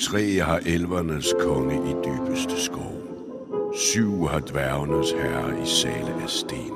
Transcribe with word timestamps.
Tre 0.00 0.38
har 0.40 0.60
elvernes 0.66 1.34
konge 1.40 1.74
i 1.74 1.94
dybeste 2.04 2.62
skov. 2.62 2.96
Syv 3.76 4.26
har 4.26 4.40
dværgenes 4.40 5.10
herre 5.10 5.62
i 5.62 5.66
sale 5.66 6.22
af 6.22 6.28
sten. 6.28 6.72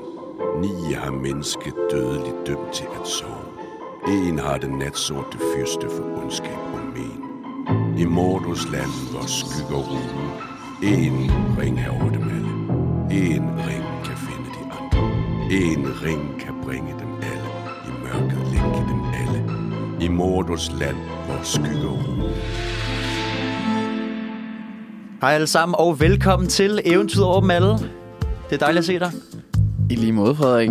Ni 0.60 0.92
har 0.92 1.10
mennesket 1.10 1.74
dødeligt 1.90 2.46
dømt 2.46 2.72
til 2.72 2.86
at 3.00 3.08
sove. 3.08 3.48
En 4.08 4.38
har 4.38 4.58
den 4.58 4.78
natsorte 4.78 5.38
fyrste 5.38 5.86
for 5.96 6.22
ondskab 6.22 6.58
og 6.74 6.80
men. 6.94 7.20
I 7.98 8.04
Mordos 8.04 8.70
land, 8.72 9.10
hvor 9.10 9.26
skygger 9.26 9.82
rune. 9.90 10.30
En 10.82 11.30
ring 11.58 11.80
er 11.80 11.90
over 11.90 12.10
dem 12.10 12.22
alle. 12.22 12.54
En 13.10 13.46
ring 13.66 13.86
kan 14.04 14.16
finde 14.16 14.48
de 14.56 14.62
andre. 14.78 15.02
En 15.50 16.02
ring 16.04 16.40
kan 16.40 16.54
bringe 16.64 16.92
dem 16.98 17.12
alle. 17.32 17.50
I 17.88 17.90
mørket 18.04 18.42
længe 18.52 18.80
dem 18.90 19.02
alle. 19.22 19.40
I 20.04 20.08
Mordos 20.08 20.70
land, 20.80 20.96
hvor 21.26 21.40
skygger 21.42 21.88
rune. 21.88 22.34
Hej 25.20 25.32
alle 25.32 25.46
sammen, 25.46 25.76
og 25.78 26.00
velkommen 26.00 26.48
til 26.48 26.80
Eventyret 26.84 27.26
over 27.26 27.40
dem 27.40 27.50
alle. 27.50 27.68
Det 27.70 28.52
er 28.52 28.56
dejligt 28.56 28.78
at 28.78 28.84
se 28.84 28.98
dig. 28.98 29.10
I 29.90 29.94
lige 29.94 30.12
måde, 30.12 30.34
Frederik. 30.34 30.70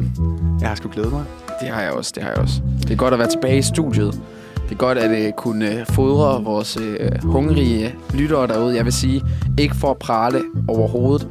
Jeg 0.61 0.67
har 0.69 0.75
sgu 0.75 0.89
glædet 0.89 1.11
mig. 1.11 1.23
Det 1.61 1.69
har 1.69 1.81
jeg 1.81 1.91
også, 1.91 2.11
det 2.15 2.23
har 2.23 2.29
jeg 2.29 2.39
også. 2.39 2.61
Det 2.81 2.91
er 2.91 2.95
godt 2.95 3.13
at 3.13 3.19
være 3.19 3.29
tilbage 3.29 3.57
i 3.57 3.61
studiet. 3.61 4.21
Det 4.55 4.71
er 4.71 4.75
godt 4.75 4.97
at 4.97 5.27
uh, 5.27 5.33
kunne 5.37 5.85
fodre 5.89 6.43
vores 6.43 6.77
uh, 6.77 7.31
hungrige 7.31 7.95
lyttere 8.13 8.47
derude. 8.47 8.75
Jeg 8.75 8.85
vil 8.85 8.93
sige, 8.93 9.23
ikke 9.57 9.75
for 9.75 9.91
at 9.91 9.97
prale 9.97 10.41
overhovedet, 10.67 11.27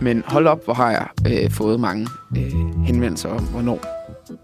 men 0.00 0.22
hold 0.26 0.46
op, 0.46 0.64
hvor 0.64 0.74
har 0.74 0.90
jeg 0.90 1.06
uh, 1.44 1.52
fået 1.52 1.80
mange 1.80 2.06
uh, 2.30 2.84
henvendelser 2.84 3.28
om, 3.28 3.44
hvornår 3.44 3.80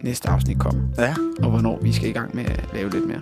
næste 0.03 0.29
afsnit 0.29 0.59
kommer. 0.59 0.83
Ja. 0.99 1.15
Og 1.43 1.51
hvornår 1.51 1.79
vi 1.83 1.93
skal 1.93 2.09
i 2.09 2.13
gang 2.13 2.37
med 2.37 2.45
at 2.45 2.65
lave 2.75 2.91
lidt 2.91 3.07
mere. 3.07 3.21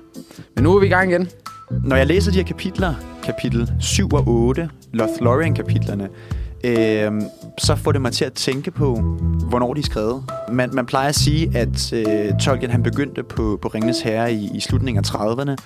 Men 0.55 0.65
nu 0.65 0.77
er 0.77 0.81
vi 0.81 0.87
i 0.87 0.91
gang 0.91 1.11
igen. 1.11 1.29
Når 1.71 1.97
jeg 1.97 2.07
læser 2.07 2.31
de 2.31 2.37
her 2.37 2.45
kapitler, 2.45 2.95
kapitel 3.23 3.73
7 3.81 4.09
og 4.09 4.29
8, 4.29 4.71
Lothlorien-kapitlerne, 4.95 6.09
øh, 6.65 7.23
så 7.59 7.77
får 7.77 7.93
det 7.93 8.03
mig 8.03 8.13
til 8.13 8.25
at 8.25 8.33
tænke 8.33 8.71
på, 8.71 8.95
hvornår 9.49 9.75
de 9.75 9.81
er 9.81 9.85
skrevet. 9.85 10.25
Man, 10.53 10.71
man 10.73 10.87
plejer 10.87 11.09
at 11.09 11.15
sige, 11.15 11.59
at 11.59 11.93
øh, 11.93 12.39
Tolkien 12.41 12.71
han 12.71 12.83
begyndte 12.83 13.23
på, 13.23 13.59
på 13.63 13.69
Ringenes 13.69 14.01
Herre 14.01 14.33
i, 14.33 14.51
i 14.55 14.61
slutningen 14.61 15.05
af 15.05 15.15
30'erne, 15.15 15.57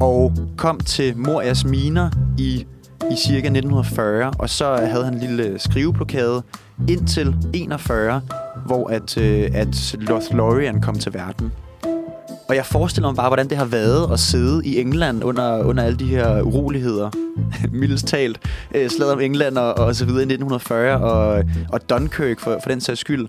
og 0.00 0.32
kom 0.56 0.80
til 0.80 1.16
Morias 1.16 1.64
miner 1.64 2.10
i, 2.38 2.66
i 3.10 3.16
cirka 3.16 3.46
1940, 3.46 4.32
og 4.38 4.50
så 4.50 4.76
havde 4.76 5.04
han 5.04 5.14
en 5.14 5.20
lille 5.20 5.58
skriveblokade 5.58 6.42
indtil 6.88 7.36
41, 7.54 8.20
hvor 8.66 8.88
at, 8.88 9.18
øh, 9.18 9.50
at 9.54 9.96
Lothlorien 10.00 10.80
kom 10.80 10.98
til 10.98 11.14
verden. 11.14 11.52
Og 12.48 12.56
jeg 12.56 12.66
forestiller 12.66 13.08
mig 13.08 13.16
bare, 13.16 13.28
hvordan 13.28 13.48
det 13.48 13.58
har 13.58 13.64
været 13.64 14.12
at 14.12 14.20
sidde 14.20 14.66
i 14.66 14.80
England 14.80 15.24
under, 15.24 15.62
under 15.62 15.82
alle 15.82 15.98
de 15.98 16.04
her 16.04 16.42
uroligheder. 16.42 17.10
Mildest 17.80 18.06
talt. 18.06 18.40
Øh, 18.74 18.90
slaget 18.90 19.12
om 19.12 19.20
England 19.20 19.58
og, 19.58 19.78
og 19.78 19.94
så 19.94 20.04
videre 20.04 20.20
i 20.20 20.32
1940, 20.32 21.00
og, 21.00 21.44
og 21.72 21.90
Dunkirk 21.90 22.40
for, 22.40 22.58
for 22.62 22.70
den 22.70 22.80
sags 22.80 23.00
skyld. 23.00 23.26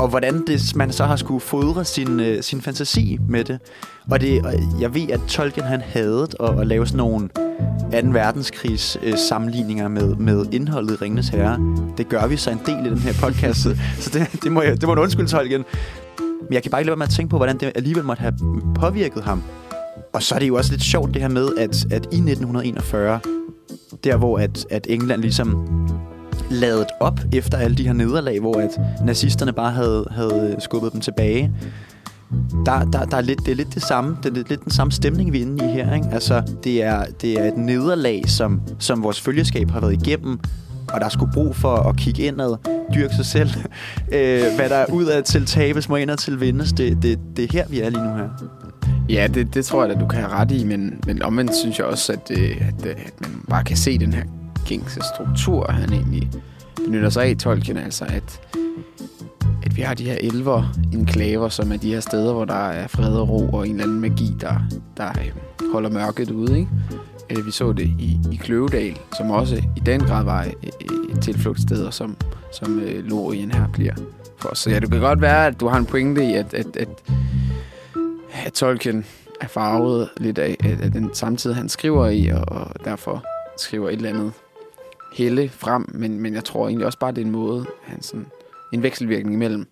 Og 0.00 0.08
hvordan 0.08 0.46
det, 0.46 0.76
man 0.76 0.92
så 0.92 1.04
har 1.04 1.16
skulle 1.16 1.40
fodre 1.40 1.84
sin, 1.84 2.20
øh, 2.20 2.42
sin 2.42 2.60
fantasi 2.60 3.18
med 3.28 3.44
det. 3.44 3.58
Og 4.10 4.20
det, 4.20 4.46
og 4.46 4.52
jeg 4.80 4.94
ved, 4.94 5.10
at 5.10 5.20
Tolkien 5.28 5.66
han 5.66 5.80
havde 5.80 6.28
at, 6.40 6.60
at 6.60 6.66
lave 6.66 6.86
sådan 6.86 6.96
nogle 6.96 7.28
2. 7.28 8.08
verdenskrigs 8.12 8.98
øh, 9.02 9.18
sammenligninger 9.18 9.88
med, 9.88 10.14
med 10.14 10.46
indholdet 10.52 10.94
i 10.94 10.96
Ringenes 10.96 11.28
Herre. 11.28 11.58
Det 11.98 12.08
gør 12.08 12.26
vi 12.26 12.36
så 12.36 12.50
en 12.50 12.60
del 12.66 12.86
i 12.86 12.90
den 12.90 12.98
her 12.98 13.12
podcast, 13.22 13.62
så 13.62 13.76
så 13.98 14.10
det, 14.18 14.42
det, 14.42 14.52
må 14.52 14.62
jeg, 14.62 14.80
det 14.80 14.88
må 14.88 14.94
du 14.94 15.02
undskylde, 15.02 15.28
Tolkien. 15.28 15.64
Men 16.48 16.52
jeg 16.52 16.62
kan 16.62 16.70
bare 16.70 16.80
ikke 16.80 16.86
lade 16.86 16.92
være 16.92 16.98
med 16.98 17.06
at 17.06 17.12
tænke 17.12 17.30
på, 17.30 17.36
hvordan 17.36 17.58
det 17.58 17.72
alligevel 17.74 18.04
måtte 18.04 18.20
have 18.20 18.34
påvirket 18.74 19.22
ham. 19.22 19.42
Og 20.12 20.22
så 20.22 20.34
er 20.34 20.38
det 20.38 20.48
jo 20.48 20.56
også 20.56 20.72
lidt 20.72 20.82
sjovt 20.82 21.14
det 21.14 21.22
her 21.22 21.28
med, 21.28 21.48
at, 21.58 21.84
at 21.84 22.04
i 22.12 22.16
1941, 22.16 23.20
der 24.04 24.16
hvor 24.16 24.38
at, 24.38 24.66
at 24.70 24.86
England 24.90 25.20
ligesom 25.20 25.68
ladet 26.50 26.86
op 27.00 27.20
efter 27.32 27.58
alle 27.58 27.76
de 27.76 27.86
her 27.86 27.92
nederlag, 27.92 28.40
hvor 28.40 28.54
at 28.54 28.80
nazisterne 29.04 29.52
bare 29.52 29.70
havde, 29.70 30.06
havde 30.10 30.56
skubbet 30.58 30.92
dem 30.92 31.00
tilbage, 31.00 31.52
der, 32.66 32.84
der, 32.84 33.04
der 33.04 33.16
er 33.16 33.20
lidt, 33.20 33.38
det 33.38 33.52
er 33.52 33.56
lidt 33.56 33.74
det 33.74 33.82
samme. 33.82 34.16
Det 34.22 34.30
er 34.30 34.34
lidt, 34.34 34.48
lidt 34.48 34.64
den 34.64 34.72
samme 34.72 34.92
stemning, 34.92 35.32
vi 35.32 35.38
er 35.38 35.42
inde 35.42 35.64
i 35.64 35.68
her. 35.68 35.94
Ikke? 35.94 36.06
Altså, 36.12 36.42
det 36.64 36.82
er, 36.82 37.04
det 37.20 37.40
er 37.40 37.44
et 37.44 37.56
nederlag, 37.56 38.22
som, 38.26 38.60
som 38.78 39.02
vores 39.02 39.20
følgeskab 39.20 39.70
har 39.70 39.80
været 39.80 39.92
igennem, 39.92 40.40
og 40.92 41.00
der 41.00 41.06
er 41.06 41.10
sgu 41.10 41.28
brug 41.34 41.56
for 41.56 41.74
at 41.74 41.96
kigge 41.96 42.22
indad, 42.22 42.56
dyrke 42.94 43.14
sig 43.14 43.26
selv. 43.26 43.50
øh, 44.16 44.42
hvad 44.56 44.68
der 44.68 44.76
er 44.76 44.92
ud 44.92 45.04
af 45.04 45.24
til 45.24 45.46
tabes, 45.46 45.88
må 45.88 45.96
indad 45.96 46.16
til 46.16 46.40
vindes. 46.40 46.72
Det, 46.72 47.02
det, 47.02 47.18
det 47.36 47.44
er 47.44 47.48
her, 47.52 47.66
vi 47.68 47.80
er 47.80 47.90
lige 47.90 48.04
nu 48.04 48.14
her. 48.14 48.28
Ja, 49.08 49.26
det, 49.34 49.54
det 49.54 49.64
tror 49.64 49.84
jeg 49.84 49.94
at 49.94 50.00
du 50.00 50.06
kan 50.06 50.20
have 50.20 50.32
ret 50.32 50.50
i, 50.50 50.64
men, 50.64 51.00
men 51.06 51.22
omvendt 51.22 51.56
synes 51.56 51.78
jeg 51.78 51.86
også, 51.86 52.12
at, 52.12 52.30
øh, 52.30 52.68
at, 52.68 52.86
øh, 52.86 52.94
at 53.06 53.20
man 53.20 53.30
bare 53.48 53.64
kan 53.64 53.76
se 53.76 53.98
den 53.98 54.12
her 54.12 54.22
gængse 54.66 55.00
struktur, 55.14 55.72
han 55.72 55.92
egentlig 55.92 56.30
benytter 56.84 57.10
sig 57.10 57.24
af, 57.24 57.36
Tolkien, 57.36 57.76
altså 57.76 58.04
at, 58.04 58.40
at 59.62 59.76
vi 59.76 59.82
har 59.82 59.94
de 59.94 60.04
her 60.04 60.16
elver 60.20 60.72
enklaver, 60.92 61.48
som 61.48 61.72
er 61.72 61.76
de 61.76 61.92
her 61.92 62.00
steder, 62.00 62.32
hvor 62.32 62.44
der 62.44 62.68
er 62.68 62.86
fred 62.86 63.16
og 63.16 63.28
ro 63.28 63.48
og 63.48 63.68
en 63.68 63.72
eller 63.72 63.84
anden 63.84 64.00
magi, 64.00 64.36
der, 64.40 64.54
der 64.96 65.08
øh, 65.08 65.30
holder 65.72 65.90
mørket 65.90 66.30
ude, 66.30 66.58
ikke? 66.58 66.70
Øh, 67.30 67.46
vi 67.46 67.50
så 67.50 67.72
det 67.72 67.86
i, 67.86 68.18
i 68.32 68.36
Kløvedal, 68.36 68.98
som 69.16 69.30
også 69.30 69.56
i 69.76 69.80
den 69.80 70.00
grad 70.00 70.24
var 70.24 70.44
øh, 70.44 70.52
et, 71.10 71.22
tilflugtssted, 71.22 71.84
og 71.84 71.94
som, 71.94 72.16
som 72.52 72.80
øh, 72.80 73.04
Lorien 73.04 73.52
her 73.52 73.68
bliver 73.72 73.94
for 74.36 74.48
os. 74.48 74.58
Så 74.58 74.70
ja, 74.70 74.78
det 74.78 74.90
kan 74.90 75.00
godt 75.00 75.20
være, 75.20 75.46
at 75.46 75.60
du 75.60 75.68
har 75.68 75.78
en 75.78 75.86
pointe 75.86 76.24
i, 76.24 76.34
at, 76.34 76.54
at, 76.54 76.76
at, 76.76 76.88
at 78.44 78.52
Tolkien 78.52 79.04
er 79.40 79.46
farvet 79.46 80.08
lidt 80.16 80.38
af, 80.38 80.56
af 80.64 80.78
af 80.82 80.90
den 80.90 81.14
samtid, 81.14 81.52
han 81.52 81.68
skriver 81.68 82.08
i, 82.08 82.28
og, 82.28 82.44
og 82.48 82.84
derfor 82.84 83.24
skriver 83.58 83.88
et 83.88 83.94
eller 83.94 84.08
andet 84.08 84.32
helle 85.14 85.48
frem. 85.48 85.90
Men, 85.94 86.20
men 86.20 86.34
jeg 86.34 86.44
tror 86.44 86.68
egentlig 86.68 86.86
også 86.86 86.98
bare, 86.98 87.12
det 87.12 87.20
er 87.20 87.24
en 87.24 87.32
måde, 87.32 87.66
han 87.82 88.02
sådan, 88.02 88.26
en 88.72 88.82
vekselvirkning 88.82 89.34
imellem 89.34 89.66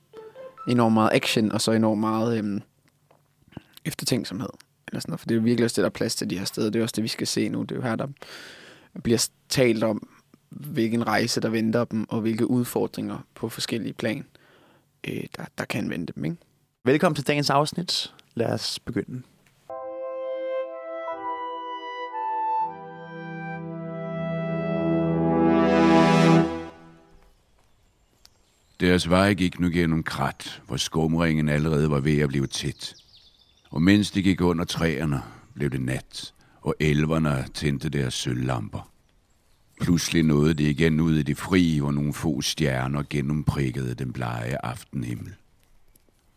enormt 0.69 0.95
meget 0.95 1.11
action, 1.12 1.53
og 1.53 1.61
så 1.61 1.73
enormt 1.73 2.01
meget 2.01 2.39
øhm, 2.39 2.62
eftertænksomhed. 3.85 4.49
Eller 4.93 5.01
sådan 5.01 5.11
noget. 5.11 5.21
For 5.21 5.27
det 5.27 5.35
er 5.35 5.39
jo 5.39 5.45
virkelig 5.45 5.65
også 5.65 5.75
det, 5.75 5.83
der 5.83 5.89
er 5.89 5.93
plads 5.93 6.17
til 6.17 6.31
de 6.31 6.39
her 6.39 6.45
steder. 6.45 6.71
Det 6.71 6.79
er 6.79 6.83
også 6.83 6.93
det, 6.97 7.05
vi 7.05 7.09
skal 7.09 7.27
se 7.27 7.49
nu. 7.49 7.63
Det 7.63 7.71
er 7.71 7.77
jo 7.77 7.83
her, 7.83 7.97
der 7.97 8.07
bliver 9.03 9.29
talt 9.49 9.85
om, 9.85 10.09
hvilken 10.51 11.07
rejse, 11.07 11.41
der 11.41 11.49
venter 11.49 11.85
dem, 11.85 12.07
og 12.09 12.21
hvilke 12.21 12.51
udfordringer 12.51 13.19
på 13.35 13.49
forskellige 13.49 13.93
plan, 13.93 14.25
øh, 15.09 15.25
der, 15.37 15.45
der 15.59 15.65
kan 15.65 15.91
vente 15.91 16.13
dem. 16.17 16.25
Ikke? 16.25 16.37
Velkommen 16.85 17.17
til 17.17 17.27
dagens 17.27 17.51
afsnit. 17.51 18.15
Lad 18.35 18.47
os 18.47 18.79
begynde. 18.79 19.23
Deres 28.81 29.11
vej 29.11 29.35
gik 29.35 29.61
nu 29.61 29.71
gennem 29.71 30.03
krat, 30.03 30.63
hvor 30.67 30.77
skumringen 30.77 31.49
allerede 31.49 31.91
var 31.91 32.01
ved 32.01 32.19
at 32.19 32.29
blive 32.29 32.47
tæt. 32.47 33.02
Og 33.72 33.83
mens 33.83 34.10
de 34.10 34.22
gik 34.22 34.41
under 34.41 34.65
træerne, 34.65 35.22
blev 35.55 35.71
det 35.71 35.81
nat, 35.81 36.34
og 36.60 36.75
elverne 36.81 37.44
tændte 37.55 37.88
deres 37.88 38.15
sølvlamper. 38.15 38.91
Pludselig 39.81 40.22
nåede 40.22 40.55
de 40.55 40.71
igen 40.71 41.00
ud 41.00 41.16
i 41.16 41.22
det 41.22 41.37
fri, 41.37 41.78
hvor 41.78 41.91
nogle 41.91 42.12
få 42.12 42.41
stjerner 42.41 43.03
gennemprikkede 43.11 43.94
den 43.94 44.12
blege 44.12 44.65
aftenhimmel. 44.65 45.34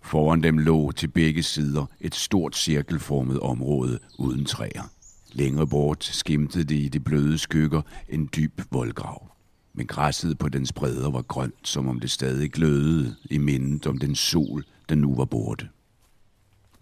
Foran 0.01 0.44
dem 0.44 0.57
lå 0.57 0.91
til 0.91 1.07
begge 1.07 1.44
sider 1.44 1.85
et 2.00 2.16
stort 2.16 2.56
cirkelformet 2.56 3.40
område 3.40 4.00
uden 4.19 4.45
træer. 4.45 4.91
Længere 5.31 5.68
bort 5.68 6.03
skimtede 6.03 6.63
de 6.63 6.78
i 6.78 6.90
de 6.90 7.00
bløde 7.00 7.38
skygger 7.38 7.81
en 8.09 8.29
dyb 8.35 8.62
voldgrav. 8.72 9.31
Men 9.74 9.88
græsset 9.88 10.38
på 10.38 10.50
dens 10.50 10.74
bredder 10.74 11.12
var 11.12 11.22
grønt, 11.22 11.68
som 11.68 11.88
om 11.88 12.00
det 12.00 12.12
stadig 12.12 12.51
glødede 12.51 13.16
i 13.29 13.38
mindet 13.38 13.88
om 13.88 13.97
den 13.97 14.16
sol, 14.16 14.66
der 14.90 14.95
nu 14.95 15.16
var 15.16 15.25
borte. 15.25 15.69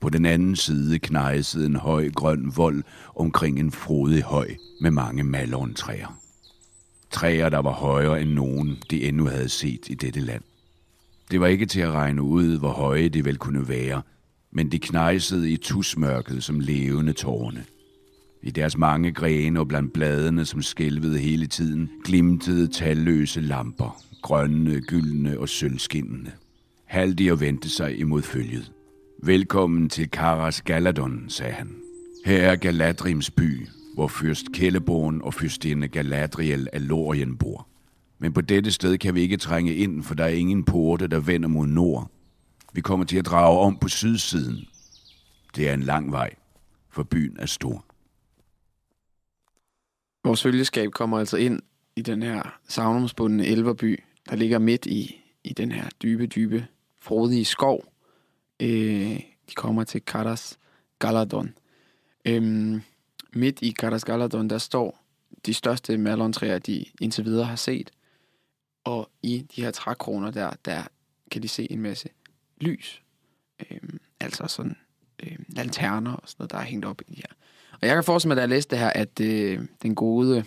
På 0.03 0.09
den 0.09 0.25
anden 0.25 0.56
side 0.56 1.00
knejsede 1.00 1.66
en 1.66 1.75
høj 1.75 2.10
grøn 2.10 2.51
vold 2.56 2.83
omkring 3.16 3.60
en 3.60 3.72
frodig 3.72 4.24
høj 4.24 4.56
med 4.81 4.92
mange 4.92 5.24
malorntræer. 5.24 6.19
Træer, 7.12 7.50
der 7.50 7.60
var 7.60 7.72
højere 7.72 8.22
end 8.22 8.30
nogen, 8.30 8.78
de 8.92 9.04
endnu 9.04 9.25
havde 9.25 9.50
set 9.50 9.89
i 9.89 9.94
dette 9.94 10.19
land. 10.19 10.44
Det 11.31 11.39
var 11.39 11.48
ikke 11.48 11.66
til 11.66 11.80
at 11.80 11.92
regne 11.92 12.22
ud, 12.22 12.60
hvor 12.60 12.72
høje 12.72 13.10
de 13.10 13.25
vel 13.25 13.38
kunne 13.38 13.68
være, 13.68 14.01
men 14.51 14.72
de 14.72 14.80
knejsede 14.80 15.51
i 15.51 15.57
tusmørket 15.57 16.44
som 16.44 16.60
levende 16.60 17.13
tårne. 17.13 17.63
I 18.42 18.51
deres 18.51 18.78
mange 18.78 19.12
grene 19.12 19.60
og 19.60 19.68
blandt 19.68 19.94
bladene, 19.94 20.45
som 20.45 20.62
skælvede 20.62 21.19
hele 21.19 21.48
tiden, 21.48 21.89
glimtede 22.06 22.68
talløse 22.68 23.42
lamper, 23.42 24.04
grønne, 24.22 24.81
gyldne 24.81 25.39
og 25.39 25.50
sølvskinnende. 25.50 26.31
Haldir 26.86 27.36
vendte 27.36 27.69
sig 27.69 28.00
imod 28.00 28.22
følget. 28.22 28.73
Velkommen 29.25 29.90
til 29.90 30.10
Karas 30.10 30.62
Galadon, 30.62 31.30
sagde 31.30 31.54
han. 31.54 31.81
Her 32.25 32.52
er 32.52 32.56
Galadrims 32.56 33.31
by, 33.31 33.68
hvor 33.94 34.08
fyrst 34.08 34.46
Kelleborn 34.54 35.22
og 35.22 35.34
fyrstinde 35.34 35.88
Galadriel 35.88 36.68
af 36.74 36.88
Lorien 36.88 37.38
bor. 37.38 37.68
Men 38.20 38.34
på 38.34 38.42
dette 38.42 38.72
sted 38.72 38.98
kan 38.98 39.16
vi 39.16 39.22
ikke 39.22 39.38
trænge 39.38 39.75
ind, 39.75 40.04
for 40.04 40.16
der 40.16 40.24
er 40.24 40.30
ingen 40.30 40.64
porte, 40.64 41.08
der 41.08 41.20
vender 41.20 41.50
mod 41.50 41.68
nord. 41.68 42.12
Vi 42.74 42.81
kommer 42.81 43.06
til 43.06 43.18
at 43.18 43.25
drage 43.25 43.60
om 43.60 43.78
på 43.78 43.88
sydsiden. 43.88 44.66
Det 45.56 45.69
er 45.69 45.74
en 45.74 45.84
lang 45.84 46.12
vej, 46.12 46.36
for 46.90 47.04
byen 47.04 47.38
er 47.40 47.46
stor. 47.46 47.86
Vores 50.24 50.44
følgeskab 50.44 50.92
kommer 50.92 51.19
altså 51.19 51.38
ind 51.38 51.60
i 51.96 52.02
den 52.02 52.24
her 52.24 52.60
savnomsbundne 52.68 53.46
elverby, 53.46 54.04
der 54.30 54.36
ligger 54.36 54.60
midt 54.60 54.86
i, 54.86 55.16
i 55.44 55.54
den 55.54 55.72
her 55.72 55.90
dybe, 56.04 56.28
dybe, 56.28 56.68
frodige 57.02 57.46
skov. 57.46 57.93
Øh, 58.63 59.19
de 59.50 59.54
kommer 59.56 59.83
til 59.83 60.01
Karas 60.01 60.60
Galadon. 61.00 61.54
Øhm, 62.25 62.81
midt 63.33 63.62
i 63.62 63.71
Karas 63.71 64.06
Galadon, 64.06 64.50
der 64.50 64.57
står 64.57 65.04
de 65.45 65.54
største 65.54 65.98
malontræer, 65.98 66.60
de 66.60 66.86
indtil 67.01 67.25
videre 67.25 67.45
har 67.45 67.56
set. 67.56 67.92
Og 68.83 69.10
i 69.24 69.45
de 69.56 69.62
her 69.62 69.71
trækroner 69.71 70.31
der, 70.31 70.51
der 70.65 70.83
kan 71.31 71.44
de 71.44 71.48
se 71.48 71.71
en 71.71 71.81
masse 71.81 72.10
lys. 72.62 73.01
Øhm, 73.71 74.00
altså 74.19 74.48
sådan 74.48 74.77
øh, 75.24 75.38
lanterner 75.48 76.13
og 76.13 76.30
sådan 76.30 76.36
noget, 76.39 76.51
der 76.51 76.57
er 76.57 76.63
hængt 76.63 76.86
op 76.86 77.01
i 77.01 77.04
de 77.12 77.16
her. 77.16 77.36
Og 77.81 77.88
jeg 77.88 77.95
kan 77.95 78.04
forestille 78.04 78.30
mig, 78.30 78.36
da 78.36 78.42
jeg 78.42 78.50
læste 78.50 78.71
det 78.71 78.80
her, 78.80 78.89
at 78.89 79.19
øh, 79.19 79.59
den 79.81 79.95
gode... 79.95 80.45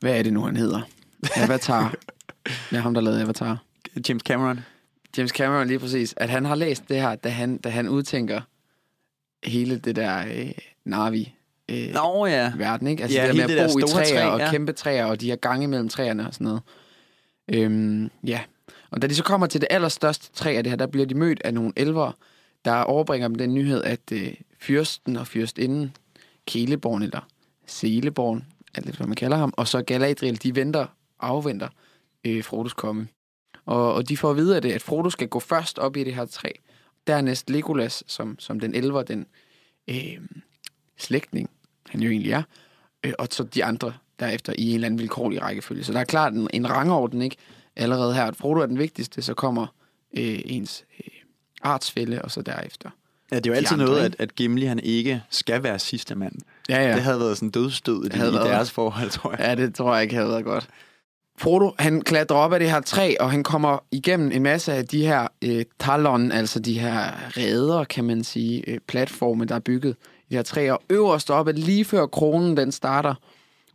Hvad 0.00 0.18
er 0.18 0.22
det 0.22 0.32
nu, 0.32 0.40
han 0.40 0.56
hedder? 0.56 0.80
Avatar. 1.44 1.94
ja, 2.72 2.80
ham, 2.80 2.94
der 2.94 3.00
lavede 3.00 3.22
Avatar. 3.22 3.64
James 4.08 4.22
Cameron. 4.22 4.60
James 5.16 5.30
Cameron, 5.30 5.66
lige 5.66 5.78
præcis. 5.78 6.14
At 6.16 6.30
han 6.30 6.44
har 6.44 6.54
læst 6.54 6.88
det 6.88 7.00
her, 7.00 7.14
da 7.14 7.28
han, 7.28 7.58
da 7.58 7.68
han 7.68 7.88
udtænker 7.88 8.40
hele 9.44 9.78
det 9.78 9.96
der 9.96 10.24
øh, 10.26 10.52
Navi 10.84 11.34
øh, 11.68 11.94
Nå 11.94 12.26
ja. 12.26 12.52
verden, 12.56 12.86
ikke? 12.86 13.02
Altså 13.02 13.18
Ja, 13.18 13.26
det 13.26 13.36
der 13.36 13.46
med 13.46 13.56
at 13.56 13.70
bo 13.72 13.78
i 13.78 13.82
træer 13.82 14.04
træ, 14.04 14.24
og 14.24 14.38
ja. 14.38 14.50
kæmpe 14.50 14.72
træer, 14.72 15.04
og 15.04 15.20
de 15.20 15.26
her 15.26 15.36
gange 15.36 15.68
mellem 15.68 15.88
træerne 15.88 16.26
og 16.26 16.34
sådan 16.34 16.44
noget. 16.44 16.62
Øhm, 17.48 18.10
ja. 18.26 18.40
Og 18.90 19.02
da 19.02 19.06
de 19.06 19.14
så 19.14 19.24
kommer 19.24 19.46
til 19.46 19.60
det 19.60 19.68
allerstørste 19.70 20.32
træ 20.32 20.54
af 20.56 20.64
det 20.64 20.70
her, 20.70 20.76
der 20.76 20.86
bliver 20.86 21.06
de 21.06 21.14
mødt 21.14 21.42
af 21.44 21.54
nogle 21.54 21.72
elver, 21.76 22.12
der 22.64 22.74
overbringer 22.74 23.28
dem 23.28 23.34
den 23.34 23.54
nyhed, 23.54 23.82
at 23.84 24.00
øh, 24.12 24.34
fyrsten 24.60 25.16
og 25.16 25.26
fyrstinden, 25.26 25.96
Keleborn 26.46 27.02
eller 27.02 27.20
Seleborn, 27.66 28.44
alt 28.74 28.86
det, 28.86 28.96
hvad 28.96 29.06
man 29.06 29.16
kalder 29.16 29.36
ham, 29.36 29.54
og 29.56 29.68
så 29.68 29.82
Galadriel, 29.82 30.42
de 30.42 30.56
venter, 30.56 30.86
afventer 31.20 31.68
øh, 32.24 32.44
Frodos 32.44 32.72
komme. 32.72 33.08
Og, 33.66 33.94
og 33.94 34.08
de 34.08 34.16
får 34.16 34.30
at 34.30 34.36
vide 34.36 34.56
at 34.56 34.82
Frodo 34.82 35.10
skal 35.10 35.28
gå 35.28 35.40
først 35.40 35.78
op 35.78 35.96
i 35.96 36.04
det 36.04 36.14
her 36.14 36.24
træ. 36.24 36.48
Dernæst 37.06 37.50
Legolas, 37.50 38.04
som, 38.06 38.38
som 38.38 38.60
den 38.60 38.74
elver, 38.74 39.02
den 39.02 39.26
øh, 39.88 40.18
slægtning, 40.98 41.50
han 41.88 42.00
jo 42.00 42.10
egentlig 42.10 42.32
er, 42.32 42.42
øh, 43.04 43.12
og 43.18 43.28
så 43.30 43.42
de 43.42 43.64
andre 43.64 43.92
derefter 44.20 44.52
i 44.58 44.68
en 44.68 44.74
eller 44.74 44.86
anden 44.86 44.98
vilkårlig 44.98 45.42
rækkefølge. 45.42 45.84
Så 45.84 45.92
der 45.92 46.00
er 46.00 46.04
klart 46.04 46.32
en, 46.32 46.48
en 46.52 46.70
rangorden, 46.70 47.22
ikke? 47.22 47.36
Allerede 47.76 48.14
her, 48.14 48.24
at 48.24 48.36
Frodo 48.36 48.60
er 48.60 48.66
den 48.66 48.78
vigtigste, 48.78 49.22
så 49.22 49.34
kommer 49.34 49.66
øh, 50.16 50.40
ens 50.44 50.84
øh, 51.00 51.06
artsfælde, 51.62 52.22
og 52.22 52.30
så 52.30 52.42
derefter. 52.42 52.90
Ja, 53.32 53.36
det 53.36 53.46
er 53.46 53.50
jo 53.50 53.52
De 53.52 53.56
altid 53.56 53.72
andre, 53.72 53.86
noget, 53.86 54.00
at, 54.04 54.16
at 54.18 54.34
Gimli 54.34 54.66
han 54.66 54.78
ikke 54.78 55.22
skal 55.30 55.62
være 55.62 55.78
sidste 55.78 56.14
mand. 56.14 56.34
Ja, 56.68 56.88
Ja. 56.88 56.94
Det 56.94 57.02
havde 57.02 57.20
været 57.20 57.36
sådan 57.36 57.50
dødstød 57.50 58.04
i, 58.04 58.06
i 58.06 58.20
deres 58.20 58.70
forhold, 58.70 59.10
tror 59.10 59.30
jeg. 59.30 59.40
Ja, 59.40 59.54
det 59.54 59.74
tror 59.74 59.94
jeg 59.94 60.02
ikke 60.02 60.14
havde 60.14 60.28
været 60.28 60.44
godt. 60.44 60.68
Frodo, 61.38 61.72
han 61.78 62.02
klatrer 62.02 62.36
op 62.36 62.52
af 62.52 62.60
det 62.60 62.70
her 62.70 62.80
træ, 62.80 63.14
og 63.20 63.30
han 63.30 63.42
kommer 63.42 63.78
igennem 63.90 64.32
en 64.32 64.42
masse 64.42 64.72
af 64.72 64.86
de 64.86 65.06
her 65.06 65.28
øh, 65.44 65.64
talon, 65.78 66.32
altså 66.32 66.60
de 66.60 66.78
her 66.78 67.12
ræder, 67.36 67.84
kan 67.84 68.04
man 68.04 68.24
sige, 68.24 68.70
øh, 68.70 68.78
platforme, 68.86 69.44
der 69.44 69.54
er 69.54 69.60
bygget 69.60 69.96
i 70.00 70.30
de 70.30 70.36
her 70.36 70.42
træer. 70.42 70.72
Og 70.72 70.82
øverst 70.90 71.30
oppe, 71.30 71.52
lige 71.52 71.84
før 71.84 72.06
kronen 72.06 72.56
den 72.56 72.72
starter, 72.72 73.14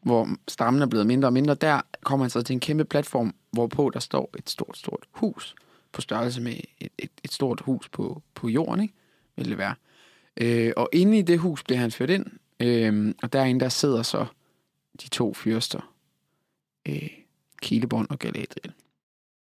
hvor 0.02 0.30
stammen 0.48 0.82
er 0.82 0.86
blevet 0.86 1.08
mindre 1.08 1.28
og 1.28 1.34
mindre, 1.34 1.56
der 1.56 1.82
kommer 2.04 2.24
han 2.24 2.30
så 2.30 2.42
til 2.42 2.54
en 2.54 2.60
kæmpe 2.60 2.86
platform, 2.86 3.34
hvorpå 3.52 3.92
der 3.94 4.00
står 4.00 4.30
et 4.38 4.50
stort, 4.50 4.78
stort 4.78 5.06
hus 5.12 5.56
på 5.92 6.02
størrelse 6.02 6.42
med 6.42 6.54
et, 6.80 6.92
et, 6.98 7.10
et 7.24 7.34
stort 7.34 7.62
hus 7.62 7.90
på, 7.90 8.22
på 8.36 8.48
jorden, 8.48 8.82
ikke? 8.82 8.94
Vil 9.36 9.50
det 9.50 9.58
være. 9.58 9.76
Øh, 10.38 10.74
og 10.78 10.90
inde 10.94 11.18
i 11.18 11.22
det 11.22 11.40
hus 11.40 11.64
bliver 11.64 11.80
han 11.80 11.92
ført 11.92 12.10
ind, 12.10 12.26
øh, 12.60 13.14
og 13.24 13.34
derinde 13.34 13.60
der 13.60 13.70
sidder 13.70 14.04
så 14.04 14.26
de 15.02 15.10
to 15.10 15.34
fyrster, 15.34 15.94
øh, 16.88 17.10
Kileborn 17.62 18.08
og 18.10 18.20
Galadriel. 18.20 18.74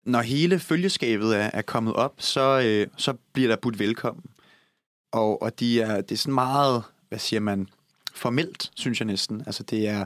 Når 0.06 0.20
hele 0.20 0.58
følgeskabet 0.58 1.36
er, 1.36 1.50
er 1.52 1.62
kommet 1.62 1.94
op, 1.94 2.14
så, 2.18 2.60
øh, 2.64 2.86
så 2.96 3.14
bliver 3.32 3.48
der 3.48 3.56
budt 3.56 3.78
velkommen. 3.78 4.24
Og, 5.12 5.42
og 5.42 5.60
de 5.60 5.80
er, 5.80 6.00
det 6.00 6.12
er 6.12 6.16
sådan 6.16 6.34
meget, 6.34 6.82
hvad 7.08 7.18
siger 7.18 7.40
man, 7.40 7.68
formelt, 8.14 8.70
synes 8.74 9.00
jeg 9.00 9.06
næsten. 9.06 9.42
Altså 9.46 9.62
det 9.62 9.88
er 9.88 10.04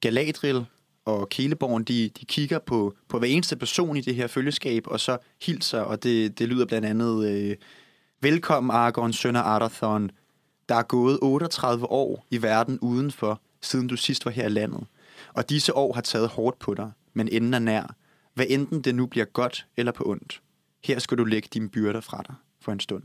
Galadriel 0.00 0.66
og 1.04 1.28
Keleborn, 1.28 1.84
de, 1.84 2.10
de 2.20 2.24
kigger 2.24 2.58
på, 2.58 2.94
på 3.08 3.18
hver 3.18 3.28
eneste 3.28 3.56
person 3.56 3.96
i 3.96 4.00
det 4.00 4.14
her 4.14 4.26
følgeskab, 4.26 4.86
og 4.86 5.00
så 5.00 5.18
hilser, 5.42 5.80
og 5.80 6.02
det, 6.02 6.38
det 6.38 6.48
lyder 6.48 6.66
blandt 6.66 6.86
andet, 6.86 7.28
øh, 7.28 7.56
velkommen 8.20 8.70
Aragorn, 8.70 9.12
søn 9.12 9.36
af 9.36 9.40
Arathorn. 9.40 10.10
Der 10.68 10.74
er 10.74 10.82
gået 10.82 11.18
38 11.22 11.90
år 11.90 12.26
i 12.30 12.42
verden 12.42 12.78
udenfor, 12.78 13.40
siden 13.62 13.86
du 13.86 13.96
sidst 13.96 14.24
var 14.24 14.30
her 14.30 14.46
i 14.46 14.50
landet. 14.50 14.86
Og 15.34 15.50
disse 15.50 15.76
år 15.76 15.92
har 15.92 16.00
taget 16.00 16.28
hårdt 16.28 16.58
på 16.58 16.74
dig, 16.74 16.90
men 17.14 17.28
enden 17.28 17.54
er 17.54 17.58
nær. 17.58 17.94
Hvad 18.34 18.46
enten 18.48 18.80
det 18.82 18.94
nu 18.94 19.06
bliver 19.06 19.24
godt 19.24 19.66
eller 19.76 19.92
på 19.92 20.04
ondt. 20.06 20.40
Her 20.84 20.98
skal 20.98 21.18
du 21.18 21.24
lægge 21.24 21.48
dine 21.54 21.68
byrder 21.68 22.00
fra 22.00 22.22
dig 22.26 22.34
for 22.60 22.72
en 22.72 22.80
stund. 22.80 23.02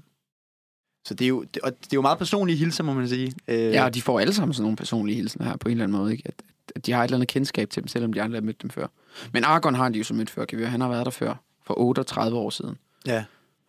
Så 1.06 1.14
det 1.14 1.26
er 1.26 1.30
jo, 1.30 1.44
det, 1.54 1.62
og 1.62 1.72
det 1.72 1.86
er 1.86 1.96
jo 1.98 2.02
meget 2.02 2.18
personlige 2.18 2.58
hilser, 2.58 2.84
må 2.84 2.94
man 2.94 3.10
sige. 3.10 3.34
Øh, 3.48 3.58
Ja, 3.60 3.84
og 3.86 3.94
de 3.96 4.02
får 4.02 4.20
alle 4.20 4.34
sammen 4.34 4.54
sådan 4.54 4.64
nogle 4.64 4.78
personlige 4.78 5.16
hilsener 5.16 5.46
her 5.46 5.58
på 5.58 5.68
en 5.68 5.72
eller 5.72 5.84
anden 5.84 5.98
måde, 5.98 6.12
ikke? 6.12 6.24
At, 6.26 6.34
at 6.76 6.86
de 6.86 6.92
har 6.92 7.00
et 7.04 7.08
eller 7.08 7.18
andet 7.18 7.28
kendskab 7.28 7.70
til 7.70 7.82
dem, 7.84 7.88
selvom 7.88 8.14
de 8.14 8.22
aldrig 8.22 8.42
har 8.42 8.46
mødt 8.46 8.62
dem 8.62 8.70
før. 8.70 8.88
Men 9.34 9.44
Argon 9.44 9.76
har 9.76 9.90
de 9.90 9.98
jo 9.98 10.04
så 10.04 10.14
mødt 10.14 10.30
før, 10.30 10.46
kan 10.46 10.58
vi 10.58 10.64
høre. 10.64 10.72
Han 10.72 10.82
har 10.82 10.90
været 10.90 11.06
der 11.06 11.12
før, 11.12 11.36
for 11.66 11.80
38 11.80 12.38
år 12.38 12.50
siden. 12.50 12.76
ja. 13.06 13.26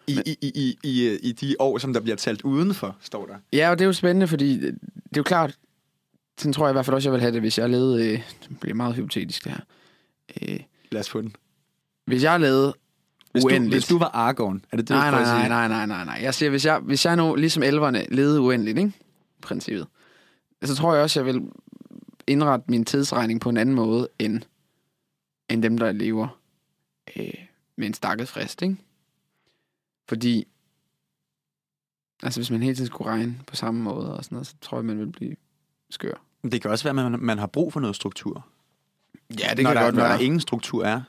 I, 0.07 0.19
i, 0.27 0.37
i, 0.43 0.49
i, 0.55 0.77
i, 0.83 1.19
I 1.23 1.33
de 1.33 1.57
år, 1.59 1.79
som 1.79 1.93
der 1.93 2.01
bliver 2.01 2.17
talt 2.17 2.43
udenfor, 2.43 2.97
står 3.01 3.27
der. 3.27 3.35
Ja, 3.53 3.71
og 3.71 3.79
det 3.79 3.85
er 3.85 3.87
jo 3.87 3.93
spændende, 3.93 4.29
fordi 4.29 4.53
det 4.61 4.79
det 4.83 5.17
er 5.17 5.17
jo 5.17 5.23
klart, 5.23 5.59
sådan 6.39 6.53
tror 6.53 6.67
jeg 6.67 6.73
i 6.73 6.75
hvert 6.75 6.85
fald 6.85 6.95
også, 6.95 7.09
jeg 7.09 7.13
vil 7.13 7.21
have 7.21 7.33
det, 7.33 7.41
hvis 7.41 7.59
jeg 7.59 7.71
levede, 7.71 8.05
øh, 8.13 8.23
det 8.49 8.61
bliver 8.61 8.75
meget 8.75 8.95
hypotetisk 8.95 9.45
det 9.45 9.53
her. 9.53 9.61
Øh, 10.43 10.61
Lad 10.93 11.01
os 11.01 11.11
få 11.11 11.21
den. 11.21 11.37
hvis 12.05 12.23
jeg 12.23 12.41
levede 12.41 12.75
Hvis 13.33 13.43
du, 13.43 13.47
uendeligt. 13.49 13.75
hvis 13.75 13.89
du 13.89 13.99
var 13.99 14.07
Argon, 14.09 14.65
er 14.73 14.77
det 14.77 14.89
det, 14.89 14.97
nej, 14.97 15.11
du 15.11 15.17
nej, 15.17 15.49
nej, 15.49 15.49
nej, 15.49 15.69
nej, 15.69 15.87
nej, 15.87 16.05
nej. 16.05 16.19
Jeg 16.23 16.35
siger, 16.35 16.51
hvis 16.51 16.65
jeg, 16.67 16.79
hvis 16.79 17.05
jeg 17.05 17.17
nu, 17.17 17.35
ligesom 17.35 17.63
elverne, 17.63 18.07
levede 18.11 18.41
uendeligt, 18.41 18.79
ikke? 18.79 18.93
I 19.39 19.41
princippet. 19.43 19.87
Så 20.65 20.75
tror 20.75 20.95
jeg 20.95 21.03
også, 21.03 21.21
jeg 21.21 21.27
vil 21.35 21.51
indrette 22.27 22.65
min 22.69 22.85
tidsregning 22.85 23.41
på 23.41 23.49
en 23.49 23.57
anden 23.57 23.75
måde, 23.75 24.09
end, 24.19 24.43
end 25.49 25.63
dem, 25.63 25.79
der 25.79 25.93
lever 25.93 26.41
øh, 27.17 27.31
med 27.77 27.87
en 27.87 27.95
stakket 27.95 28.29
frist, 28.29 28.63
ikke? 28.63 28.77
Fordi, 30.09 30.47
altså 32.23 32.41
hvis 32.41 32.51
man 32.51 32.63
hele 32.63 32.75
tiden 32.75 32.87
skulle 32.87 33.11
regne 33.11 33.41
på 33.47 33.57
samme 33.57 33.83
måde 33.83 34.17
og 34.17 34.25
sådan 34.25 34.37
noget, 34.37 34.47
så 34.47 34.55
tror 34.61 34.79
jeg, 34.79 34.85
man 34.85 34.99
vil 34.99 35.13
blive 35.13 35.37
skør. 35.91 36.15
Det 36.43 36.63
kan 36.63 36.71
også 36.71 36.85
være, 36.93 37.05
at 37.05 37.11
man, 37.13 37.21
man 37.21 37.39
har 37.39 37.47
brug 37.47 37.73
for 37.73 37.81
noget 37.81 37.97
struktur. 37.97 38.47
Ja, 39.39 39.63
når 39.63 39.75
der, 39.75 39.91
når 39.91 40.09
der 40.09 40.19
ingen 40.19 40.41
struktur 40.41 40.85
er. 40.85 41.01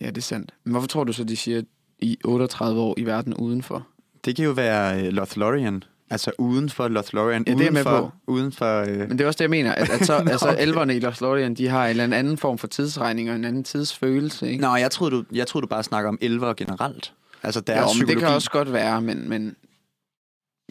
Ja, 0.00 0.06
det 0.06 0.18
er 0.18 0.22
sandt. 0.22 0.54
Men 0.64 0.72
hvorfor 0.72 0.88
tror 0.88 1.04
du 1.04 1.12
så, 1.12 1.24
de 1.24 1.36
siger, 1.36 1.62
i 1.98 2.18
38 2.24 2.80
år 2.80 2.94
i 2.98 3.06
verden 3.06 3.34
udenfor? 3.34 3.86
Det 4.24 4.36
kan 4.36 4.44
jo 4.44 4.50
være 4.50 5.08
uh, 5.08 5.08
Lothlorien. 5.08 5.84
Altså 6.10 6.30
uden 6.38 6.70
for 6.70 6.88
Lothlorien. 6.88 7.44
Ja, 7.46 7.54
det 7.54 7.66
er 7.66 7.70
med 7.70 7.82
for, 7.82 8.00
på. 8.00 8.32
Uden 8.32 8.52
for, 8.52 8.82
uh, 8.82 8.88
Men 8.88 9.10
det 9.10 9.20
er 9.20 9.26
også 9.26 9.38
det, 9.38 9.44
jeg 9.44 9.50
mener, 9.50 9.74
at, 9.74 9.90
at 9.90 10.06
så, 10.06 10.18
Nå, 10.24 10.30
altså, 10.30 10.56
elverne 10.58 10.96
i 10.96 11.00
Lothlorien, 11.00 11.54
de 11.54 11.68
har 11.68 11.84
en 11.84 12.00
eller 12.00 12.16
anden 12.16 12.38
form 12.38 12.58
for 12.58 12.66
tidsregning 12.66 13.30
og 13.30 13.36
en 13.36 13.44
anden 13.44 13.64
tidsfølelse, 13.64 14.50
ikke? 14.50 14.62
Nå, 14.62 14.76
jeg 14.76 14.90
troede, 14.90 15.16
du, 15.16 15.24
jeg 15.32 15.46
troede, 15.46 15.62
du 15.62 15.68
bare 15.68 15.82
snakker 15.82 16.08
om 16.08 16.18
elver 16.20 16.54
generelt. 16.54 17.12
Altså 17.42 17.60
deres 17.60 17.78
jo, 17.78 17.84
men 17.84 17.88
psykologi. 17.88 18.14
det 18.14 18.22
kan 18.22 18.34
også 18.34 18.50
godt 18.50 18.72
være, 18.72 19.00
men, 19.00 19.28
men 19.28 19.56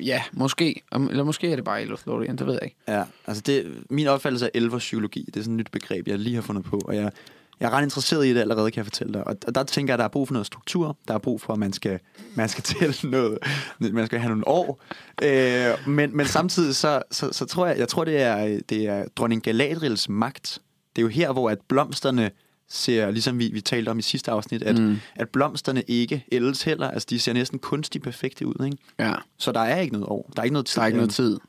ja, 0.06 0.24
måske. 0.34 0.84
Eller 0.92 1.24
måske 1.24 1.52
er 1.52 1.56
det 1.56 1.66
bare 1.66 1.82
i 1.82 1.86
Lothlorien, 1.86 2.38
det 2.38 2.48
ved 2.48 2.54
jeg 2.54 2.64
ikke. 2.64 2.76
Ja, 2.88 3.04
altså 3.28 3.44
det, 3.46 3.84
min 3.90 4.08
opfattelse 4.08 4.46
af 4.46 4.52
elverpsykologi, 4.54 5.24
det 5.26 5.38
er 5.38 5.42
sådan 5.42 5.54
et 5.54 5.58
nyt 5.58 5.72
begreb, 5.72 6.08
jeg 6.08 6.20
lige 6.20 6.36
har 6.36 6.42
fundet 6.42 6.66
på, 6.66 6.82
og 6.86 6.96
jeg, 6.96 7.12
jeg 7.60 7.68
er 7.68 7.70
ret 7.70 7.84
interesseret 7.84 8.26
i 8.26 8.34
det 8.34 8.40
allerede, 8.40 8.72
kan 8.72 8.78
jeg 8.78 8.86
fortælle 8.86 9.14
dig. 9.14 9.28
Og, 9.28 9.36
og 9.48 9.56
der 9.56 9.64
tænker 9.64 9.92
jeg, 9.92 9.96
at 9.96 10.00
der 10.00 10.04
er 10.06 10.10
brug 10.10 10.28
for 10.28 10.34
noget 10.34 10.46
struktur, 10.46 10.98
der 11.08 11.14
er 11.14 11.18
brug 11.18 11.42
for, 11.42 11.54
at 11.54 11.60
man 11.60 11.74
skal, 11.74 12.00
man 12.36 12.50
skal 12.50 12.64
tælle 12.80 12.96
noget, 13.04 13.38
man 13.80 14.06
skal 14.06 14.20
have 14.20 14.30
nogle 14.30 14.48
år. 14.48 14.82
Øh, 15.24 15.88
men, 15.88 16.18
men 16.18 16.26
samtidig 16.26 16.76
så, 16.76 17.02
så, 17.12 17.34
så 17.34 17.46
tror 17.46 17.68
jeg, 17.68 17.78
jeg 17.78 17.88
tror, 17.88 18.04
det 18.04 18.22
er, 18.22 18.60
det 18.70 18.88
er 18.88 19.06
dronning 19.16 19.44
Galadriels 19.44 20.10
magt. 20.10 20.60
Det 20.96 21.02
er 21.02 21.04
jo 21.04 21.08
her, 21.08 21.32
hvor 21.32 21.50
at 21.50 21.58
blomsterne 21.68 22.32
ser, 22.70 23.12
ligesom 23.12 23.40
vi, 23.40 23.50
vi 23.54 23.62
talte 23.62 23.90
om 23.90 24.00
i 24.00 24.02
sidste 24.02 24.32
afsnit, 24.32 24.64
at, 24.64 24.80
Mm. 24.80 24.98
at 25.16 25.30
blomsterne 25.30 25.84
ikke 25.88 26.26
ældes 26.32 26.64
heller. 26.64 26.92
Altså, 26.92 27.08
de 27.10 27.20
ser 27.20 27.34
næsten 27.34 27.60
kunstigt 27.60 28.04
perfekte 28.04 28.48
ud, 28.48 28.66
ikke? 28.66 28.78
Ja, 29.00 29.14
Så 29.38 29.52
der 29.52 29.60
er 29.60 29.80
ikke 29.80 29.94
noget 29.94 30.08
år. 30.08 30.32
Der 30.36 30.42
er 30.42 30.44
ikke 30.44 30.54
noget 30.54 30.66
tid. 30.66 30.76
der 30.76 30.82
er 30.82 30.86
ikke 30.88 30.98
noget 30.98 31.12
tid. 31.12 31.40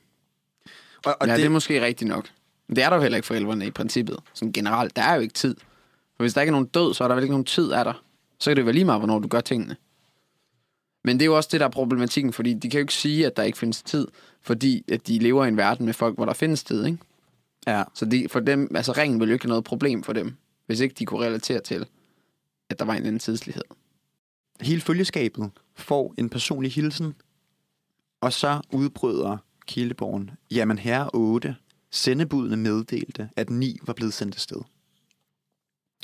Og, 1.07 1.17
og 1.21 1.27
ja, 1.27 1.33
det... 1.33 1.39
det 1.39 1.47
er 1.47 1.51
måske 1.51 1.85
rigtigt 1.85 2.09
nok. 2.09 2.29
Men 2.69 2.77
det 2.77 2.85
er 2.85 2.89
der 2.89 2.97
jo 2.97 3.03
heller 3.03 3.17
ikke 3.17 3.27
for 3.27 3.35
elverne 3.35 3.67
i 3.67 3.71
princippet. 3.71 4.17
Sådan 4.35 4.53
generelt, 4.53 4.97
der 4.97 5.03
er 5.03 5.15
jo 5.15 5.21
ikke 5.21 5.35
tid. 5.35 5.55
For 6.17 6.23
hvis 6.25 6.35
der 6.35 6.41
ikke 6.41 6.49
er 6.51 6.53
nogen 6.53 6.67
død, 6.67 6.95
så 6.95 7.05
er 7.05 7.09
der 7.09 7.15
vel 7.15 7.25
ikke 7.25 7.33
nogen 7.33 7.45
tid, 7.45 7.71
er 7.71 7.85
der. 7.85 8.03
Så 8.39 8.51
kan 8.51 8.57
det 8.57 8.65
være 8.65 8.73
lige 8.75 8.85
meget, 8.85 9.01
hvornår 9.01 9.19
du 9.19 9.29
gør 9.29 9.41
tingene. 9.41 9.77
Men 11.05 11.17
det 11.19 11.23
er 11.23 11.27
jo 11.27 11.37
også 11.37 11.49
det, 11.53 11.61
der 11.61 11.67
er 11.67 11.71
problematikken, 11.71 12.33
fordi 12.33 12.55
de 12.55 12.71
kan 12.71 12.79
jo 12.79 12.83
ikke 12.83 12.95
sige, 12.95 13.27
at 13.27 13.37
der 13.37 13.43
ikke 13.43 13.59
findes 13.59 13.83
tid, 13.83 14.09
fordi 14.43 14.85
at 14.93 15.07
de 15.07 15.19
lever 15.19 15.45
i 15.45 15.49
en 15.49 15.57
verden 15.57 15.87
med 15.87 15.95
folk, 15.95 16.15
hvor 16.15 16.25
der 16.25 16.33
findes 16.33 16.65
tid, 16.65 16.87
ikke? 16.87 16.99
Ja, 17.67 17.83
Så 17.95 18.05
de, 18.05 18.27
for 18.31 18.41
dem, 18.41 18.71
altså 18.75 18.93
ringen 18.93 19.21
ville 19.21 19.31
jo 19.31 19.35
ikke 19.35 19.45
have 19.45 19.49
noget 19.49 19.65
problem 19.65 20.03
for 20.03 20.13
dem, 20.13 20.35
hvis 20.71 20.81
ikke 20.81 20.95
de 20.95 21.05
kunne 21.05 21.27
relatere 21.27 21.61
til, 21.61 21.87
at 22.69 22.79
der 22.79 22.85
var 22.85 22.95
en 22.95 23.07
anden 23.07 23.19
tidslighed. 23.19 23.63
hele 24.61 24.81
følgeskabet 24.81 25.51
får 25.77 26.15
en 26.19 26.29
personlig 26.29 26.73
hilsen, 26.73 27.15
og 28.21 28.33
så 28.33 28.61
udbryder 28.73 29.37
Kildeborgen, 29.67 30.31
jamen 30.51 30.79
herre 30.79 31.11
8, 31.15 31.57
Sendebudene 31.91 32.57
meddelte, 32.57 33.31
at 33.37 33.51
ni 33.51 33.79
var 33.83 33.93
blevet 33.93 34.15
sendt 34.15 34.35
afsted. 34.35 34.63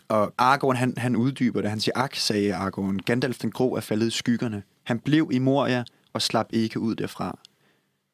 Og 0.08 0.34
Aragorn, 0.38 0.76
han, 0.76 0.94
han 0.96 1.16
uddyber 1.16 1.60
det. 1.60 1.70
Han 1.70 1.80
siger, 1.80 1.98
ak, 1.98 2.14
sagde 2.14 2.54
Aragorn, 2.54 2.98
Gandalf 2.98 3.38
den 3.38 3.50
grå 3.50 3.76
er 3.76 3.80
faldet 3.80 4.06
i 4.06 4.10
skyggerne. 4.10 4.62
Han 4.82 4.98
blev 4.98 5.30
i 5.32 5.38
Moria 5.38 5.84
og 6.12 6.22
slap 6.22 6.48
ikke 6.52 6.80
ud 6.80 6.94
derfra. 6.94 7.38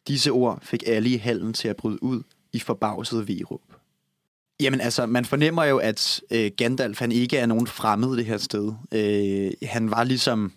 Disse 0.09 0.31
ord 0.31 0.59
fik 0.63 0.83
alle 0.87 1.09
i 1.09 1.17
hallen 1.17 1.53
til 1.53 1.69
at 1.69 1.77
bryde 1.77 2.03
ud 2.03 2.23
i 2.53 2.59
forbavset 2.59 3.29
virup. 3.29 3.82
Jamen 4.63 4.81
altså, 4.81 5.07
man 5.07 5.25
fornemmer 5.25 5.65
jo, 5.65 5.79
at 5.79 6.21
øh, 6.31 6.51
Gandalf, 6.57 6.99
han 6.99 7.13
ikke 7.13 7.39
er 7.39 7.47
nogen 7.47 7.67
fremmed 7.67 8.17
det 8.17 8.25
her 8.25 8.37
sted. 8.37 8.73
Øh, 8.93 9.69
han 9.69 9.91
var 9.91 10.05
ligesom... 10.05 10.53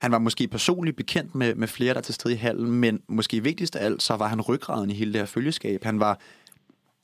Han 0.00 0.12
var 0.12 0.18
måske 0.18 0.48
personligt 0.48 0.96
bekendt 0.96 1.34
med, 1.34 1.54
med 1.54 1.68
flere, 1.68 1.94
der 1.94 1.98
er 1.98 2.02
til 2.02 2.14
stede 2.14 2.34
i 2.34 2.36
hallen, 2.36 2.70
men 2.70 3.02
måske 3.08 3.42
vigtigst 3.42 3.76
af 3.76 3.84
alt, 3.84 4.02
så 4.02 4.16
var 4.16 4.28
han 4.28 4.40
ryggraden 4.40 4.90
i 4.90 4.94
hele 4.94 5.12
det 5.12 5.20
her 5.20 5.26
følgeskab. 5.26 5.84
Han 5.84 6.00
var, 6.00 6.20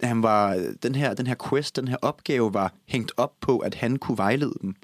han 0.02 0.22
var 0.22 0.72
den 0.82 0.94
her, 0.94 1.14
den 1.14 1.26
her 1.26 1.34
quest, 1.48 1.76
den 1.76 1.88
her 1.88 1.96
opgave 2.02 2.54
var 2.54 2.74
hængt 2.88 3.12
op 3.16 3.32
på, 3.40 3.58
at 3.58 3.74
han 3.74 3.96
kunne 3.96 4.18
vejlede 4.18 4.54
dem. 4.62 4.74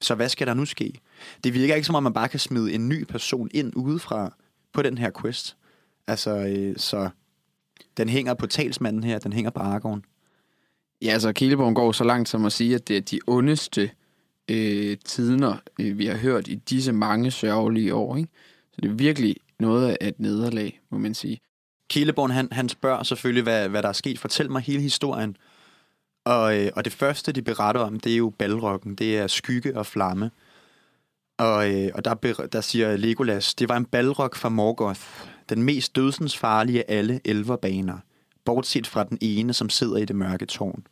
Så 0.00 0.14
hvad 0.14 0.28
skal 0.28 0.46
der 0.46 0.54
nu 0.54 0.64
ske? 0.64 1.00
Det 1.44 1.54
virker 1.54 1.74
ikke 1.74 1.86
som 1.86 1.94
om, 1.94 2.02
man 2.02 2.12
bare 2.12 2.28
kan 2.28 2.40
smide 2.40 2.72
en 2.72 2.88
ny 2.88 3.04
person 3.04 3.50
ind 3.54 3.72
udefra 3.76 4.32
på 4.72 4.82
den 4.82 4.98
her 4.98 5.10
quest. 5.20 5.56
Altså, 6.06 6.30
øh, 6.30 6.74
så 6.76 7.08
den 7.96 8.08
hænger 8.08 8.34
på 8.34 8.46
talsmanden 8.46 9.04
her, 9.04 9.18
den 9.18 9.32
hænger 9.32 9.50
på 9.50 9.60
Aragorn. 9.60 10.04
Ja, 11.02 11.10
altså 11.10 11.32
Killeborg 11.32 11.74
går 11.74 11.92
så 11.92 12.04
langt 12.04 12.28
som 12.28 12.44
at 12.44 12.52
sige, 12.52 12.74
at 12.74 12.88
det 12.88 12.96
er 12.96 13.00
de 13.00 13.20
ondeste 13.26 13.90
øh, 14.50 14.96
tider, 15.04 15.56
øh, 15.80 15.98
vi 15.98 16.06
har 16.06 16.16
hørt 16.16 16.48
i 16.48 16.54
disse 16.54 16.92
mange 16.92 17.30
sørgelige 17.30 17.94
år. 17.94 18.16
Ikke? 18.16 18.30
Så 18.72 18.80
det 18.80 18.90
er 18.90 18.94
virkelig 18.94 19.36
noget 19.60 19.88
af 19.88 20.08
et 20.08 20.20
nederlag, 20.20 20.80
må 20.90 20.98
man 20.98 21.14
sige. 21.14 21.40
Kileborn, 21.90 22.30
han, 22.30 22.48
han 22.52 22.68
spørger 22.68 23.02
selvfølgelig, 23.02 23.42
hvad, 23.42 23.68
hvad 23.68 23.82
der 23.82 23.88
er 23.88 23.92
sket. 23.92 24.18
Fortæl 24.18 24.50
mig 24.50 24.62
hele 24.62 24.82
historien. 24.82 25.36
Og, 26.24 26.58
øh, 26.58 26.70
og 26.76 26.84
det 26.84 26.92
første, 26.92 27.32
de 27.32 27.42
beretter 27.42 27.80
om, 27.80 28.00
det 28.00 28.12
er 28.12 28.16
jo 28.16 28.32
balrokken. 28.38 28.94
Det 28.94 29.18
er 29.18 29.26
skygge 29.26 29.78
og 29.78 29.86
flamme. 29.86 30.30
Og, 31.38 31.74
øh, 31.74 31.90
og 31.94 32.04
der, 32.04 32.14
der 32.52 32.60
siger 32.60 32.96
Legolas, 32.96 33.54
det 33.54 33.68
var 33.68 33.76
en 33.76 33.84
balrog 33.84 34.30
fra 34.34 34.48
Morgoth. 34.48 35.00
Den 35.48 35.62
mest 35.62 35.96
dødsensfarlige 35.96 36.90
af 36.90 36.98
alle 36.98 37.20
elverbaner. 37.24 37.98
Bortset 38.46 38.86
fra 38.86 39.04
den 39.04 39.18
ene, 39.20 39.52
som 39.52 39.70
sidder 39.70 39.96
i 39.96 40.04
det 40.04 40.16
mørke 40.16 40.46
tårn. 40.46 40.86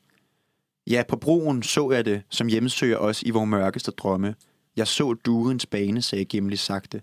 Ja, 0.86 1.02
på 1.08 1.16
broen 1.16 1.62
så 1.62 1.90
jeg 1.90 2.04
det, 2.04 2.22
som 2.28 2.46
hjemsøger 2.46 2.96
os 2.96 3.22
i 3.22 3.30
vores 3.30 3.48
mørkeste 3.48 3.90
drømme. 3.90 4.34
Jeg 4.76 4.86
så 4.86 5.14
Durins 5.14 5.66
bane, 5.66 6.02
sagde 6.02 6.24
Gimli 6.24 6.56
sagte. 6.56 7.02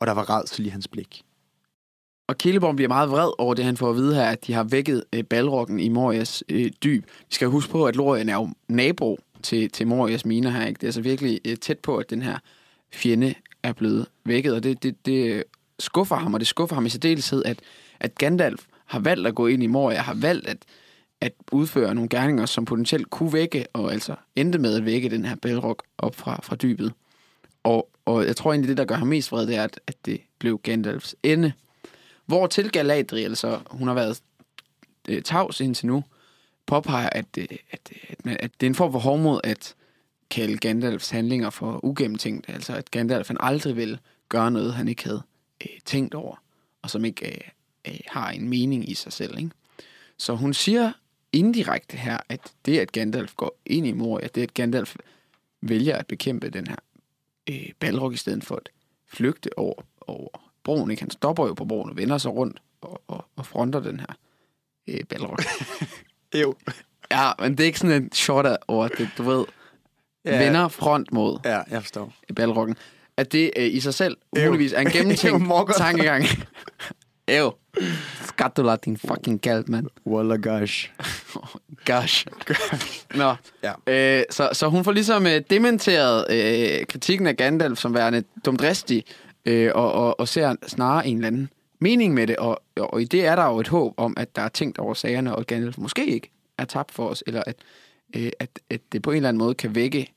Og 0.00 0.06
der 0.06 0.12
var 0.12 0.30
redsel 0.30 0.66
i 0.66 0.68
hans 0.68 0.88
blik. 0.88 1.24
Og 2.28 2.38
Killeborg 2.38 2.76
bliver 2.76 2.88
meget 2.88 3.10
vred 3.10 3.30
over 3.38 3.54
det, 3.54 3.64
han 3.64 3.76
får 3.76 3.90
at 3.90 3.96
vide 3.96 4.14
her, 4.14 4.24
at 4.24 4.46
de 4.46 4.52
har 4.52 4.64
vækket 4.64 5.04
øh, 5.12 5.24
balrokken 5.24 5.80
i 5.80 5.88
Morias 5.88 6.44
øh, 6.48 6.70
dyb. 6.84 7.04
Vi 7.04 7.34
skal 7.34 7.48
huske 7.48 7.72
på, 7.72 7.86
at 7.86 7.96
Lorien 7.96 8.28
er 8.28 8.34
jo 8.34 8.48
nabo 8.68 9.18
til, 9.42 9.70
til 9.70 9.86
Morias 9.86 10.26
miner 10.26 10.50
her. 10.50 10.66
Ikke? 10.66 10.78
Det 10.78 10.82
er 10.82 10.88
altså 10.88 11.00
virkelig 11.00 11.40
øh, 11.44 11.56
tæt 11.56 11.78
på, 11.78 11.96
at 11.96 12.10
den 12.10 12.22
her 12.22 12.38
fjende 12.92 13.34
er 13.62 13.72
blevet 13.72 14.06
vækket, 14.24 14.54
og 14.54 14.62
det, 14.62 14.82
det, 14.82 15.06
det 15.06 15.32
øh, 15.32 15.42
skuffer 15.78 16.16
ham, 16.16 16.34
og 16.34 16.40
det 16.40 16.48
skuffer 16.48 16.74
ham 16.74 16.86
i 16.86 16.88
særdeleshed, 16.88 17.44
at, 17.44 17.60
at 18.00 18.14
Gandalf 18.14 18.66
har 18.88 18.98
valgt 18.98 19.26
at 19.26 19.34
gå 19.34 19.46
ind 19.46 19.62
i 19.62 19.66
Moria, 19.66 20.00
har 20.00 20.14
valgt 20.14 20.48
at, 20.48 20.58
at 21.20 21.32
udføre 21.52 21.94
nogle 21.94 22.08
gerninger, 22.08 22.46
som 22.46 22.64
potentielt 22.64 23.10
kunne 23.10 23.32
vække, 23.32 23.66
og 23.72 23.92
altså 23.92 24.14
endte 24.36 24.58
med 24.58 24.74
at 24.74 24.84
vække 24.84 25.08
den 25.08 25.24
her 25.24 25.36
Balrog 25.36 25.78
op 25.98 26.14
fra, 26.14 26.40
fra 26.42 26.56
dybet. 26.56 26.92
Og, 27.62 27.90
og 28.04 28.26
jeg 28.26 28.36
tror 28.36 28.52
egentlig, 28.52 28.68
det, 28.68 28.76
der 28.76 28.84
gør 28.84 28.94
ham 28.94 29.08
mest 29.08 29.32
vred, 29.32 29.46
det 29.46 29.56
er, 29.56 29.64
at, 29.64 29.80
at 29.86 29.96
det 30.06 30.20
blev 30.38 30.58
Gandalfs 30.58 31.16
ende. 31.22 31.52
Hvor 32.26 32.46
til 32.46 32.70
Galadriel, 32.70 33.36
så 33.36 33.58
hun 33.70 33.88
har 33.88 33.94
været 33.94 34.20
øh, 35.08 35.22
tavs 35.22 35.60
indtil 35.60 35.86
nu, 35.86 36.04
påpeger, 36.66 37.08
at, 37.12 37.26
øh, 37.38 37.46
at, 37.70 37.92
at, 38.08 38.36
at 38.40 38.50
det 38.60 38.66
er 38.66 38.70
en 38.70 38.74
form 38.74 38.92
for 38.92 38.98
hårdmod 38.98 39.40
at 39.44 39.74
kalde 40.30 40.58
Gandalfs 40.58 41.10
handlinger 41.10 41.50
for 41.50 41.84
ugennemtænkt. 41.84 42.48
Altså 42.48 42.72
at 42.72 42.90
Gandalf 42.90 43.28
han 43.28 43.36
aldrig 43.40 43.76
vil 43.76 43.98
gøre 44.28 44.50
noget, 44.50 44.74
han 44.74 44.88
ikke 44.88 45.04
havde 45.04 45.22
øh, 45.62 45.80
tænkt 45.84 46.14
over, 46.14 46.42
og 46.82 46.90
som 46.90 47.04
ikke 47.04 47.26
øh, 47.26 47.40
øh, 47.86 47.98
har 48.06 48.30
en 48.30 48.48
mening 48.48 48.90
i 48.90 48.94
sig 48.94 49.12
selv. 49.12 49.38
Ikke? 49.38 49.50
Så 50.18 50.34
hun 50.34 50.54
siger 50.54 50.92
indirekte 51.32 51.96
her, 51.96 52.18
at 52.28 52.40
det, 52.66 52.78
at 52.78 52.92
Gandalf 52.92 53.34
går 53.36 53.58
ind 53.66 53.86
i 53.86 53.92
Moria, 53.92 54.28
det, 54.34 54.42
at 54.42 54.54
Gandalf 54.54 54.96
vælger 55.62 55.96
at 55.96 56.06
bekæmpe 56.06 56.50
den 56.50 56.66
her 56.66 56.76
øh, 57.50 57.68
Balrog 57.80 58.12
i 58.12 58.16
stedet 58.16 58.44
for 58.44 58.56
at 58.56 58.68
flygte 59.06 59.58
over, 59.58 59.82
over 60.06 60.28
broen. 60.64 60.90
Ikke? 60.90 61.02
Han 61.02 61.10
stopper 61.10 61.46
jo 61.46 61.54
på 61.54 61.64
broen 61.64 61.90
og 61.90 61.96
vender 61.96 62.18
sig 62.18 62.32
rundt 62.32 62.62
og, 62.80 63.02
og, 63.06 63.24
og 63.36 63.46
fronter 63.46 63.80
den 63.80 64.00
her 64.00 64.14
øh, 64.88 65.04
Balrog. 65.04 65.38
Jo. 66.34 66.54
ja, 67.10 67.30
men 67.38 67.52
det 67.52 67.60
er 67.60 67.66
ikke 67.66 67.78
sådan 67.78 68.02
en 68.02 68.12
short 68.12 68.46
over 68.68 68.88
det, 68.88 69.10
du 69.18 69.22
ved, 69.22 69.44
Ja. 70.24 70.44
vender 70.44 70.68
front 70.68 71.12
mod 71.12 71.38
Ja, 71.44 71.62
jeg 71.70 71.82
forstår. 71.82 72.12
Balroggen. 72.36 72.76
At 73.16 73.32
det 73.32 73.50
øh, 73.56 73.74
i 73.74 73.80
sig 73.80 73.94
selv 73.94 74.16
muligvis 74.36 74.72
er 74.72 74.80
en 74.80 74.90
gennemtænkt 74.96 75.48
tankegang. 75.76 76.24
Ew. 77.28 77.50
Skatula, 78.26 78.76
din 78.76 78.96
fucking 78.96 79.40
galt, 79.40 79.68
mand. 79.68 79.86
Walla 80.06 80.36
gosh. 80.36 80.90
Gosh. 81.86 82.26
Nå. 83.14 83.34
Ja. 83.62 83.72
Øh, 83.86 84.24
så, 84.30 84.48
så 84.52 84.68
hun 84.68 84.84
får 84.84 84.92
ligesom 84.92 85.26
øh, 85.26 85.40
dementeret 85.50 86.24
øh, 86.30 86.86
kritikken 86.86 87.26
af 87.26 87.36
Gandalf 87.36 87.78
som 87.78 87.94
værende 87.94 88.24
dumdristig, 88.44 89.04
øh, 89.46 89.70
og, 89.74 89.92
og, 89.92 90.20
og 90.20 90.28
ser 90.28 90.54
snarere 90.66 91.06
en 91.06 91.16
eller 91.16 91.26
anden 91.26 91.50
mening 91.78 92.14
med 92.14 92.26
det, 92.26 92.36
og, 92.36 92.62
og 92.76 93.02
i 93.02 93.04
det 93.04 93.26
er 93.26 93.36
der 93.36 93.44
jo 93.44 93.58
et 93.60 93.68
håb 93.68 93.94
om, 93.96 94.14
at 94.16 94.36
der 94.36 94.42
er 94.42 94.48
tænkt 94.48 94.78
over 94.78 94.94
sagerne, 94.94 95.36
og 95.36 95.46
Gandalf 95.46 95.78
måske 95.78 96.06
ikke 96.06 96.30
er 96.58 96.64
tabt 96.64 96.92
for 96.92 97.08
os, 97.08 97.24
eller 97.26 97.42
at, 97.46 97.56
øh, 98.16 98.30
at, 98.38 98.50
at 98.70 98.80
det 98.92 99.02
på 99.02 99.10
en 99.10 99.16
eller 99.16 99.28
anden 99.28 99.38
måde 99.38 99.54
kan 99.54 99.74
vække 99.74 100.12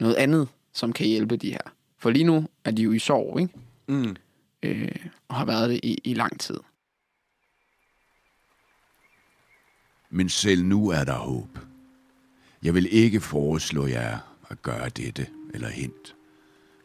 noget 0.00 0.14
andet, 0.14 0.48
som 0.72 0.92
kan 0.92 1.06
hjælpe 1.06 1.36
de 1.36 1.50
her. 1.50 1.72
For 1.98 2.10
lige 2.10 2.24
nu 2.24 2.44
er 2.64 2.70
de 2.70 2.82
jo 2.82 2.92
i 2.92 2.98
sorg, 2.98 3.40
ikke? 3.40 3.52
Mm. 3.86 4.16
Øh, 4.66 5.06
og 5.28 5.36
har 5.36 5.44
været 5.44 5.70
det 5.70 5.80
i, 5.82 5.98
i 6.04 6.14
lang 6.14 6.40
tid. 6.40 6.60
Men 10.10 10.28
selv 10.28 10.64
nu 10.64 10.88
er 10.88 11.04
der 11.04 11.18
håb. 11.18 11.58
Jeg 12.62 12.74
vil 12.74 12.88
ikke 12.90 13.20
foreslå 13.20 13.86
jer 13.86 14.18
at 14.50 14.62
gøre 14.62 14.88
dette 14.88 15.26
eller 15.54 15.68
hint, 15.68 16.16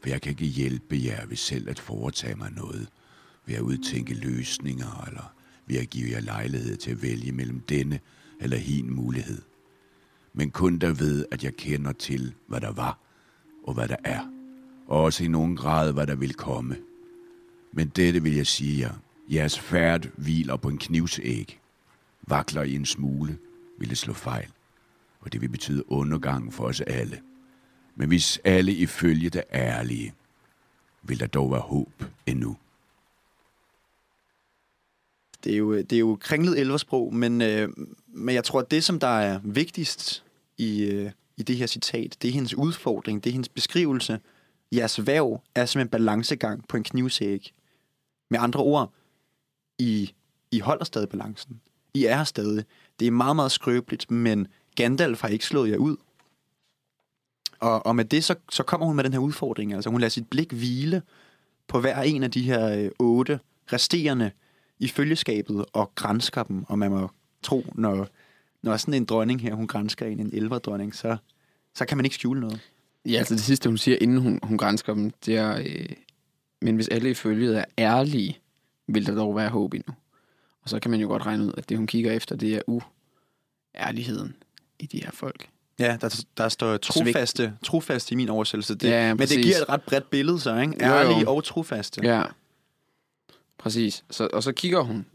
for 0.01 0.09
jeg 0.09 0.21
kan 0.21 0.29
ikke 0.29 0.45
hjælpe 0.45 1.01
jer 1.05 1.25
ved 1.25 1.37
selv 1.37 1.69
at 1.69 1.79
foretage 1.79 2.35
mig 2.35 2.51
noget, 2.51 2.89
ved 3.45 3.55
at 3.55 3.61
udtænke 3.61 4.13
løsninger 4.13 5.05
eller 5.07 5.33
ved 5.65 5.77
at 5.77 5.89
give 5.89 6.11
jer 6.11 6.19
lejlighed 6.19 6.77
til 6.77 6.91
at 6.91 7.01
vælge 7.01 7.31
mellem 7.31 7.59
denne 7.59 7.99
eller 8.39 8.57
hin 8.57 8.93
mulighed. 8.93 9.41
Men 10.33 10.51
kun 10.51 10.77
der 10.77 10.93
ved, 10.93 11.25
at 11.31 11.43
jeg 11.43 11.55
kender 11.55 11.91
til, 11.91 12.33
hvad 12.47 12.61
der 12.61 12.71
var 12.71 12.99
og 13.63 13.73
hvad 13.73 13.87
der 13.87 13.95
er, 14.03 14.21
og 14.87 15.03
også 15.03 15.23
i 15.23 15.27
nogen 15.27 15.55
grad, 15.55 15.93
hvad 15.93 16.07
der 16.07 16.15
vil 16.15 16.33
komme. 16.33 16.77
Men 17.71 17.87
dette 17.87 18.23
vil 18.23 18.35
jeg 18.35 18.47
sige 18.47 18.79
jer. 18.79 18.93
Jeres 19.29 19.59
færd 19.59 20.07
hviler 20.17 20.55
på 20.55 20.69
en 20.69 20.77
knivsæg. 20.77 21.59
Vakler 22.27 22.63
I 22.63 22.75
en 22.75 22.85
smule, 22.85 23.37
vil 23.77 23.89
det 23.89 23.97
slå 23.97 24.13
fejl. 24.13 24.47
Og 25.19 25.33
det 25.33 25.41
vil 25.41 25.49
betyde 25.49 25.91
undergang 25.91 26.53
for 26.53 26.63
os 26.63 26.81
alle. 26.81 27.21
Men 27.95 28.07
hvis 28.07 28.39
alle 28.43 28.73
ifølge 28.73 29.29
det 29.29 29.43
ærlige, 29.53 30.13
vil 31.03 31.19
der 31.19 31.27
dog 31.27 31.51
være 31.51 31.61
håb 31.61 32.03
endnu. 32.25 32.57
Det 35.43 35.53
er 35.53 35.57
jo, 35.57 35.77
det 35.77 35.93
er 35.93 35.99
jo 35.99 36.17
kringlet 36.21 36.59
elversprog, 36.59 37.15
men, 37.15 37.41
øh, 37.41 37.69
men 38.07 38.35
jeg 38.35 38.43
tror, 38.43 38.59
at 38.59 38.71
det, 38.71 38.83
som 38.83 38.99
der 38.99 39.07
er 39.07 39.39
vigtigst 39.43 40.23
i, 40.57 40.83
øh, 40.83 41.11
i 41.37 41.43
det 41.43 41.57
her 41.57 41.67
citat, 41.67 42.17
det 42.21 42.27
er 42.27 42.31
hendes 42.31 42.53
udfordring, 42.53 43.23
det 43.23 43.29
er 43.29 43.33
hendes 43.33 43.49
beskrivelse. 43.49 44.19
Jeres 44.71 45.07
værv 45.07 45.41
er 45.55 45.65
som 45.65 45.81
en 45.81 45.87
balancegang 45.87 46.67
på 46.67 46.77
en 46.77 46.83
knivsæg. 46.83 47.53
Med 48.31 48.39
andre 48.39 48.59
ord, 48.59 48.93
I, 49.79 50.13
I 50.51 50.59
holder 50.59 50.85
stadig 50.85 51.09
balancen. 51.09 51.61
I 51.93 52.05
er 52.05 52.17
her 52.17 52.23
stadig. 52.23 52.65
Det 52.99 53.07
er 53.07 53.11
meget, 53.11 53.35
meget 53.35 53.51
skrøbeligt, 53.51 54.11
men 54.11 54.47
Gandalf 54.75 55.21
har 55.21 55.27
ikke 55.27 55.45
slået 55.45 55.69
jer 55.69 55.77
ud. 55.77 55.97
Og, 57.59 57.85
og 57.85 57.95
med 57.95 58.05
det, 58.05 58.23
så, 58.23 58.35
så 58.51 58.63
kommer 58.63 58.87
hun 58.87 58.95
med 58.95 59.03
den 59.03 59.13
her 59.13 59.19
udfordring. 59.19 59.73
Altså, 59.73 59.89
hun 59.89 60.01
lader 60.01 60.09
sit 60.09 60.29
blik 60.29 60.51
hvile 60.51 61.01
på 61.67 61.79
hver 61.79 62.01
en 62.01 62.23
af 62.23 62.31
de 62.31 62.41
her 62.41 62.77
øh, 62.77 62.89
otte 62.99 63.39
resterende 63.73 64.31
i 64.79 64.87
følgeskabet 64.87 65.65
og 65.73 65.91
grænsker 65.95 66.43
dem. 66.43 66.63
Og 66.67 66.79
man 66.79 66.91
må 66.91 67.09
tro, 67.43 67.65
når, 67.75 68.07
når 68.61 68.77
sådan 68.77 68.93
en 68.93 69.05
dronning 69.05 69.41
her, 69.41 69.53
hun 69.53 69.67
grænsker 69.67 70.05
en, 70.05 70.19
en 70.19 70.29
elverdronning, 70.33 70.95
så, 70.95 71.17
så 71.75 71.85
kan 71.85 71.97
man 71.97 72.05
ikke 72.05 72.15
skjule 72.15 72.39
noget. 72.39 72.71
Ja, 73.05 73.17
altså 73.17 73.33
det 73.33 73.43
sidste, 73.43 73.69
hun 73.69 73.77
siger, 73.77 73.97
inden 74.01 74.17
hun, 74.17 74.39
hun 74.43 74.57
grænsker 74.57 74.93
dem, 74.93 75.11
det 75.25 75.37
er, 75.37 75.57
øh, 75.57 75.89
men 76.61 76.75
hvis 76.75 76.87
alle 76.87 77.09
i 77.09 77.13
følget 77.13 77.57
er 77.57 77.65
ærlige, 77.77 78.39
vil 78.87 79.05
der 79.05 79.15
dog 79.15 79.35
være 79.35 79.49
håb 79.49 79.73
endnu. 79.73 79.93
Og 80.63 80.69
så 80.69 80.79
kan 80.79 80.91
man 80.91 80.99
jo 80.99 81.07
godt 81.07 81.25
regne 81.25 81.45
ud, 81.45 81.53
at 81.57 81.69
det, 81.69 81.77
hun 81.77 81.87
kigger 81.87 82.11
efter, 82.11 82.35
det 82.35 82.55
er 82.55 82.61
uærligheden 83.77 84.35
i 84.79 84.85
de 84.85 85.03
her 85.03 85.11
folk. 85.11 85.49
Ja, 85.79 85.97
der, 86.01 86.23
der 86.37 86.49
står 86.49 86.77
trofaste, 86.77 87.53
trofaste 87.63 88.13
i 88.13 88.15
min 88.15 88.29
oversættelse. 88.29 88.75
Det, 88.75 88.89
Ja, 88.89 89.03
men 89.07 89.19
det 89.19 89.27
præcis. 89.27 89.45
giver 89.45 89.57
et 89.57 89.69
ret 89.69 89.81
bredt 89.81 90.09
billede 90.09 90.39
så, 90.39 90.57
ikke? 90.57 90.87
Jo, 90.87 90.93
jo. 90.93 90.99
Ærlige 90.99 91.27
og 91.27 91.43
trofaste. 91.43 92.01
Ja, 92.03 92.23
præcis. 93.57 94.03
Så, 94.09 94.29
og 94.33 94.43
så 94.43 94.51
kigger 94.51 94.81
hun 94.81 95.05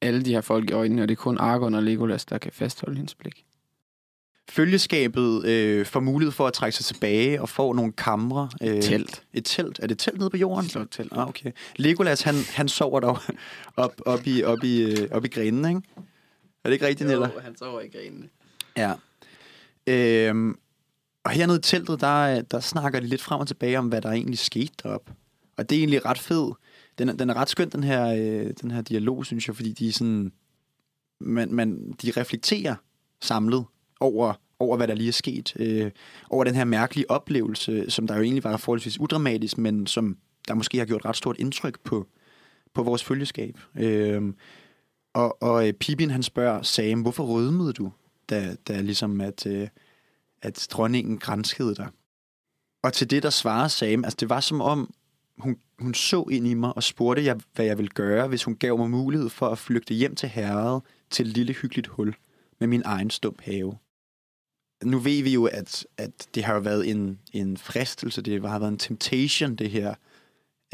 alle 0.00 0.22
de 0.22 0.30
her 0.30 0.40
folk 0.40 0.70
i 0.70 0.72
øjnene, 0.72 1.02
og 1.02 1.08
det 1.08 1.14
er 1.14 1.22
kun 1.22 1.38
Argon 1.38 1.74
og 1.74 1.82
Legolas, 1.82 2.24
der 2.24 2.38
kan 2.38 2.52
fastholde 2.52 2.96
hendes 2.96 3.14
blik. 3.14 3.44
Følgeskabet 4.50 5.44
øh, 5.44 5.86
får 5.86 6.00
mulighed 6.00 6.32
for 6.32 6.46
at 6.46 6.52
trække 6.52 6.76
sig 6.76 6.86
tilbage 6.86 7.42
og 7.42 7.48
får 7.48 7.74
nogle 7.74 7.92
kamre. 7.92 8.50
Øh, 8.62 8.82
Telt. 8.82 9.22
Et 9.32 9.44
telt. 9.44 9.78
Er 9.78 9.86
det 9.86 9.94
et 9.94 9.98
telt 9.98 10.18
nede 10.18 10.30
på 10.30 10.36
jorden? 10.36 10.68
Slå 10.68 10.82
et 10.82 10.90
telt. 10.90 11.12
Ah, 11.12 11.28
okay. 11.28 11.52
Legolas, 11.76 12.22
han, 12.22 12.34
han 12.54 12.68
sover 12.68 13.00
dog 13.00 13.18
op, 13.76 14.00
op, 14.06 14.26
i, 14.26 14.44
op, 14.44 14.64
i, 14.64 14.82
øh, 14.82 15.08
op 15.10 15.24
i 15.24 15.28
grenen, 15.28 15.64
ikke? 15.76 15.88
Er 16.64 16.68
det 16.68 16.72
ikke 16.72 16.86
rigtigt, 16.86 17.08
Niller? 17.08 17.40
han 17.40 17.56
sover 17.56 17.80
i 17.80 17.88
grenene. 17.88 18.28
Ja. 18.76 18.92
Øhm, 19.86 20.58
og 21.24 21.30
hernede 21.30 21.58
i 21.58 21.62
teltet, 21.62 22.00
der, 22.00 22.42
der 22.42 22.60
snakker 22.60 23.00
de 23.00 23.06
lidt 23.06 23.22
frem 23.22 23.40
og 23.40 23.46
tilbage 23.46 23.78
om, 23.78 23.88
hvad 23.88 24.00
der 24.00 24.10
egentlig 24.10 24.38
skete 24.38 24.72
deroppe. 24.82 25.12
Og 25.56 25.70
det 25.70 25.76
er 25.76 25.80
egentlig 25.80 26.04
ret 26.04 26.18
fed. 26.18 26.52
Den 26.98 27.08
er, 27.08 27.12
den 27.12 27.30
er 27.30 27.34
ret 27.34 27.48
skøn, 27.48 27.68
den 27.68 27.84
her, 27.84 28.06
øh, 28.08 28.50
den 28.62 28.70
her 28.70 28.82
dialog, 28.82 29.26
synes 29.26 29.46
jeg, 29.48 29.56
fordi 29.56 29.72
de 29.72 29.92
sådan... 29.92 30.32
Man, 31.20 31.54
man, 31.54 31.92
de 32.02 32.12
reflekterer 32.16 32.74
samlet 33.20 33.64
over, 34.02 34.34
over, 34.58 34.76
hvad 34.76 34.88
der 34.88 34.94
lige 34.94 35.08
er 35.08 35.12
sket. 35.12 35.52
Øh, 35.56 35.90
over 36.30 36.44
den 36.44 36.54
her 36.54 36.64
mærkelige 36.64 37.10
oplevelse, 37.10 37.90
som 37.90 38.06
der 38.06 38.16
jo 38.16 38.22
egentlig 38.22 38.44
var 38.44 38.56
forholdsvis 38.56 39.00
udramatisk, 39.00 39.58
men 39.58 39.86
som 39.86 40.16
der 40.48 40.54
måske 40.54 40.78
har 40.78 40.84
gjort 40.84 41.04
ret 41.04 41.16
stort 41.16 41.36
indtryk 41.38 41.80
på, 41.84 42.06
på 42.74 42.82
vores 42.82 43.04
følgeskab. 43.04 43.58
Øh, 43.76 44.22
og, 45.14 45.42
og 45.42 45.68
øh, 45.68 46.10
han 46.10 46.22
spørger 46.22 46.62
Sam, 46.62 47.02
hvorfor 47.02 47.24
rødmede 47.24 47.72
du, 47.72 47.92
da, 48.30 48.56
da 48.68 48.80
ligesom 48.80 49.20
at, 49.20 49.46
øh, 49.46 49.68
at 50.42 50.68
dronningen 50.70 51.18
grænskede 51.18 51.74
dig? 51.74 51.88
Og 52.82 52.92
til 52.92 53.10
det, 53.10 53.22
der 53.22 53.30
svarer 53.30 53.68
Sam, 53.68 54.04
altså 54.04 54.16
det 54.20 54.28
var 54.28 54.40
som 54.40 54.60
om, 54.60 54.94
hun, 55.38 55.56
hun 55.78 55.94
så 55.94 56.22
ind 56.30 56.46
i 56.46 56.54
mig 56.54 56.76
og 56.76 56.82
spurgte, 56.82 57.24
jeg, 57.24 57.40
hvad 57.54 57.64
jeg 57.64 57.78
ville 57.78 57.88
gøre, 57.88 58.28
hvis 58.28 58.44
hun 58.44 58.56
gav 58.56 58.78
mig 58.78 58.90
mulighed 58.90 59.28
for 59.28 59.48
at 59.48 59.58
flygte 59.58 59.94
hjem 59.94 60.14
til 60.14 60.28
herret 60.28 60.82
til 61.10 61.26
et 61.26 61.32
lille 61.32 61.52
hyggeligt 61.52 61.86
hul 61.86 62.14
med 62.60 62.68
min 62.68 62.82
egen 62.84 63.10
stump 63.10 63.40
have. 63.40 63.76
Nu 64.84 64.98
ved 64.98 65.22
vi 65.22 65.32
jo, 65.32 65.44
at, 65.44 65.86
at 65.98 66.10
det 66.34 66.44
har 66.44 66.54
jo 66.54 66.60
været 66.60 66.90
en, 66.90 67.18
en 67.32 67.56
fristelse, 67.56 68.22
det 68.22 68.48
har 68.48 68.58
været 68.58 68.72
en 68.72 68.78
temptation, 68.78 69.54
det 69.54 69.70
her, 69.70 69.94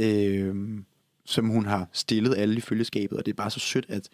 øh, 0.00 0.54
som 1.24 1.48
hun 1.48 1.66
har 1.66 1.88
stillet 1.92 2.36
alle 2.36 2.56
i 2.56 2.60
følgeskabet, 2.60 3.18
og 3.18 3.26
det 3.26 3.32
er 3.32 3.36
bare 3.36 3.50
så 3.50 3.60
sødt, 3.60 3.86
at 3.88 4.08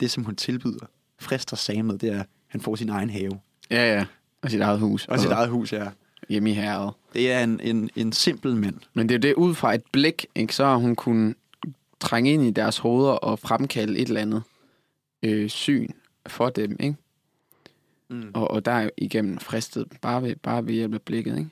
det, 0.00 0.10
som 0.10 0.24
hun 0.24 0.36
tilbyder, 0.36 0.86
frister 1.20 1.56
Sam 1.56 1.84
med, 1.84 1.98
det 1.98 2.08
er, 2.08 2.20
at 2.20 2.26
han 2.46 2.60
får 2.60 2.76
sin 2.76 2.88
egen 2.88 3.10
have. 3.10 3.40
Ja, 3.70 3.94
ja. 3.94 4.06
Og 4.42 4.50
sit 4.50 4.60
eget 4.60 4.80
hus. 4.80 5.06
Og 5.08 5.20
sit 5.20 5.30
eget 5.30 5.48
hus, 5.48 5.72
ja. 5.72 5.88
Hjemme 6.28 6.50
i 6.50 6.52
herret. 6.52 6.94
Det 7.12 7.32
er 7.32 7.44
en, 7.44 7.60
en, 7.60 7.90
en 7.96 8.12
simpel 8.12 8.56
mand. 8.56 8.74
Men 8.94 9.08
det 9.08 9.14
er 9.14 9.18
jo 9.18 9.34
det, 9.34 9.34
ud 9.34 9.54
fra 9.54 9.74
et 9.74 9.82
blik, 9.92 10.26
ikke, 10.34 10.54
så 10.54 10.64
har 10.64 10.76
hun 10.76 10.96
kunnet 10.96 11.34
trænge 12.00 12.32
ind 12.32 12.42
i 12.42 12.50
deres 12.50 12.78
hoveder 12.78 13.12
og 13.12 13.38
fremkalde 13.38 13.98
et 13.98 14.08
eller 14.08 14.20
andet 14.20 14.42
øh, 15.22 15.50
syn 15.50 15.88
for 16.26 16.48
dem, 16.48 16.76
ikke? 16.80 16.96
Mm. 18.14 18.30
Og, 18.34 18.50
og 18.50 18.64
der 18.64 18.72
er 18.72 18.90
igennem 18.96 19.38
fristet 19.38 19.86
bare 20.02 20.22
ved, 20.22 20.36
bare 20.36 20.66
ved 20.66 20.74
hjælp 20.74 20.94
af 20.94 21.02
blikket, 21.02 21.38
ikke? 21.38 21.50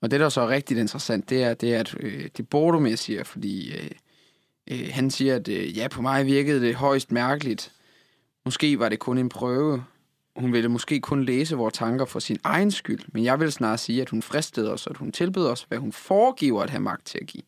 Og 0.00 0.10
det, 0.10 0.20
der 0.20 0.28
så 0.28 0.40
er 0.40 0.48
rigtig 0.48 0.78
interessant, 0.78 1.30
det 1.30 1.42
er, 1.42 1.54
det 1.54 1.74
er 1.74 1.80
at 1.80 1.94
øh, 2.00 2.28
det 2.36 2.48
Bordomir 2.48 2.96
siger, 2.96 3.24
fordi 3.24 3.72
øh, 3.72 3.90
øh, 4.70 4.88
han 4.90 5.10
siger, 5.10 5.36
at 5.36 5.48
øh, 5.48 5.78
ja, 5.78 5.88
på 5.88 6.02
mig 6.02 6.26
virkede 6.26 6.60
det 6.60 6.74
højst 6.74 7.12
mærkeligt. 7.12 7.72
Måske 8.44 8.78
var 8.78 8.88
det 8.88 8.98
kun 8.98 9.18
en 9.18 9.28
prøve. 9.28 9.84
Hun 10.36 10.52
ville 10.52 10.68
måske 10.68 11.00
kun 11.00 11.24
læse 11.24 11.56
vores 11.56 11.74
tanker 11.74 12.04
for 12.04 12.18
sin 12.18 12.38
egen 12.44 12.70
skyld, 12.70 13.00
men 13.12 13.24
jeg 13.24 13.40
vil 13.40 13.52
snart 13.52 13.80
sige, 13.80 14.02
at 14.02 14.10
hun 14.10 14.22
fristede 14.22 14.72
os, 14.72 14.86
og 14.86 14.90
at 14.90 14.96
hun 14.96 15.12
tilbød 15.12 15.46
os, 15.46 15.66
hvad 15.68 15.78
hun 15.78 15.92
foregiver 15.92 16.62
at 16.62 16.70
have 16.70 16.80
magt 16.80 17.06
til 17.06 17.18
at 17.22 17.26
give. 17.26 17.42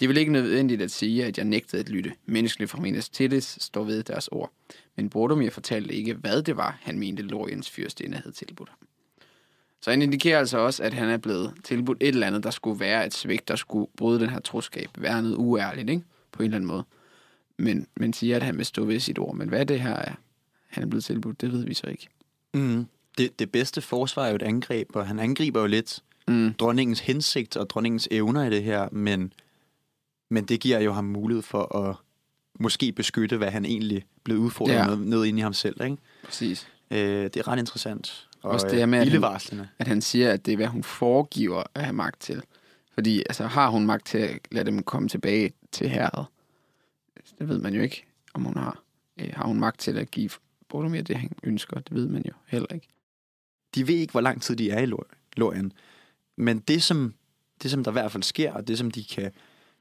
Det 0.00 0.08
vil 0.08 0.16
ikke 0.16 0.32
nødvendigt 0.32 0.82
at 0.82 0.90
sige, 0.90 1.24
at 1.24 1.38
jeg 1.38 1.44
nægtede 1.44 1.82
at 1.82 1.88
lytte. 1.88 2.12
Menneskene 2.26 2.68
fra 2.68 2.80
Minas 2.80 3.08
Tirith 3.08 3.46
står 3.46 3.84
ved 3.84 4.02
deres 4.02 4.28
ord. 4.32 4.52
Men 4.96 5.10
Bordomir 5.10 5.50
fortalte 5.50 5.94
ikke, 5.94 6.14
hvad 6.14 6.42
det 6.42 6.56
var, 6.56 6.78
han 6.82 6.98
mente 6.98 7.22
Loriens 7.22 7.70
fyrstinde 7.70 8.16
havde 8.16 8.32
tilbudt 8.32 8.68
ham. 8.68 8.78
Så 9.80 9.90
han 9.90 10.02
indikerer 10.02 10.38
altså 10.38 10.58
også, 10.58 10.82
at 10.82 10.94
han 10.94 11.08
er 11.08 11.16
blevet 11.16 11.54
tilbudt 11.64 11.98
et 12.00 12.08
eller 12.08 12.26
andet, 12.26 12.44
der 12.44 12.50
skulle 12.50 12.80
være 12.80 13.06
et 13.06 13.14
svigt, 13.14 13.48
der 13.48 13.56
skulle 13.56 13.86
bryde 13.96 14.20
den 14.20 14.30
her 14.30 14.40
troskab, 14.40 14.88
være 14.98 15.22
noget 15.22 15.36
uærligt, 15.36 15.90
ikke? 15.90 16.02
på 16.32 16.42
en 16.42 16.44
eller 16.44 16.56
anden 16.56 16.68
måde. 16.68 16.84
Men, 17.56 17.86
men 17.96 18.12
siger, 18.12 18.36
at 18.36 18.42
han 18.42 18.58
vil 18.58 18.66
stå 18.66 18.84
ved 18.84 19.00
sit 19.00 19.18
ord. 19.18 19.34
Men 19.34 19.48
hvad 19.48 19.66
det 19.66 19.80
her 19.80 19.96
er, 19.96 20.14
han 20.66 20.82
er 20.82 20.86
blevet 20.88 21.04
tilbudt, 21.04 21.40
det 21.40 21.52
ved 21.52 21.64
vi 21.64 21.74
så 21.74 21.86
ikke. 21.86 22.08
Mm. 22.54 22.86
Det, 23.18 23.38
det 23.38 23.52
bedste 23.52 23.80
forsvar 23.80 24.24
er 24.24 24.28
jo 24.28 24.36
et 24.36 24.42
angreb, 24.42 24.96
og 24.96 25.06
han 25.06 25.18
angriber 25.18 25.60
jo 25.60 25.66
lidt 25.66 26.02
Mm. 26.28 26.54
dronningens 26.54 27.00
hensigt 27.00 27.56
og 27.56 27.70
dronningens 27.70 28.08
evner 28.10 28.44
i 28.44 28.50
det 28.50 28.62
her, 28.62 28.88
men, 28.92 29.32
men 30.28 30.44
det 30.44 30.60
giver 30.60 30.80
jo 30.80 30.92
ham 30.92 31.04
mulighed 31.04 31.42
for 31.42 31.76
at 31.76 31.96
måske 32.60 32.92
beskytte, 32.92 33.36
hvad 33.36 33.50
han 33.50 33.64
egentlig 33.64 34.04
blev 34.24 34.38
udfordret 34.38 34.74
Ja. 34.74 34.86
med, 34.86 34.96
ned 34.96 35.24
inde 35.24 35.38
i 35.38 35.42
ham 35.42 35.52
selv. 35.52 35.82
Ikke? 35.84 35.96
Præcis. 36.24 36.68
Øh, 36.90 36.98
det 37.24 37.36
er 37.36 37.48
ret 37.48 37.58
interessant. 37.58 38.28
Og, 38.42 38.50
Også 38.50 38.66
det 38.68 38.78
her 38.78 38.86
med, 38.86 38.98
at 38.98 39.08
han-. 39.50 39.66
At 39.78 39.88
han 39.88 40.00
siger, 40.02 40.32
at 40.32 40.46
det 40.46 40.52
er, 40.52 40.56
hvad 40.56 40.66
hun 40.66 40.82
foregiver 40.82 41.62
at 41.74 41.82
have 41.82 41.92
magt 41.92 42.20
til. 42.20 42.42
Fordi 42.94 43.18
altså, 43.18 43.46
har 43.46 43.68
hun 43.70 43.86
magt 43.86 44.06
til 44.06 44.18
at 44.18 44.38
lade 44.52 44.64
dem 44.66 44.82
komme 44.82 45.08
tilbage 45.08 45.52
til 45.72 45.88
herret? 45.88 46.26
Det 47.38 47.48
ved 47.48 47.58
man 47.58 47.74
jo 47.74 47.82
ikke, 47.82 48.04
om 48.34 48.44
hun 48.44 48.56
har. 48.56 48.82
Øh, 49.20 49.28
har 49.32 49.46
hun 49.46 49.60
magt 49.60 49.80
til 49.80 49.98
at 49.98 50.10
give 50.10 50.30
Boromir 50.68 51.02
det, 51.02 51.16
han 51.16 51.32
ønsker? 51.42 51.80
Det 51.80 51.94
ved 51.94 52.08
man 52.08 52.22
jo 52.26 52.32
heller 52.46 52.68
ikke. 52.74 52.88
De 53.74 53.88
ved 53.88 53.94
ikke, 53.94 54.10
hvor 54.10 54.20
lang 54.20 54.42
tid 54.42 54.56
de 54.56 54.70
er 54.70 54.78
i 54.80 54.86
Lor- 54.86 55.10
Lorien. 55.36 55.72
Men 56.36 56.58
det 56.58 56.82
som, 56.82 57.14
det, 57.62 57.70
som 57.70 57.84
der 57.84 57.90
i 57.90 57.92
hvert 57.92 58.12
fald 58.12 58.22
sker, 58.22 58.52
og 58.52 58.68
det, 58.68 58.78
som 58.78 58.90
de 58.90 59.04
kan, 59.04 59.32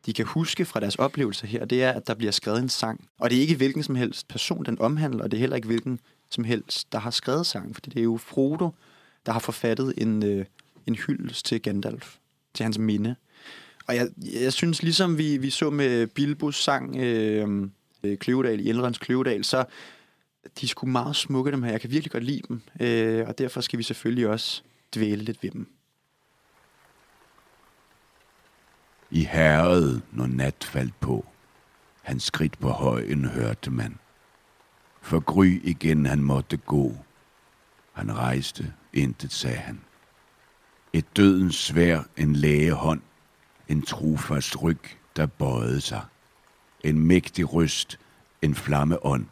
de 0.05 0.13
kan 0.13 0.25
huske 0.25 0.65
fra 0.65 0.79
deres 0.79 0.95
oplevelser 0.95 1.47
her, 1.47 1.65
det 1.65 1.83
er, 1.83 1.91
at 1.91 2.07
der 2.07 2.13
bliver 2.13 2.31
skrevet 2.31 2.59
en 2.59 2.69
sang. 2.69 3.09
Og 3.19 3.29
det 3.29 3.37
er 3.37 3.41
ikke 3.41 3.55
hvilken 3.55 3.83
som 3.83 3.95
helst 3.95 4.27
person, 4.27 4.65
den 4.65 4.79
omhandler, 4.79 5.23
og 5.23 5.31
det 5.31 5.37
er 5.37 5.39
heller 5.39 5.55
ikke 5.55 5.67
hvilken 5.67 5.99
som 6.29 6.43
helst, 6.43 6.91
der 6.91 6.99
har 6.99 7.11
skrevet 7.11 7.45
sangen, 7.45 7.73
Fordi 7.73 7.89
det 7.89 7.99
er 7.99 8.03
jo 8.03 8.17
Frodo, 8.17 8.69
der 9.25 9.31
har 9.31 9.39
forfattet 9.39 9.93
en, 9.97 10.23
øh, 10.23 10.45
en 10.87 10.95
hyldest 10.95 11.45
til 11.45 11.61
Gandalf, 11.61 12.15
til 12.53 12.63
hans 12.63 12.77
minde. 12.77 13.15
Og 13.87 13.95
jeg, 13.95 14.07
jeg 14.41 14.53
synes, 14.53 14.83
ligesom 14.83 15.17
vi, 15.17 15.37
vi 15.37 15.49
så 15.49 15.69
med 15.69 16.07
Bilbos 16.07 16.63
sang 16.63 16.95
øh, 16.95 17.67
øh 18.03 18.17
Kløvedal, 18.17 18.59
i 18.59 18.69
Elrons 18.69 18.97
Kløvedal, 18.97 19.43
så 19.43 19.65
de 20.61 20.67
skulle 20.67 20.91
meget 20.91 21.15
smukke, 21.15 21.51
dem 21.51 21.63
her. 21.63 21.71
Jeg 21.71 21.81
kan 21.81 21.91
virkelig 21.91 22.11
godt 22.11 22.23
lide 22.23 22.41
dem. 22.47 22.61
Øh, 22.79 23.27
og 23.27 23.37
derfor 23.37 23.61
skal 23.61 23.79
vi 23.79 23.83
selvfølgelig 23.83 24.27
også 24.27 24.61
dvæle 24.95 25.23
lidt 25.23 25.43
ved 25.43 25.51
dem. 25.51 25.67
I 29.15 29.23
herret, 29.23 30.01
når 30.11 30.27
nat 30.27 30.63
faldt 30.63 30.99
på, 30.99 31.25
hans 32.01 32.23
skridt 32.23 32.59
på 32.59 32.69
højen 32.69 33.25
hørte 33.25 33.71
man. 33.71 33.97
For 35.01 35.19
gry 35.19 35.61
igen 35.63 36.05
han 36.05 36.23
måtte 36.23 36.57
gå. 36.57 36.97
Han 37.91 38.17
rejste, 38.17 38.73
intet 38.93 39.31
sagde 39.31 39.57
han. 39.57 39.81
Et 40.93 41.17
dødens 41.17 41.55
svær, 41.55 42.03
en 42.17 42.35
lægehånd, 42.35 43.01
en 43.67 43.81
trofast 43.81 44.63
ryg, 44.63 44.81
der 45.15 45.25
bøjede 45.25 45.81
sig. 45.81 46.01
En 46.83 46.99
mægtig 46.99 47.53
røst, 47.53 47.99
en 48.41 48.55
flammeånd, 48.55 49.25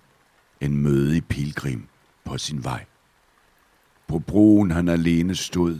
en 0.59 0.77
mødig 0.77 1.25
pilgrim 1.25 1.87
på 2.23 2.37
sin 2.37 2.63
vej. 2.63 2.85
På 4.07 4.19
broen 4.19 4.71
han 4.71 4.87
alene 4.87 5.35
stod, 5.35 5.79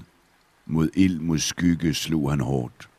mod 0.66 0.90
ild 0.94 1.20
mod 1.20 1.38
skygge 1.38 1.94
slog 1.94 2.30
han 2.30 2.40
hårdt. 2.40 2.91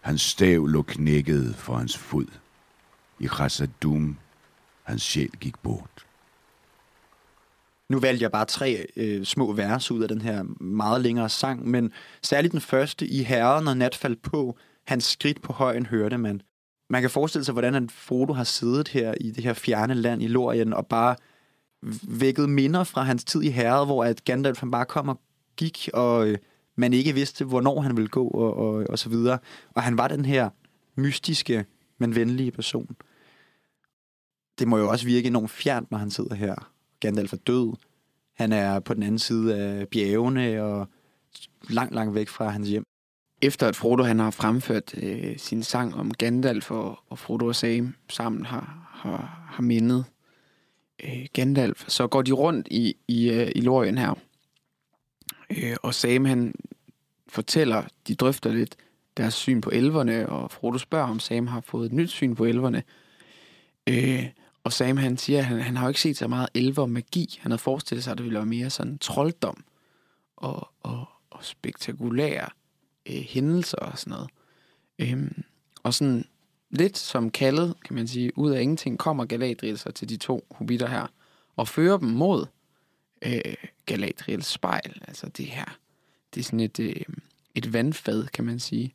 Hans 0.00 0.20
stav 0.20 0.66
lå 0.66 0.82
knækket 0.82 1.54
for 1.56 1.74
hans 1.74 1.98
fod. 1.98 2.26
I 3.20 3.26
Khazad-dûm, 3.26 4.16
hans 4.82 5.02
sjæl 5.02 5.30
gik 5.40 5.58
bort. 5.62 6.06
Nu 7.88 8.00
valgte 8.00 8.22
jeg 8.22 8.32
bare 8.32 8.44
tre 8.44 8.86
øh, 8.96 9.24
små 9.24 9.52
vers 9.52 9.90
ud 9.90 10.02
af 10.02 10.08
den 10.08 10.20
her 10.20 10.42
meget 10.62 11.00
længere 11.00 11.28
sang, 11.28 11.68
men 11.68 11.92
særligt 12.22 12.52
den 12.52 12.60
første, 12.60 13.06
i 13.06 13.22
herren, 13.22 13.64
når 13.64 13.74
nat 13.74 13.94
faldt 13.94 14.22
på, 14.22 14.58
hans 14.86 15.04
skridt 15.04 15.42
på 15.42 15.52
højen 15.52 15.86
hørte 15.86 16.18
man. 16.18 16.42
Man 16.90 17.00
kan 17.00 17.10
forestille 17.10 17.44
sig, 17.44 17.52
hvordan 17.52 17.74
han 17.74 17.88
Frodo 17.88 18.32
har 18.32 18.44
siddet 18.44 18.88
her 18.88 19.14
i 19.20 19.30
det 19.30 19.44
her 19.44 19.52
fjerne 19.52 19.94
land 19.94 20.22
i 20.22 20.26
Lorien, 20.26 20.72
og 20.72 20.86
bare 20.86 21.16
vækket 22.08 22.48
minder 22.48 22.84
fra 22.84 23.02
hans 23.02 23.24
tid 23.24 23.42
i 23.42 23.50
herret, 23.50 23.86
hvor 23.86 24.04
at 24.04 24.24
Gandalf 24.24 24.60
han 24.60 24.70
bare 24.70 24.86
kom 24.86 25.08
og 25.08 25.20
gik, 25.56 25.88
og 25.94 26.28
øh, 26.28 26.38
man 26.78 26.92
ikke 26.92 27.14
vidste, 27.14 27.44
hvornår 27.44 27.80
han 27.80 27.96
ville 27.96 28.08
gå, 28.08 28.28
og, 28.28 28.56
og, 28.56 28.84
og 28.88 28.98
så 28.98 29.08
videre. 29.08 29.38
Og 29.74 29.82
han 29.82 29.98
var 29.98 30.08
den 30.08 30.24
her 30.24 30.50
mystiske, 30.94 31.64
men 31.98 32.14
venlige 32.14 32.50
person. 32.50 32.96
Det 34.58 34.68
må 34.68 34.78
jo 34.78 34.88
også 34.88 35.06
virke 35.06 35.26
enormt 35.26 35.50
fjernt, 35.50 35.90
når 35.90 35.98
han 35.98 36.10
sidder 36.10 36.34
her. 36.34 36.70
Gandalf 37.00 37.32
er 37.32 37.36
død. 37.36 37.76
Han 38.34 38.52
er 38.52 38.80
på 38.80 38.94
den 38.94 39.02
anden 39.02 39.18
side 39.18 39.56
af 39.56 39.88
bjergene, 39.88 40.62
og 40.62 40.88
langt, 41.70 41.94
langt 41.94 42.14
væk 42.14 42.28
fra 42.28 42.48
hans 42.48 42.68
hjem. 42.68 42.84
Efter 43.42 43.68
at 43.68 43.76
Frodo 43.76 44.02
han 44.02 44.18
har 44.18 44.30
fremført 44.30 44.94
øh, 45.02 45.38
sin 45.38 45.62
sang 45.62 45.94
om 45.94 46.14
Gandalf, 46.14 46.70
og, 46.70 46.98
og 47.08 47.18
Frodo 47.18 47.46
og 47.46 47.56
Sam 47.56 47.94
sammen 48.08 48.46
har, 48.46 48.90
har, 48.92 49.48
har 49.50 49.62
mindet 49.62 50.04
øh, 51.04 51.26
Gandalf, 51.32 51.84
så 51.88 52.06
går 52.06 52.22
de 52.22 52.32
rundt 52.32 52.68
i, 52.70 52.96
i, 53.08 53.30
øh, 53.30 53.52
i 53.54 53.60
Lorien 53.60 53.98
her. 53.98 54.14
Øh, 55.50 55.76
og 55.82 55.94
Sam 55.94 56.24
han 56.24 56.54
fortæller, 57.28 57.84
de 58.08 58.14
drøfter 58.14 58.52
lidt 58.52 58.76
deres 59.16 59.34
syn 59.34 59.60
på 59.60 59.70
elverne, 59.70 60.28
og 60.28 60.50
Frodo 60.50 60.78
spørger, 60.78 61.06
om 61.06 61.20
Sam 61.20 61.46
har 61.46 61.60
fået 61.60 61.86
et 61.86 61.92
nyt 61.92 62.10
syn 62.10 62.34
på 62.34 62.44
elverne. 62.44 62.82
Øh, 63.88 64.26
Og 64.64 64.72
Sam 64.72 64.96
han 64.96 65.16
siger, 65.16 65.38
at 65.38 65.44
han, 65.44 65.60
han 65.60 65.76
har 65.76 65.84
jo 65.84 65.88
ikke 65.88 66.00
set 66.00 66.16
så 66.16 66.28
meget 66.28 66.48
elver 66.54 66.86
magi. 66.86 67.38
Han 67.40 67.50
havde 67.50 67.58
forestillet 67.62 68.04
sig, 68.04 68.10
at 68.12 68.18
det 68.18 68.24
ville 68.24 68.38
være 68.38 68.46
mere 68.46 68.70
sådan 68.70 68.98
trolddom 68.98 69.64
og, 70.36 70.68
og, 70.80 71.08
og 71.30 71.44
spektakulære 71.44 72.48
øh, 73.06 73.14
hændelser 73.14 73.76
og 73.76 73.98
sådan 73.98 74.10
noget. 74.10 74.30
Øhm, 74.98 75.42
og 75.82 75.94
sådan 75.94 76.24
lidt 76.70 76.98
som 76.98 77.30
kaldet, 77.30 77.74
kan 77.84 77.94
man 77.96 78.08
sige, 78.08 78.38
ud 78.38 78.50
af 78.50 78.62
ingenting, 78.62 78.98
kommer 78.98 79.24
Galadriel 79.24 79.78
så 79.78 79.90
til 79.92 80.08
de 80.08 80.16
to 80.16 80.46
hobitter 80.50 80.88
her, 80.88 81.06
og 81.56 81.68
fører 81.68 81.96
dem 81.98 82.08
mod 82.08 82.46
øh, 83.22 83.54
Galadriels 83.88 84.46
spejl. 84.46 85.02
Altså 85.08 85.28
det 85.28 85.46
her, 85.46 85.78
det 86.34 86.40
er 86.40 86.44
sådan 86.44 86.60
et, 86.60 86.80
øh, 86.80 87.00
et 87.54 87.72
vandfad, 87.72 88.26
kan 88.26 88.44
man 88.44 88.60
sige. 88.60 88.94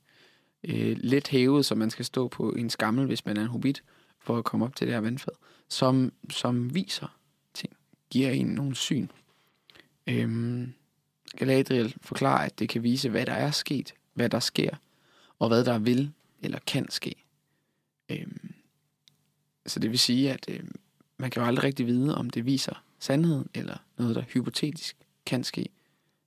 Øh, 0.64 0.98
lidt 1.00 1.28
hævet, 1.28 1.66
så 1.66 1.76
man 1.76 1.90
skal 1.90 2.06
stå 2.06 2.28
på 2.28 2.52
en 2.52 2.70
skammel, 2.70 3.06
hvis 3.06 3.26
man 3.26 3.38
er 3.38 3.42
en 3.42 3.48
hobbit, 3.48 3.84
for 4.20 4.38
at 4.38 4.44
komme 4.44 4.66
op 4.66 4.76
til 4.76 4.88
det 4.88 4.94
her 4.94 5.02
vandfad, 5.02 5.34
som, 5.70 6.14
som 6.30 6.76
viser 6.76 7.18
ting, 7.54 7.74
giver 8.10 8.30
en 8.30 8.46
nogle 8.46 8.76
syn. 8.76 9.08
Øhm, 10.08 10.74
Galadriel 11.38 11.96
forklarer, 12.02 12.46
at 12.46 12.60
det 12.60 12.70
kan 12.70 12.84
vise, 12.84 13.10
hvad 13.10 13.26
der 13.26 13.34
er 13.34 13.52
sket, 13.52 13.94
hvad 14.14 14.30
der 14.30 14.40
sker, 14.40 14.76
og 15.40 15.48
hvad 15.48 15.66
der 15.66 15.80
vil 15.80 16.12
eller 16.42 16.60
kan 16.68 16.90
ske. 16.90 17.16
Øhm, 18.10 18.54
så 19.66 19.80
det 19.80 19.92
vil 19.92 20.00
sige, 20.00 20.32
at 20.32 20.46
øh, 20.50 20.64
man 21.18 21.32
kan 21.32 21.42
jo 21.42 21.48
aldrig 21.48 21.64
rigtig 21.64 21.88
vide, 21.88 22.18
om 22.18 22.30
det 22.30 22.46
viser 22.46 22.84
sandheden, 23.04 23.50
eller 23.54 23.78
noget, 23.98 24.16
der 24.16 24.22
hypotetisk 24.22 24.98
kan 25.26 25.44
ske, 25.44 25.70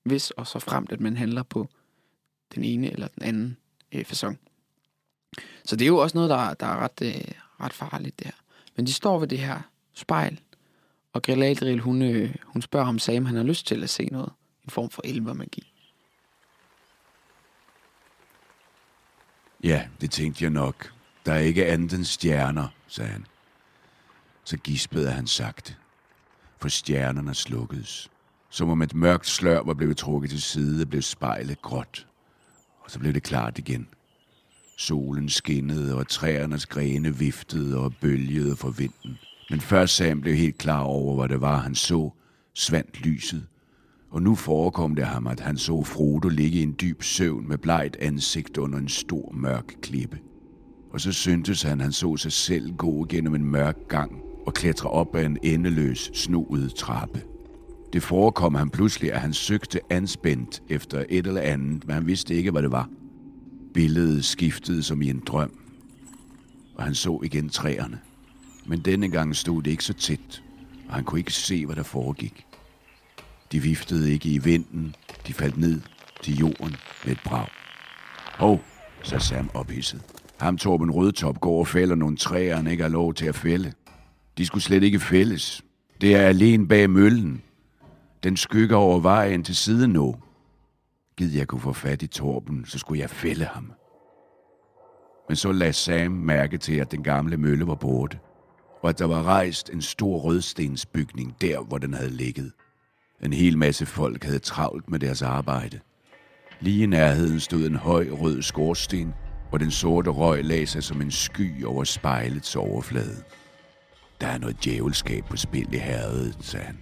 hvis 0.03 0.31
og 0.31 0.47
så 0.47 0.59
fremt, 0.59 0.93
at 0.93 1.01
man 1.01 1.17
handler 1.17 1.43
på 1.43 1.69
den 2.55 2.65
ene 2.65 2.93
eller 2.93 3.09
den 3.09 3.23
anden 3.23 3.57
øh, 3.93 4.05
façon. 4.09 4.37
Så 5.65 5.77
det 5.77 5.85
er 5.85 5.89
jo 5.89 5.97
også 5.97 6.17
noget, 6.17 6.31
der, 6.31 6.55
der 6.55 6.67
er 6.67 6.77
ret, 6.77 7.03
øh, 7.03 7.33
ret 7.61 7.73
farligt, 7.73 8.25
der. 8.25 8.31
Men 8.77 8.87
de 8.87 8.93
står 8.93 9.19
ved 9.19 9.29
det 9.29 9.39
her 9.39 9.61
spejl, 9.95 10.41
og 11.13 11.23
Galadriel, 11.23 11.81
hun, 11.81 12.03
øh, 12.03 12.35
hun 12.45 12.63
spørger 12.63 12.87
om 12.87 12.99
Sam, 12.99 13.27
han 13.27 13.37
har 13.37 13.43
lyst 13.43 13.67
til 13.67 13.83
at 13.83 13.91
se 13.91 14.05
noget. 14.07 14.33
En 14.65 14.71
form 14.71 14.91
for 14.91 15.03
elvermagi. 15.05 15.73
Ja, 19.65 19.89
det 20.01 20.11
tænkte 20.11 20.45
jeg 20.45 20.51
nok. 20.51 20.93
Der 21.27 21.33
er 21.33 21.39
ikke 21.39 21.67
andet 21.67 21.93
end 21.93 22.05
stjerner, 22.05 22.69
sagde 22.87 23.11
han. 23.11 23.27
Så 24.45 24.57
gispede 24.57 25.11
han 25.11 25.27
sagt, 25.27 25.79
for 26.61 26.69
stjernerne 26.69 27.35
slukkedes. 27.35 28.11
Som 28.51 28.69
om 28.69 28.83
et 28.83 28.95
mørkt 28.95 29.27
slør 29.27 29.63
var 29.63 29.75
blevet 29.75 29.97
trukket 29.97 30.31
til 30.31 30.43
side, 30.43 30.87
blev 30.87 31.03
spejlet 31.03 31.63
gråt. 31.63 32.07
Og 32.81 32.91
så 32.91 32.99
blev 32.99 33.13
det 33.13 33.23
klart 33.23 33.59
igen. 33.59 33.89
Solen 34.79 35.29
skinnede, 35.29 35.95
og 35.95 36.09
træernes 36.09 36.67
grene 36.67 37.17
viftede 37.17 37.79
og 37.79 37.95
bølgede 38.01 38.57
for 38.57 38.71
vinden. 38.71 39.19
Men 39.51 39.61
før 39.61 39.87
Sam 39.87 40.21
blev 40.21 40.35
helt 40.35 40.59
klar 40.59 40.81
over, 40.81 41.17
hvad 41.17 41.29
det 41.29 41.41
var, 41.41 41.59
han 41.59 41.75
så, 41.75 42.11
svandt 42.55 43.01
lyset. 43.01 43.47
Og 44.11 44.23
nu 44.23 44.35
forekom 44.35 44.95
det 44.95 45.07
ham, 45.07 45.27
at 45.27 45.41
han 45.41 45.59
så 45.59 45.83
Frodo 45.83 46.29
ligge 46.29 46.59
i 46.59 46.63
en 46.63 46.77
dyb 46.81 47.03
søvn 47.03 47.49
med 47.49 47.59
blegt 47.59 47.97
ansigt 47.97 48.57
under 48.57 48.79
en 48.79 48.89
stor 48.89 49.33
mørk 49.33 49.75
klippe. 49.83 50.19
Og 50.93 51.01
så 51.01 51.13
syntes 51.13 51.63
han, 51.63 51.81
han 51.81 51.93
så 51.93 52.17
sig 52.17 52.33
selv 52.33 52.77
gå 52.77 53.07
gennem 53.09 53.35
en 53.35 53.45
mørk 53.45 53.77
gang 53.89 54.26
og 54.47 54.55
klatre 54.55 54.91
op 54.91 55.17
ad 55.17 55.25
en 55.25 55.39
endeløs, 55.43 56.11
snoet 56.15 56.75
trappe. 56.75 57.23
Det 57.93 58.03
forekom 58.03 58.55
ham 58.55 58.71
pludselig, 58.71 59.13
at 59.13 59.21
han 59.21 59.33
søgte 59.33 59.81
anspændt 59.91 60.63
efter 60.69 61.05
et 61.09 61.27
eller 61.27 61.41
andet, 61.41 61.87
men 61.87 61.95
han 61.95 62.07
vidste 62.07 62.35
ikke, 62.35 62.51
hvad 62.51 62.63
det 62.63 62.73
var. 62.73 62.89
Billedet 63.75 64.25
skiftede 64.25 64.83
som 64.83 65.03
i 65.03 65.11
en 65.11 65.23
drøm, 65.27 65.59
og 66.75 66.85
han 66.85 66.95
så 66.95 67.21
igen 67.25 67.49
træerne. 67.49 67.99
Men 68.67 68.81
denne 68.81 69.09
gang 69.09 69.37
stod 69.37 69.63
det 69.63 69.71
ikke 69.71 69.85
så 69.85 69.93
tæt, 69.93 70.43
og 70.89 70.95
han 70.95 71.05
kunne 71.05 71.19
ikke 71.19 71.33
se, 71.33 71.67
hvad 71.67 71.77
der 71.77 71.83
foregik. 71.83 72.47
De 73.53 73.61
viftede 73.61 74.13
ikke 74.13 74.29
i 74.29 74.39
vinden, 74.39 74.95
de 75.27 75.33
faldt 75.33 75.59
ned 75.59 75.81
til 76.23 76.37
jorden 76.39 76.77
med 77.05 77.13
et 77.13 77.21
brag. 77.25 77.47
Hov, 78.39 78.61
sagde 79.03 79.25
Sam 79.25 79.51
ophidset. 79.55 80.03
Ham 80.41 80.59
Torben 80.59 80.91
Rødtop 80.91 81.41
går 81.41 81.59
og 81.59 81.69
fælder 81.69 81.95
nogle 81.95 82.17
træer, 82.17 82.57
han 82.57 82.67
ikke 82.67 82.83
har 82.83 82.91
lov 82.91 83.15
til 83.15 83.27
at 83.27 83.35
fælde. 83.35 83.73
De 84.39 84.47
skulle 84.47 84.63
slet 84.63 84.83
ikke 84.83 85.01
fælles. 85.01 85.63
Det 86.01 86.15
er 86.17 86.27
alene 86.27 86.69
bag 86.69 86.91
møllen. 86.91 87.43
Den 88.23 88.37
skygger 88.37 88.77
over 88.77 89.01
vejen 89.01 89.45
til 89.45 89.57
siden 89.57 89.91
nu. 89.91 90.17
Gid 91.17 91.37
jeg 91.37 91.47
kunne 91.47 91.61
få 91.61 91.73
fat 91.73 92.03
i 92.03 92.07
Torben, 92.07 92.65
så 92.67 92.79
skulle 92.79 93.01
jeg 93.01 93.11
fælde 93.11 93.45
ham. 93.45 93.73
Men 95.29 95.37
så 95.37 95.53
lagde 95.53 95.73
Sam 95.73 96.13
mærke 96.13 96.59
til, 96.59 96.75
at 96.75 96.91
den 96.91 97.03
gamle 97.03 97.37
mølle 97.37 97.67
var 97.67 97.75
borte, 97.75 98.19
og 98.83 98.89
at 98.89 98.99
der 98.99 99.05
var 99.05 99.23
rejst 99.23 99.71
en 99.71 99.83
stor 99.83 100.19
rødstensbygning 100.19 101.37
der, 101.41 101.61
hvor 101.61 101.79
den 101.79 101.95
havde 101.95 102.11
ligget. 102.11 102.53
En 103.25 103.33
hel 103.33 103.59
masse 103.59 103.87
folk 103.87 104.25
havde 104.25 104.39
travlt 104.39 104.91
med 104.91 104.99
deres 104.99 105.23
arbejde. 105.23 105.81
Lige 106.61 106.83
i 106.83 106.87
nærheden 106.87 107.41
stod 107.41 107.67
en 107.67 107.77
høj 107.77 108.09
rød 108.11 108.43
skorsten, 108.43 109.15
hvor 109.49 109.59
den 109.59 109.71
sorte 109.71 110.11
røg 110.11 110.45
lagde 110.45 110.67
sig 110.67 110.85
som 110.85 111.03
en 111.03 111.11
sky 111.11 111.65
over 111.65 111.85
spejlets 111.85 112.57
overflade. 112.57 113.23
Der 114.21 114.27
er 114.27 114.39
noget 114.39 114.65
djævelskab 114.65 115.25
på 115.25 115.37
spil 115.37 115.75
i 115.75 115.79
herredet, 115.79 116.37
sagde 116.41 116.67
han. 116.67 116.79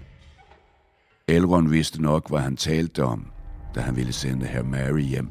Elrond 1.28 1.68
vidste 1.68 2.02
nok, 2.02 2.28
hvad 2.28 2.40
han 2.40 2.56
talte 2.56 3.04
om, 3.04 3.26
da 3.74 3.80
han 3.80 3.96
ville 3.96 4.12
sende 4.12 4.46
herr 4.46 4.62
Mary 4.62 5.00
hjem. 5.00 5.30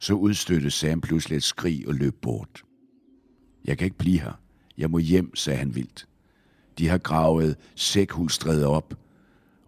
Så 0.00 0.14
udstødte 0.14 0.70
Sam 0.70 1.00
pludselig 1.00 1.36
et 1.36 1.42
skrig 1.42 1.88
og 1.88 1.94
løb 1.94 2.14
bort. 2.22 2.62
Jeg 3.64 3.78
kan 3.78 3.84
ikke 3.84 3.98
blive 3.98 4.20
her. 4.20 4.40
Jeg 4.78 4.90
må 4.90 4.98
hjem, 4.98 5.36
sagde 5.36 5.58
han 5.58 5.74
vildt. 5.74 6.08
De 6.78 6.88
har 6.88 6.98
gravet 6.98 7.56
sækhulstræde 7.74 8.66
op, 8.66 8.94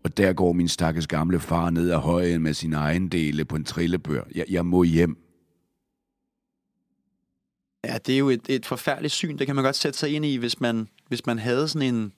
og 0.04 0.16
der 0.16 0.32
går 0.32 0.52
min 0.52 0.68
stakkels 0.68 1.06
gamle 1.06 1.40
far 1.40 1.70
ned 1.70 1.90
ad 1.90 1.98
højen 1.98 2.42
med 2.42 2.54
sin 2.54 2.72
egen 2.72 3.08
dele 3.08 3.44
på 3.44 3.56
en 3.56 3.64
trillebør. 3.64 4.22
Jeg, 4.34 4.44
jeg 4.50 4.66
må 4.66 4.82
hjem. 4.82 5.16
Ja, 7.84 7.98
det 8.06 8.14
er 8.14 8.18
jo 8.18 8.28
et, 8.28 8.48
et 8.48 8.66
forfærdeligt 8.66 9.14
syn. 9.14 9.38
Det 9.38 9.46
kan 9.46 9.56
man 9.56 9.64
godt 9.64 9.76
sætte 9.76 9.98
sig 9.98 10.14
ind 10.14 10.24
i, 10.24 10.36
hvis 10.36 10.60
man, 10.60 10.88
hvis 11.08 11.26
man 11.26 11.38
havde 11.38 11.68
sådan 11.68 11.94
en, 11.94 12.12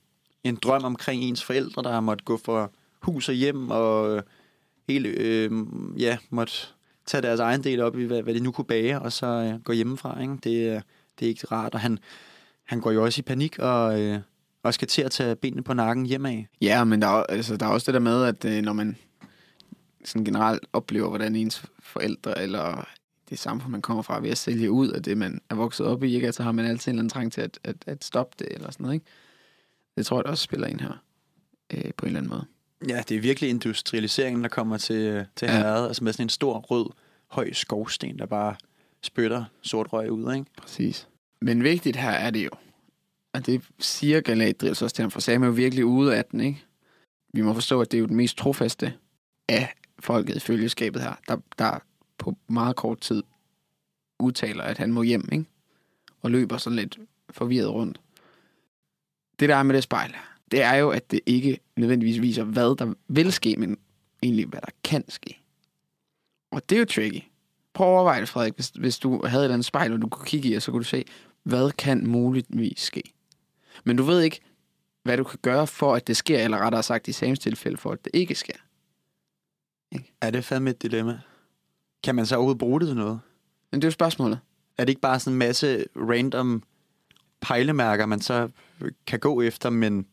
en 0.44 0.59
drøm 0.62 0.85
omkring 0.85 1.22
ens 1.22 1.44
forældre, 1.44 1.83
der 1.83 1.92
har 1.92 2.01
måttet 2.01 2.25
gå 2.25 2.37
for 2.44 2.72
hus 3.03 3.29
og 3.29 3.35
hjem, 3.35 3.70
og 3.70 4.16
øh, 4.16 4.22
hele, 4.88 5.09
øh, 5.09 5.51
ja, 5.96 6.18
måtte 6.31 6.53
tage 7.07 7.22
deres 7.22 7.40
egen 7.40 7.64
del 7.64 7.81
op 7.81 7.98
i, 7.98 8.05
hvad, 8.05 8.22
hvad 8.22 8.35
de 8.35 8.40
nu 8.40 8.53
kunne 8.53 8.64
bage, 8.64 9.01
og 9.01 9.12
så 9.12 9.27
øh, 9.27 9.62
gå 9.64 9.72
hjemmefra. 9.72 10.20
Ikke? 10.20 10.37
Det, 10.44 10.75
øh, 10.75 10.81
det 11.18 11.27
er 11.27 11.29
ikke 11.29 11.46
rart, 11.53 11.75
og 11.75 11.81
han, 11.81 11.98
han 12.64 12.81
går 12.81 12.90
jo 12.90 13.05
også 13.05 13.18
i 13.18 13.22
panik, 13.22 13.59
og, 13.59 14.01
øh, 14.01 14.18
og 14.62 14.75
skal 14.75 14.88
til 14.88 15.03
at 15.03 15.11
tage 15.11 15.37
benene 15.37 15.62
på 15.62 15.75
nakken 15.75 16.07
hjemad. 16.07 16.44
Ja, 16.61 16.85
men 16.85 17.03
der 17.03 17.09
er, 17.09 17.22
altså, 17.22 17.57
der 17.57 17.66
er 17.66 17.70
også 17.70 17.92
det 17.92 17.94
der 17.94 18.01
med, 18.01 18.25
at 18.25 18.44
øh, 18.44 18.62
når 18.62 18.72
man 18.72 18.96
sådan 20.05 20.25
generelt 20.25 20.66
oplever, 20.72 21.09
hvordan 21.09 21.37
ens 21.37 21.64
forældre 21.81 22.42
eller 22.42 22.88
det 23.31 23.39
samfund, 23.39 23.71
man 23.73 23.83
kommer 23.83 24.03
fra, 24.03 24.21
ved 24.21 24.31
at 24.31 24.39
sælge 24.39 24.71
ud 24.71 24.89
af 24.89 25.03
det, 25.03 25.17
man 25.19 25.41
er 25.51 25.55
vokset 25.55 25.87
op 25.87 26.03
i, 26.03 26.15
ikke? 26.15 26.27
Altså 26.27 26.43
har 26.43 26.53
man 26.53 26.65
altid 26.65 26.93
en 26.93 26.95
eller 26.95 27.01
anden 27.01 27.11
trang 27.11 27.33
til 27.33 27.41
at, 27.41 27.59
at, 27.65 27.77
at 27.87 28.05
stoppe 28.05 28.37
det, 28.39 28.49
eller 28.51 28.71
sådan 28.71 28.85
noget, 28.85 28.95
ikke? 28.95 29.07
Det 29.97 30.07
tror 30.07 30.19
jeg, 30.19 30.27
også 30.27 30.43
spiller 30.45 30.67
ind 30.67 30.81
her, 30.81 31.03
øh, 31.73 31.91
på 31.97 32.07
en 32.07 32.07
eller 32.07 32.21
anden 32.21 32.31
måde. 32.31 32.45
Ja, 32.89 33.03
det 33.09 33.17
er 33.17 33.21
virkelig 33.21 33.51
industrialiseringen, 33.51 34.43
der 34.43 34.49
kommer 34.49 34.77
til, 34.77 35.27
til 35.37 35.47
Ja. 35.47 35.53
herredet, 35.53 35.87
altså 35.89 36.05
med 36.05 36.13
sådan 36.13 36.25
en 36.25 36.29
stor, 36.29 36.59
rød, 36.59 36.87
høj 37.27 37.53
skovsten, 37.53 38.19
der 38.19 38.27
bare 38.27 38.57
spytter 39.03 39.45
sort 39.63 39.93
røg 39.93 40.13
ud, 40.13 40.35
ikke? 40.35 40.47
Præcis. 40.57 41.09
Men 41.41 41.65
vigtigt 41.65 41.97
her 41.97 42.11
er 42.11 42.31
det 42.31 42.45
jo, 42.45 42.51
og 43.35 43.47
det 43.47 43.63
siger 43.79 44.21
Galadriel 44.21 44.77
så 44.77 44.85
også 44.85 44.97
til 44.97 45.03
ham, 45.03 45.11
for 45.11 45.21
Sam 45.21 45.43
er 45.43 45.47
jo 45.47 45.53
virkelig 45.53 45.85
ude 45.85 46.17
af 46.17 46.25
den, 46.25 46.41
ikke? 46.41 46.65
Vi 47.35 47.41
må 47.41 47.55
forstå, 47.55 47.81
at 47.81 47.91
det 47.93 47.99
er 47.99 48.01
jo 48.01 48.07
den 48.07 48.17
mest 48.17 48.37
trofaste 48.39 48.95
af 49.49 49.75
folket 50.01 50.37
i 50.37 50.41
følgeskabet 50.41 51.03
her, 51.03 51.15
der, 51.29 51.37
der 51.59 51.79
på 52.18 52.37
meget 52.48 52.77
kort 52.77 53.01
tid 53.01 53.22
udtaler, 54.18 54.62
at 54.64 54.79
han 54.79 54.92
må 54.92 55.03
hjem, 55.03 55.29
ikke? 55.33 55.44
Og 56.20 56.31
løber 56.31 56.57
sådan 56.57 56.77
lidt 56.77 56.98
forvirret 57.31 57.70
rundt. 57.70 58.01
Det 59.40 59.48
der 59.48 59.57
er 59.57 59.62
med 59.62 59.75
det 59.75 59.83
spejl 59.83 60.14
det 60.53 60.62
er 60.62 60.75
jo, 60.75 60.90
at 60.90 61.11
det 61.11 61.20
ikke 61.27 61.61
nødvendigvis 61.77 62.22
viser, 62.22 62.44
hvad 62.44 62.77
der 62.77 62.94
vil 63.09 63.33
ske, 63.33 63.57
men 63.59 63.79
egentlig, 64.22 64.46
hvad 64.46 64.61
der 64.61 64.72
kan 64.85 65.05
ske. 65.09 65.38
Og 66.51 66.70
det 66.70 66.77
er 66.77 66.81
jo 66.81 66.85
tricky. 66.85 67.22
Prøv 67.75 67.87
at 67.87 67.90
overveje 67.90 68.20
det, 68.20 68.29
Frederik, 68.29 68.55
hvis, 68.55 68.68
hvis 68.68 68.98
du 68.98 69.27
havde 69.27 69.42
et 69.42 69.44
eller 69.44 69.55
andet 69.55 69.64
spejl, 69.64 69.92
og 69.92 70.03
du 70.03 70.09
kunne 70.09 70.27
kigge 70.27 70.48
i, 70.48 70.55
og 70.55 70.62
så 70.62 70.70
kunne 70.70 70.83
du 70.83 70.88
se, 70.88 71.05
hvad 71.42 71.70
kan 71.70 72.07
muligvis 72.07 72.81
ske. 72.81 73.03
Men 73.85 73.96
du 73.96 74.03
ved 74.03 74.20
ikke, 74.20 74.40
hvad 75.03 75.16
du 75.16 75.25
kan 75.25 75.38
gøre 75.42 75.66
for, 75.66 75.94
at 75.94 76.07
det 76.07 76.16
sker, 76.16 76.44
eller 76.44 76.59
rettere 76.59 76.83
sagt 76.83 77.09
i 77.09 77.12
samme 77.12 77.37
tilfælde, 77.37 77.77
for 77.77 77.92
at 77.92 78.05
det 78.05 78.11
ikke 78.14 78.35
sker. 78.35 78.57
Er 80.20 80.31
det 80.31 80.44
fandme 80.44 80.70
et 80.70 80.83
dilemma? 80.83 81.20
Kan 82.03 82.15
man 82.15 82.27
så 82.27 82.37
overhovedet 82.37 82.59
bruge 82.59 82.81
det 82.81 82.88
til 82.88 82.97
noget? 82.97 83.21
Men 83.71 83.81
det 83.81 83.87
er 83.87 83.88
jo 83.88 83.93
spørgsmålet. 83.93 84.38
Er 84.79 84.85
det 84.85 84.88
ikke 84.91 85.01
bare 85.01 85.21
sådan 85.21 85.33
en 85.35 85.38
masse 85.38 85.85
random 85.97 86.62
pejlemærker, 87.41 88.07
man 88.07 88.21
så 88.21 88.49
kan 89.07 89.19
gå 89.21 89.43
efter, 89.43 89.71
men 89.71 90.07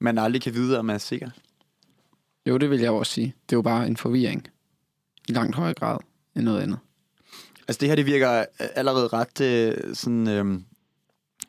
man 0.00 0.18
aldrig 0.18 0.42
kan 0.42 0.54
vide, 0.54 0.78
om 0.78 0.84
man 0.84 0.94
er 0.94 0.98
sikker? 0.98 1.30
Jo, 2.46 2.56
det 2.58 2.70
vil 2.70 2.80
jeg 2.80 2.90
også 2.90 3.12
sige. 3.12 3.26
Det 3.48 3.54
er 3.54 3.58
jo 3.58 3.62
bare 3.62 3.86
en 3.86 3.96
forvirring. 3.96 4.48
I 5.28 5.32
langt 5.32 5.56
højere 5.56 5.74
grad 5.74 5.98
end 6.36 6.44
noget 6.44 6.60
andet. 6.60 6.78
Altså 7.68 7.80
det 7.80 7.88
her, 7.88 7.96
det 7.96 8.06
virker 8.06 8.44
allerede 8.58 9.06
ret 9.08 9.40
øh, 9.40 9.94
sådan, 9.94 10.28
øh, 10.28 10.60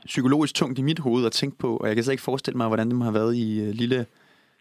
psykologisk 0.05 0.53
tungt 0.55 0.79
i 0.79 0.81
mit 0.81 0.99
hoved 0.99 1.25
at 1.25 1.31
tænke 1.31 1.57
på, 1.57 1.77
og 1.77 1.87
jeg 1.87 1.95
kan 1.95 2.03
slet 2.03 2.13
ikke 2.13 2.23
forestille 2.23 2.57
mig, 2.57 2.67
hvordan 2.67 2.87
det 2.87 2.95
må 2.95 3.03
have 3.03 3.13
været 3.13 3.35
i 3.35 3.61
uh, 3.61 3.67
lille, 3.69 4.05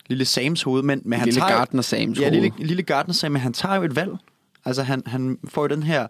lille 0.07 0.25
Sams 0.25 0.63
hoved. 0.63 0.83
Men, 0.83 1.03
men 1.05 1.19
han 1.19 1.29
lille 1.29 1.41
tager, 1.41 1.53
Gardner 1.53 1.83
Sams 1.83 2.21
Ja, 2.21 2.29
hoved. 2.29 2.41
lille, 2.41 2.67
lille 2.67 2.83
Gardner 2.83 3.15
Sam, 3.15 3.33
men 3.33 3.41
han 3.41 3.53
tager 3.53 3.75
jo 3.75 3.83
et 3.83 3.97
valg. 3.97 4.17
Altså, 4.65 4.83
han, 4.83 5.03
han 5.07 5.39
får 5.49 5.69
den 5.69 5.83
her 5.83 6.07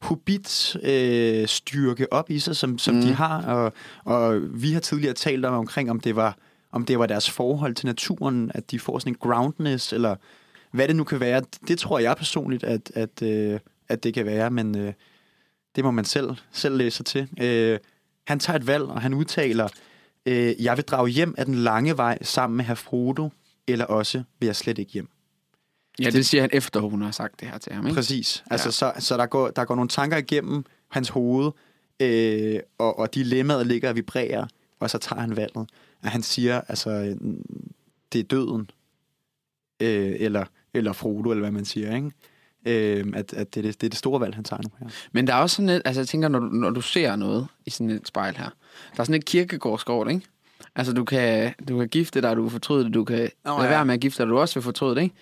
hobbit-styrke 0.00 2.02
øh, 2.02 2.08
op 2.10 2.30
i 2.30 2.38
sig, 2.38 2.56
som, 2.56 2.78
som 2.78 2.94
mm. 2.94 3.00
de 3.00 3.12
har, 3.12 3.42
og, 3.42 3.72
og 4.04 4.40
vi 4.62 4.72
har 4.72 4.80
tidligere 4.80 5.14
talt 5.14 5.44
om, 5.44 5.54
omkring, 5.54 5.90
om 5.90 6.00
det, 6.00 6.16
var, 6.16 6.36
om 6.72 6.84
det 6.84 6.98
var 6.98 7.06
deres 7.06 7.30
forhold 7.30 7.74
til 7.74 7.86
naturen, 7.86 8.50
at 8.54 8.70
de 8.70 8.78
får 8.78 8.98
sådan 8.98 9.12
en 9.12 9.16
groundness, 9.20 9.92
eller 9.92 10.16
hvad 10.70 10.88
det 10.88 10.96
nu 10.96 11.04
kan 11.04 11.20
være. 11.20 11.42
Det 11.68 11.78
tror 11.78 11.98
jeg 11.98 12.16
personligt, 12.16 12.64
at, 12.64 12.92
at, 12.94 13.22
øh, 13.22 13.60
at 13.88 14.04
det 14.04 14.14
kan 14.14 14.26
være, 14.26 14.50
men 14.50 14.78
øh, 14.78 14.92
det 15.76 15.84
må 15.84 15.90
man 15.90 16.04
selv, 16.04 16.30
selv 16.52 16.76
læse 16.76 17.02
til. 17.02 17.28
Øh, 17.40 17.78
han 18.26 18.38
tager 18.38 18.58
et 18.58 18.66
valg, 18.66 18.84
og 18.84 19.00
han 19.00 19.14
udtaler, 19.14 19.68
øh, 20.26 20.62
jeg 20.62 20.76
vil 20.76 20.84
drage 20.84 21.08
hjem 21.08 21.34
af 21.38 21.44
den 21.44 21.54
lange 21.54 21.96
vej 21.96 22.18
sammen 22.22 22.56
med 22.56 22.64
herr 22.64 22.74
Frodo, 22.74 23.30
eller 23.68 23.84
også 23.84 24.22
vil 24.40 24.46
jeg 24.46 24.56
slet 24.56 24.78
ikke 24.78 24.92
hjem. 24.92 25.08
Ja, 26.00 26.10
det 26.10 26.26
siger 26.26 26.40
han 26.40 26.50
efter, 26.52 26.80
hun 26.80 27.02
har 27.02 27.10
sagt 27.10 27.40
det 27.40 27.48
her 27.48 27.58
til 27.58 27.72
ham, 27.72 27.86
ikke? 27.86 27.94
Præcis. 27.94 28.44
Altså, 28.50 28.66
Ja. 28.66 28.70
så, 28.70 29.06
så 29.06 29.16
der, 29.16 29.26
går, 29.26 29.48
der 29.50 29.64
går 29.64 29.74
nogle 29.74 29.88
tanker 29.88 30.16
igennem 30.16 30.64
hans 30.88 31.08
hoved, 31.08 31.50
øh, 32.00 32.60
og, 32.78 32.98
og 32.98 33.14
dilemmaet 33.14 33.66
ligger 33.66 33.88
og 33.88 33.96
vibrerer, 33.96 34.46
og 34.80 34.90
så 34.90 34.98
tager 34.98 35.20
han 35.20 35.36
valget. 35.36 35.68
Og 36.02 36.10
han 36.10 36.22
siger, 36.22 36.60
altså, 36.68 37.16
det 38.12 38.18
er 38.18 38.22
døden, 38.22 38.70
øh, 39.82 40.16
eller, 40.18 40.44
eller 40.74 40.92
Frodo, 40.92 41.30
eller 41.30 41.42
hvad 41.42 41.52
man 41.52 41.64
siger, 41.64 41.96
ikke? 41.96 42.10
Øh, 42.66 43.04
at, 43.14 43.32
at 43.34 43.54
det, 43.54 43.60
er 43.60 43.62
det, 43.62 43.80
det 43.80 43.86
er 43.86 43.90
det 43.90 43.98
store 43.98 44.20
valg, 44.20 44.34
han 44.34 44.44
tager 44.44 44.62
nu 44.62 44.68
her. 44.78 44.86
Men 45.12 45.26
der 45.26 45.34
er 45.34 45.38
også 45.38 45.56
sådan 45.56 45.68
et, 45.68 45.82
altså 45.84 46.00
jeg 46.00 46.08
tænker, 46.08 46.28
når 46.28 46.38
du, 46.38 46.46
når 46.46 46.70
du 46.70 46.80
ser 46.80 47.16
noget 47.16 47.46
i 47.66 47.70
sådan 47.70 47.90
et 47.90 48.08
spejl 48.08 48.36
her, 48.36 48.50
der 48.94 49.00
er 49.00 49.04
sådan 49.04 49.14
et 49.14 49.24
kirkegårdsgård, 49.24 50.10
ikke? 50.10 50.26
Altså 50.76 50.92
du 50.92 51.04
kan, 51.04 51.54
du 51.68 51.78
kan 51.78 51.88
gifte 51.88 52.22
dig, 52.22 52.36
du 52.36 52.42
kan 52.42 52.50
fortryde 52.50 52.84
det, 52.84 52.94
du 52.94 53.04
kan 53.04 53.30
oh, 53.44 53.58
lade 53.58 53.62
ja. 53.62 53.68
være 53.68 53.84
med 53.84 53.94
at 53.94 54.00
gifte 54.00 54.22
dig, 54.22 54.30
du 54.30 54.38
også 54.38 54.54
vil 54.54 54.62
fortryde 54.62 54.94
det, 54.94 55.02
ikke? 55.02 55.14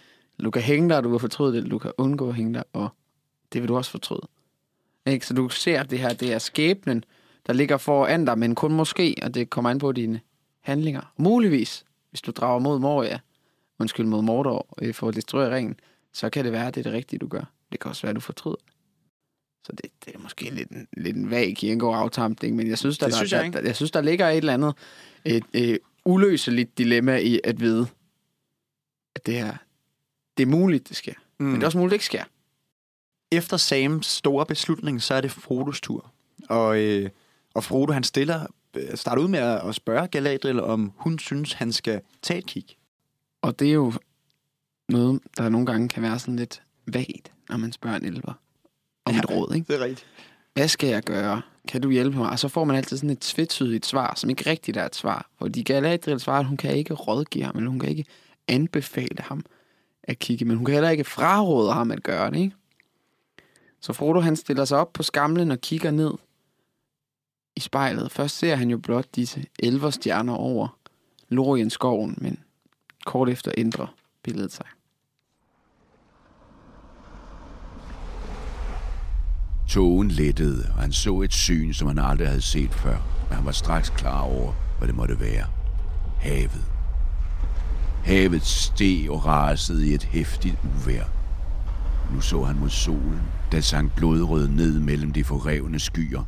Du 0.43 0.51
kan 0.51 0.63
hænge 0.63 0.89
dig, 0.89 1.05
du 1.05 1.11
kan 1.11 1.21
fortryde 1.21 1.63
det, 1.63 1.71
du 1.71 1.79
kan 1.79 1.93
undgå 1.99 2.29
at 2.29 2.35
hænge 2.35 2.55
dig, 2.55 2.65
og 2.73 2.89
det 3.53 3.63
vil 3.63 3.69
du 3.69 3.77
også 3.77 3.91
fortryde. 3.91 4.29
Ikke? 5.07 5.27
Så 5.27 5.35
du 5.35 5.49
ser 5.49 5.83
det 5.83 5.99
her, 5.99 6.09
det 6.09 6.33
er 6.33 6.39
skæbnen, 6.39 7.05
der 7.47 7.53
ligger 7.53 7.77
foran 7.77 8.25
dig, 8.25 8.39
men 8.39 8.55
kun 8.55 8.73
måske, 8.73 9.15
og 9.23 9.35
det 9.35 9.51
kommer 9.51 9.71
an 9.71 9.79
på 9.79 9.93
dine 9.93 10.21
handlinger. 10.61 11.13
Muligvis, 11.17 11.85
hvis 12.11 12.23
du 12.23 12.31
drager 12.31 12.59
mod 12.59 12.79
Moria, 12.79 13.19
undskyld 13.79 14.07
mod 14.07 14.23
Mordor, 14.23 14.67
øh, 14.83 14.95
for 14.95 15.09
at 15.09 15.15
destruere 15.15 15.57
ringen, 15.57 15.81
så 16.13 16.31
kan 16.31 16.45
det 16.45 16.53
være, 16.53 16.67
at 16.67 16.75
det 16.75 16.81
er 16.81 16.91
det 16.91 16.93
rigtige, 16.93 17.19
du 17.19 17.27
gør. 17.27 17.53
Det 17.73 17.81
kan 17.81 17.89
også 17.89 18.03
være, 18.03 18.11
at 18.11 18.17
du 18.17 18.21
fortryder. 18.21 18.57
Så 19.65 19.73
det, 19.73 19.91
det 20.05 20.15
er 20.15 20.19
måske 20.19 20.51
lidt 20.51 20.71
en, 20.71 20.89
lidt 20.97 21.17
en 21.17 21.31
vag 21.31 21.57
kirkegård 21.57 21.99
aftampning, 21.99 22.57
men 22.57 22.69
jeg 22.69 22.79
synes, 22.79 22.99
der, 22.99 23.07
Det 23.07 23.13
der, 23.13 23.17
synes 23.17 23.33
jeg 23.33 23.45
der, 23.45 23.51
der, 23.61 23.67
jeg 23.67 23.77
synes, 23.77 23.91
der 23.91 24.01
ligger 24.01 24.29
et 24.29 24.37
eller 24.37 24.55
andet 24.55 24.75
et, 25.25 25.45
et 25.53 25.79
uløseligt 26.05 26.79
dilemma 26.79 27.17
i 27.17 27.41
at 27.45 27.61
vide, 27.61 27.87
at 29.15 29.27
det 29.27 29.35
her, 29.35 29.57
det 30.37 30.43
er 30.43 30.47
muligt, 30.47 30.89
det 30.89 30.97
sker. 30.97 31.13
Mm. 31.39 31.47
Men 31.47 31.55
det 31.55 31.63
er 31.63 31.67
også 31.67 31.79
muligt, 31.79 31.91
det 31.91 31.95
ikke 31.95 32.05
sker. 32.05 32.25
Efter 33.33 33.57
Sams 33.57 34.07
store 34.07 34.47
beslutning, 34.47 35.03
så 35.03 35.15
er 35.15 35.21
det 35.21 35.31
Frodos 35.31 35.81
tur. 35.81 36.11
Og, 36.49 36.79
øh, 36.81 37.11
og 37.55 37.65
Frodo, 37.65 37.93
han 37.93 38.05
stiller, 38.05 38.47
øh, 38.77 38.97
starter 38.97 39.23
ud 39.23 39.29
med 39.29 39.39
at 39.39 39.69
at 39.69 39.75
spørge 39.75 40.07
Galadriel, 40.09 40.61
om 40.61 40.93
hun 40.97 41.19
synes, 41.19 41.53
han 41.53 41.73
skal 41.73 42.01
tage 42.23 42.39
et 42.39 42.47
kig. 42.47 42.65
Og 43.43 43.59
det 43.59 43.69
er 43.69 43.73
jo 43.73 43.93
noget, 44.89 45.21
der 45.37 45.49
nogle 45.49 45.67
gange 45.67 45.89
kan 45.89 46.03
være 46.03 46.19
sådan 46.19 46.37
lidt 46.37 46.63
vagt, 46.87 47.33
når 47.49 47.57
man 47.57 47.73
spørger 47.73 47.97
en 47.97 48.05
elver 48.05 48.33
om 49.05 49.13
Ja. 49.15 49.19
et 49.19 49.31
råd, 49.31 49.55
ikke? 49.55 49.73
Det 49.73 49.81
er 49.81 49.85
rigtigt. 49.85 50.07
Hvad 50.55 50.69
skal 50.69 50.89
jeg 50.89 51.03
gøre? 51.03 51.43
Kan 51.69 51.81
du 51.81 51.91
hjælpe 51.91 52.17
mig? 52.19 52.31
Og 52.31 52.39
så 52.39 52.49
får 52.49 52.65
man 52.65 52.77
altid 52.77 52.97
sådan 52.97 53.11
et 53.11 53.21
tvetydigt 53.21 53.87
svar, 53.87 54.15
som 54.17 54.31
ikke 54.31 54.51
rigtigt 54.51 54.77
er 54.77 54.85
et 54.87 54.95
svar. 54.97 55.31
Fordi 55.39 55.63
Galadriel 55.63 56.21
svarer, 56.21 56.41
at 56.41 56.47
hun 56.47 56.57
kan 56.57 56.77
ikke 56.77 56.95
rådgive 56.95 57.45
ham, 57.45 57.57
eller 57.57 57.71
hun 57.71 57.79
kan 57.81 57.89
ikke 57.89 58.05
anbefale 58.49 59.17
ham 59.21 59.45
at 60.09 60.19
kigge, 60.19 60.45
men 60.45 60.57
hun 60.57 60.65
kan 60.65 60.73
heller 60.73 60.91
ikke 60.91 61.05
fraråde 61.05 61.73
ham 61.73 61.91
at 61.91 62.03
gøre 62.03 62.31
det, 62.31 62.37
ikke? 62.37 62.57
Så 63.81 63.93
Frodo 63.93 64.21
han 64.21 64.37
stiller 64.37 64.65
sig 64.65 64.79
op 64.79 64.93
på 64.93 65.03
skamlen 65.03 65.51
og 65.51 65.61
kigger 65.61 65.91
ned 65.91 66.13
i 67.57 67.61
spejlet. 67.61 68.13
Først 68.13 68.39
ser 68.39 68.55
han 68.57 68.71
jo 68.71 68.79
blot 68.79 69.07
disse 69.15 69.47
elverstjerner 69.59 70.35
over 70.35 70.79
Lorien-skoven, 71.29 72.19
men 72.21 72.39
kort 73.07 73.29
efter 73.29 73.53
ændrer 73.57 73.87
billedet 74.23 74.53
sig. 74.53 74.67
Togen 79.69 80.09
lettede, 80.09 80.65
og 80.77 80.83
han 80.83 80.93
så 80.93 81.21
et 81.21 81.33
syn, 81.33 81.73
som 81.73 81.89
han 81.89 81.99
aldrig 81.99 82.29
havde 82.29 82.43
set 82.43 82.75
før, 82.75 82.97
men 83.29 83.37
han 83.37 83.47
var 83.47 83.53
straks 83.53 83.91
klar 83.91 84.21
over, 84.21 84.53
hvad 84.79 84.89
det 84.89 84.97
måtte 84.97 85.21
være. 85.21 85.47
Havet. 86.21 86.74
Havet 88.05 88.43
steg 88.43 89.11
og 89.11 89.27
rasede 89.27 89.89
i 89.89 89.95
et 89.95 90.05
hæftigt 90.05 90.57
uvær. 90.65 91.05
Nu 92.15 92.21
så 92.21 92.43
han 92.43 92.59
mod 92.59 92.69
solen, 92.69 93.21
der 93.53 93.61
sank 93.61 93.97
blodrød 93.97 94.49
ned 94.49 94.81
mellem 94.81 95.13
de 95.13 95.25
forrevne 95.25 95.79
skyer. 95.79 96.23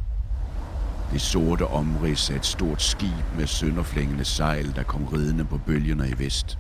Det 1.12 1.20
sorte 1.20 1.66
omrids 1.66 2.30
af 2.30 2.36
et 2.36 2.46
stort 2.46 2.82
skib 2.82 3.24
med 3.38 3.46
sønderflængende 3.46 4.24
sejl, 4.24 4.74
der 4.74 4.82
kom 4.82 5.04
ridende 5.04 5.44
på 5.44 5.58
bølgerne 5.66 6.08
i 6.08 6.18
vest. 6.18 6.58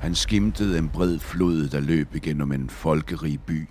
Han 0.00 0.14
skimtede 0.14 0.78
en 0.78 0.88
bred 0.88 1.18
flod, 1.18 1.68
der 1.68 1.80
løb 1.80 2.14
igennem 2.14 2.52
en 2.52 2.70
folkerig 2.70 3.40
by. 3.40 3.68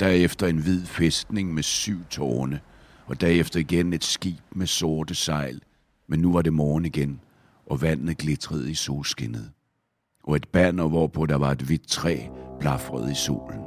Derefter 0.00 0.46
en 0.46 0.58
hvid 0.58 0.86
fæstning 0.86 1.54
med 1.54 1.62
syv 1.62 2.04
tårne, 2.10 2.60
og 3.06 3.20
derefter 3.20 3.60
igen 3.60 3.92
et 3.92 4.04
skib 4.04 4.40
med 4.54 4.66
sorte 4.66 5.14
sejl. 5.14 5.60
Men 6.08 6.20
nu 6.20 6.32
var 6.32 6.42
det 6.42 6.52
morgen 6.52 6.84
igen, 6.84 7.20
og 7.66 7.82
vandet 7.82 8.18
glitrede 8.18 8.70
i 8.70 8.74
solskinnet. 8.74 9.50
Og 10.24 10.36
et 10.36 10.48
banner, 10.48 10.88
hvorpå 10.88 11.26
der 11.26 11.36
var 11.36 11.50
et 11.50 11.62
hvidt 11.62 11.88
træ, 11.88 12.18
blafrede 12.60 13.12
i 13.12 13.14
solen. 13.14 13.60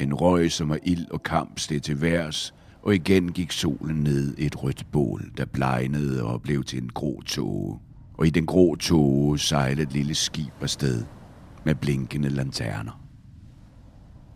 En 0.00 0.14
røg, 0.14 0.52
som 0.52 0.68
var 0.68 0.78
ild 0.82 1.10
og 1.10 1.22
kamp, 1.22 1.58
steg 1.58 1.82
til 1.82 2.00
værs, 2.00 2.54
og 2.82 2.94
igen 2.94 3.32
gik 3.32 3.52
solen 3.52 3.96
ned 3.96 4.34
i 4.38 4.46
et 4.46 4.62
rødt 4.62 4.86
bål, 4.92 5.32
der 5.36 5.44
blegnede 5.44 6.24
og 6.24 6.42
blev 6.42 6.64
til 6.64 6.82
en 6.82 6.88
grå 6.88 7.22
tåge. 7.22 7.78
Og 8.14 8.26
i 8.26 8.30
den 8.30 8.46
grå 8.46 8.74
tåge 8.74 9.38
sejlede 9.38 9.82
et 9.82 9.92
lille 9.92 10.14
skib 10.14 10.52
afsted 10.60 11.04
med 11.64 11.74
blinkende 11.74 12.28
lanterner. 12.28 13.04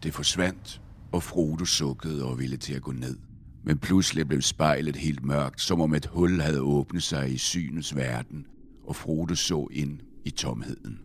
Det 0.03 0.15
forsvandt, 0.15 0.83
og 1.13 1.23
Frodo 1.23 1.65
sukkede 1.65 2.25
og 2.25 2.39
ville 2.39 2.57
til 2.57 2.75
at 2.75 2.83
gå 2.83 2.93
ned. 2.93 3.17
Men 3.65 3.79
pludselig 3.79 4.29
blev 4.29 4.43
spejlet 4.43 4.97
helt 4.97 5.25
mørkt, 5.25 5.61
som 5.61 5.81
om 5.81 5.95
et 5.95 6.07
hul 6.07 6.41
havde 6.41 6.61
åbnet 6.61 7.03
sig 7.03 7.33
i 7.33 7.39
synets 7.39 7.97
verden, 7.97 8.47
og 8.85 8.97
Frodo 8.97 9.35
så 9.35 9.69
ind 9.71 10.01
i 10.25 10.31
tomheden. 10.31 10.99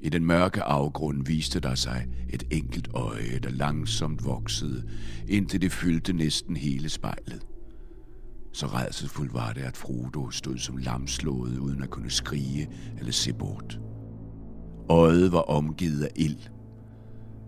I 0.00 0.08
den 0.08 0.24
mørke 0.24 0.62
afgrund 0.62 1.26
viste 1.26 1.60
der 1.60 1.74
sig 1.74 2.06
et 2.30 2.44
enkelt 2.50 2.88
øje, 2.94 3.38
der 3.42 3.50
langsomt 3.50 4.24
voksede, 4.24 4.88
indtil 5.28 5.60
det 5.60 5.72
fyldte 5.72 6.12
næsten 6.12 6.56
hele 6.56 6.88
spejlet. 6.88 7.46
Så 8.52 8.66
redselsfuldt 8.66 9.34
var 9.34 9.52
det, 9.52 9.60
at 9.60 9.76
Frodo 9.76 10.30
stod 10.30 10.58
som 10.58 10.76
lamslået, 10.76 11.58
uden 11.58 11.82
at 11.82 11.90
kunne 11.90 12.10
skrige 12.10 12.68
eller 12.98 13.12
se 13.12 13.32
bort. 13.32 13.80
Øjet 14.88 15.32
var 15.32 15.40
omgivet 15.40 16.02
af 16.02 16.10
ild, 16.16 16.50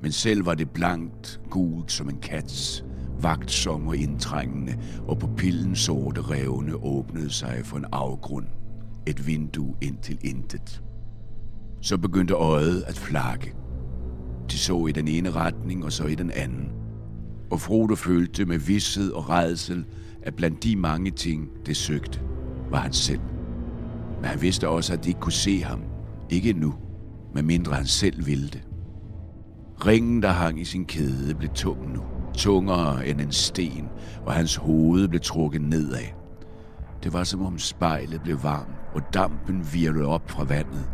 men 0.02 0.12
selv 0.12 0.46
var 0.46 0.54
det 0.54 0.70
blankt, 0.70 1.40
gult 1.50 1.92
som 1.92 2.09
en 2.09 2.18
kats, 2.18 2.85
vagtsom 3.20 3.87
og 3.87 3.96
indtrængende, 3.96 4.78
og 5.09 5.18
pupillens 5.18 5.78
sorte 5.78 6.22
revne 6.22 6.76
åbnede 6.76 7.30
sig 7.30 7.61
for 7.64 7.76
en 7.76 7.87
afgrund, 7.92 8.46
et 9.07 9.27
vindue 9.27 9.75
ind 9.81 9.99
til 9.99 10.19
intet. 10.23 10.83
Så 11.81 11.99
begyndte 11.99 12.35
øjet 12.35 12.83
at 12.87 12.97
flakke. 12.97 13.55
De 14.51 14.59
så 14.59 14.87
i 14.87 14.93
den 14.93 15.09
ene 15.09 15.31
retning 15.31 15.85
og 15.85 15.93
så 15.93 16.05
i 16.05 16.14
den 16.14 16.31
anden. 16.31 16.73
Og 17.51 17.61
Frodo 17.61 17.95
følte 17.95 18.45
med 18.45 18.59
vidshed 18.59 19.11
og 19.11 19.29
redsel, 19.31 19.85
at 20.23 20.35
blandt 20.35 20.62
de 20.64 20.77
mange 20.77 21.11
ting, 21.11 21.49
det 21.67 21.77
søgte, 21.77 22.21
var 22.71 22.79
han 22.79 22.93
selv. 22.93 23.21
Men 24.21 24.25
han 24.25 24.43
vidste 24.43 24.69
også, 24.69 24.93
at 24.93 25.05
de 25.05 25.09
ikke 25.09 25.21
kunne 25.21 25.33
se 25.33 25.62
ham. 25.62 25.81
Ikke 26.31 26.53
nu, 26.53 26.75
medmindre 27.35 27.75
han 27.75 27.87
selv 27.87 28.27
ville 28.27 28.49
det. 28.49 28.62
Ringen, 29.87 30.23
der 30.23 30.29
hang 30.29 30.61
i 30.61 30.64
sin 30.64 30.85
kæde, 30.85 31.35
blev 31.35 31.51
tung 31.51 31.93
nu. 31.93 32.03
Tungere 32.35 33.09
end 33.09 33.21
en 33.21 33.33
sten, 33.33 33.88
og 34.27 34.33
hans 34.33 34.57
hoved 34.57 35.09
blev 35.09 35.21
trukket 35.21 35.62
nedad. 35.62 36.07
Det 37.03 37.12
var 37.12 37.25
som 37.25 37.43
om 37.43 37.59
spejlet 37.59 38.21
blev 38.23 38.43
varmt, 38.43 38.84
og 38.94 39.14
dampen 39.14 39.72
virvlede 39.72 40.07
op 40.07 40.30
fra 40.30 40.44
vandet. 40.44 40.90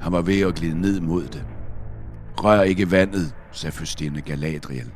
Han 0.00 0.12
var 0.12 0.22
ved 0.22 0.40
at 0.40 0.54
glide 0.54 0.80
ned 0.80 1.00
mod 1.00 1.22
det. 1.22 1.46
Rør 2.36 2.62
ikke 2.62 2.90
vandet, 2.90 3.34
sagde 3.52 3.76
fyrstinde 3.76 4.20
Galadriel. 4.20 4.92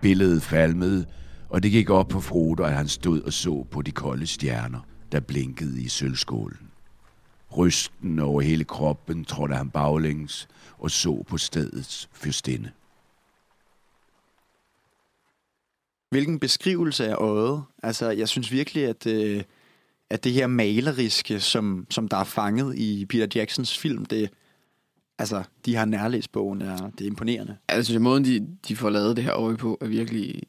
Billedet 0.00 0.42
falmede, 0.42 1.06
og 1.48 1.62
det 1.62 1.70
gik 1.70 1.90
op 1.90 2.08
på 2.08 2.20
Frodo, 2.20 2.62
at 2.62 2.72
han 2.74 2.88
stod 2.88 3.20
og 3.22 3.32
så 3.32 3.66
på 3.70 3.82
de 3.82 3.90
kolde 3.90 4.26
stjerner, 4.26 4.80
der 5.12 5.20
blinkede 5.20 5.82
i 5.82 5.88
sølvskålen. 5.88 6.70
Rysten 7.56 8.18
over 8.18 8.40
hele 8.40 8.64
kroppen 8.64 9.24
trådte 9.24 9.54
han 9.54 9.70
baglæns 9.70 10.48
og 10.78 10.90
så 10.90 11.22
på 11.28 11.38
stedets 11.38 12.08
fyrstinde. 12.12 12.70
hvilken 16.10 16.38
beskrivelse 16.38 17.08
af 17.08 17.14
øjet. 17.14 17.62
Altså, 17.82 18.10
jeg 18.10 18.28
synes 18.28 18.52
virkelig, 18.52 18.84
at, 18.84 19.06
øh, 19.06 19.42
at 20.10 20.24
det 20.24 20.32
her 20.32 20.46
maleriske, 20.46 21.40
som, 21.40 21.86
som 21.90 22.08
der 22.08 22.16
er 22.16 22.24
fanget 22.24 22.78
i 22.78 23.06
Peter 23.06 23.26
Jacksons 23.34 23.78
film, 23.78 24.04
det, 24.06 24.30
altså, 25.18 25.42
de 25.64 25.74
har 25.76 25.84
nærlæst 25.84 26.32
bogen, 26.32 26.62
er, 26.62 26.76
det 26.90 27.00
er 27.00 27.06
imponerende. 27.06 27.56
Altså, 27.68 27.98
måden 27.98 28.24
de, 28.24 28.46
de 28.68 28.76
får 28.76 28.90
lavet 28.90 29.16
det 29.16 29.24
her 29.24 29.34
øje 29.34 29.56
på, 29.56 29.78
er 29.80 29.86
virkelig 29.86 30.42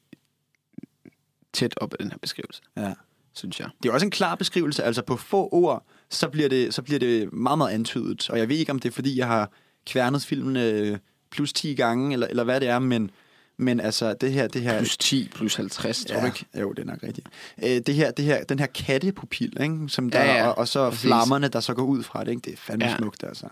tæt 1.54 1.74
op 1.78 1.94
af 1.94 1.98
den 2.00 2.12
her 2.12 2.18
beskrivelse, 2.18 2.62
Ja. 2.78 2.94
synes 3.34 3.60
jeg. 3.60 3.70
Det 3.84 3.90
er 3.90 3.94
også 3.94 4.06
en 4.06 4.12
klar 4.12 4.36
beskrivelse, 4.36 4.84
altså 4.84 5.02
på 5.02 5.16
få 5.18 5.50
ord, 5.52 5.86
så 6.10 6.30
bliver 6.30 6.50
det, 6.50 6.74
så 6.74 6.82
bliver 6.82 7.00
det 7.00 7.34
meget, 7.34 7.58
meget 7.58 7.74
antydet. 7.74 8.30
Og 8.30 8.40
jeg 8.40 8.50
ved 8.50 8.56
ikke, 8.58 8.72
om 8.72 8.80
det 8.80 8.90
er, 8.90 8.94
fordi 8.94 9.18
jeg 9.18 9.28
har 9.28 9.52
kværnet 9.86 10.22
filmen 10.22 10.56
øh, 10.58 10.98
plus 11.32 11.54
10 11.54 11.74
gange, 11.76 12.14
eller, 12.14 12.28
eller 12.28 12.44
hvad 12.44 12.60
det 12.60 12.70
er, 12.70 12.80
men, 12.80 13.12
men 13.58 13.80
altså, 13.80 14.14
det 14.14 14.32
her... 14.32 14.48
Det 14.48 14.62
her 14.62 14.78
Plus 14.78 14.98
10, 14.98 15.30
plus 15.36 15.56
50, 15.56 16.06
tror 16.06 16.16
ja, 16.16 16.22
du 16.22 16.26
ikke? 16.26 16.46
Jo, 16.60 16.72
det 16.72 16.80
er 16.80 16.86
nok 16.86 17.04
rigtigt. 17.04 17.28
Øh, 17.64 17.70
det 17.70 17.96
her, 17.96 18.12
det 18.12 18.26
her, 18.26 18.44
den 18.44 18.60
her 18.60 18.66
kattepupil, 18.66 19.62
ikke? 19.62 19.90
Som 19.90 20.10
der, 20.10 20.24
Ja, 20.24 20.36
ja, 20.36 20.48
og, 20.48 20.58
og 20.58 20.68
så 20.68 20.90
præcis. 20.90 21.06
flammerne, 21.06 21.48
der 21.48 21.60
så 21.60 21.74
går 21.74 21.84
ud 21.84 22.04
fra 22.04 22.24
det, 22.24 22.32
ikke? 22.32 22.42
det 22.42 22.54
er 22.54 22.58
fandme 22.58 22.86
ja. 22.86 22.98
smukt, 22.98 23.24
altså. 23.24 23.48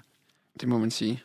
Det 0.59 0.69
må 0.69 0.77
man 0.77 0.91
sige. 0.91 1.23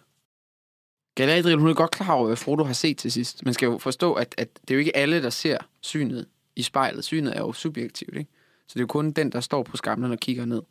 Galadriel, 1.15 1.59
hun 1.59 1.69
er 1.69 1.75
godt 1.75 1.91
klar 1.91 2.13
over, 2.13 2.27
hvad 2.27 2.37
Frodo 2.37 2.65
har 2.65 2.73
set 2.73 2.99
til 2.99 3.13
sidst. 3.13 3.45
Man 3.45 3.55
skal 3.55 3.67
jo 3.67 3.79
forstå, 3.79 4.13
at, 4.13 4.35
at 4.39 4.49
det 4.61 4.71
er 4.71 4.75
jo 4.75 4.79
ikke 4.79 4.97
alle, 4.97 5.23
der 5.23 5.31
ser 5.31 5.59
synet 5.81 6.27
i 6.57 6.63
spejlet. 6.63 7.05
Synet 7.05 7.37
er 7.37 7.41
jo 7.41 7.53
subjektivt, 7.53 8.17
ikke? 8.17 8.31
Så 8.67 8.75
det 8.75 8.81
er 8.81 8.83
jo 8.83 8.87
kun 8.87 9.11
den, 9.11 9.33
der 9.33 9.41
står 9.41 9.63
på 9.63 9.77
skamlen 9.77 10.13
og 10.13 10.19
kigger 10.19 10.45
ned. 10.45 10.63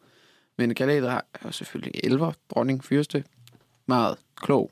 Men 0.57 0.75
Galadriel 0.75 1.03
er 1.03 1.21
jo 1.45 1.51
selvfølgelig 1.51 2.01
elver, 2.03 2.31
dronning, 2.49 2.83
fyrste, 2.83 3.23
meget 3.85 4.17
klog, 4.35 4.71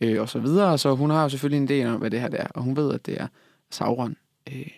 øh, 0.00 0.20
og 0.20 0.28
så 0.28 0.38
videre. 0.38 0.78
Så 0.78 0.94
hun 0.94 1.10
har 1.10 1.22
jo 1.22 1.28
selvfølgelig 1.28 1.76
en 1.76 1.84
idé 1.84 1.88
om, 1.88 2.00
hvad 2.00 2.10
det 2.10 2.20
her 2.20 2.28
det 2.28 2.40
er. 2.40 2.46
Og 2.46 2.62
hun 2.62 2.76
ved, 2.76 2.94
at 2.94 3.06
det 3.06 3.20
er 3.20 3.26
Sauron, 3.70 4.16
øh, 4.52 4.68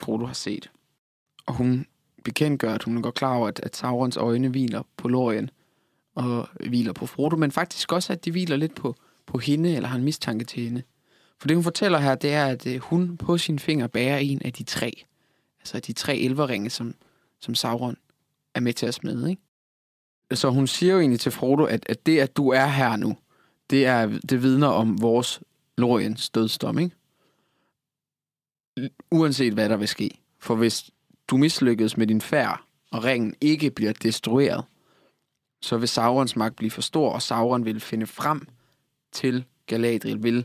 Frodo 0.00 0.26
har 0.26 0.34
set. 0.34 0.70
Og 1.46 1.54
hun 1.54 1.86
bekendtgør, 2.24 2.74
at 2.74 2.82
hun 2.82 2.96
er 2.96 3.02
godt 3.02 3.14
klar 3.14 3.34
over, 3.34 3.48
at, 3.48 3.60
at 3.62 3.76
Saurons 3.76 4.16
øjne 4.16 4.48
hviler 4.48 4.82
på 4.96 5.08
Lorien, 5.08 5.50
og 6.14 6.48
hviler 6.68 6.92
på 6.92 7.06
Frodo, 7.06 7.36
men 7.36 7.52
faktisk 7.52 7.92
også, 7.92 8.12
at 8.12 8.24
de 8.24 8.30
hviler 8.30 8.56
lidt 8.56 8.74
på, 8.74 8.94
på 9.26 9.38
hende, 9.38 9.76
eller 9.76 9.88
har 9.88 9.96
en 9.96 10.04
mistanke 10.04 10.44
til 10.44 10.62
hende. 10.62 10.82
For 11.40 11.48
det, 11.48 11.56
hun 11.56 11.64
fortæller 11.64 11.98
her, 11.98 12.14
det 12.14 12.32
er, 12.32 12.46
at 12.46 12.66
øh, 12.66 12.80
hun 12.80 13.16
på 13.16 13.38
sin 13.38 13.58
finger 13.58 13.86
bærer 13.86 14.18
en 14.18 14.42
af 14.44 14.52
de 14.52 14.62
tre. 14.62 15.04
Altså 15.60 15.80
de 15.80 15.92
tre 15.92 16.16
elverringe, 16.16 16.70
som, 16.70 16.94
som 17.40 17.54
Sauron 17.54 17.96
er 18.54 18.60
med 18.60 18.72
til 18.72 18.86
at 18.86 18.94
smide, 18.94 19.30
ikke? 19.30 19.42
Så 20.34 20.50
hun 20.50 20.66
siger 20.66 20.92
jo 20.92 21.00
egentlig 21.00 21.20
til 21.20 21.32
Frodo, 21.32 21.64
at, 21.64 21.86
at 21.88 22.06
det, 22.06 22.20
at 22.20 22.36
du 22.36 22.48
er 22.48 22.66
her 22.66 22.96
nu, 22.96 23.16
det, 23.70 23.86
er, 23.86 24.06
det 24.06 24.42
vidner 24.42 24.66
om 24.66 25.02
vores 25.02 25.40
Loriens 25.78 26.30
dødsdom, 26.30 26.78
ikke? 26.78 26.96
Uanset 29.10 29.52
hvad 29.52 29.68
der 29.68 29.76
vil 29.76 29.88
ske. 29.88 30.20
For 30.38 30.54
hvis 30.54 30.90
du 31.28 31.36
mislykkes 31.36 31.96
med 31.96 32.06
din 32.06 32.20
færd, 32.20 32.62
og 32.90 33.04
ringen 33.04 33.34
ikke 33.40 33.70
bliver 33.70 33.92
destrueret, 33.92 34.64
så 35.62 35.76
vil 35.76 35.88
Saurons 35.88 36.36
magt 36.36 36.56
blive 36.56 36.70
for 36.70 36.82
stor, 36.82 37.12
og 37.12 37.22
Sauron 37.22 37.64
vil 37.64 37.80
finde 37.80 38.06
frem 38.06 38.48
til 39.12 39.44
Galadriel, 39.66 40.22
vil 40.22 40.44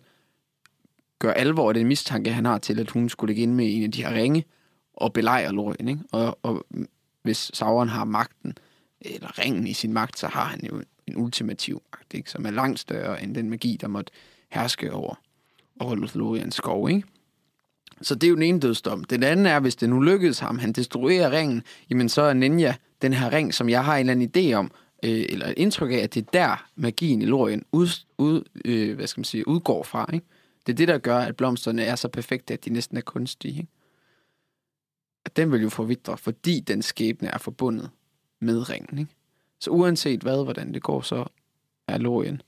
gøre 1.20 1.38
alvor 1.38 1.68
af 1.68 1.74
den 1.74 1.88
mistanke, 1.88 2.34
han 2.34 2.46
har 2.46 2.58
til, 2.58 2.80
at 2.80 2.90
hun 2.90 3.10
skulle 3.10 3.30
ligge 3.30 3.44
inde 3.44 3.54
med 3.54 3.76
en 3.76 3.84
af 3.84 3.92
de 3.92 4.04
her 4.04 4.14
ringe, 4.14 4.46
og 4.94 5.14
belejre 5.14 5.52
Lorien. 5.52 5.88
Ikke? 5.88 6.02
Og, 6.12 6.40
og 6.44 6.66
hvis 7.22 7.52
Sauron 7.54 7.90
har 7.90 8.06
magten, 8.06 8.58
eller 9.02 9.40
ringen 9.40 9.68
i 9.68 9.74
sin 9.74 9.94
magt, 9.94 10.20
så 10.20 10.28
har 10.28 10.44
han 10.44 10.66
jo 10.66 10.84
en 11.08 11.18
ultimativ 11.18 11.82
magt, 11.92 12.14
ikke? 12.14 12.32
som 12.32 12.46
er 12.46 12.52
langt 12.52 12.80
større 12.80 13.24
end 13.24 13.36
den 13.36 13.50
magi, 13.50 13.78
der 13.82 13.88
måtte 13.88 14.12
herske 14.50 14.94
over, 14.94 15.16
over 15.80 15.96
Lothlorians 15.96 16.56
skov. 16.56 16.90
Ikke? 16.90 17.04
Så 18.02 18.16
det 18.16 18.24
er 18.24 18.30
jo 18.30 18.36
den 18.36 18.44
ene 18.44 18.60
dødsdom. 18.60 19.04
Den 19.04 19.24
anden 19.24 19.46
er, 19.46 19.60
hvis 19.60 19.76
det 19.76 19.90
nu 19.90 20.00
lykkedes 20.00 20.40
ham, 20.40 20.60
han 20.60 20.72
destruerer 20.72 21.32
ringen, 21.32 21.64
jamen 21.90 22.10
så 22.10 22.22
er 22.22 22.34
Ninja 22.34 22.76
den 23.02 23.14
her 23.14 23.34
ring, 23.34 23.54
som 23.54 23.70
jeg 23.70 23.86
har 23.86 23.98
en 23.98 24.10
eller 24.10 24.12
anden 24.12 24.52
idé 24.52 24.54
om, 24.54 24.72
øh, 25.04 25.26
eller 25.30 25.48
et 25.48 25.54
indtryk 25.58 25.92
af, 25.92 25.98
at 25.98 26.14
det 26.14 26.22
er 26.22 26.32
der 26.34 26.70
magien 26.76 27.22
i 27.22 27.26
Lorien 27.26 27.66
ud, 27.72 27.88
ud, 28.18 28.44
øh, 28.66 28.96
hvad 28.96 29.08
skal 29.08 29.20
man 29.20 29.26
sige, 29.26 29.48
udgår 29.48 29.84
fra. 29.84 30.10
Ikke? 30.14 30.26
Det 30.66 30.74
er 30.74 30.76
det, 30.76 30.88
der 30.88 30.98
gør, 30.98 31.18
at 31.18 31.36
blomsterne 31.36 31.84
er 31.84 31.96
så 31.96 32.08
perfekte, 32.08 32.54
at 32.54 32.66
de 32.66 32.70
næsten 32.70 32.98
er 32.98 33.02
kunstige. 33.02 33.58
Ikke? 33.58 33.72
At 35.26 35.38
den 35.38 35.52
vil 35.52 35.62
jo 35.62 35.70
forvidre, 35.70 36.18
fordi 36.18 36.60
den 36.60 36.82
skæbne 36.82 37.28
er 37.28 37.38
forbundet 37.38 37.90
med 38.42 38.70
ringen. 38.70 39.00
Ikke? 39.00 39.12
Så 39.64 39.70
uanset 39.70 40.22
hvad, 40.22 40.44
hvordan 40.44 40.74
det 40.74 40.84
går, 40.84 41.02
så 41.02 41.26
er 41.88 41.98
Lorien, 41.98 42.42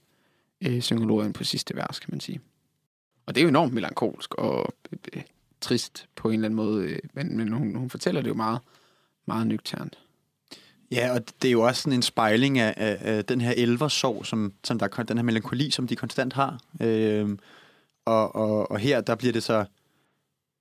øh, 0.62 0.82
synger 0.82 1.32
på 1.32 1.44
sidste 1.44 1.76
vers, 1.76 2.00
kan 2.00 2.10
man 2.12 2.20
sige. 2.20 2.42
Og 3.26 3.36
det 3.36 3.42
er 3.42 3.44
jo 3.44 3.50
enormt 3.50 3.74
melankolsk 3.74 4.36
og 4.36 4.74
øh, 4.92 5.00
øh, 5.14 5.22
trist 5.62 6.08
på 6.16 6.28
en 6.30 6.34
eller 6.34 6.46
anden 6.46 6.56
måde, 6.56 6.86
øh, 6.86 7.00
men, 7.14 7.38
men 7.38 7.54
hun, 7.54 7.76
hun 7.76 7.90
fortæller 7.90 8.22
det 8.22 8.30
jo 8.30 8.34
meget, 8.34 8.60
meget 9.26 9.48
nøgternt. 9.48 10.00
Ja, 10.92 11.14
og 11.14 11.22
det 11.42 11.48
er 11.48 11.52
jo 11.52 11.62
også 11.62 11.82
sådan 11.82 11.98
en 11.98 12.02
spejling 12.02 12.60
af, 12.60 12.74
af, 12.78 12.98
af 13.02 13.26
den 13.26 13.42
her 13.42 13.54
elversorg, 13.58 14.26
som, 14.26 14.54
som 14.64 14.80
der, 14.80 14.88
den 14.88 15.18
her 15.18 15.24
melankoli, 15.24 15.72
som 15.72 15.88
de 15.88 15.96
konstant 15.96 16.34
har. 16.34 16.60
Øhm, 16.82 17.40
og, 18.06 18.36
og, 18.36 18.72
og 18.72 18.80
her, 18.80 19.02
der 19.02 19.16
bliver 19.16 19.34
det 19.34 19.44
så, 19.44 19.66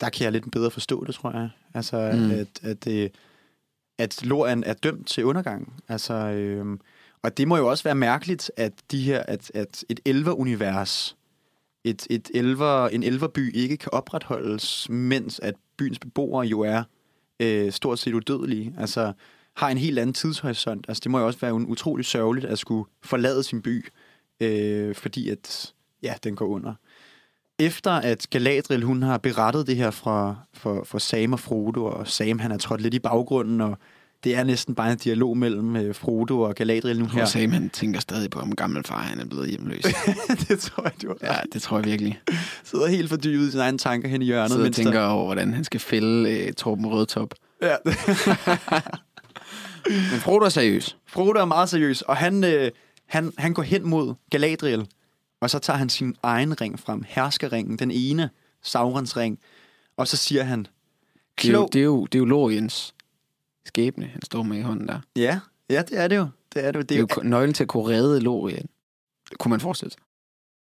der 0.01 0.09
kan 0.09 0.25
jeg 0.25 0.33
lidt 0.33 0.51
bedre 0.51 0.71
forstå 0.71 1.05
det, 1.05 1.15
tror 1.15 1.31
jeg. 1.31 1.51
Altså, 1.75 2.13
mm. 2.15 2.31
at, 2.31 2.49
at, 2.63 2.85
det, 2.85 3.13
at 3.99 4.25
Lorien 4.25 4.65
er 4.65 4.73
dømt 4.73 5.07
til 5.07 5.25
undergang. 5.25 5.73
Altså, 5.89 6.15
øhm, 6.15 6.81
og 7.23 7.37
det 7.37 7.49
må 7.49 7.57
jo 7.57 7.71
også 7.71 7.85
være 7.85 7.95
mærkeligt, 7.95 8.51
at 8.57 8.73
de 8.91 9.03
her, 9.03 9.23
at, 9.23 9.51
at 9.55 9.85
et 9.89 10.01
elverunivers, 10.05 11.17
et, 11.85 12.07
et 12.11 12.31
elver, 12.35 12.89
en 12.89 13.03
elverby 13.03 13.55
ikke 13.55 13.77
kan 13.77 13.93
opretholdes, 13.93 14.89
mens 14.91 15.41
at 15.41 15.55
byens 15.77 15.99
beboere 15.99 16.47
jo 16.47 16.61
er 16.61 16.83
øh, 17.41 17.73
stort 17.73 17.99
set 17.99 18.15
udødelige. 18.15 18.75
Altså, 18.79 19.13
har 19.57 19.69
en 19.69 19.79
helt 19.79 19.99
anden 19.99 20.15
tidshorisont. 20.15 20.85
Altså, 20.89 21.01
det 21.01 21.11
må 21.11 21.19
jo 21.19 21.27
også 21.27 21.39
være 21.39 21.57
en 21.57 21.67
utrolig 21.67 22.07
sørgeligt 22.07 22.47
at 22.47 22.59
skulle 22.59 22.91
forlade 23.03 23.43
sin 23.43 23.63
by, 23.63 23.89
øh, 24.41 24.95
fordi 24.95 25.29
at, 25.29 25.75
ja, 26.03 26.15
den 26.25 26.37
går 26.37 26.47
under. 26.47 26.75
Efter 27.59 27.91
at 27.91 28.27
Galadriel, 28.31 28.83
hun 28.85 29.03
har 29.03 29.19
berettet 29.19 29.67
det 29.67 29.77
her 29.77 29.91
fra, 29.91 30.35
for, 30.55 30.85
for 30.85 30.99
Sam 30.99 31.33
og 31.33 31.41
Frodo, 31.41 31.85
og 31.85 32.09
Sam, 32.09 32.39
han 32.39 32.53
er 32.53 32.59
trådt 32.59 32.81
lidt 32.81 32.95
i 32.95 32.99
baggrunden, 32.99 33.61
og 33.61 33.79
det 34.25 34.37
er 34.37 34.45
næsten 34.45 34.75
bare 34.75 34.93
en 34.93 34.99
dialog 34.99 35.39
mellem 35.39 35.77
øh, 35.77 35.95
Frodo 35.95 36.41
og 36.41 36.55
Galadriel 36.55 36.99
nu 36.99 37.07
her. 37.07 37.25
sagde, 37.25 37.47
man 37.47 37.71
tænker 37.71 38.01
stadig 38.01 38.31
på, 38.31 38.41
om 38.41 38.57
gammel 38.57 38.85
far 38.85 38.99
han 38.99 39.21
er 39.21 39.25
blevet 39.25 39.49
hjemløs. 39.51 39.85
det 40.49 40.59
tror 40.61 40.83
jeg, 40.83 40.93
du 41.03 41.15
ja, 41.23 41.33
ja. 41.33 41.39
det 41.53 41.63
tror 41.63 41.77
jeg 41.79 41.85
virkelig. 41.85 42.21
sidder 42.65 42.87
helt 42.87 43.09
fordybet 43.09 43.49
i 43.49 43.51
sine 43.51 43.63
egne 43.63 43.79
tanker 43.79 44.09
hen 44.09 44.23
i 44.23 44.25
hjørnet. 44.25 44.51
Sidder 44.51 44.63
og 44.63 44.67
mens 44.67 44.77
der- 44.77 44.83
tænker 44.85 45.01
over, 45.01 45.25
hvordan 45.25 45.55
han 45.55 45.65
skal 45.65 45.81
fælde 45.81 46.31
øh, 46.31 46.53
Torben 46.53 46.87
Rødtop. 46.87 47.35
Ja. 47.63 47.77
Men 50.11 50.21
Frodo 50.21 50.45
er 50.45 50.49
seriøs. 50.49 50.97
Frodo 51.07 51.41
er 51.41 51.45
meget 51.45 51.69
seriøs, 51.69 52.03
og 52.03 52.17
han, 52.17 52.45
øh, 52.45 52.71
han, 53.07 53.33
han 53.39 53.55
går 53.55 53.63
hen 53.63 53.89
mod 53.89 54.15
Galadriel, 54.31 54.87
og 55.45 55.51
så 55.51 55.59
tager 55.59 55.77
han 55.77 55.89
sin 55.89 56.17
egen 56.23 56.61
ring 56.61 56.81
frem, 56.81 57.05
herskerringen, 57.09 57.79
den 57.79 57.91
ene, 57.91 58.31
Saurons 58.63 59.17
ring, 59.17 59.39
og 59.97 60.09
så 60.09 60.17
siger 60.17 60.43
han, 60.43 60.67
Det 61.39 61.49
er, 61.49 61.53
jo, 61.53 61.59
klog... 61.59 61.73
det, 61.73 61.81
er 61.81 61.85
jo, 61.85 62.05
det 62.07 62.15
er 62.15 62.19
jo 62.19 62.25
Loriens 62.25 62.95
skæbne, 63.67 64.07
han 64.07 64.23
står 64.23 64.43
med 64.43 64.59
i 64.59 64.61
hånden 64.61 64.89
der. 64.89 65.01
Ja, 65.17 65.41
ja, 65.71 65.83
det 65.83 65.99
er 66.01 66.09
det 66.09 66.17
jo. 66.17 66.29
Det 66.55 66.65
er 66.65 66.71
det 66.73 66.79
jo. 66.79 66.83
Det 66.83 66.95
er 66.95 66.99
jo 66.99 67.07
ko- 67.07 67.21
nøglen 67.23 67.55
til 67.55 67.65
at 67.65 67.69
kunne 67.69 67.89
redde 67.89 68.21
Lorien. 68.21 68.67
Kunne 69.39 69.51
man 69.51 69.61
forestille 69.61 69.91
sig. 69.93 70.01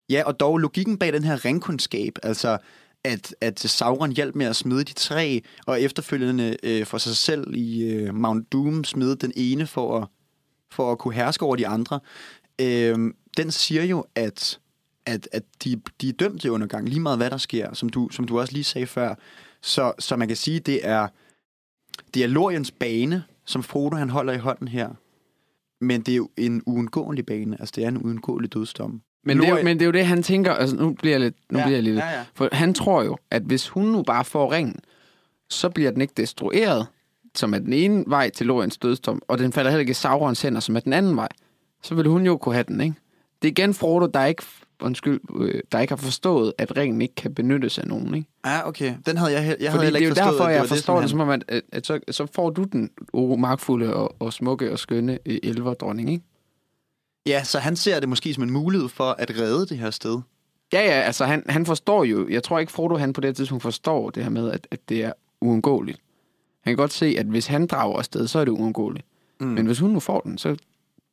Ja, 0.09 0.23
og 0.25 0.39
dog 0.39 0.57
logikken 0.57 0.97
bag 0.97 1.13
den 1.13 1.23
her 1.23 1.45
ringkundskab, 1.45 2.13
altså 2.23 2.57
at, 3.03 3.35
at 3.41 3.59
Sauron 3.59 4.11
hjalp 4.11 4.35
med 4.35 4.45
at 4.45 4.55
smide 4.55 4.83
de 4.83 4.93
tre, 4.93 5.41
og 5.65 5.81
efterfølgende 5.81 6.57
øh, 6.63 6.85
for 6.85 6.97
sig 6.97 7.15
selv 7.15 7.55
i 7.55 7.83
øh, 7.83 8.15
Mount 8.15 8.51
Doom 8.51 8.83
smide 8.83 9.15
den 9.15 9.31
ene 9.35 9.67
for 9.67 9.97
at, 9.99 10.07
for 10.71 10.91
at 10.91 10.97
kunne 10.97 11.13
herske 11.13 11.45
over 11.45 11.55
de 11.55 11.67
andre, 11.67 11.99
øh, 12.61 13.13
den 13.37 13.51
siger 13.51 13.83
jo, 13.83 14.05
at, 14.15 14.59
at, 15.05 15.27
at 15.31 15.43
de, 15.63 15.81
de 16.01 16.09
er 16.09 16.13
dømt 16.13 16.41
til 16.41 16.51
undergang, 16.51 16.89
lige 16.89 16.99
meget 17.01 17.17
hvad 17.17 17.29
der 17.29 17.37
sker, 17.37 17.73
som 17.73 17.89
du, 17.89 18.09
som 18.11 18.25
du 18.25 18.39
også 18.39 18.53
lige 18.53 18.63
sagde 18.63 18.87
før. 18.87 19.15
Så, 19.61 19.93
så 19.99 20.15
man 20.15 20.27
kan 20.27 20.37
sige, 20.37 20.59
det 20.59 20.87
er, 20.87 21.07
det 22.13 22.23
er 22.23 22.27
Loriens 22.27 22.71
bane, 22.71 23.23
som 23.45 23.63
Frodo 23.63 23.95
han 23.95 24.09
holder 24.09 24.33
i 24.33 24.37
hånden 24.37 24.67
her. 24.67 24.89
Men 25.81 26.01
det 26.01 26.11
er 26.11 26.15
jo 26.15 26.29
en 26.37 26.61
uundgåelig 26.65 27.25
bane, 27.25 27.57
altså 27.59 27.73
det 27.75 27.83
er 27.83 27.87
en 27.87 27.97
uundgåelig 27.97 28.53
dødsdom. 28.53 29.01
Men 29.25 29.37
det, 29.37 29.45
er 29.45 29.49
jo, 29.49 29.55
Lorien- 29.55 29.63
men 29.65 29.77
det 29.79 29.81
er 29.81 29.85
jo 29.85 29.91
det, 29.91 30.05
han 30.05 30.23
tænker. 30.23 30.53
Altså, 30.53 30.75
nu 30.75 30.93
bliver 30.93 31.13
jeg 31.13 31.19
lidt... 31.19 31.35
Nu 31.51 31.59
Ja, 31.59 31.65
bliver 31.65 31.77
jeg 31.77 31.83
lidt 31.83 31.95
ja, 31.95 32.09
ja. 32.11 32.23
For 32.33 32.49
han 32.51 32.73
tror 32.73 33.03
jo, 33.03 33.17
at 33.31 33.41
hvis 33.41 33.67
hun 33.69 33.85
nu 33.85 34.03
bare 34.03 34.25
får 34.25 34.51
ringen, 34.51 34.75
så 35.49 35.69
bliver 35.69 35.91
den 35.91 36.01
ikke 36.01 36.13
destrueret, 36.17 36.87
som 37.35 37.53
er 37.53 37.59
den 37.59 37.73
ene 37.73 38.03
vej 38.07 38.29
til 38.29 38.45
Loriens 38.45 38.77
dødsdom, 38.77 39.21
og 39.27 39.37
den 39.37 39.51
falder 39.51 39.71
heller 39.71 39.79
ikke 39.79 39.91
i 39.91 39.93
Saurons 39.93 40.41
hænder, 40.41 40.59
som 40.59 40.75
er 40.75 40.79
den 40.79 40.93
anden 40.93 41.15
vej. 41.15 41.27
Så 41.83 41.95
vil 41.95 42.07
hun 42.07 42.25
jo 42.25 42.37
kunne 42.37 42.55
have 42.55 42.65
den, 42.67 42.81
ikke? 42.81 42.95
Det 43.41 43.47
er 43.47 43.51
igen 43.51 43.73
Frodo, 43.73 44.05
der 44.05 44.25
ikke, 44.25 44.43
undskyld, 44.83 45.19
øh, 45.39 45.61
der 45.71 45.79
ikke 45.79 45.91
har 45.91 45.97
forstået, 45.97 46.53
at 46.57 46.77
ringen 46.77 47.01
ikke 47.01 47.15
kan 47.15 47.33
benyttes 47.33 47.77
af 47.77 47.87
nogen, 47.87 48.15
ikke? 48.15 48.27
Ja, 48.45 48.67
okay. 48.67 48.95
Den 49.05 49.17
havde 49.17 49.31
jeg, 49.31 49.43
jeg 49.43 49.47
havde 49.47 49.71
Fordi 49.71 49.83
heller 49.83 49.89
det 49.89 49.93
er 49.93 49.95
ikke 49.95 50.07
jo 50.07 50.09
forstået, 50.15 50.33
derfor, 50.39 50.49
jeg 50.49 50.61
var 50.61 50.67
forstår 50.67 51.01
det, 51.01 51.09
som 51.09 51.19
om, 51.19 51.29
at, 51.29 51.43
at, 51.47 51.61
at 51.71 51.85
så, 51.85 51.99
så 52.11 52.27
får 52.35 52.49
du 52.49 52.63
den 52.63 52.89
o- 53.17 53.35
magtfulde 53.35 53.95
og, 53.95 54.15
og 54.19 54.33
smukke 54.33 54.71
og 54.71 54.79
skønne 54.79 55.19
øh, 55.25 55.37
elverdronning, 55.43 56.11
ikke? 56.11 56.23
Ja, 57.25 57.43
så 57.43 57.59
han 57.59 57.75
ser 57.75 57.99
det 57.99 58.09
måske 58.09 58.33
som 58.33 58.43
en 58.43 58.51
mulighed 58.51 58.89
for 58.89 59.15
at 59.19 59.39
redde 59.39 59.65
det 59.65 59.77
her 59.77 59.89
sted. 59.89 60.19
Ja, 60.73 60.81
ja, 60.81 61.01
altså 61.01 61.25
han, 61.25 61.43
han 61.49 61.65
forstår 61.65 62.03
jo, 62.03 62.27
jeg 62.29 62.43
tror 62.43 62.59
ikke 62.59 62.71
Frodo 62.71 62.95
han 62.95 63.13
på 63.13 63.21
det 63.21 63.35
tidspunkt 63.35 63.61
forstår 63.61 64.09
det 64.09 64.23
her 64.23 64.29
med, 64.29 64.51
at, 64.51 64.67
at 64.71 64.79
det 64.89 65.03
er 65.03 65.13
uundgåeligt. 65.41 65.99
Han 66.63 66.71
kan 66.71 66.77
godt 66.77 66.93
se, 66.93 67.15
at 67.19 67.25
hvis 67.25 67.47
han 67.47 67.67
drager 67.67 67.97
afsted, 67.97 68.27
så 68.27 68.39
er 68.39 68.45
det 68.45 68.51
uundgåeligt. 68.51 69.05
Mm. 69.39 69.47
Men 69.47 69.65
hvis 69.65 69.79
hun 69.79 69.89
nu 69.89 69.99
får 69.99 70.19
den, 70.19 70.37
så 70.37 70.55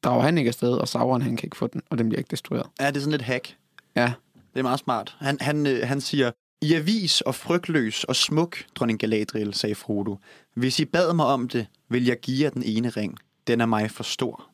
drager 0.03 0.23
han 0.23 0.39
ikke 0.39 0.49
afsted, 0.49 0.73
og 0.73 0.89
Sauron 0.89 1.23
han 1.23 1.37
kan 1.37 1.47
ikke 1.47 1.57
få 1.57 1.67
den, 1.67 1.83
og 1.91 1.99
den 1.99 2.09
bliver 2.09 2.19
ikke 2.19 2.31
destrueret. 2.31 2.67
Ja, 2.81 2.87
det 2.87 2.97
er 2.97 3.01
sådan 3.01 3.11
lidt 3.11 3.23
hack. 3.23 3.57
Ja, 3.97 4.13
Det 4.53 4.59
er 4.59 4.63
meget 4.63 4.81
smart. 4.81 5.17
Han, 5.19 5.39
han, 5.41 5.67
øh, 5.67 5.89
han 5.89 6.01
siger, 6.01 6.31
I 6.63 6.73
er 6.73 6.81
vis 6.81 7.21
og 7.21 7.35
frygtløs 7.35 8.05
og 8.05 8.17
smuk, 8.17 8.65
dronning 8.75 8.99
Galadriel, 8.99 9.55
sagde 9.55 9.75
Frodo. 9.75 10.17
Hvis 10.55 10.81
I 10.81 10.85
bad 10.85 11.15
mig 11.15 11.27
om 11.27 11.49
det, 11.49 11.67
vil 11.89 12.05
jeg 12.05 12.21
give 12.21 12.45
jer 12.45 12.51
den 12.51 12.63
ene 12.63 12.89
ring. 12.89 13.19
Den 13.47 13.61
er 13.61 13.67
mig 13.67 13.91
for 13.91 14.03
stor. 14.03 14.51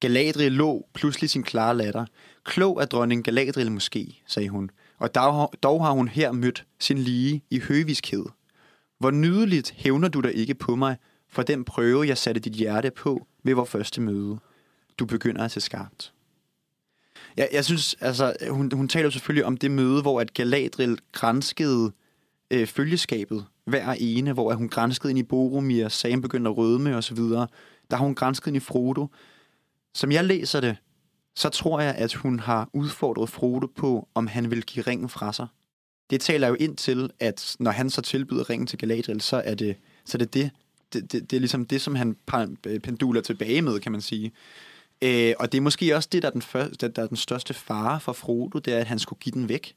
Galadriel 0.00 0.52
lå 0.52 0.86
pludselig 0.94 1.30
sin 1.30 1.42
klare 1.42 1.76
latter. 1.76 2.06
Klog 2.44 2.82
er 2.82 2.84
dronning 2.84 3.24
Galadriel 3.24 3.72
måske, 3.72 4.22
sagde 4.26 4.48
hun. 4.48 4.70
Og 4.98 5.14
dog, 5.14 5.52
dog 5.62 5.84
har 5.84 5.92
hun 5.92 6.08
her 6.08 6.32
mødt 6.32 6.64
sin 6.80 6.98
lige 6.98 7.42
i 7.50 7.60
høviskhed. 7.60 8.24
Hvor 8.98 9.10
nydeligt 9.10 9.70
hævner 9.76 10.08
du 10.08 10.20
dig 10.20 10.34
ikke 10.34 10.54
på 10.54 10.76
mig, 10.76 10.96
for 11.28 11.42
den 11.42 11.64
prøve, 11.64 12.06
jeg 12.06 12.18
satte 12.18 12.40
dit 12.40 12.52
hjerte 12.52 12.90
på 12.90 13.26
ved 13.42 13.54
vores 13.54 13.70
første 13.70 14.00
møde. 14.00 14.38
Du 14.98 15.06
begynder 15.06 15.44
at 15.44 15.50
se 15.50 15.60
skarpt. 15.60 16.13
Jeg, 17.36 17.48
jeg 17.52 17.64
synes, 17.64 17.96
altså, 18.00 18.34
hun, 18.50 18.72
hun 18.72 18.88
taler 18.88 19.04
jo 19.04 19.10
selvfølgelig 19.10 19.44
om 19.44 19.56
det 19.56 19.70
møde, 19.70 20.02
hvor 20.02 20.20
at 20.20 20.34
Galadriel 20.34 20.98
granskede 21.12 21.92
øh, 22.50 22.66
følgeskabet 22.66 23.46
hver 23.64 23.94
ene, 23.98 24.32
hvor 24.32 24.50
at 24.50 24.56
hun 24.56 24.68
granskede 24.68 25.10
ind 25.10 25.18
i 25.18 25.22
Boromir, 25.22 25.88
Sam 25.88 26.20
begyndte 26.20 26.50
at 26.50 26.56
rødme 26.56 26.96
og 26.96 27.04
så 27.04 27.14
videre. 27.14 27.46
Der 27.90 27.96
har 27.96 28.04
hun 28.04 28.14
grænsket 28.14 28.46
ind 28.46 28.56
i 28.56 28.60
Frodo. 28.60 29.06
Som 29.94 30.12
jeg 30.12 30.24
læser 30.24 30.60
det, 30.60 30.76
så 31.36 31.48
tror 31.48 31.80
jeg, 31.80 31.94
at 31.94 32.14
hun 32.14 32.40
har 32.40 32.68
udfordret 32.72 33.28
Frodo 33.28 33.66
på, 33.66 34.08
om 34.14 34.26
han 34.26 34.50
vil 34.50 34.62
give 34.62 34.84
ringen 34.86 35.08
fra 35.08 35.32
sig. 35.32 35.46
Det 36.10 36.20
taler 36.20 36.48
jo 36.48 36.54
ind 36.54 36.76
til, 36.76 37.10
at 37.20 37.56
når 37.58 37.70
han 37.70 37.90
så 37.90 38.02
tilbyder 38.02 38.50
ringen 38.50 38.66
til 38.66 38.78
Galadriel, 38.78 39.20
så 39.20 39.42
er 39.44 39.54
det 39.54 39.76
så 40.04 40.16
er 40.16 40.18
det, 40.18 40.34
det, 40.34 40.50
det, 40.92 41.12
det, 41.12 41.30
det 41.30 41.36
er 41.36 41.40
ligesom 41.40 41.64
det, 41.64 41.80
som 41.80 41.94
han 41.94 42.16
øh, 42.66 42.80
penduler 42.80 43.20
tilbage 43.20 43.62
med, 43.62 43.80
kan 43.80 43.92
man 43.92 44.00
sige. 44.00 44.32
Øh, 45.04 45.34
og 45.38 45.52
det 45.52 45.58
er 45.58 45.62
måske 45.62 45.96
også 45.96 46.08
det, 46.12 46.22
der 46.22 46.28
er, 46.28 46.32
den 46.32 46.42
første, 46.42 46.88
der 46.88 47.02
er 47.02 47.06
den 47.06 47.16
største 47.16 47.54
fare 47.54 48.00
for 48.00 48.12
Frodo, 48.12 48.58
det 48.58 48.74
er, 48.74 48.78
at 48.78 48.86
han 48.86 48.98
skulle 48.98 49.20
give 49.20 49.32
den 49.32 49.48
væk. 49.48 49.76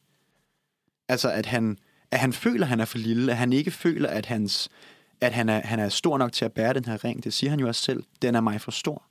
Altså, 1.08 1.32
at 1.32 1.46
han, 1.46 1.78
at 2.12 2.20
han 2.20 2.34
føler, 2.34 2.66
at 2.66 2.70
han 2.70 2.80
er 2.80 2.86
for 2.86 2.98
lille, 2.98 3.32
at 3.32 3.38
han 3.38 3.54
ikke 3.54 3.72
føler, 3.72 4.10
at, 4.10 4.26
hans, 4.26 4.70
at 5.22 5.34
han, 5.34 5.50
er, 5.50 5.60
han 5.60 5.80
er 5.80 5.90
stor 5.90 6.18
nok 6.18 6.32
til 6.32 6.46
at 6.46 6.54
bære 6.54 6.74
den 6.74 6.86
her 6.86 7.04
ring. 7.04 7.24
Det 7.24 7.34
siger 7.34 7.50
han 7.50 7.60
jo 7.60 7.68
også 7.68 7.82
selv. 7.82 8.04
Den 8.22 8.36
er 8.36 8.42
mig 8.42 8.62
for 8.62 8.72
stor. 8.72 9.04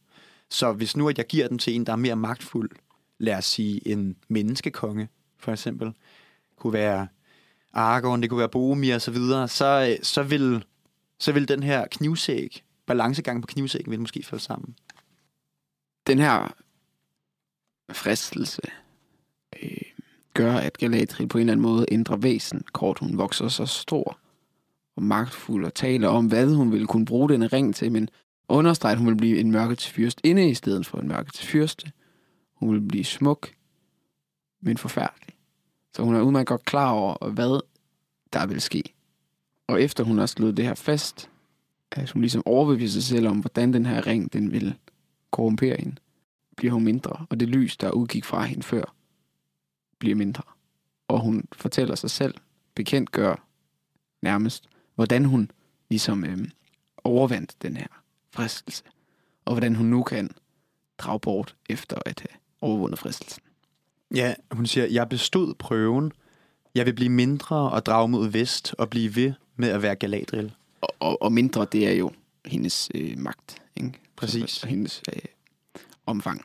Så 0.50 0.72
hvis 0.72 0.96
nu, 0.96 1.08
at 1.08 1.18
jeg 1.18 1.26
giver 1.26 1.48
den 1.48 1.58
til 1.58 1.74
en, 1.74 1.86
der 1.86 1.92
er 1.92 1.96
mere 1.96 2.16
magtfuld, 2.16 2.70
lad 3.18 3.34
os 3.34 3.44
sige 3.44 3.88
en 3.88 4.16
menneskekonge, 4.28 5.08
for 5.38 5.52
eksempel, 5.52 5.92
kunne 6.56 6.72
være 6.72 7.06
Aragorn, 7.72 8.22
det 8.22 8.30
kunne 8.30 8.38
være 8.38 8.48
Boromir 8.48 8.94
og 8.94 9.02
så 9.02 9.10
videre, 9.10 9.48
så, 9.48 9.96
så, 10.02 10.22
vil, 10.22 10.64
så 11.18 11.32
vil 11.32 11.48
den 11.48 11.62
her 11.62 11.86
knivsæg, 11.90 12.62
balancegang 12.86 13.42
på 13.42 13.46
knivsægen, 13.46 13.90
vil 13.90 14.00
måske 14.00 14.22
falde 14.22 14.44
sammen 14.44 14.76
den 16.06 16.18
her 16.18 16.54
fristelse 17.92 18.62
øh, 19.62 19.70
gør, 20.34 20.54
at 20.54 20.78
Galadriel 20.78 21.28
på 21.28 21.38
en 21.38 21.40
eller 21.40 21.52
anden 21.52 21.62
måde 21.62 21.86
ændrer 21.90 22.16
væsen. 22.16 22.62
Kort, 22.72 22.98
hun 22.98 23.18
vokser 23.18 23.48
så 23.48 23.66
stor 23.66 24.18
og 24.96 25.02
magtfuld 25.02 25.64
og 25.64 25.74
taler 25.74 26.08
om, 26.08 26.26
hvad 26.26 26.54
hun 26.54 26.72
ville 26.72 26.86
kunne 26.86 27.04
bruge 27.04 27.28
denne 27.28 27.46
ring 27.46 27.74
til, 27.74 27.92
men 27.92 28.08
understreger, 28.48 28.92
at 28.92 28.98
hun 28.98 29.08
vil 29.08 29.16
blive 29.16 29.40
en 29.40 29.50
mørkets 29.50 29.88
fyrst 29.88 30.20
inde 30.24 30.50
i 30.50 30.54
stedet 30.54 30.86
for 30.86 30.98
en 30.98 31.08
mørkets 31.08 31.46
fyrste. 31.46 31.92
Hun 32.54 32.72
vil 32.72 32.80
blive 32.80 33.04
smuk, 33.04 33.48
men 34.60 34.76
forfærdelig. 34.76 35.34
Så 35.94 36.02
hun 36.02 36.14
er 36.14 36.20
udmærket 36.20 36.46
godt 36.46 36.64
klar 36.64 36.90
over, 36.90 37.28
hvad 37.30 37.60
der 38.32 38.46
vil 38.46 38.60
ske. 38.60 38.82
Og 39.68 39.82
efter 39.82 40.04
hun 40.04 40.18
har 40.18 40.26
slået 40.26 40.56
det 40.56 40.64
her 40.64 40.74
fast, 40.74 41.30
at 41.92 42.10
hun 42.10 42.22
ligesom 42.22 42.42
overbeviser 42.46 43.00
sig 43.00 43.08
selv 43.08 43.28
om, 43.28 43.38
hvordan 43.38 43.72
den 43.72 43.86
her 43.86 44.06
ring, 44.06 44.32
den 44.32 44.52
vil 44.52 44.74
korrumpere 45.30 45.76
hende, 45.78 45.96
bliver 46.56 46.72
hun 46.72 46.84
mindre, 46.84 47.26
og 47.30 47.40
det 47.40 47.48
lys, 47.48 47.76
der 47.76 47.90
udgik 47.90 48.24
fra 48.24 48.44
hende 48.44 48.62
før, 48.62 48.94
bliver 49.98 50.16
mindre. 50.16 50.42
Og 51.08 51.20
hun 51.20 51.44
fortæller 51.52 51.94
sig 51.94 52.10
selv, 52.10 52.34
bekendt 52.74 53.12
gør 53.12 53.46
nærmest, 54.22 54.68
hvordan 54.94 55.24
hun 55.24 55.50
ligesom 55.88 56.24
øh, 56.24 56.38
overvandt 57.04 57.62
den 57.62 57.76
her 57.76 57.86
fristelse, 58.30 58.82
og 59.44 59.52
hvordan 59.52 59.74
hun 59.74 59.86
nu 59.86 60.02
kan 60.02 60.30
drage 60.98 61.20
bort 61.20 61.56
efter 61.68 61.98
at 62.06 62.20
have 62.20 62.40
overvundet 62.60 62.98
fristelsen. 62.98 63.42
Ja, 64.14 64.34
hun 64.50 64.66
siger, 64.66 64.86
jeg 64.86 65.08
bestod 65.08 65.54
prøven. 65.54 66.12
Jeg 66.74 66.86
vil 66.86 66.92
blive 66.92 67.10
mindre 67.10 67.56
og 67.56 67.86
drage 67.86 68.08
mod 68.08 68.28
vest 68.28 68.74
og 68.78 68.90
blive 68.90 69.16
ved 69.16 69.32
med 69.56 69.68
at 69.68 69.82
være 69.82 69.94
Galadriel. 69.94 70.54
Og, 70.80 70.94
og, 71.00 71.22
og 71.22 71.32
mindre, 71.32 71.66
det 71.72 71.88
er 71.88 71.92
jo 71.92 72.10
hendes 72.44 72.90
øh, 72.94 73.18
magt, 73.18 73.62
ikke? 73.76 73.92
Præcis. 74.16 74.50
Så, 74.50 74.66
hendes 74.66 75.02
øh, 75.12 75.18
omfang. 76.06 76.44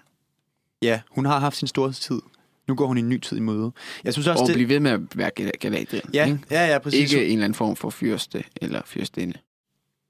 Ja, 0.82 1.02
hun 1.10 1.26
har 1.26 1.40
haft 1.40 1.58
sin 1.58 1.68
storhedstid. 1.68 2.22
Nu 2.68 2.76
går 2.76 2.88
hun 2.88 2.98
i 2.98 3.00
en 3.00 3.10
ny 3.10 3.20
tid 3.20 3.38
i 3.38 3.40
møde. 3.40 3.72
Jeg 4.04 4.14
synes 4.14 4.28
også, 4.28 4.42
Og 4.42 4.48
det... 4.48 4.56
blive 4.56 4.70
ved 4.70 4.80
med 4.80 4.92
at 4.92 5.00
være 5.16 5.32
Gal- 5.40 5.52
Galadriel, 5.60 6.04
Ja, 6.14 6.26
ikke? 6.26 6.40
ja, 6.52 6.68
ja, 6.68 6.80
præcis. 6.80 7.14
Ikke 7.14 7.26
en 7.26 7.32
eller 7.32 7.44
anden 7.46 7.56
form 7.56 7.76
for 7.76 7.90
fyrste 7.90 8.44
eller 8.62 8.82
fyrstinde. 8.86 9.34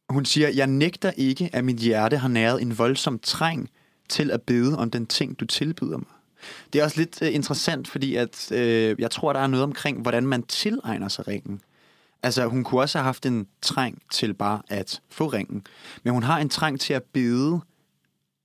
Hun 0.10 0.26
siger, 0.26 0.50
jeg 0.50 0.68
nægter 0.68 1.12
ikke, 1.12 1.50
at 1.54 1.66
mit 1.66 1.78
hjerte 1.78 2.18
har 2.18 2.28
næret 2.28 2.62
en 2.62 2.78
voldsom 2.78 3.20
træng 3.20 3.70
til 4.10 4.32
at 4.32 4.42
bede 4.42 4.78
om 4.78 4.92
den 4.92 5.06
ting, 5.06 5.40
du 5.40 5.46
tilbyder 5.46 5.98
mig. 5.98 6.08
Det 6.74 6.80
er 6.80 6.84
også 6.84 6.98
lidt 6.98 7.22
uh, 7.22 7.34
interessant, 7.36 7.88
fordi 7.88 8.16
at, 8.16 8.52
øh, 8.52 8.96
jeg 9.00 9.12
tror, 9.12 9.34
der 9.34 9.40
er 9.40 9.48
noget 9.48 9.64
omkring, 9.64 10.02
hvordan 10.02 10.28
man 10.28 10.44
tilegner 10.44 11.08
sig 11.08 11.28
ringen. 11.28 11.62
Altså, 12.24 12.46
hun 12.46 12.64
kunne 12.64 12.82
også 12.82 12.98
have 12.98 13.06
haft 13.06 13.26
en 13.26 13.48
træng 13.62 14.02
til 14.12 14.34
bare 14.34 14.62
at 14.70 15.02
få 15.10 15.28
ringen. 15.28 15.64
Men 16.04 16.14
hun 16.14 16.24
har 16.24 16.40
en 16.40 16.50
træng 16.50 16.80
til 16.80 16.94
at 16.94 17.04
bede 17.04 17.62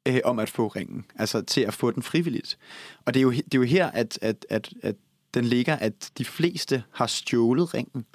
øh, 0.09 0.21
om 0.25 0.39
at 0.39 0.51
få 0.51 0.67
ringen. 0.69 1.05
Altså 1.17 1.43
til 1.43 1.61
at 1.61 1.75
få 1.75 1.91
den 1.91 2.03
frivilligt. 2.03 2.59
Og 3.05 3.15
det 3.15 3.21
er 3.21 3.23
jo, 3.23 3.31
det 3.31 3.55
er 3.55 3.59
jo 3.59 3.63
her, 3.63 3.87
at, 3.91 4.19
at, 4.23 4.47
at, 4.51 4.75
at 4.83 4.95
den 5.35 5.45
ligger, 5.45 5.77
at 5.77 6.11
de 6.19 6.25
fleste 6.25 6.83
har 6.93 7.07
stjålet 7.07 7.75
ringen. 7.75 8.07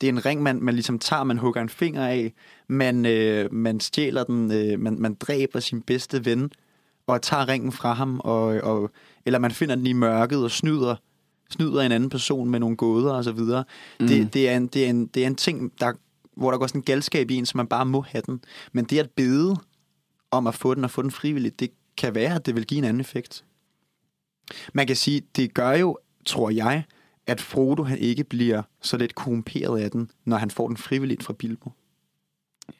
Det 0.00 0.06
er 0.06 0.12
en 0.12 0.26
ring, 0.26 0.42
man, 0.42 0.62
man 0.62 0.74
ligesom 0.74 0.98
tager, 0.98 1.24
man 1.24 1.38
hugger 1.38 1.60
en 1.62 1.68
finger 1.68 2.06
af, 2.06 2.32
man, 2.68 3.06
øh, 3.06 3.52
man 3.52 3.80
stjæler 3.80 4.24
den, 4.24 4.52
øh, 4.52 4.80
man, 4.80 4.98
man 5.00 5.14
dræber 5.14 5.60
sin 5.60 5.82
bedste 5.82 6.24
ven, 6.24 6.50
og 7.06 7.22
tager 7.22 7.48
ringen 7.48 7.72
fra 7.72 7.92
ham, 7.92 8.20
og, 8.24 8.44
og, 8.46 8.90
eller 9.26 9.38
man 9.38 9.50
finder 9.50 9.74
den 9.74 9.86
i 9.86 9.92
mørket 9.92 10.44
og 10.44 10.50
snyder, 10.50 10.96
snyder 11.50 11.80
en 11.80 11.92
anden 11.92 12.10
person 12.10 12.50
med 12.50 12.60
nogle 12.60 12.76
gåder 12.76 13.12
og 13.12 13.24
så 13.24 13.32
videre. 13.32 13.64
Mm. 14.00 14.06
Det, 14.06 14.34
det, 14.34 14.48
er 14.48 14.56
en, 14.56 14.66
det, 14.66 14.84
er 14.86 14.90
en, 14.90 15.06
det 15.06 15.22
er 15.22 15.26
en 15.26 15.34
ting, 15.36 15.72
der, 15.80 15.92
hvor 16.36 16.50
der 16.50 16.58
går 16.58 16.66
sådan 16.66 16.78
en 16.78 16.84
galskab 16.84 17.30
i 17.30 17.34
en, 17.34 17.46
så 17.46 17.52
man 17.56 17.66
bare 17.66 17.86
må 17.86 18.00
have 18.00 18.22
den. 18.26 18.40
Men 18.72 18.84
det 18.84 18.98
at 18.98 19.10
bede 19.10 19.56
om 20.30 20.46
at 20.46 20.54
få 20.54 20.74
den 20.74 20.84
og 20.84 20.90
få 20.90 21.02
den 21.02 21.10
frivilligt, 21.10 21.60
det 21.60 21.70
kan 21.96 22.14
være, 22.14 22.34
at 22.34 22.46
det 22.46 22.54
vil 22.54 22.66
give 22.66 22.78
en 22.78 22.84
anden 22.84 23.00
effekt. 23.00 23.44
Man 24.72 24.86
kan 24.86 24.96
sige, 24.96 25.22
det 25.36 25.54
gør 25.54 25.70
jo, 25.72 25.98
tror 26.24 26.50
jeg, 26.50 26.82
at 27.26 27.40
Frodo 27.40 27.82
han 27.82 27.98
ikke 27.98 28.24
bliver 28.24 28.62
så 28.82 28.96
lidt 28.96 29.14
korrumperet 29.14 29.80
af 29.80 29.90
den, 29.90 30.10
når 30.24 30.36
han 30.36 30.50
får 30.50 30.68
den 30.68 30.76
frivilligt 30.76 31.22
fra 31.22 31.32
Bilbo. 31.32 31.70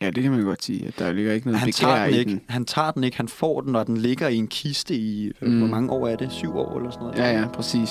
Ja, 0.00 0.10
det 0.10 0.22
kan 0.22 0.32
man 0.32 0.44
godt 0.44 0.64
sige. 0.64 0.86
At 0.86 0.98
der 0.98 1.12
ligger 1.12 1.32
ikke 1.32 1.46
noget 1.46 1.60
Han 1.60 1.72
tager, 1.72 2.04
den 2.04 2.14
ikke, 2.14 2.30
den. 2.30 2.40
han 2.48 2.64
tager 2.64 2.90
den 2.90 3.04
ikke, 3.04 3.16
han 3.16 3.28
får 3.28 3.60
den, 3.60 3.76
og 3.76 3.86
den 3.86 3.96
ligger 3.96 4.28
i 4.28 4.36
en 4.36 4.48
kiste 4.48 4.96
i, 4.96 5.32
mm. 5.40 5.48
Mm. 5.48 5.58
hvor 5.58 5.66
mange 5.68 5.90
år 5.90 6.08
er 6.08 6.16
det? 6.16 6.32
Syv 6.32 6.56
år 6.56 6.76
eller 6.78 6.90
sådan 6.90 7.04
noget? 7.06 7.18
Ja, 7.18 7.40
ja, 7.40 7.48
præcis. 7.48 7.90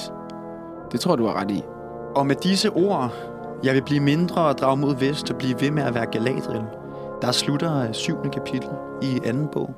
Det 0.92 1.00
tror 1.00 1.16
du 1.16 1.26
har 1.26 1.34
ret 1.34 1.52
i. 1.52 1.64
Og 2.16 2.28
med 2.28 2.36
disse 2.36 2.70
ord, 2.70 3.14
jeg 3.64 3.74
vil 3.74 3.84
blive 3.84 4.00
mindre 4.00 4.42
og 4.42 4.58
drage 4.58 4.78
mod 4.78 4.96
vest 4.96 5.32
og 5.32 5.38
blive 5.38 5.62
ved 5.62 5.72
med 5.72 5.84
at 5.84 5.96
være 5.96 6.06
Galadriel. 6.06 6.64
Der 7.22 7.32
slutter 7.32 7.88
øh, 7.88 7.94
syvende 7.94 8.30
kapitel 8.30 8.70
i 9.02 9.20
anden 9.26 9.48
bog. 9.48 9.76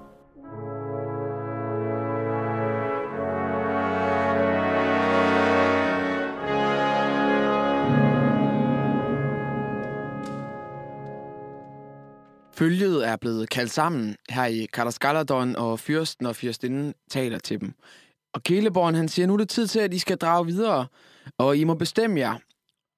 Følget 12.58 13.08
er 13.08 13.16
blevet 13.16 13.50
kaldt 13.50 13.72
sammen 13.72 14.16
her 14.30 14.46
i 14.46 14.68
Kalas 14.74 15.00
Galadon, 15.00 15.56
og 15.56 15.80
fyrsten 15.80 16.26
og 16.26 16.36
fyrstinden 16.36 16.94
taler 17.10 17.40
til 17.40 17.62
dem. 17.62 17.74
Og 18.38 18.44
Keleborn, 18.44 18.96
han 18.96 19.10
siger, 19.10 19.26
nu 19.26 19.34
er 19.34 19.38
det 19.38 19.50
tid 19.50 19.68
til, 19.68 19.80
at 19.80 19.94
I 19.94 20.00
skal 20.00 20.18
drage 20.18 20.46
videre, 20.46 20.88
og 21.38 21.58
I 21.58 21.64
må 21.64 21.74
bestemme 21.74 22.20
jer, 22.20 22.38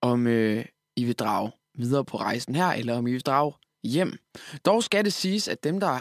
om 0.02 0.28
øh, 0.28 0.66
I 0.96 1.06
vil 1.06 1.16
drage 1.16 1.52
videre 1.76 2.06
på 2.06 2.18
rejsen 2.18 2.56
her, 2.56 2.68
eller 2.68 2.98
om 2.98 3.08
I 3.08 3.12
vil 3.12 3.22
drage 3.22 3.54
hjem. 3.84 4.18
Dog 4.66 4.84
skal 4.84 5.06
det 5.06 5.14
siges, 5.14 5.48
at 5.48 5.64
dem, 5.64 5.80
der 5.80 6.00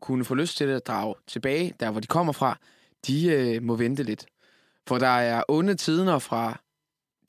kunne 0.00 0.24
få 0.24 0.34
lyst 0.34 0.56
til 0.56 0.64
at 0.64 0.86
drage 0.86 1.14
tilbage, 1.26 1.74
der 1.80 1.90
hvor 1.90 2.00
de 2.00 2.06
kommer 2.06 2.32
fra, 2.32 2.58
de 3.06 3.26
øh, 3.26 3.62
må 3.62 3.76
vente 3.76 4.02
lidt. 4.02 4.26
For 4.86 4.98
der 4.98 5.06
er 5.06 5.42
onde 5.48 5.74
tider 5.74 6.18
fra 6.18 6.60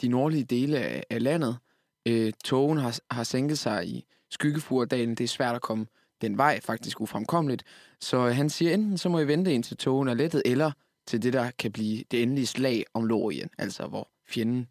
de 0.01 0.07
nordlige 0.07 0.43
dele 0.43 0.79
af, 0.79 1.03
af 1.09 1.23
landet. 1.23 1.57
Øh, 2.05 2.33
togen 2.43 2.77
har, 2.77 2.99
har 3.11 3.23
sænket 3.23 3.59
sig 3.59 3.88
i 3.88 4.05
Skyggefurdalen. 4.29 5.15
Det 5.15 5.23
er 5.23 5.27
svært 5.27 5.55
at 5.55 5.61
komme 5.61 5.86
den 6.21 6.38
vej, 6.38 6.61
faktisk 6.61 7.01
ufremkommeligt. 7.01 7.63
Så 8.01 8.29
han 8.29 8.49
siger, 8.49 8.73
enten 8.73 8.97
så 8.97 9.09
må 9.09 9.19
I 9.19 9.27
vente 9.27 9.53
indtil 9.53 9.77
togen 9.77 10.07
er 10.07 10.13
lettet, 10.13 10.41
eller 10.45 10.71
til 11.08 11.22
det, 11.24 11.34
der 11.34 11.51
kan 11.51 11.72
blive 11.72 12.03
det 12.12 12.24
endelige 12.24 12.47
slag 12.47 12.86
om 12.93 13.06
Lorien, 13.06 13.49
altså 13.58 13.88
hvor 13.88 14.10
fjenden 14.28 14.68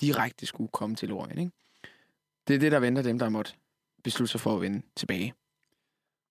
direkte 0.00 0.46
skulle 0.46 0.68
komme 0.72 0.96
til 0.96 1.08
Lorien. 1.08 1.38
Ikke? 1.38 1.52
Det 2.48 2.54
er 2.54 2.58
det, 2.58 2.72
der 2.72 2.78
venter 2.78 3.02
dem, 3.02 3.18
der 3.18 3.28
måtte 3.28 3.52
beslutte 4.04 4.32
sig 4.32 4.40
for 4.40 4.54
at 4.54 4.60
vende 4.60 4.82
tilbage. 4.96 5.34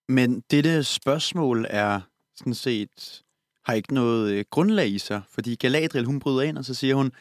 Men 0.09 0.43
dette 0.51 0.83
spørgsmål 0.83 1.65
er 1.69 2.01
sådan 2.35 2.53
set 2.53 3.23
har 3.67 3.73
ikke 3.73 3.93
noget 3.93 4.31
øh, 4.31 4.45
grundlag 4.49 4.89
i 4.89 4.99
sig, 4.99 5.21
fordi 5.29 5.55
Galadriel, 5.55 6.05
hun 6.05 6.19
bryder 6.19 6.41
ind, 6.41 6.57
og 6.57 6.65
så 6.65 6.73
siger 6.73 6.95
hun, 6.95 7.11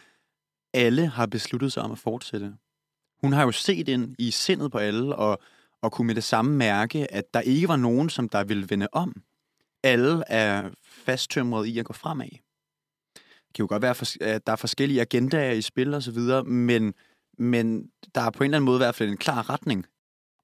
alle 0.75 1.07
har 1.07 1.27
besluttet 1.27 1.73
sig 1.73 1.83
om 1.83 1.93
at 1.93 1.99
fortsætte. 1.99 2.55
Hun 3.21 3.33
har 3.33 3.43
jo 3.43 3.53
set 3.53 3.89
ind 3.89 4.15
i 4.19 4.31
sindet 4.31 4.73
på 4.73 4.79
alle, 4.79 5.17
og, 5.17 5.39
og 5.83 5.93
kunne 5.93 6.07
med 6.07 6.15
det 6.15 6.25
samme 6.25 6.57
mærke, 6.57 7.13
at 7.13 7.35
der 7.35 7.41
ikke 7.41 7.69
var 7.69 7.77
nogen, 7.77 8.11
som 8.11 8.29
der 8.29 8.45
ville 8.45 8.71
vende 8.71 8.89
om. 8.93 9.23
Alle 9.83 10.23
er 10.29 10.71
fasttømret 10.83 11.67
i 11.67 11.79
at 11.79 11.85
gå 11.85 11.93
fremad. 11.93 12.27
Det 12.27 13.55
kan 13.55 13.63
jo 13.63 13.67
godt 13.69 13.83
være, 13.83 13.95
at 14.21 14.47
der 14.47 14.53
er 14.53 14.57
forskellige 14.57 15.01
agendaer 15.01 15.53
i 15.53 15.63
spil 15.63 15.95
og 15.95 16.03
så 16.03 16.11
videre, 16.11 16.45
men, 16.45 16.95
men 17.39 17.91
der 18.15 18.21
er 18.21 18.31
på 18.31 18.45
en 18.45 18.49
eller 18.49 18.59
anden 18.59 18.65
måde 18.65 18.77
i 18.77 18.85
hvert 18.85 18.95
fald 18.95 19.09
en 19.09 19.17
klar 19.17 19.51
retning. 19.51 19.87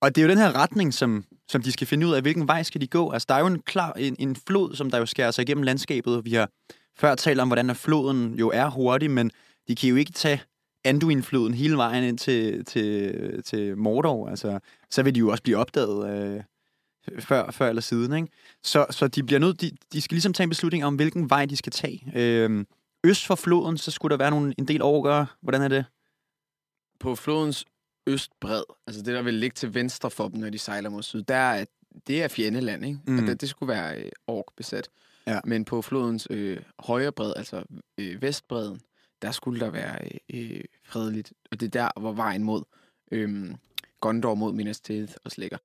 Og 0.00 0.14
det 0.14 0.22
er 0.22 0.26
jo 0.26 0.30
den 0.30 0.38
her 0.38 0.56
retning, 0.56 0.94
som, 0.94 1.24
som 1.48 1.62
de 1.62 1.72
skal 1.72 1.86
finde 1.86 2.06
ud 2.06 2.12
af, 2.12 2.22
hvilken 2.22 2.48
vej 2.48 2.62
skal 2.62 2.80
de 2.80 2.86
gå. 2.86 3.10
Altså, 3.10 3.26
der 3.28 3.34
er 3.34 3.40
jo 3.40 3.46
en, 3.46 3.62
klar, 3.62 3.92
en, 3.92 4.16
en 4.18 4.36
flod, 4.36 4.74
som 4.74 4.90
der 4.90 4.98
jo 4.98 5.06
skærer 5.06 5.30
sig 5.30 5.42
igennem 5.42 5.62
landskabet. 5.62 6.24
Vi 6.24 6.32
har 6.34 6.48
før 6.96 7.14
talt 7.14 7.40
om, 7.40 7.48
hvordan 7.48 7.74
floden 7.74 8.34
jo 8.34 8.50
er 8.54 8.70
hurtig, 8.70 9.10
men 9.10 9.30
de 9.68 9.76
kan 9.76 9.88
jo 9.88 9.96
ikke 9.96 10.12
tage 10.12 10.42
Anduin-floden 10.84 11.54
hele 11.54 11.76
vejen 11.76 12.04
ind 12.04 12.18
til, 12.18 12.64
til, 12.64 13.42
til 13.42 13.78
Mordor. 13.78 14.28
Altså, 14.28 14.58
så 14.90 15.02
vil 15.02 15.14
de 15.14 15.20
jo 15.20 15.28
også 15.28 15.42
blive 15.42 15.56
opdaget 15.56 16.04
af, 16.06 16.44
før, 17.18 17.50
før 17.50 17.68
eller 17.68 17.82
siden. 17.82 18.12
Ikke? 18.12 18.28
Så, 18.62 18.86
så 18.90 19.08
de 19.08 19.22
bliver 19.22 19.38
nødt, 19.38 19.60
de, 19.60 19.70
de 19.92 20.00
skal 20.00 20.14
ligesom 20.14 20.32
tage 20.32 20.44
en 20.44 20.50
beslutning 20.50 20.84
om, 20.84 20.94
hvilken 20.94 21.30
vej 21.30 21.46
de 21.46 21.56
skal 21.56 21.72
tage. 21.72 22.12
Øh, 22.14 22.64
øst 23.04 23.26
for 23.26 23.34
floden, 23.34 23.78
så 23.78 23.90
skulle 23.90 24.10
der 24.10 24.16
være 24.16 24.30
nogle, 24.30 24.54
en 24.58 24.68
del 24.68 24.82
overgør. 24.82 25.36
Hvordan 25.40 25.62
er 25.62 25.68
det? 25.68 25.84
På 27.00 27.14
flodens 27.14 27.64
østbred, 28.06 28.62
altså 28.86 29.02
det, 29.02 29.14
der 29.14 29.22
vil 29.22 29.34
ligge 29.34 29.54
til 29.54 29.74
venstre 29.74 30.10
for 30.10 30.28
dem, 30.28 30.40
når 30.40 30.50
de 30.50 30.58
sejler 30.58 30.90
mod 30.90 31.02
syd, 31.02 31.22
der 31.22 31.34
er, 31.34 31.64
det 32.06 32.22
er 32.22 32.28
fjendeland, 32.28 32.84
ikke? 32.84 32.98
Mm. 33.06 33.18
Og 33.18 33.22
det, 33.26 33.40
det 33.40 33.48
skulle 33.48 33.72
være 33.72 33.96
øh, 33.98 34.10
ork 34.26 34.44
besat. 34.56 34.88
Ja. 35.26 35.40
Men 35.44 35.64
på 35.64 35.82
flodens 35.82 36.26
øh, 36.30 36.58
højre 36.78 37.12
bred, 37.12 37.32
altså 37.36 37.64
øh, 37.98 38.22
vestbredden, 38.22 38.80
der 39.22 39.30
skulle 39.30 39.60
der 39.60 39.70
være 39.70 39.98
øh, 40.34 40.64
fredeligt. 40.84 41.32
Og 41.50 41.60
det 41.60 41.66
er 41.66 41.70
der, 41.70 42.00
hvor 42.00 42.12
vejen 42.12 42.44
mod 42.44 42.62
øh, 43.12 43.54
Gondor 44.00 44.34
mod 44.34 44.52
Minas 44.52 44.80
Tirith 44.80 45.14
også 45.24 45.40
ligger. 45.40 45.58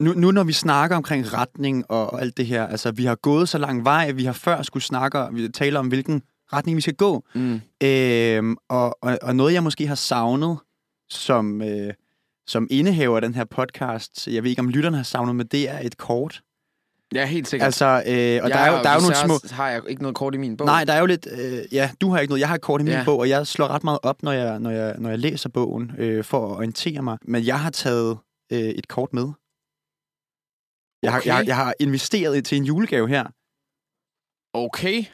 Nu, 0.00 0.12
nu 0.12 0.30
når 0.30 0.44
vi 0.44 0.52
snakker 0.52 0.96
omkring 0.96 1.32
retning 1.32 1.90
og, 1.90 2.12
og 2.12 2.20
alt 2.20 2.36
det 2.36 2.46
her, 2.46 2.66
altså 2.66 2.90
vi 2.90 3.04
har 3.04 3.14
gået 3.14 3.48
så 3.48 3.58
lang 3.58 3.84
vej, 3.84 4.10
vi 4.10 4.24
har 4.24 4.32
før 4.32 4.62
skulle 4.62 4.82
snakke, 4.82 5.18
vi 5.32 5.48
taler 5.48 5.80
om, 5.80 5.88
hvilken 5.88 6.22
retning 6.52 6.76
vi 6.76 6.80
skal 6.80 6.94
gå. 6.94 7.24
Mm. 7.34 7.60
Øh, 7.82 8.56
og, 8.68 8.98
og, 9.02 9.18
og 9.22 9.36
noget, 9.36 9.54
jeg 9.54 9.62
måske 9.62 9.86
har 9.86 9.94
savnet, 9.94 10.58
som, 11.10 11.62
øh, 11.62 11.94
som 12.46 12.66
indehaver 12.70 13.16
af 13.16 13.22
den 13.22 13.34
her 13.34 13.44
podcast, 13.44 14.28
jeg 14.28 14.42
ved 14.42 14.50
ikke, 14.50 14.60
om 14.60 14.68
lytterne 14.68 14.96
har 14.96 15.04
savnet, 15.04 15.36
men 15.36 15.46
det 15.46 15.70
er 15.70 15.78
et 15.78 15.96
kort. 15.96 16.42
Ja, 17.14 17.26
helt 17.26 17.48
sikkert. 17.48 17.66
Altså, 17.66 17.86
øh, 17.86 17.92
og 17.92 18.04
jeg, 18.06 18.42
der 18.42 18.56
er 18.58 18.76
jo, 18.76 18.82
der 18.82 18.88
er 18.88 18.94
jo 18.94 19.00
nogle 19.00 19.16
små... 19.16 19.34
har 19.50 19.68
jeg 19.68 19.82
ikke 19.88 20.02
noget 20.02 20.16
kort 20.16 20.34
i 20.34 20.38
min 20.38 20.56
bog. 20.56 20.66
Nej, 20.66 20.84
der 20.84 20.92
er 20.92 21.00
jo 21.00 21.06
lidt... 21.06 21.28
Øh, 21.30 21.58
ja, 21.72 21.90
du 22.00 22.10
har 22.10 22.18
ikke 22.18 22.30
noget. 22.30 22.40
Jeg 22.40 22.48
har 22.48 22.54
et 22.54 22.60
kort 22.60 22.80
i 22.80 22.84
min 22.84 22.92
ja. 22.92 23.04
bog, 23.04 23.18
og 23.18 23.28
jeg 23.28 23.46
slår 23.46 23.68
ret 23.68 23.84
meget 23.84 23.98
op, 24.02 24.22
når 24.22 24.32
jeg, 24.32 24.58
når 24.58 24.70
jeg, 24.70 24.94
når 24.98 25.10
jeg 25.10 25.18
læser 25.18 25.48
bogen, 25.48 25.92
øh, 25.98 26.24
for 26.24 26.46
at 26.46 26.56
orientere 26.56 27.02
mig. 27.02 27.18
Men 27.24 27.46
jeg 27.46 27.60
har 27.60 27.70
taget 27.70 28.18
øh, 28.52 28.58
et 28.58 28.88
kort 28.88 29.12
med. 29.12 29.28
Jeg, 31.02 31.14
okay. 31.14 31.30
har, 31.30 31.38
jeg, 31.38 31.46
jeg 31.46 31.56
har 31.56 31.74
investeret 31.80 32.44
til 32.44 32.58
en 32.58 32.64
julegave 32.64 33.08
her. 33.08 33.26
Okay. 34.52 35.04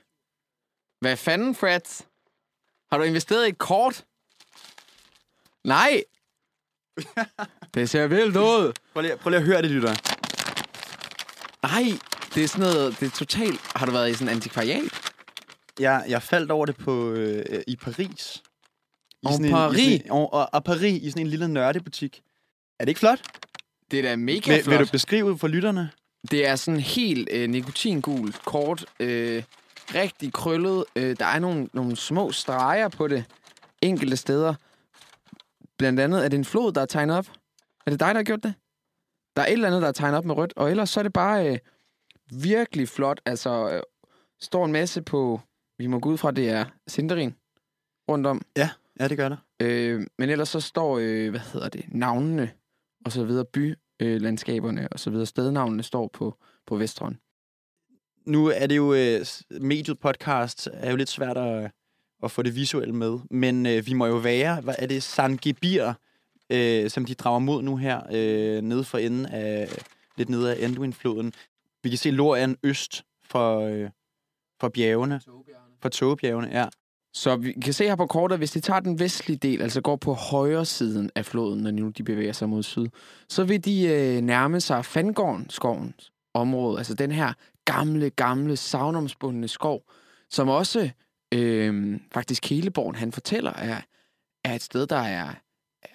Hvad 1.01 1.17
fanden, 1.17 1.55
Fred? 1.55 2.05
Har 2.91 2.99
du 2.99 3.05
investeret 3.05 3.47
i 3.47 3.49
et 3.49 3.59
kort? 3.59 4.05
Nej! 5.65 6.03
det 7.75 7.91
ser 7.91 8.07
vildt 8.07 8.37
ud. 8.37 8.73
Prøv 8.93 9.03
lige, 9.03 9.17
prøv 9.17 9.31
lige 9.31 9.41
at 9.41 9.47
høre 9.47 9.63
det, 9.63 9.71
lytter. 9.71 9.95
Nej, 11.63 11.99
det 12.35 12.45
er 12.45 12.49
sådan 12.49 12.67
noget... 12.67 13.01
Det 13.01 13.07
er 13.07 13.11
totalt... 13.11 13.61
Har 13.77 13.87
du 13.87 13.93
været 13.93 14.11
i 14.11 14.15
sådan 14.15 14.29
en 14.29 14.35
antikvariat? 14.35 15.13
Jeg, 15.81 16.05
jeg 16.09 16.23
faldt 16.23 16.51
over 16.51 16.67
det 16.67 16.77
på 16.77 17.11
øh, 17.11 17.63
i 17.67 17.77
Paris. 17.77 18.43
I 19.23 19.27
oh, 19.27 19.51
Paris? 19.51 19.87
En, 19.87 19.93
i 19.93 19.99
sådan 19.99 20.11
og, 20.11 20.33
og, 20.33 20.49
og 20.53 20.65
Paris, 20.65 21.03
i 21.03 21.11
sådan 21.11 21.23
en 21.23 21.31
lille 21.31 21.49
nørdebutik. 21.49 22.23
Er 22.79 22.85
det 22.85 22.89
ikke 22.89 22.99
flot? 22.99 23.23
Det 23.95 24.05
er 24.05 24.09
da 24.09 24.17
mega 24.17 24.55
vil, 24.55 24.65
flot. 24.65 24.79
Vil 24.79 24.87
du 24.87 24.91
beskrive 24.93 25.39
for 25.39 25.49
lytterne? 25.49 25.91
Det 26.31 26.47
er 26.47 26.57
sådan 26.57 26.81
helt 26.81 27.29
øh, 27.33 27.49
nikotingult 27.49 28.45
kort. 28.45 28.87
Øh, 29.01 29.43
rigtig 29.95 30.33
krøllet. 30.33 30.85
Øh, 30.97 31.17
der 31.19 31.27
er 31.27 31.39
nogle, 31.39 31.69
nogle 31.73 31.97
små 31.97 32.33
streger 32.33 32.89
på 32.89 33.09
det 33.09 33.25
enkelte 33.83 34.17
steder. 34.17 34.55
Blandt 35.79 36.01
andet 36.01 36.25
er 36.25 36.29
det 36.29 36.39
en 36.39 36.45
flod, 36.45 36.73
der 36.73 36.81
er 36.81 36.87
tegnet 36.87 37.17
op. 37.17 37.27
Er 37.87 37.91
det 37.91 38.01
dig, 38.01 38.09
der 38.09 38.15
har 38.15 38.23
gjort 38.23 38.43
det? 38.43 38.55
Der 39.37 39.43
er 39.43 39.47
et 39.47 39.53
eller 39.53 39.67
andet, 39.67 39.83
der 39.83 39.89
er 39.89 39.93
tegnet 39.93 40.19
op 40.19 40.25
med 40.25 40.37
rødt, 40.37 40.53
og 40.57 40.71
ellers 40.71 40.91
så 40.91 41.01
er 41.01 41.03
det 41.03 41.13
bare 41.13 41.53
øh, 41.53 41.59
virkelig 42.33 42.89
flot. 42.89 43.21
Altså, 43.25 43.71
øh, 43.71 43.83
står 44.41 44.65
en 44.65 44.73
masse 44.73 45.03
på, 45.03 45.41
vi 45.79 45.87
må 45.87 45.99
gå 45.99 46.09
ud 46.09 46.19
fra, 46.19 46.31
det 46.31 46.51
er 46.51 46.65
Sinderin 46.87 47.35
rundt 48.11 48.27
om. 48.27 48.43
Ja, 48.57 48.71
ja, 49.01 49.09
det 49.09 49.17
gør 49.17 49.29
der. 49.29 49.37
Øh, 49.63 50.07
men 50.19 50.31
ellers 50.31 50.49
så 50.49 50.61
står, 50.61 50.99
øh, 50.99 51.31
hvad 51.31 51.41
hedder 51.41 51.69
det, 51.69 51.85
navnene 51.89 52.51
og 53.05 53.13
så 53.13 53.25
videre, 53.25 53.45
bylandskaberne 53.45 53.84
øh, 54.01 54.37
og 54.91 55.01
så 55.01 55.11
videre, 55.11 55.27
stednavnene 55.27 55.83
står 55.83 56.11
på, 56.13 56.39
på 56.67 56.77
Vestron. 56.77 57.19
Nu 58.27 58.47
er 58.47 58.67
det 58.67 58.77
jo, 58.77 58.95
øh, 58.95 59.27
mediet 59.61 59.99
podcast 59.99 60.69
er 60.73 60.91
jo 60.91 60.97
lidt 60.97 61.09
svært 61.09 61.37
at, 61.37 61.71
at 62.23 62.31
få 62.31 62.43
det 62.43 62.55
visuelle 62.55 62.95
med, 62.95 63.19
men 63.31 63.67
øh, 63.67 63.87
vi 63.87 63.93
må 63.93 64.07
jo 64.07 64.17
være, 64.17 64.61
hvad 64.61 64.75
er 64.79 64.87
det, 64.87 65.03
San 65.03 65.37
Gebir, 65.37 65.93
øh, 66.51 66.91
som 66.91 67.05
de 67.05 67.15
drager 67.15 67.39
mod 67.39 67.63
nu 67.63 67.77
her, 67.77 68.01
øh, 68.13 68.63
nede 68.63 68.85
for 68.85 68.99
enden 68.99 69.27
af, 69.27 69.69
lidt 70.17 70.29
nede 70.29 70.57
af 70.57 70.65
Anduin-floden. 70.65 71.33
Vi 71.83 71.89
kan 71.89 71.99
se 71.99 72.11
Lorien 72.11 72.57
øst 72.63 73.05
for, 73.23 73.61
øh, 73.61 73.91
for 74.61 74.69
bjergene. 74.69 75.21
For 75.83 75.89
togebjergene, 75.89 76.49
ja. 76.59 76.69
Så 77.15 77.37
vi 77.37 77.53
kan 77.53 77.73
se 77.73 77.85
her 77.85 77.97
på 77.97 78.07
kortet, 78.07 78.39
hvis 78.39 78.51
de 78.51 78.61
tager 78.61 78.81
den 78.81 78.99
vestlige 78.99 79.37
del, 79.37 79.63
altså 79.63 79.81
går 79.81 79.97
på 79.97 80.13
højre 80.13 80.65
siden 80.65 81.11
af 81.15 81.27
floden, 81.27 81.63
når 81.63 81.71
nu 81.71 81.89
de 81.89 82.03
bevæger 82.03 82.33
sig 82.33 82.49
mod 82.49 82.63
syd, 82.63 82.87
så 83.29 83.45
vil 83.45 83.65
de 83.65 83.87
øh, 83.87 84.21
nærme 84.21 84.61
sig 84.61 84.85
Fangården 84.85 85.51
skovens 85.51 86.13
område, 86.35 86.79
altså 86.79 86.95
den 86.95 87.13
her 87.13 87.33
gamle, 87.65 88.11
gamle, 88.11 88.57
savnomsbundne 88.57 89.49
skov, 89.49 89.83
som 90.31 90.49
også 90.49 90.91
øh, 91.35 92.01
faktisk 92.13 92.43
Keleborn, 92.43 92.95
han 92.95 93.13
fortæller, 93.13 93.53
er, 93.53 93.81
er 94.45 94.55
et 94.55 94.63
sted, 94.63 94.87
der 94.87 94.97
er, 94.97 95.35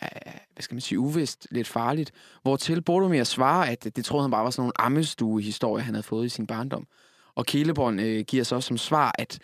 er, 0.01 0.31
hvad 0.53 0.61
skal 0.61 0.75
man 0.75 0.81
sige, 0.81 0.99
uvist, 0.99 1.47
lidt 1.51 1.67
farligt. 1.67 2.11
Hvor 2.41 2.55
til 2.55 2.81
Boromir 2.81 3.23
svarer, 3.23 3.71
at 3.71 3.95
det 3.95 4.05
troede 4.05 4.23
han 4.23 4.31
bare 4.31 4.43
var 4.43 4.49
sådan 4.49 4.61
nogle 4.61 4.81
ammestue-historie, 4.81 5.83
han 5.83 5.93
havde 5.93 6.03
fået 6.03 6.25
i 6.25 6.29
sin 6.29 6.47
barndom. 6.47 6.87
Og 7.35 7.45
Keleborn 7.45 7.99
øh, 7.99 8.25
giver 8.25 8.43
så 8.43 8.55
også 8.55 8.67
som 8.67 8.77
svar, 8.77 9.15
at 9.17 9.39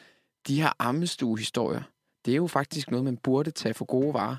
de 0.48 0.62
her 0.62 0.74
ammestuehistorier, 0.80 1.82
det 2.26 2.32
er 2.32 2.36
jo 2.36 2.48
faktisk 2.48 2.92
noget, 2.92 3.06
man 3.06 3.18
burde 3.18 3.52
tage 3.52 3.74
for 3.74 3.86
gode 3.86 4.14
varer. 4.14 4.36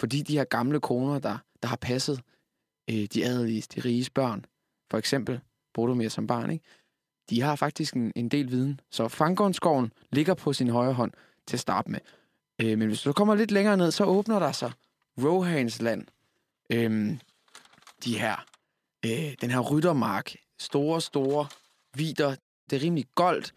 Fordi 0.00 0.22
de 0.22 0.38
her 0.38 0.44
gamle 0.44 0.80
koner, 0.80 1.18
der, 1.18 1.38
der 1.62 1.68
har 1.68 1.76
passet 1.76 2.20
øh, 2.90 3.06
de 3.14 3.24
adelige, 3.24 3.62
de 3.74 3.80
riges 3.80 4.10
børn, 4.10 4.44
for 4.90 4.98
eksempel 4.98 5.40
Boromir 5.74 6.08
som 6.08 6.26
barn, 6.26 6.50
ikke? 6.50 6.64
de 7.30 7.40
har 7.40 7.56
faktisk 7.56 7.94
en, 7.94 8.12
en 8.16 8.28
del 8.28 8.50
viden. 8.50 8.80
Så 8.90 9.08
Fangårdsskoven 9.08 9.92
ligger 10.12 10.34
på 10.34 10.52
sin 10.52 10.68
højre 10.68 10.92
hånd 10.92 11.12
til 11.46 11.56
at 11.56 11.60
starte 11.60 11.90
med. 11.90 12.00
Øh, 12.60 12.78
men 12.78 12.88
hvis 12.88 13.02
du 13.02 13.12
kommer 13.12 13.34
lidt 13.34 13.50
længere 13.50 13.76
ned, 13.76 13.90
så 13.90 14.04
åbner 14.04 14.38
der 14.38 14.52
sig 14.52 14.72
Rohans 15.22 15.82
land. 15.82 16.06
Øh, 16.72 17.16
de 18.04 18.18
her, 18.18 18.46
øh, 19.04 19.34
den 19.40 19.50
her 19.50 19.60
ryttermark. 19.60 20.34
Store, 20.60 21.00
store 21.00 21.46
vider. 21.96 22.36
Det 22.70 22.76
er 22.76 22.82
rimelig 22.82 23.04
goldt 23.14 23.54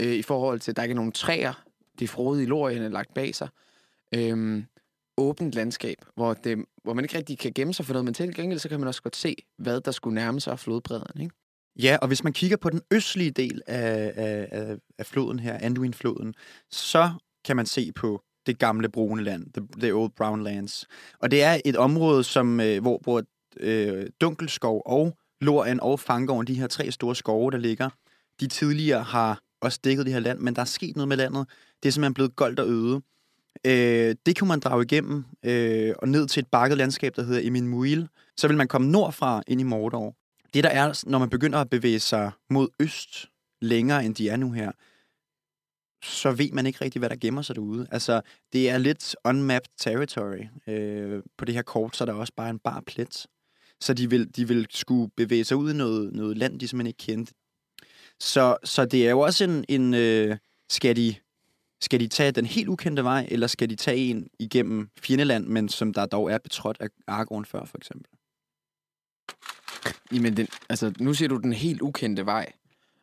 øh, 0.00 0.14
i 0.14 0.22
forhold 0.22 0.60
til, 0.60 0.72
at 0.72 0.76
der 0.76 0.82
ikke 0.82 0.92
er 0.92 0.96
nogen 0.96 1.12
træer. 1.12 1.64
De 1.98 2.08
frode 2.08 2.26
frodige 2.26 2.46
lorien 2.46 2.82
er 2.82 2.88
lagt 2.88 3.14
bag 3.14 3.34
sig. 3.34 3.48
Øh, 4.14 4.62
åbent 5.18 5.54
landskab, 5.54 5.96
hvor, 6.14 6.34
det, 6.34 6.64
hvor 6.82 6.92
man 6.92 7.04
ikke 7.04 7.16
rigtig 7.16 7.38
kan 7.38 7.52
gemme 7.54 7.74
sig 7.74 7.86
for 7.86 7.92
noget, 7.92 8.04
men 8.04 8.14
til 8.14 8.34
gengæld 8.34 8.58
så 8.58 8.68
kan 8.68 8.80
man 8.80 8.88
også 8.88 9.02
godt 9.02 9.16
se, 9.16 9.36
hvad 9.58 9.80
der 9.80 9.90
skulle 9.90 10.14
nærme 10.14 10.40
sig 10.40 10.52
af 10.52 10.58
flodbredden. 10.58 11.20
Ikke? 11.20 11.34
Ja, 11.78 11.98
og 12.02 12.08
hvis 12.08 12.24
man 12.24 12.32
kigger 12.32 12.56
på 12.56 12.70
den 12.70 12.80
østlige 12.90 13.30
del 13.30 13.62
af, 13.66 14.12
af, 14.16 14.76
af 14.98 15.06
floden 15.06 15.38
her, 15.38 15.58
Anduin-floden, 15.58 16.34
så 16.70 17.10
kan 17.44 17.56
man 17.56 17.66
se 17.66 17.92
på 17.92 18.22
det 18.46 18.58
gamle 18.58 18.88
brune 18.88 19.22
land, 19.22 19.52
the, 19.52 19.66
the 19.80 19.94
Old 19.94 20.10
Brown 20.16 20.42
Lands. 20.42 20.86
Og 21.18 21.30
det 21.30 21.42
er 21.42 21.60
et 21.64 21.76
område, 21.76 22.24
som, 22.24 22.60
øh, 22.60 22.80
hvor, 22.80 22.98
hvor 23.02 23.22
øh, 23.56 24.06
Dunkelskov 24.20 24.82
og 24.86 25.18
Lorien 25.40 25.80
og 25.80 26.00
Fangården, 26.00 26.46
de 26.46 26.54
her 26.54 26.66
tre 26.66 26.90
store 26.90 27.16
skove, 27.16 27.50
der 27.50 27.58
ligger, 27.58 27.90
de 28.40 28.46
tidligere 28.46 29.02
har 29.02 29.40
også 29.60 29.80
dækket 29.84 30.06
det 30.06 30.12
her 30.12 30.20
land, 30.20 30.38
men 30.38 30.54
der 30.54 30.60
er 30.60 30.66
sket 30.66 30.96
noget 30.96 31.08
med 31.08 31.16
landet. 31.16 31.46
Det 31.82 31.88
er 31.88 31.92
simpelthen 31.92 32.14
blevet 32.14 32.36
goldt 32.36 32.60
og 32.60 32.68
øde. 32.68 33.02
Øh, 33.66 34.14
det 34.26 34.36
kan 34.36 34.48
man 34.48 34.60
drage 34.60 34.82
igennem 34.82 35.24
øh, 35.44 35.94
og 35.98 36.08
ned 36.08 36.28
til 36.28 36.40
et 36.40 36.46
bakket 36.46 36.78
landskab, 36.78 37.16
der 37.16 37.22
hedder 37.22 37.40
Emin 37.44 37.68
Muil. 37.68 38.08
Så 38.36 38.48
vil 38.48 38.56
man 38.56 38.68
komme 38.68 38.90
nordfra 38.90 39.42
ind 39.46 39.60
i 39.60 39.64
Mordor. 39.64 40.16
Det 40.54 40.64
der 40.64 40.70
er, 40.70 41.02
når 41.06 41.18
man 41.18 41.30
begynder 41.30 41.58
at 41.58 41.70
bevæge 41.70 42.00
sig 42.00 42.30
mod 42.50 42.68
øst 42.80 43.26
længere, 43.60 44.04
end 44.04 44.14
de 44.14 44.28
er 44.28 44.36
nu 44.36 44.52
her, 44.52 44.72
så 46.04 46.32
ved 46.32 46.52
man 46.52 46.66
ikke 46.66 46.84
rigtig, 46.84 46.98
hvad 46.98 47.10
der 47.10 47.16
gemmer 47.16 47.42
sig 47.42 47.56
derude. 47.56 47.86
Altså, 47.90 48.20
det 48.52 48.70
er 48.70 48.78
lidt 48.78 49.16
unmapped 49.24 49.70
territory. 49.78 50.44
Øh, 50.66 51.22
på 51.38 51.44
det 51.44 51.54
her 51.54 51.62
kort, 51.62 51.96
så 51.96 52.04
er 52.04 52.06
der 52.06 52.12
også 52.12 52.32
bare 52.36 52.50
en 52.50 52.58
bar 52.58 52.82
plet. 52.86 53.26
Så 53.80 53.94
de 53.94 54.10
vil, 54.10 54.36
de 54.36 54.48
vil 54.48 54.66
skulle 54.70 55.10
bevæge 55.16 55.44
sig 55.44 55.56
ud 55.56 55.70
i 55.70 55.76
noget, 55.76 56.12
noget 56.12 56.38
land, 56.38 56.60
de 56.60 56.68
simpelthen 56.68 56.86
ikke 56.86 57.12
kendte. 57.12 57.34
Så, 58.20 58.56
så 58.64 58.84
det 58.84 59.06
er 59.06 59.10
jo 59.10 59.20
også 59.20 59.44
en... 59.44 59.64
en 59.68 59.94
øh, 59.94 60.36
skal, 60.70 60.96
de, 60.96 61.14
skal 61.80 62.00
de 62.00 62.08
tage 62.08 62.32
den 62.32 62.46
helt 62.46 62.68
ukendte 62.68 63.04
vej, 63.04 63.26
eller 63.30 63.46
skal 63.46 63.70
de 63.70 63.76
tage 63.76 63.96
en 63.96 64.28
igennem 64.38 64.90
fjendeland, 64.98 65.46
men 65.46 65.68
som 65.68 65.92
der 65.92 66.06
dog 66.06 66.32
er 66.32 66.38
betrådt 66.38 66.76
af 66.80 66.88
Aragorn 67.06 67.44
før, 67.44 67.64
for 67.64 67.78
eksempel? 67.78 68.10
Jamen, 70.12 70.36
den, 70.36 70.48
altså, 70.68 70.92
nu 70.98 71.14
siger 71.14 71.28
du 71.28 71.36
den 71.36 71.52
helt 71.52 71.82
ukendte 71.82 72.26
vej. 72.26 72.52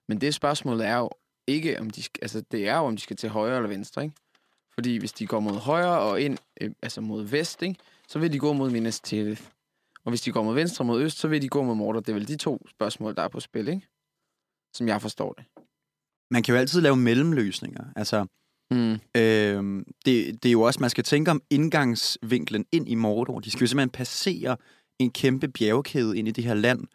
Men 0.08 0.22
det 0.22 0.34
spørgsmål 0.34 0.82
er 0.82 0.98
jo 0.98 1.10
ikke, 1.48 1.80
om 1.80 1.90
de 1.90 2.04
altså, 2.22 2.44
det 2.52 2.68
er 2.68 2.78
jo, 2.78 2.84
om 2.84 2.96
de 2.96 3.02
skal 3.02 3.16
til 3.16 3.30
højre 3.30 3.56
eller 3.56 3.70
venstre, 3.70 4.04
ikke? 4.04 4.16
Fordi 4.74 4.98
hvis 4.98 5.14
de 5.14 5.28
går 5.28 5.40
mod 5.40 5.54
højre 5.54 6.00
og 6.00 6.22
ind, 6.22 6.38
øh, 6.62 6.72
altså 6.82 7.02
mod 7.02 7.24
vest, 7.24 7.62
ikke? 7.62 7.80
så 8.08 8.20
vil 8.20 8.34
de 8.34 8.40
gå 8.40 8.54
mod 8.54 8.70
Minas 8.70 9.00
Tirith. 9.00 9.42
Og 10.04 10.12
hvis 10.12 10.22
de 10.22 10.32
går 10.32 10.44
mod 10.44 10.54
venstre 10.54 10.86
mod 10.86 11.02
øst, 11.02 11.18
så 11.18 11.28
vil 11.28 11.42
de 11.42 11.50
gå 11.50 11.64
mod 11.64 11.76
Mordor. 11.76 12.00
Det 12.00 12.10
er 12.10 12.14
vel 12.14 12.28
de 12.28 12.38
to 12.38 12.68
spørgsmål, 12.70 13.16
der 13.16 13.22
er 13.22 13.28
på 13.28 13.40
spil, 13.40 13.68
ikke? 13.68 13.88
Som 14.78 14.88
jeg 14.88 15.02
forstår 15.02 15.34
det. 15.34 15.46
Man 16.32 16.44
kan 16.44 16.54
jo 16.54 16.60
altid 16.60 16.82
lave 16.82 16.96
mellemløsninger. 16.96 17.84
Altså, 17.96 18.26
Mm. 18.72 18.94
øh, 18.94 19.84
det, 20.06 20.44
det 20.44 20.46
er 20.46 20.52
jo 20.52 20.62
også, 20.62 20.80
man 20.80 20.90
skal 20.90 21.04
tænke 21.04 21.32
om 21.32 21.42
indgangsvinklen 21.50 22.66
ind 22.72 22.90
i 22.90 22.96
Mordor. 22.96 23.40
De 23.40 23.52
skal 23.52 23.62
jo 23.62 23.68
simpelthen 23.68 23.90
passere 23.90 24.58
en 25.00 25.12
kæmpe 25.12 25.48
bjergkæde 25.48 26.18
ind 26.18 26.28
i 26.28 26.32
det 26.32 26.44
her 26.44 26.54
land, 26.54 26.88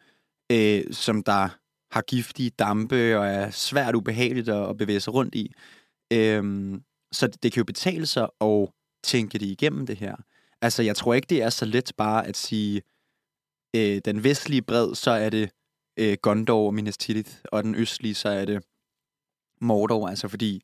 øh, 0.52 0.94
som 0.94 1.22
der 1.22 1.48
har 1.94 2.02
giftige 2.02 2.50
dampe 2.50 3.18
og 3.18 3.26
er 3.26 3.50
svært 3.50 3.94
ubehageligt 3.94 4.48
at, 4.48 4.68
at 4.70 4.76
bevæge 4.76 5.00
sig 5.00 5.14
rundt 5.14 5.34
i. 5.34 5.52
Øh, 6.12 6.74
så 7.12 7.26
det, 7.26 7.42
det 7.42 7.52
kan 7.52 7.60
jo 7.60 7.64
betale 7.64 8.06
sig 8.06 8.28
at 8.40 8.68
tænke 9.04 9.38
det 9.38 9.46
igennem 9.46 9.86
det 9.86 9.96
her. 9.96 10.16
Altså, 10.62 10.82
jeg 10.82 10.96
tror 10.96 11.14
ikke, 11.14 11.26
det 11.26 11.42
er 11.42 11.50
så 11.50 11.64
let 11.64 11.92
bare 11.96 12.26
at 12.26 12.36
sige, 12.36 12.82
øh, 13.76 14.00
den 14.04 14.24
vestlige 14.24 14.62
bred, 14.62 14.94
så 14.94 15.10
er 15.10 15.30
det 15.30 15.50
øh, 15.96 16.16
Gondor 16.22 16.66
og 16.66 16.74
Minas 16.74 16.98
Tirith, 16.98 17.30
og 17.44 17.64
den 17.64 17.74
østlige, 17.74 18.14
så 18.14 18.28
er 18.28 18.44
det 18.44 18.64
Mordor. 19.60 20.08
Altså, 20.08 20.28
fordi 20.28 20.62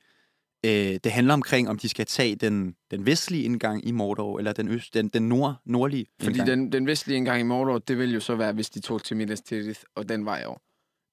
øh, 0.66 0.98
det 1.04 1.12
handler 1.12 1.34
omkring, 1.34 1.68
om 1.68 1.78
de 1.78 1.88
skal 1.88 2.06
tage 2.06 2.36
den, 2.36 2.76
den 2.90 3.06
vestlige 3.06 3.42
indgang 3.42 3.86
i 3.88 3.90
Mordor, 3.90 4.38
eller 4.38 4.52
den, 4.52 4.68
øst, 4.68 4.94
den, 4.94 5.08
den 5.08 5.28
nord, 5.28 5.56
nordlige 5.64 6.06
Fordi 6.20 6.38
indgang. 6.38 6.48
den, 6.48 6.72
den 6.72 6.86
vestlige 6.86 7.16
indgang 7.16 7.40
i 7.40 7.44
Mordor, 7.44 7.78
det 7.78 7.98
vil 7.98 8.14
jo 8.14 8.20
så 8.20 8.34
være, 8.34 8.52
hvis 8.52 8.70
de 8.70 8.80
tog 8.80 9.04
til 9.04 9.16
Minas 9.16 9.40
Tirith 9.40 9.80
og 9.94 10.08
den 10.08 10.24
vej 10.24 10.44
over. 10.46 10.58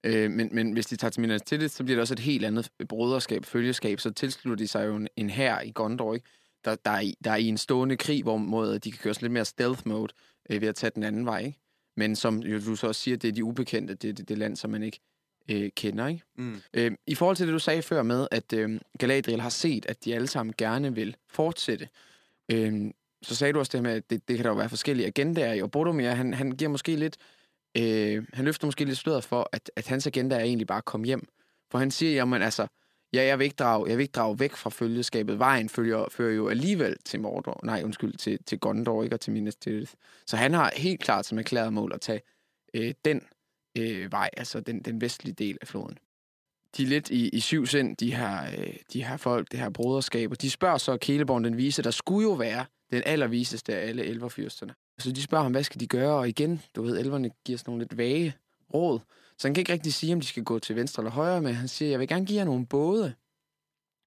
Øh, 0.03 0.31
men, 0.31 0.49
men 0.51 0.71
hvis 0.71 0.85
de 0.85 0.95
tager 0.95 1.11
til 1.11 1.21
Minas 1.21 1.41
Tirith, 1.41 1.73
så 1.73 1.83
bliver 1.83 1.95
det 1.95 2.01
også 2.01 2.13
et 2.13 2.19
helt 2.19 2.45
andet 2.45 2.69
broderskab, 2.89 3.45
følgeskab. 3.45 3.99
Så 3.99 4.11
tilslutter 4.11 4.63
de 4.63 4.67
sig 4.67 4.87
jo 4.87 4.95
en, 4.95 5.07
en 5.15 5.29
hær 5.29 5.59
i 5.59 5.71
Gondor, 5.75 6.13
ikke? 6.13 6.27
Der, 6.65 6.75
der, 6.75 6.91
er 6.91 6.99
i, 6.99 7.15
der 7.23 7.31
er 7.31 7.35
i 7.35 7.47
en 7.47 7.57
stående 7.57 7.97
krig, 7.97 8.23
hvor 8.23 8.37
måde, 8.37 8.79
de 8.79 8.91
kan 8.91 8.99
køre 9.03 9.13
sådan 9.13 9.25
lidt 9.25 9.33
mere 9.33 9.45
stealth 9.45 9.81
mode 9.85 10.13
øh, 10.49 10.61
ved 10.61 10.67
at 10.67 10.75
tage 10.75 10.91
den 10.95 11.03
anden 11.03 11.25
vej. 11.25 11.39
Ikke? 11.39 11.59
Men 11.97 12.15
som 12.15 12.39
jo, 12.39 12.59
du 12.59 12.75
så 12.75 12.87
også 12.87 13.01
siger, 13.01 13.17
det 13.17 13.27
er 13.27 13.31
de 13.31 13.43
ubekendte, 13.43 13.93
det 13.93 14.09
er 14.09 14.13
det, 14.13 14.29
det 14.29 14.37
land, 14.37 14.55
som 14.55 14.71
man 14.71 14.83
ikke 14.83 14.99
øh, 15.51 15.69
kender. 15.75 16.07
Ikke? 16.07 16.23
Mm. 16.37 16.61
Øh, 16.73 16.91
I 17.07 17.15
forhold 17.15 17.37
til 17.37 17.47
det, 17.47 17.53
du 17.53 17.59
sagde 17.59 17.81
før 17.81 18.03
med, 18.03 18.27
at 18.31 18.53
øh, 18.53 18.79
Galadriel 18.99 19.41
har 19.41 19.49
set, 19.49 19.85
at 19.85 20.05
de 20.05 20.15
alle 20.15 20.27
sammen 20.27 20.53
gerne 20.57 20.95
vil 20.95 21.15
fortsætte, 21.29 21.89
øh, 22.51 22.91
så 23.21 23.35
sagde 23.35 23.53
du 23.53 23.59
også 23.59 23.71
det 23.77 23.83
med, 23.83 23.91
at 23.91 24.09
det, 24.09 24.27
det 24.27 24.35
kan 24.35 24.43
der 24.43 24.51
jo 24.51 24.57
være 24.57 24.69
forskellige 24.69 25.07
agendaer 25.07 25.53
i, 25.53 25.61
og 25.61 25.71
Boromir, 25.71 26.09
han, 26.09 26.33
han 26.33 26.51
giver 26.51 26.69
måske 26.69 26.95
lidt, 26.95 27.17
øh, 27.77 28.23
han 28.33 28.45
løfter 28.45 28.67
måske 28.67 28.85
lidt 28.85 28.97
sløret 28.97 29.23
for, 29.23 29.49
at, 29.51 29.71
at 29.75 29.87
hans 29.87 30.07
agenda 30.07 30.35
er 30.35 30.43
egentlig 30.43 30.67
bare 30.67 30.77
at 30.77 30.85
komme 30.85 31.05
hjem. 31.05 31.27
For 31.71 31.77
han 31.77 31.91
siger, 31.91 32.13
jamen 32.13 32.41
altså, 32.41 32.67
ja, 33.13 33.23
jeg 33.23 33.39
vil 33.39 33.45
ikke 33.45 33.55
drage, 33.55 33.89
jeg 33.89 33.97
vil 33.97 34.03
ikke 34.03 34.11
drage 34.11 34.39
væk 34.39 34.55
fra 34.55 34.69
følgeskabet. 34.69 35.39
Vejen 35.39 35.69
følger, 35.69 36.05
fører 36.11 36.35
jo 36.35 36.49
alligevel 36.49 36.95
til 37.05 37.19
Mordor, 37.19 37.59
nej, 37.63 37.81
undskyld, 37.83 38.13
til, 38.13 38.43
til 38.43 38.59
Gondor, 38.59 39.03
ikke, 39.03 39.15
og 39.15 39.19
til 39.19 39.33
Minas 39.33 39.55
Tirith. 39.55 39.93
Så 40.25 40.37
han 40.37 40.53
har 40.53 40.71
helt 40.75 41.01
klart 41.01 41.25
som 41.25 41.37
erklæret 41.37 41.73
mål 41.73 41.91
at 41.93 42.01
tage 42.01 42.21
øh, 42.73 42.93
den 43.05 43.21
øh, 43.77 44.11
vej, 44.11 44.29
altså 44.37 44.59
den, 44.59 44.81
den 44.81 45.01
vestlige 45.01 45.33
del 45.33 45.57
af 45.61 45.67
floden. 45.67 45.97
De 46.77 46.83
er 46.83 46.87
lidt 46.87 47.09
i, 47.09 47.29
i 47.29 47.39
syv 47.39 47.65
sind, 47.65 47.97
de 47.97 48.15
her, 48.15 48.43
øh, 48.57 48.73
de 48.93 49.03
her 49.03 49.17
folk, 49.17 49.51
det 49.51 49.59
her 49.59 49.69
broderskab, 49.69 50.31
og 50.31 50.41
de 50.41 50.49
spørger 50.49 50.77
så 50.77 50.97
Keleborn 50.97 51.43
den 51.43 51.57
vise, 51.57 51.81
der 51.81 51.91
skulle 51.91 52.23
jo 52.23 52.33
være 52.33 52.65
den 52.91 53.03
allerviseste 53.05 53.75
af 53.75 53.87
alle 53.87 54.03
elverfyrsterne. 54.03 54.73
Så 54.99 55.11
de 55.11 55.21
spørger 55.21 55.43
ham, 55.43 55.51
hvad 55.51 55.63
skal 55.63 55.79
de 55.79 55.87
gøre? 55.87 56.15
Og 56.15 56.29
igen, 56.29 56.61
du 56.75 56.83
ved, 56.83 56.99
elverne 56.99 57.29
giver 57.45 57.57
sådan 57.57 57.71
nogle 57.71 57.83
lidt 57.83 57.97
vage 57.97 58.35
råd. 58.73 58.99
Så 59.37 59.47
han 59.47 59.53
kan 59.53 59.61
ikke 59.61 59.73
rigtig 59.73 59.93
sige, 59.93 60.13
om 60.13 60.19
de 60.19 60.27
skal 60.27 60.43
gå 60.43 60.59
til 60.59 60.75
venstre 60.75 61.01
eller 61.01 61.11
højre, 61.11 61.41
men 61.41 61.53
han 61.53 61.67
siger, 61.67 61.89
jeg 61.89 61.99
vil 61.99 62.07
gerne 62.07 62.25
give 62.25 62.39
jer 62.39 62.45
nogle 62.45 62.65
både. 62.65 63.15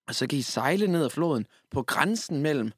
Og 0.09 0.15
så 0.15 0.27
kan 0.27 0.39
I 0.39 0.43
sejle 0.43 0.87
ned 0.87 1.05
ad 1.05 1.11
floden 1.11 1.47
på 1.71 1.83
grænsen 1.83 2.43
mellem 2.43 2.73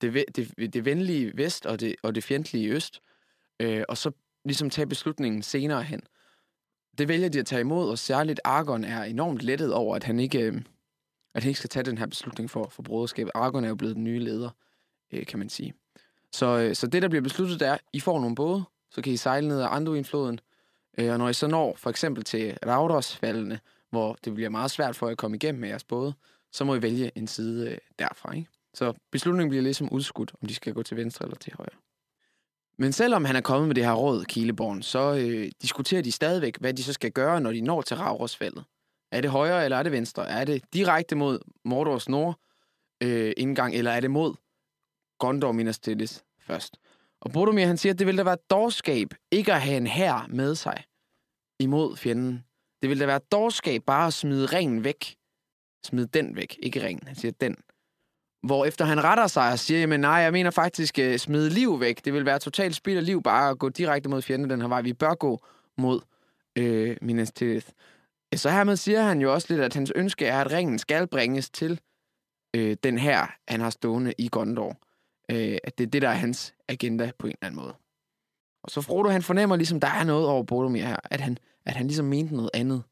det, 0.00 0.24
det, 0.36 0.74
det 0.74 0.84
venlige 0.84 1.36
vest 1.36 1.66
og 1.66 1.80
det, 1.80 1.96
og 2.02 2.14
det 2.14 2.24
fjendtlige 2.24 2.68
øst. 2.68 3.00
Øh, 3.60 3.84
og 3.88 3.96
så 3.96 4.10
ligesom 4.44 4.70
tage 4.70 4.86
beslutningen 4.86 5.42
senere 5.42 5.82
hen. 5.82 6.02
Det 6.98 7.08
vælger 7.08 7.28
de 7.28 7.38
at 7.38 7.46
tage 7.46 7.60
imod, 7.60 7.90
og 7.90 7.98
særligt 7.98 8.40
Argon 8.44 8.84
er 8.84 9.02
enormt 9.02 9.42
lettet 9.42 9.74
over, 9.74 9.96
at 9.96 10.04
han 10.04 10.20
ikke, 10.20 10.40
øh, 10.40 10.62
at 11.34 11.42
han 11.42 11.48
ikke 11.48 11.58
skal 11.58 11.70
tage 11.70 11.84
den 11.84 11.98
her 11.98 12.06
beslutning 12.06 12.50
for, 12.50 12.68
for 12.68 12.82
broderskabet. 12.82 13.32
Argon 13.34 13.64
er 13.64 13.68
jo 13.68 13.74
blevet 13.74 13.96
den 13.96 14.04
nye 14.04 14.18
leder, 14.18 14.50
øh, 15.12 15.26
kan 15.26 15.38
man 15.38 15.48
sige. 15.48 15.74
Så, 16.32 16.58
øh, 16.58 16.74
så 16.74 16.86
det, 16.86 17.02
der 17.02 17.08
bliver 17.08 17.22
besluttet, 17.22 17.60
det 17.60 17.68
er, 17.68 17.76
I 17.92 18.00
får 18.00 18.20
nogle 18.20 18.34
både, 18.34 18.64
så 18.90 19.02
kan 19.02 19.12
I 19.12 19.16
sejle 19.16 19.48
ned 19.48 19.60
ad 19.60 19.68
Anduin-floden, 19.70 20.40
øh, 20.98 21.12
og 21.12 21.18
når 21.18 21.28
I 21.28 21.32
så 21.32 21.46
når 21.46 21.76
for 21.76 21.90
eksempel 21.90 22.24
til 22.24 22.58
Raudersfaldene, 22.66 23.60
hvor 23.90 24.18
det 24.24 24.34
bliver 24.34 24.50
meget 24.50 24.70
svært 24.70 24.96
for 24.96 25.06
jer 25.06 25.12
at 25.12 25.18
komme 25.18 25.36
igennem 25.36 25.60
med 25.60 25.68
jeres 25.68 25.84
både, 25.84 26.14
så 26.52 26.64
må 26.64 26.74
I 26.74 26.82
vælge 26.82 27.10
en 27.14 27.26
side 27.26 27.70
øh, 27.70 27.78
derfra. 27.98 28.34
Ikke? 28.34 28.48
Så 28.74 28.92
beslutningen 29.10 29.50
bliver 29.50 29.62
ligesom 29.62 29.88
udskudt, 29.92 30.32
om 30.42 30.48
de 30.48 30.54
skal 30.54 30.74
gå 30.74 30.82
til 30.82 30.96
venstre 30.96 31.24
eller 31.24 31.36
til 31.36 31.52
højre. 31.56 31.78
Men 32.78 32.92
selvom 32.92 33.24
han 33.24 33.36
er 33.36 33.40
kommet 33.40 33.68
med 33.68 33.74
det 33.74 33.84
her 33.84 33.92
råd, 33.92 34.24
Kileborn, 34.24 34.82
så 34.82 35.14
øh, 35.14 35.50
diskuterer 35.62 36.02
de 36.02 36.12
stadigvæk, 36.12 36.58
hvad 36.58 36.74
de 36.74 36.82
så 36.82 36.92
skal 36.92 37.12
gøre, 37.12 37.40
når 37.40 37.52
de 37.52 37.60
når 37.60 37.82
til 37.82 37.96
Raurosfaldet. 37.96 38.64
Er 39.12 39.20
det 39.20 39.30
højre, 39.30 39.64
eller 39.64 39.76
er 39.76 39.82
det 39.82 39.92
venstre? 39.92 40.28
Er 40.28 40.44
det 40.44 40.62
direkte 40.74 41.16
mod 41.16 41.38
Mordors 41.64 42.08
nord 42.08 42.38
øh, 43.02 43.32
indgang, 43.36 43.74
eller 43.74 43.90
er 43.90 44.00
det 44.00 44.10
mod 44.10 44.34
Gondor 45.18 45.52
Minas 45.52 45.78
Tirith 45.78 46.14
først? 46.40 46.76
Og 47.20 47.32
Boromir, 47.32 47.66
han 47.66 47.76
siger, 47.76 47.92
at 47.92 47.98
det 47.98 48.06
ville 48.06 48.18
da 48.18 48.24
være 48.24 48.36
dårskab 48.50 49.08
ikke 49.30 49.54
at 49.54 49.60
have 49.60 49.76
en 49.76 49.86
hær 49.86 50.26
med 50.28 50.54
sig 50.54 50.84
imod 51.60 51.96
fjenden. 51.96 52.44
Det 52.82 52.88
ville 52.88 53.00
da 53.00 53.06
være 53.06 53.20
dårskab 53.32 53.82
bare 53.86 54.06
at 54.06 54.14
smide 54.14 54.46
ringen 54.46 54.84
væk. 54.84 55.16
Smide 55.84 56.06
den 56.06 56.36
væk, 56.36 56.58
ikke 56.62 56.86
ringen. 56.86 57.06
Han 57.06 57.16
siger 57.16 57.32
den. 57.40 57.56
Hvor 58.42 58.64
efter 58.64 58.84
han 58.84 59.04
retter 59.04 59.26
sig 59.26 59.52
og 59.52 59.58
siger, 59.58 59.80
jamen 59.80 60.00
nej, 60.00 60.12
jeg 60.12 60.32
mener 60.32 60.50
faktisk 60.50 60.98
uh, 61.02 61.16
smide 61.16 61.50
liv 61.50 61.80
væk. 61.80 62.04
Det 62.04 62.12
vil 62.12 62.24
være 62.24 62.38
totalt 62.38 62.76
spild 62.76 62.98
af 62.98 63.06
liv 63.06 63.22
bare 63.22 63.50
at 63.50 63.58
gå 63.58 63.68
direkte 63.68 64.08
mod 64.08 64.22
fjenden 64.22 64.50
den 64.50 64.60
her 64.60 64.68
vej. 64.68 64.82
Vi 64.82 64.92
bør 64.92 65.14
gå 65.14 65.40
mod 65.78 66.00
øh, 66.58 66.96
Minas 67.02 67.32
Tirith. 67.32 67.66
Så 68.34 68.50
hermed 68.50 68.76
siger 68.76 69.02
han 69.02 69.20
jo 69.20 69.32
også 69.32 69.46
lidt, 69.50 69.60
at 69.60 69.74
hans 69.74 69.92
ønske 69.94 70.26
er, 70.26 70.40
at 70.40 70.52
ringen 70.52 70.78
skal 70.78 71.06
bringes 71.06 71.50
til 71.50 71.80
øh, 72.56 72.76
den 72.82 72.98
her, 72.98 73.26
han 73.48 73.60
har 73.60 73.70
stående 73.70 74.14
i 74.18 74.28
Gondor. 74.28 74.76
Øh, 75.30 75.58
at 75.64 75.78
det 75.78 75.86
er 75.86 75.90
det, 75.90 76.02
der 76.02 76.08
er 76.08 76.14
hans 76.14 76.54
agenda 76.68 77.12
på 77.18 77.26
en 77.26 77.30
eller 77.30 77.46
anden 77.46 77.60
måde. 77.60 77.74
Og 78.62 78.70
så 78.70 78.80
Frodo, 78.80 79.08
han 79.08 79.22
fornemmer 79.22 79.56
ligesom, 79.56 79.80
der 79.80 79.88
er 79.88 80.04
noget 80.04 80.26
over 80.26 80.42
Boromir 80.42 80.84
her, 80.84 80.96
at 81.04 81.20
han, 81.20 81.38
at 81.64 81.74
han 81.74 81.86
ligesom 81.86 82.06
mente 82.06 82.34
noget 82.34 82.50
andet. 82.54 82.82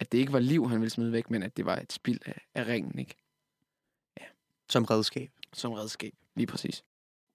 At 0.00 0.12
det 0.12 0.18
ikke 0.18 0.32
var 0.32 0.38
liv, 0.38 0.68
han 0.68 0.80
ville 0.80 0.90
smide 0.90 1.12
væk, 1.12 1.30
men 1.30 1.42
at 1.42 1.56
det 1.56 1.66
var 1.66 1.76
et 1.76 1.92
spild 1.92 2.20
af, 2.26 2.40
af 2.54 2.66
ringen, 2.66 2.98
ikke? 2.98 3.14
Som 4.68 4.84
redskab. 4.84 5.30
Som 5.52 5.72
redskab, 5.72 6.12
lige 6.36 6.46
præcis. 6.46 6.84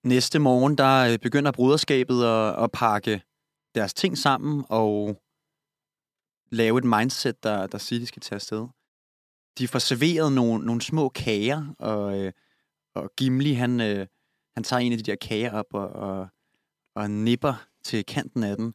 Næste 0.04 0.40
morgen, 0.40 0.78
der 0.78 1.14
øh, 1.14 1.20
begynder 1.20 1.52
bruderskabet 1.52 2.24
at, 2.24 2.64
at 2.64 2.72
pakke 2.72 3.22
deres 3.76 3.94
ting 3.94 4.18
sammen 4.18 4.66
og 4.70 5.22
lave 6.52 6.78
et 6.78 6.84
mindset, 6.84 7.44
der, 7.44 7.68
der 7.68 7.78
siger, 7.78 8.00
de 8.00 8.06
skal 8.06 8.22
tage 8.22 8.36
afsted. 8.36 8.68
De 9.58 9.68
får 9.68 9.80
serveret 9.80 10.34
nogle, 10.34 10.66
nogle 10.66 10.82
små 10.82 11.10
kager, 11.10 11.76
og, 11.80 12.20
øh, 12.20 12.34
og 12.96 13.12
Gimli, 13.18 13.54
han, 13.54 13.82
øh, 13.82 14.08
han 14.54 14.64
tager 14.64 14.80
en 14.80 14.92
af 14.92 14.98
de 14.98 15.04
der 15.04 15.16
kager 15.16 15.52
op 15.52 15.74
og, 15.74 15.90
og, 15.90 16.28
og 16.96 17.12
nipper 17.12 17.68
til 17.84 18.06
kanten 18.06 18.44
af 18.44 18.58
den, 18.58 18.74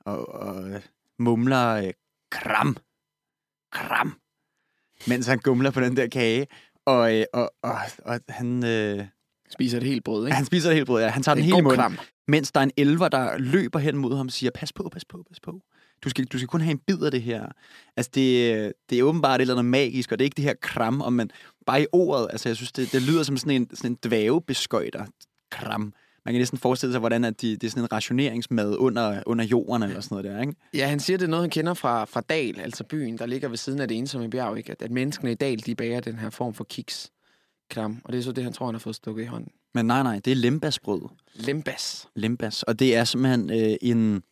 og, 0.00 0.28
og 0.28 0.82
mumler 1.18 1.68
øh, 1.68 1.92
kram, 2.30 2.76
kram, 3.72 4.20
mens 5.08 5.26
han 5.26 5.38
gumler 5.38 5.70
på 5.70 5.80
den 5.80 5.96
der 5.96 6.08
kage. 6.08 6.46
Og, 6.86 7.18
øh, 7.18 7.24
og, 7.32 7.54
og, 7.62 7.78
og 8.04 8.20
han, 8.28 8.64
øh, 8.64 9.06
Spiser 9.50 9.78
et 9.78 9.84
helt 9.84 10.04
brød, 10.04 10.26
ikke? 10.26 10.36
han 10.36 10.44
spiser 10.44 10.68
det 10.68 10.76
helt 10.76 10.86
brød, 10.86 11.02
ja. 11.02 11.08
Han 11.08 11.22
tager 11.22 11.34
den 11.34 11.44
hele 11.44 11.62
munden, 11.62 11.80
kram. 11.80 11.98
mens 12.28 12.52
der 12.52 12.60
er 12.60 12.64
en 12.64 12.70
elver, 12.76 13.08
der 13.08 13.38
løber 13.38 13.78
hen 13.78 13.96
mod 13.96 14.16
ham 14.16 14.26
og 14.26 14.32
siger, 14.32 14.50
pas 14.50 14.72
på, 14.72 14.88
pas 14.92 15.04
på, 15.04 15.24
pas 15.28 15.40
på. 15.40 15.60
Du 16.04 16.10
skal, 16.10 16.24
du 16.24 16.38
skal 16.38 16.48
kun 16.48 16.60
have 16.60 16.70
en 16.70 16.80
bid 16.86 17.02
af 17.02 17.10
det 17.10 17.22
her. 17.22 17.46
Altså, 17.96 18.10
det, 18.14 18.72
det 18.90 18.98
er 18.98 19.02
åbenbart 19.02 19.40
et 19.40 19.42
eller 19.42 19.54
andet 19.54 19.70
magisk, 19.70 20.12
og 20.12 20.18
det 20.18 20.24
er 20.24 20.26
ikke 20.26 20.36
det 20.36 20.44
her 20.44 20.54
kram, 20.62 21.00
om 21.00 21.12
man 21.12 21.30
bare 21.66 21.82
i 21.82 21.86
ordet, 21.92 22.28
altså, 22.30 22.48
jeg 22.48 22.56
synes, 22.56 22.72
det, 22.72 22.92
det 22.92 23.02
lyder 23.02 23.22
som 23.22 23.36
sådan 23.36 23.62
en, 23.62 23.76
sådan 23.76 23.90
en 23.90 23.98
dvævebeskøjter 24.04 25.04
kram. 25.50 25.80
man 26.24 26.34
kan 26.34 26.40
næsten 26.40 26.58
forestille 26.58 26.92
sig, 26.92 27.00
hvordan 27.00 27.24
at 27.24 27.40
de, 27.40 27.50
det 27.50 27.64
er 27.64 27.70
sådan 27.70 27.82
en 27.82 27.92
rationeringsmad 27.92 28.76
under, 28.76 29.22
under 29.26 29.44
jorden 29.44 29.82
eller 29.82 30.00
sådan 30.00 30.16
noget 30.16 30.32
der, 30.32 30.40
ikke? 30.40 30.54
Ja, 30.74 30.88
han 30.88 31.00
siger, 31.00 31.16
det 31.16 31.24
er 31.24 31.30
noget, 31.30 31.42
han 31.42 31.50
kender 31.50 31.74
fra, 31.74 32.04
fra 32.04 32.20
Dal, 32.20 32.60
altså 32.60 32.84
byen, 32.84 33.18
der 33.18 33.26
ligger 33.26 33.48
ved 33.48 33.56
siden 33.56 33.80
af 33.80 33.88
det 33.88 33.98
ensomme 33.98 34.30
bjerg, 34.30 34.56
ikke? 34.58 34.72
At, 34.72 34.82
at 34.82 34.90
menneskene 34.90 35.32
i 35.32 35.34
Dal, 35.34 35.66
de 35.66 35.74
bager 35.74 36.00
den 36.00 36.18
her 36.18 36.30
form 36.30 36.54
for 36.54 36.64
kiks 36.64 37.10
klam. 37.70 38.00
Og 38.04 38.12
det 38.12 38.18
er 38.18 38.22
så 38.22 38.32
det, 38.32 38.44
han 38.44 38.52
tror, 38.52 38.66
han 38.66 38.74
har 38.74 38.80
fået 38.80 38.96
stukket 38.96 39.22
i 39.22 39.26
hånden. 39.26 39.52
Men 39.74 39.86
nej, 39.86 40.02
nej, 40.02 40.20
det 40.24 40.30
er 40.30 40.34
limbasbrød. 40.34 41.02
Limbas. 41.34 42.08
Limbas. 42.16 42.62
Og 42.62 42.78
det 42.78 42.96
er 42.96 43.04
simpelthen 43.04 43.50
øh, 43.50 43.76
en, 43.82 44.22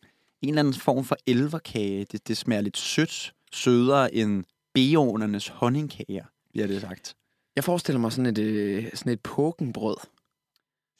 en 0.43 0.49
eller 0.49 0.59
anden 0.59 0.73
form 0.73 1.03
for 1.05 1.17
elverkage. 1.27 2.05
Det, 2.11 2.27
det 2.27 2.37
smager 2.37 2.61
lidt 2.61 2.77
sødt, 2.77 3.33
sødere 3.53 4.15
end 4.15 4.43
beonernes 4.73 5.47
honningkager, 5.47 6.25
bliver 6.51 6.67
det 6.67 6.81
sagt. 6.81 7.15
Jeg 7.55 7.63
forestiller 7.63 7.99
mig 7.99 8.11
sådan 8.11 8.25
et, 8.25 8.37
øh, 8.37 8.85
sådan 8.93 9.13
et 9.13 9.21
pokenbrød. 9.21 9.97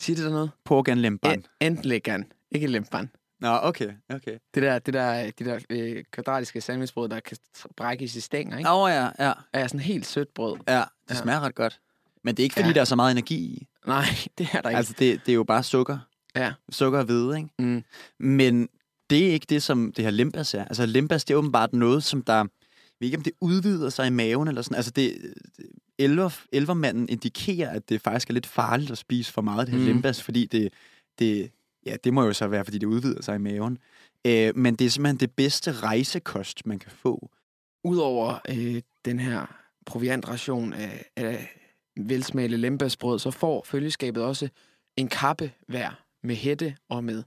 Siger 0.02 0.16
det 0.16 0.26
der 0.26 0.32
noget? 0.32 0.52
Porgan 0.66 0.98
lemban. 0.98 1.46
Entlæggeren, 1.62 2.26
ikke 2.52 2.68
lemban. 2.68 3.10
Nå, 3.40 3.60
okay, 3.62 3.94
okay. 4.10 4.38
Det 4.54 4.64
der, 4.64 4.80
det 4.80 4.94
der, 4.94 5.32
det 5.32 5.46
der 5.46 5.60
øh, 5.70 6.04
kvadratiske 6.12 6.62
sandwichbrød, 6.62 7.10
der 7.10 7.20
kan 7.20 7.38
brækkes 7.78 8.16
i 8.16 8.22
stænger, 8.22 8.58
ikke? 8.58 8.70
Åh, 8.70 8.82
oh, 8.82 8.90
ja, 8.92 9.10
ja. 9.20 9.34
Er 9.54 9.68
sådan 9.68 9.80
helt 9.80 10.06
sødt 10.06 10.34
brød. 10.34 10.58
Ja, 10.68 10.84
det 11.10 11.16
Ja. 11.16 11.22
smager 11.22 11.40
ret 11.40 11.56
godt. 11.56 11.80
Men 12.24 12.36
det 12.36 12.44
er 12.44 12.46
ikke, 12.46 12.54
fordi 12.54 12.68
Ja. 12.68 12.74
der 12.74 12.82
er 12.82 12.86
så 12.86 12.96
meget 12.96 13.12
energi 13.12 13.36
i. 13.36 13.68
Nej, 13.88 14.04
det 14.38 14.48
er 14.54 14.62
der 14.62 14.70
ikke. 14.70 14.78
Altså, 14.78 14.94
det, 15.00 15.22
det 15.26 15.32
er 15.32 15.36
jo 15.36 15.44
bare 15.44 15.64
sukker. 15.64 15.98
Ja. 16.36 16.54
Sukker 16.70 17.00
og 17.00 17.06
hvide, 17.06 17.38
ikke? 17.38 17.50
Mm. 17.60 17.84
Men 18.20 18.70
det 19.14 19.30
er 19.30 19.34
ikke 19.34 19.46
det, 19.50 19.64
som 19.64 19.92
det 19.96 20.04
her 20.06 20.12
limbas 20.12 20.54
er. 20.54 20.66
Altså, 20.66 20.86
limbas, 20.86 21.26
det 21.26 21.34
er 21.34 21.38
åbenbart 21.38 21.74
noget, 21.74 22.04
som 22.04 22.22
der... 22.22 22.36
Jeg 22.36 22.48
ved 23.00 23.08
ikke, 23.08 23.18
om 23.18 23.24
det 23.24 23.34
udvider 23.42 23.90
sig 23.90 24.08
i 24.08 24.10
maven 24.10 24.48
eller 24.48 24.62
sådan. 24.62 24.76
Altså, 24.76 24.92
det, 24.92 25.34
elver, 25.98 26.42
elvermanden 26.52 27.10
indikerer, 27.10 27.70
at 27.70 27.90
det 27.90 28.02
faktisk 28.02 28.30
er 28.30 28.34
lidt 28.34 28.46
farligt 28.46 28.92
at 28.92 28.98
spise 28.98 29.34
for 29.34 29.42
meget 29.42 29.60
af 29.60 29.66
det 29.66 29.76
her 29.76 29.82
Mm. 29.82 29.86
limbas, 29.86 30.24
fordi 30.24 30.46
det, 30.46 30.74
det... 31.20 31.52
Ja, 31.86 31.96
det 32.04 32.14
må 32.14 32.24
jo 32.24 32.34
så 32.34 32.48
være, 32.48 32.64
fordi 32.66 32.78
det 32.78 32.86
udvider 32.86 33.22
sig 33.22 33.36
i 33.36 33.38
maven. 33.38 33.78
Øh, 34.28 34.58
men 34.58 34.76
det 34.76 34.86
er 34.86 34.90
simpelthen 34.90 35.20
det 35.20 35.32
bedste 35.32 35.72
rejsekost, 35.72 36.66
man 36.66 36.80
kan 36.80 36.92
få. 36.92 37.30
Udover 37.84 38.40
øh, 38.50 38.82
den 39.06 39.20
her 39.20 39.56
proviantration 39.86 40.74
af, 40.74 41.06
af 41.16 41.60
velsmagende 41.98 42.58
lembasbrød, 42.58 43.20
så 43.20 43.32
får 43.32 43.64
følgeskabet 43.66 44.24
også 44.24 44.50
en 44.98 45.08
kappe 45.08 45.52
hver 45.68 46.04
med 46.24 46.36
hætte 46.36 46.76
og 46.90 47.04
med 47.04 47.24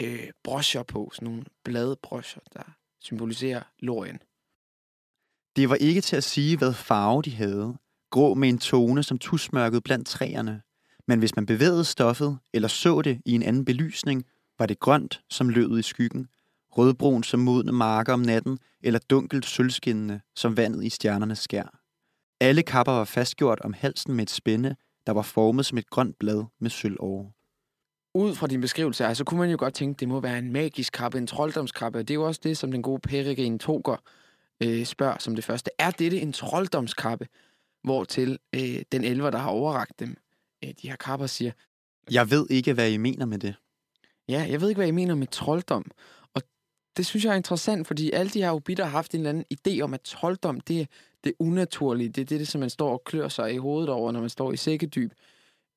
øh, 0.00 0.28
broscher 0.44 0.82
på. 0.82 1.10
Sådan 1.14 1.28
nogle 1.28 1.44
bladbroscher, 1.64 2.42
der 2.54 2.62
symboliserer 3.00 3.62
lorien. 3.78 4.18
Det 5.56 5.68
var 5.68 5.74
ikke 5.74 6.00
til 6.00 6.16
at 6.16 6.24
sige, 6.24 6.58
hvad 6.58 6.74
farve 6.74 7.22
de 7.22 7.30
havde. 7.30 7.78
Grå 8.10 8.34
med 8.34 8.48
en 8.48 8.58
tone, 8.58 9.02
som 9.02 9.18
tusmørkede 9.18 9.80
blandt 9.80 10.08
træerne. 10.08 10.62
Men 11.08 11.18
hvis 11.18 11.36
man 11.36 11.46
bevægede 11.46 11.84
stoffet, 11.84 12.38
eller 12.52 12.68
så 12.68 13.02
det 13.02 13.20
i 13.24 13.32
en 13.32 13.42
anden 13.42 13.64
belysning, 13.64 14.24
var 14.58 14.66
det 14.66 14.80
grønt, 14.80 15.22
som 15.30 15.48
løvet 15.48 15.78
i 15.78 15.82
skyggen, 15.82 16.28
rødbrun 16.70 17.22
som 17.22 17.40
modne 17.40 17.72
marker 17.72 18.12
om 18.12 18.20
natten, 18.20 18.58
eller 18.82 19.00
dunkelt 19.10 19.46
sølvskinnende, 19.46 20.20
som 20.36 20.56
vandet 20.56 20.84
i 20.84 20.90
stjernernes 20.90 21.38
skær. 21.38 21.78
Alle 22.40 22.62
kapper 22.62 22.92
var 22.92 23.04
fastgjort 23.04 23.60
om 23.60 23.72
halsen 23.72 24.14
med 24.14 24.22
et 24.22 24.30
spænde, 24.30 24.76
der 25.06 25.12
var 25.12 25.22
formet 25.22 25.66
som 25.66 25.78
et 25.78 25.90
grønt 25.90 26.18
blad 26.18 26.44
med 26.60 26.70
sølvåre. 26.70 27.32
Ud 28.14 28.34
fra 28.34 28.46
din 28.46 28.60
beskrivelse 28.60 29.04
her, 29.04 29.14
så 29.14 29.24
kunne 29.24 29.40
man 29.40 29.50
jo 29.50 29.56
godt 29.58 29.74
tænke, 29.74 30.00
det 30.00 30.08
må 30.08 30.20
være 30.20 30.38
en 30.38 30.52
magisk 30.52 30.92
kappe, 30.92 31.18
en 31.18 31.26
trolddomskappe. 31.26 31.98
Det 31.98 32.10
er 32.10 32.14
jo 32.14 32.26
også 32.26 32.40
det, 32.44 32.56
som 32.58 32.70
den 32.70 32.82
gode 32.82 33.00
Peregrin 33.00 33.58
Toger 33.58 33.96
øh, 34.62 34.84
spørger 34.84 35.18
som 35.18 35.34
det 35.34 35.44
første. 35.44 35.70
Er 35.78 35.90
dette 35.90 36.20
en 36.20 36.32
trolddomskappe? 36.32 37.28
Hvortil 37.84 38.38
øh, 38.54 38.82
den 38.92 39.04
elver, 39.04 39.30
der 39.30 39.38
har 39.38 39.50
overragt 39.50 40.00
dem, 40.00 40.16
øh, 40.64 40.70
de 40.82 40.88
her 40.88 40.96
kapper, 40.96 41.26
siger, 41.26 41.52
Jeg 42.10 42.30
ved 42.30 42.46
ikke, 42.50 42.72
hvad 42.72 42.90
I 42.90 42.96
mener 42.96 43.26
med 43.26 43.38
det. 43.38 43.54
Ja, 44.28 44.46
jeg 44.48 44.60
ved 44.60 44.68
ikke, 44.68 44.78
hvad 44.78 44.88
I 44.88 44.90
mener 44.90 45.14
med 45.14 45.26
trolddom. 45.26 45.90
Og 46.34 46.42
det 46.96 47.06
synes 47.06 47.24
jeg 47.24 47.32
er 47.32 47.36
interessant, 47.36 47.86
fordi 47.86 48.10
alle 48.10 48.30
de 48.30 48.42
her 48.42 48.50
hobitter 48.50 48.84
har 48.84 48.90
haft 48.90 49.14
en 49.14 49.20
eller 49.20 49.30
anden 49.30 49.44
idé 49.54 49.80
om, 49.80 49.94
at 49.94 50.00
trolddom, 50.00 50.60
det 50.60 50.80
er 50.80 50.86
det 51.24 51.32
unaturlige. 51.38 52.08
Det 52.08 52.32
er 52.32 52.38
det, 52.38 52.48
som 52.48 52.60
man 52.60 52.70
står 52.70 52.92
og 52.92 53.04
klør 53.04 53.28
sig 53.28 53.54
i 53.54 53.56
hovedet 53.56 53.88
over, 53.88 54.12
når 54.12 54.20
man 54.20 54.30
står 54.30 54.52
i 54.52 54.56
sækkedyb. 54.56 55.12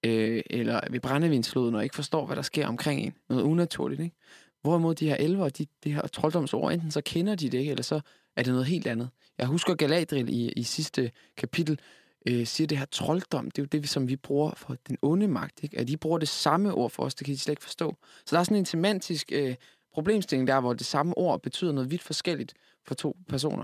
Øh, 0.05 0.43
eller 0.49 0.81
ved 0.89 0.99
brændevindsloden, 0.99 1.75
og 1.75 1.83
ikke 1.83 1.95
forstår, 1.95 2.25
hvad 2.25 2.35
der 2.35 2.41
sker 2.41 2.67
omkring 2.67 3.01
en. 3.01 3.13
Noget 3.29 3.43
unaturligt, 3.43 4.01
ikke? 4.01 4.15
Hvorimod 4.61 4.95
de 4.95 5.09
her 5.09 5.15
elver, 5.15 5.49
de, 5.49 5.65
de 5.83 5.93
her 5.93 6.01
trolddomsord, 6.01 6.73
enten 6.73 6.91
så 6.91 7.01
kender 7.01 7.35
de 7.35 7.49
det 7.49 7.57
ikke, 7.57 7.71
eller 7.71 7.83
så 7.83 8.01
er 8.35 8.43
det 8.43 8.53
noget 8.53 8.65
helt 8.65 8.87
andet. 8.87 9.09
Jeg 9.37 9.47
husker 9.47 9.75
Galadriel 9.75 10.29
i, 10.29 10.51
i 10.51 10.63
sidste 10.63 11.11
kapitel, 11.37 11.79
øh, 12.27 12.47
siger 12.47 12.67
det 12.67 12.77
her 12.77 12.85
trolddom, 12.85 13.51
det 13.51 13.61
er 13.61 13.63
jo 13.63 13.79
det, 13.79 13.89
som 13.89 14.07
vi 14.07 14.15
bruger 14.15 14.51
for 14.55 14.75
den 14.87 14.97
onde 15.01 15.27
magt. 15.27 15.63
Ikke? 15.63 15.79
At 15.79 15.87
de 15.87 15.97
bruger 15.97 16.17
det 16.17 16.27
samme 16.27 16.73
ord 16.73 16.91
for 16.91 17.03
os, 17.03 17.15
det 17.15 17.25
kan 17.25 17.33
de 17.33 17.39
slet 17.39 17.51
ikke 17.51 17.63
forstå. 17.63 17.95
Så 18.25 18.35
der 18.35 18.39
er 18.39 18.43
sådan 18.43 18.57
en 18.57 18.65
semantisk 18.65 19.31
øh, 19.31 19.55
problemstilling 19.93 20.47
der, 20.47 20.59
hvor 20.59 20.73
det 20.73 20.85
samme 20.85 21.17
ord 21.17 21.41
betyder 21.41 21.71
noget 21.71 21.91
vidt 21.91 22.03
forskelligt 22.03 22.53
for 22.87 22.95
to 22.95 23.17
personer. 23.29 23.63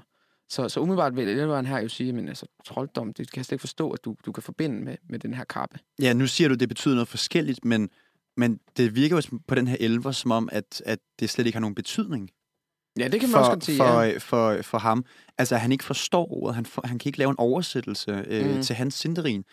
Så, 0.52 0.70
så 0.70 0.80
umiddelbart 0.80 1.16
vil 1.16 1.28
elveren 1.28 1.66
her 1.66 1.80
jo 1.80 1.90
sige, 1.90 2.14
men 2.14 2.28
altså 2.28 2.46
trolddom, 2.66 3.14
det 3.14 3.32
kan 3.32 3.38
jeg 3.40 3.46
slet 3.46 3.56
ikke 3.56 3.62
forstå, 3.62 3.92
at 3.92 4.06
du, 4.06 4.16
du 4.26 4.32
kan 4.32 4.44
forbinde 4.44 4.82
med, 4.82 4.96
med 5.10 5.20
den 5.20 5.34
her 5.34 5.44
kappe. 5.44 5.80
Ja, 6.02 6.14
nu 6.14 6.28
siger 6.28 6.48
du, 6.48 6.54
at 6.54 6.60
det 6.60 6.70
betyder 6.70 6.96
noget 6.96 7.08
forskelligt, 7.08 7.66
men, 7.66 7.90
men 8.38 8.60
det 8.78 8.96
virker 8.96 9.16
jo 9.16 9.40
på 9.48 9.56
den 9.56 9.68
her 9.68 9.78
elver 9.80 10.12
som 10.12 10.32
om, 10.32 10.50
at, 10.52 10.82
at 10.86 11.00
det 11.20 11.30
slet 11.30 11.46
ikke 11.46 11.56
har 11.56 11.62
nogen 11.62 11.76
betydning 11.76 12.30
Ja, 13.00 13.08
det 13.08 13.20
kan 13.20 13.30
man 13.30 13.34
for, 13.34 13.40
også 13.40 13.52
godt 13.52 13.66
sige, 13.66 13.78
for, 13.78 14.02
ja. 14.02 14.18
for, 14.18 14.62
for 14.62 14.78
ham. 14.78 15.06
Altså, 15.38 15.56
han 15.56 15.72
ikke 15.72 15.84
forstår 15.84 16.34
ordet. 16.34 16.56
Han, 16.56 16.66
for, 16.66 16.88
han 16.88 17.00
kan 17.00 17.10
ikke 17.10 17.20
lave 17.20 17.30
en 17.30 17.40
oversættelse 17.40 18.26
øh, 18.28 18.56
mm. 18.56 18.62
til 18.62 18.76
hans 18.76 18.94
sinderin. 18.94 19.44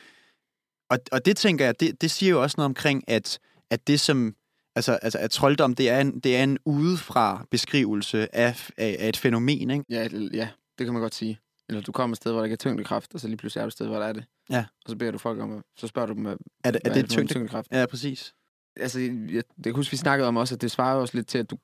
Og, 0.90 0.98
og 1.12 1.24
det 1.24 1.36
tænker 1.36 1.64
jeg, 1.64 1.80
det, 1.80 2.00
det 2.00 2.10
siger 2.10 2.30
jo 2.30 2.42
også 2.42 2.54
noget 2.58 2.64
omkring, 2.66 3.04
at, 3.10 3.38
at 3.70 3.86
det 3.86 4.00
som... 4.00 4.34
Altså, 4.76 4.92
altså 4.92 5.18
at 5.18 5.30
trolddom, 5.30 5.74
det 5.74 5.90
er 5.90 6.00
en, 6.00 6.20
det 6.20 6.36
er 6.36 6.42
en 6.42 6.58
udefra 6.64 7.46
beskrivelse 7.50 8.36
af, 8.36 8.70
af, 8.76 8.96
af 8.98 9.08
et 9.08 9.16
fænomen, 9.16 9.70
ikke? 9.70 9.84
Ja, 9.90 10.08
det- 10.08 10.30
ja, 10.34 10.48
det 10.78 10.86
kan 10.86 10.92
man 10.92 11.02
godt 11.02 11.14
sige. 11.14 11.38
Eller 11.68 11.82
du 11.82 11.92
kommer 11.92 12.14
et 12.14 12.16
sted, 12.16 12.32
hvor 12.32 12.40
der 12.40 12.44
ikke 12.44 12.52
er 12.52 12.56
tyngdekraft, 12.56 13.14
og 13.14 13.20
så 13.20 13.28
lige 13.28 13.36
pludselig 13.36 13.60
er 13.60 13.64
du 13.64 13.68
et 13.68 13.72
sted, 13.72 13.86
hvor 13.86 13.98
der 13.98 14.06
er 14.06 14.12
det. 14.12 14.24
Ja. 14.50 14.64
Og 14.84 14.90
så 14.90 14.96
beder 14.96 15.10
du 15.12 15.18
folk 15.18 15.40
om, 15.40 15.56
at, 15.56 15.62
så 15.76 15.86
spørger 15.86 16.06
du 16.06 16.14
dem, 16.14 16.26
Er 16.26 16.34
det, 16.34 16.40
er 16.64 16.70
det 16.70 16.84
noget 16.84 17.10
tyngde? 17.10 17.32
tyngdekraft. 17.34 17.68
Ja, 17.72 17.86
præcis. 17.86 18.34
Altså, 18.76 19.00
jeg, 19.00 19.10
jeg 19.30 19.44
kan 19.64 19.74
huske, 19.74 19.90
vi 19.90 19.96
snakkede 19.96 20.28
om 20.28 20.36
også, 20.36 20.54
at 20.54 20.60
det 20.60 20.70
svarer 20.70 20.96
også 20.96 21.16
lidt 21.16 21.26
til, 21.26 21.38
at 21.38 21.50
du, 21.50 21.58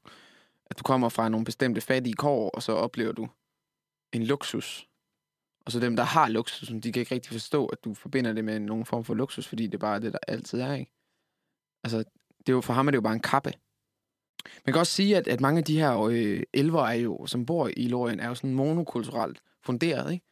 at 0.66 0.78
du 0.78 0.82
kommer 0.82 1.08
fra 1.08 1.28
nogle 1.28 1.44
bestemte 1.44 1.80
fattige 1.80 2.14
kår, 2.14 2.50
og 2.50 2.62
så 2.62 2.72
oplever 2.72 3.12
du 3.12 3.28
en 4.12 4.22
luksus. 4.24 4.88
Og 5.66 5.72
så 5.72 5.80
dem, 5.80 5.96
der 5.96 6.02
har 6.02 6.28
luksusen, 6.28 6.80
de 6.80 6.92
kan 6.92 7.00
ikke 7.00 7.14
rigtig 7.14 7.32
forstå, 7.32 7.66
at 7.66 7.84
du 7.84 7.94
forbinder 7.94 8.32
det 8.32 8.44
med 8.44 8.60
nogen 8.60 8.84
form 8.86 9.04
for 9.04 9.14
luksus, 9.14 9.46
fordi 9.48 9.66
det 9.66 9.80
bare 9.80 9.94
er 9.94 9.98
det, 9.98 10.12
der 10.12 10.18
altid 10.28 10.60
er, 10.60 10.74
ikke? 10.74 10.92
Altså, 11.84 11.98
det 12.38 12.48
er 12.48 12.52
jo, 12.52 12.60
for 12.60 12.72
ham 12.72 12.86
er 12.86 12.90
det 12.90 12.96
jo 12.96 13.02
bare 13.02 13.12
en 13.14 13.20
kappe. 13.20 13.52
Man 14.66 14.72
kan 14.72 14.80
også 14.80 14.92
sige, 14.92 15.16
at, 15.16 15.28
at 15.28 15.40
mange 15.40 15.58
af 15.58 15.64
de 15.64 15.78
her 15.78 16.00
øh, 16.00 16.42
elver, 16.52 16.82
er 16.82 16.94
jo, 16.94 17.26
som 17.26 17.46
bor 17.46 17.70
i 17.76 17.88
Lorien, 17.88 18.20
er 18.20 18.28
jo 18.28 18.34
sådan 18.34 18.54
monokulturelt 18.54 19.42
funderet, 19.64 20.12
ikke? 20.12 20.26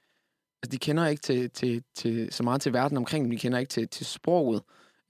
Altså, 0.62 0.72
de 0.72 0.78
kender 0.78 1.06
ikke 1.06 1.22
til, 1.22 1.50
til, 1.50 1.82
til, 1.94 2.32
så 2.32 2.42
meget 2.42 2.60
til 2.60 2.72
verden 2.72 2.96
omkring 2.96 3.24
dem, 3.24 3.30
de 3.30 3.38
kender 3.38 3.58
ikke 3.58 3.70
til, 3.70 3.88
til 3.88 4.06
sproget. 4.06 4.62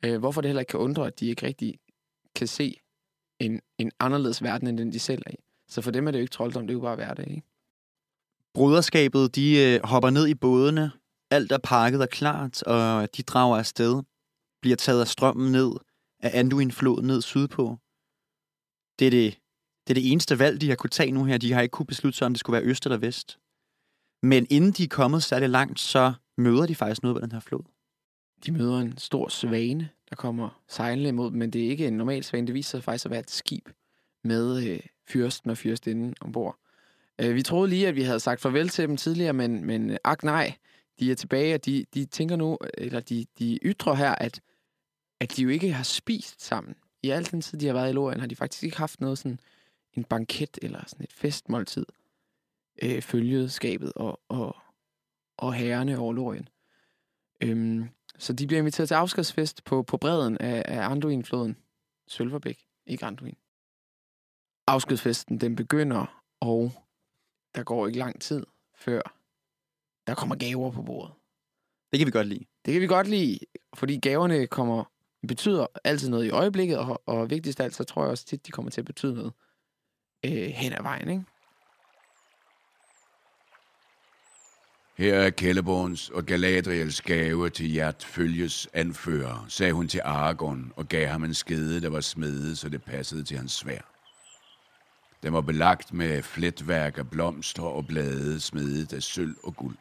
Øh, 0.04 0.18
hvorfor 0.18 0.40
det 0.40 0.48
heller 0.48 0.60
ikke 0.60 0.70
kan 0.70 0.80
undre, 0.80 1.06
at 1.06 1.20
de 1.20 1.26
ikke 1.26 1.46
rigtig 1.46 1.78
kan 2.34 2.46
se 2.46 2.76
en, 3.40 3.60
en 3.78 3.90
anderledes 4.00 4.42
verden, 4.42 4.68
end 4.68 4.78
den 4.78 4.92
de 4.92 4.98
selv 4.98 5.22
er 5.26 5.30
i. 5.30 5.36
Så 5.68 5.82
for 5.82 5.90
dem 5.90 6.06
er 6.06 6.10
det 6.10 6.18
jo 6.18 6.22
ikke 6.22 6.32
trolddom, 6.32 6.66
det 6.66 6.70
er 6.70 6.78
jo 6.78 6.80
bare 6.80 6.96
hverdag, 6.96 7.30
ikke? 7.30 7.42
Broderskabet, 8.54 9.34
de 9.36 9.58
øh, 9.58 9.80
hopper 9.84 10.10
ned 10.10 10.28
i 10.28 10.34
bådene. 10.34 10.92
Alt 11.30 11.52
er 11.52 11.58
pakket 11.58 12.00
og 12.00 12.08
klart, 12.08 12.62
og 12.62 13.16
de 13.16 13.22
drager 13.22 13.56
afsted. 13.56 14.02
Bliver 14.62 14.76
taget 14.76 15.00
af 15.00 15.08
strømmen 15.08 15.52
ned 15.52 15.70
af 16.20 16.30
Anduin-floden 16.34 17.06
ned 17.06 17.22
sydpå. 17.22 17.78
Det 18.98 19.06
er 19.06 19.10
det, 19.10 19.38
det 19.86 19.90
er 19.90 20.00
det 20.00 20.12
eneste 20.12 20.38
valg, 20.38 20.60
de 20.60 20.68
har 20.68 20.76
kunne 20.76 20.90
tage 20.90 21.12
nu 21.12 21.24
her. 21.24 21.38
De 21.38 21.52
har 21.52 21.60
ikke 21.60 21.72
kunne 21.72 21.86
beslutte 21.86 22.18
sig, 22.18 22.26
om 22.26 22.32
det 22.32 22.40
skulle 22.40 22.54
være 22.54 22.70
øst 22.70 22.86
eller 22.86 22.98
vest. 22.98 23.38
Men 24.22 24.46
inden 24.50 24.72
de 24.72 24.84
er 24.84 24.88
kommet 24.88 25.22
særlig 25.22 25.48
langt, 25.48 25.80
så 25.80 26.12
møder 26.36 26.66
de 26.66 26.74
faktisk 26.74 27.02
noget 27.02 27.16
på 27.16 27.20
den 27.20 27.32
her 27.32 27.40
flod. 27.40 27.62
De 28.46 28.52
møder 28.52 28.78
en 28.78 28.98
stor 28.98 29.28
svane, 29.28 29.88
der 30.10 30.16
kommer 30.16 30.62
sejlende 30.68 31.08
imod 31.08 31.30
dem, 31.30 31.38
men 31.38 31.50
det 31.50 31.64
er 31.64 31.68
ikke 31.68 31.86
en 31.86 31.96
normal 31.96 32.24
svane. 32.24 32.46
Det 32.46 32.54
viser 32.54 32.70
sig 32.78 32.84
faktisk 32.84 33.04
at 33.04 33.10
være 33.10 33.20
et 33.20 33.30
skib 33.30 33.68
med 34.24 34.64
øh, 34.66 34.80
fyrsten 35.08 35.50
og 35.50 35.58
fyrstinden 35.58 36.14
ombord. 36.20 36.58
Øh, 37.18 37.34
vi 37.34 37.42
troede 37.42 37.68
lige, 37.68 37.88
at 37.88 37.96
vi 37.96 38.02
havde 38.02 38.20
sagt 38.20 38.40
farvel 38.40 38.68
til 38.68 38.88
dem 38.88 38.96
tidligere, 38.96 39.32
men, 39.32 39.64
men 39.64 39.90
øh, 39.90 39.96
ak 40.04 40.22
nej, 40.22 40.54
de 41.00 41.10
er 41.10 41.14
tilbage, 41.14 41.54
og 41.54 41.64
de, 41.64 41.84
de 41.94 42.04
tænker 42.04 42.36
nu, 42.36 42.58
eller 42.74 43.00
de, 43.00 43.26
de 43.38 43.58
ytrer 43.62 43.94
her, 43.94 44.14
at, 44.14 44.40
at 45.20 45.36
de 45.36 45.42
jo 45.42 45.48
ikke 45.48 45.72
har 45.72 45.82
spist 45.82 46.42
sammen. 46.42 46.74
I 47.02 47.10
al 47.10 47.30
den 47.30 47.40
tid, 47.40 47.58
de 47.58 47.66
har 47.66 47.74
været 47.74 47.90
i 47.90 47.92
Lorien, 47.92 48.20
har 48.20 48.26
de 48.26 48.36
faktisk 48.36 48.62
ikke 48.62 48.76
haft 48.76 49.00
noget 49.00 49.18
sådan 49.18 49.40
en 49.92 50.04
banket 50.04 50.58
eller 50.62 50.84
sådan 50.86 51.04
et 51.04 51.12
festmåltid 51.12 51.86
øh, 52.82 53.02
følget 53.02 53.52
skabet 53.52 53.92
og, 53.92 54.20
og, 54.28 54.56
og 55.36 55.54
herrene 55.54 55.98
over 55.98 56.12
Lorien. 56.12 56.48
Øhm, 57.42 57.88
så 58.18 58.32
de 58.32 58.46
bliver 58.46 58.60
inviteret 58.60 58.88
til 58.88 58.94
afskedsfest 58.94 59.64
på, 59.64 59.82
på 59.82 59.96
bredden 59.96 60.38
af, 60.38 60.62
af 60.68 60.90
Anduin-floden. 60.90 61.56
Sølverbæk, 62.08 62.64
ikke 62.86 63.06
Anduin. 63.06 63.36
Afskedsfesten, 64.66 65.40
den 65.40 65.56
begynder, 65.56 66.22
og 66.40 66.72
der 67.54 67.62
går 67.62 67.86
ikke 67.86 67.98
lang 67.98 68.20
tid, 68.20 68.46
før 68.74 69.00
der 70.06 70.14
kommer 70.14 70.36
gaver 70.36 70.70
på 70.70 70.82
bordet. 70.82 71.14
Det 71.92 71.98
kan 71.98 72.06
vi 72.06 72.10
godt 72.10 72.26
lide. 72.26 72.44
Det 72.64 72.72
kan 72.72 72.82
vi 72.82 72.86
godt 72.86 73.08
lide, 73.08 73.38
fordi 73.74 73.98
gaverne 73.98 74.46
kommer 74.46 74.84
betyder 75.28 75.66
altid 75.84 76.08
noget 76.08 76.26
i 76.26 76.30
øjeblikket, 76.30 76.78
og, 76.78 77.02
og 77.06 77.30
vigtigst 77.30 77.60
af 77.60 77.64
alt, 77.64 77.74
så 77.74 77.84
tror 77.84 78.02
jeg 78.02 78.10
også 78.10 78.24
tit, 78.24 78.46
de 78.46 78.52
kommer 78.52 78.70
til 78.70 78.80
at 78.80 78.84
betyde 78.84 79.14
noget 79.14 79.32
øh, 80.24 80.32
hen 80.32 80.72
ad 80.72 80.82
vejen, 80.82 81.08
ikke? 81.08 81.24
Her 84.96 85.14
er 85.14 85.30
Kelleborns 85.30 86.08
og 86.08 86.24
Galadriels 86.24 87.00
gave 87.00 87.50
til 87.50 87.66
Hjert 87.66 88.04
Følges 88.04 88.68
anfører, 88.72 89.46
sagde 89.48 89.72
hun 89.72 89.88
til 89.88 90.00
Aragorn 90.04 90.72
og 90.76 90.88
gav 90.88 91.08
ham 91.08 91.24
en 91.24 91.34
skede, 91.34 91.80
der 91.80 91.88
var 91.88 92.00
smedet, 92.00 92.58
så 92.58 92.68
det 92.68 92.82
passede 92.82 93.24
til 93.24 93.36
hans 93.36 93.52
svær. 93.52 93.80
Den 95.22 95.32
var 95.32 95.40
belagt 95.40 95.92
med 95.92 96.22
fletværk 96.22 96.98
af 96.98 97.10
blomster 97.10 97.62
og 97.62 97.86
blade 97.86 98.40
smedet 98.40 98.92
af 98.92 99.02
sølv 99.02 99.36
og 99.42 99.56
guld. 99.56 99.76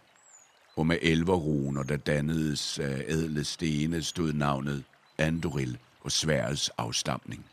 Og 0.76 0.88
med 0.88 0.98
elverruner, 1.02 1.84
der 1.84 1.98
dannedes 1.98 2.80
af 2.80 3.06
ædle 3.08 3.44
stene, 3.44 4.04
stod 4.04 4.34
navnet 4.34 4.84
Andoril 5.22 5.78
og 6.02 6.12
sværets 6.12 6.70
afstamning. 6.78 7.46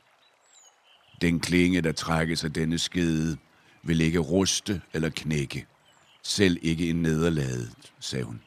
Den 1.20 1.40
klinge, 1.40 1.80
der 1.80 1.92
trækkes 1.92 2.44
af 2.44 2.52
denne 2.52 2.78
skede, 2.78 3.36
vil 3.82 4.00
ikke 4.00 4.18
ruste 4.18 4.82
eller 4.92 5.08
knække. 5.08 5.66
Selv 6.22 6.58
ikke 6.62 6.90
en 6.90 7.02
nederlaget, 7.02 7.72
sagde 8.00 8.24
hun. 8.24 8.40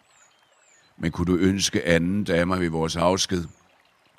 Men 0.97 1.11
kunne 1.11 1.34
du 1.34 1.38
ønske 1.38 1.86
anden 1.86 2.24
damer 2.24 2.57
ved 2.57 2.69
vores 2.69 2.95
afsked? 2.95 3.45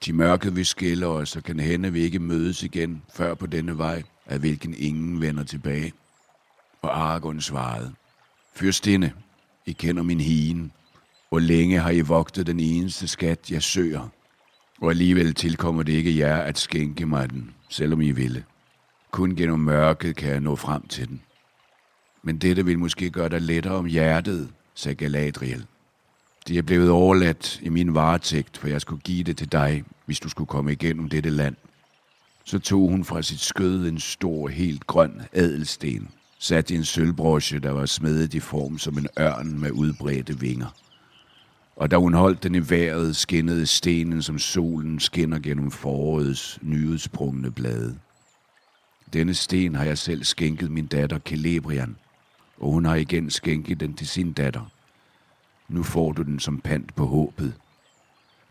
De 0.07 0.13
mørke 0.13 0.55
vi 0.55 0.65
skiller 0.65 1.07
os, 1.07 1.37
og 1.37 1.43
kan 1.43 1.61
hende 1.61 1.93
vi 1.93 2.01
ikke 2.01 2.19
mødes 2.19 2.63
igen, 2.63 3.03
før 3.15 3.35
på 3.35 3.47
denne 3.47 3.79
vej, 3.79 4.03
af 4.27 4.39
hvilken 4.39 4.75
ingen 4.75 5.21
vender 5.21 5.45
tilbage. 5.45 5.93
Og 6.83 6.99
Aragorn 6.99 7.41
svarede, 7.41 7.93
Fyrstinde, 8.55 9.13
I 9.67 9.73
kender 9.73 10.03
min 10.03 10.21
hien, 10.21 10.73
og 11.31 11.41
længe 11.43 11.81
har 11.81 11.91
I 11.91 12.01
vogtet 12.01 12.47
den 12.47 12.61
eneste 12.61 13.09
skat, 13.09 13.51
jeg 13.51 13.63
søger. 13.63 14.09
Og 14.81 14.91
alligevel 14.91 15.35
tilkommer 15.35 15.83
det 15.83 15.93
ikke 15.93 16.19
jer 16.19 16.37
at 16.37 16.59
skænke 16.59 17.07
mig 17.07 17.31
den, 17.31 17.55
selvom 17.69 18.01
I 18.01 18.11
ville. 18.11 18.45
Kun 19.11 19.37
gennem 19.37 19.61
mørket 19.61 20.17
kan 20.17 20.31
jeg 20.31 20.41
nå 20.41 20.57
frem 20.57 20.87
til 20.87 21.09
den. 21.09 21.23
Men 22.23 22.39
dette 22.39 22.65
vil 22.65 22.79
måske 22.79 23.11
gøre 23.11 23.29
dig 23.29 23.41
lettere 23.41 23.75
om 23.75 23.87
hjertet, 23.87 24.51
sagde 24.75 24.95
Galadriel. 24.95 25.67
Det 26.49 26.59
er 26.59 26.63
blevet 26.63 26.91
overladt 26.91 27.61
i 27.63 27.69
min 27.69 27.95
varetægt, 27.95 28.59
for 28.59 28.69
jeg 28.69 28.81
skulle 28.81 29.03
give 29.03 29.25
det 29.25 29.37
til 29.37 29.53
dig, 29.53 29.85
hvis 30.07 30.21
du 30.21 30.29
skulle 30.29 30.49
komme 30.49 30.73
igennem 30.73 31.09
dette 31.09 31.31
land. 31.31 31.57
Så 32.45 32.59
tog 32.59 32.89
hun 32.89 33.05
fra 33.05 33.23
sit 33.23 33.41
skød 33.41 33.89
en 33.89 34.01
stor, 34.01 34.49
helt 34.49 34.87
grøn 34.87 35.23
adelsten, 35.33 36.09
sat 36.39 36.71
i 36.71 36.75
en 36.75 36.85
sølvbrosje, 36.85 37.59
der 37.59 37.71
var 37.71 37.87
smedet 37.87 38.35
i 38.35 38.41
form 38.41 38.79
som 38.79 38.99
en 38.99 39.07
ørn 39.19 39.61
med 39.61 39.71
udbredte 39.71 40.41
vinger. 40.41 40.75
Og 41.83 41.91
da 41.91 41.97
hun 41.97 42.15
holdt 42.15 42.43
den 42.43 42.55
i 42.55 42.71
vejret, 42.71 43.17
skinnede 43.17 43.67
stenen, 43.67 44.23
som 44.23 44.39
solen 44.39 45.01
skinner 45.01 45.39
gennem 45.39 45.71
forårets 45.71 46.59
nyudsprungne 46.63 47.51
blade. 47.51 47.99
Denne 49.13 49.35
sten 49.35 49.75
har 49.75 49.85
jeg 49.85 49.99
selv 49.99 50.25
skænket 50.25 50.71
min 50.71 50.87
datter 50.87 51.19
Celebrian, 51.29 51.97
og 52.59 52.73
hun 52.73 52.85
har 52.85 52.95
igen 52.95 53.31
skænket 53.31 53.81
den 53.81 53.95
til 53.95 54.09
sin 54.09 54.33
datter. 54.33 54.73
Nu 55.69 55.83
får 55.83 56.13
du 56.13 56.23
den 56.23 56.41
som 56.41 56.61
pant 56.61 56.95
på 56.95 57.07
håbet. 57.07 57.55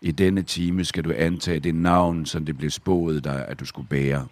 I 0.01 0.11
denne 0.11 0.41
time 0.41 0.85
skal 0.85 1.03
du 1.03 1.13
antage 1.17 1.59
det 1.59 1.75
navn, 1.75 2.25
som 2.25 2.45
det 2.45 2.57
blev 2.57 2.69
spået 2.69 3.23
dig, 3.23 3.47
at 3.47 3.59
du 3.59 3.65
skulle 3.65 3.87
bære. 3.87 4.27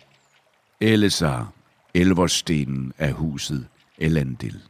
Elisar, 0.82 1.54
elverstenen 1.94 2.94
af 2.98 3.12
huset 3.12 3.68
Elandil. 3.98 4.69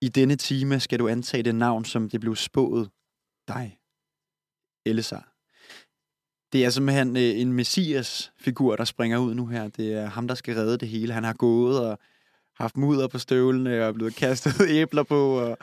I 0.00 0.08
denne 0.08 0.36
time 0.36 0.80
skal 0.80 0.98
du 0.98 1.08
antage 1.08 1.42
det 1.42 1.54
navn, 1.54 1.84
som 1.84 2.10
det 2.10 2.20
blev 2.20 2.36
spået 2.36 2.90
dig. 3.48 3.78
Elisar. 4.86 5.32
Det 6.52 6.64
er 6.64 6.70
simpelthen 6.70 7.16
øh, 7.16 7.40
en 7.40 7.52
messias-figur, 7.52 8.76
der 8.76 8.84
springer 8.84 9.18
ud 9.18 9.34
nu 9.34 9.46
her. 9.46 9.68
Det 9.68 9.92
er 9.92 10.06
ham, 10.06 10.28
der 10.28 10.34
skal 10.34 10.54
redde 10.54 10.78
det 10.78 10.88
hele. 10.88 11.12
Han 11.12 11.24
har 11.24 11.32
gået 11.32 11.80
og 11.90 11.98
haft 12.56 12.76
mudder 12.76 13.08
på 13.08 13.18
støvlene 13.18 13.86
og 13.86 13.94
blevet 13.94 14.16
kastet 14.16 14.54
æbler 14.80 15.02
på 15.02 15.40
og 15.40 15.58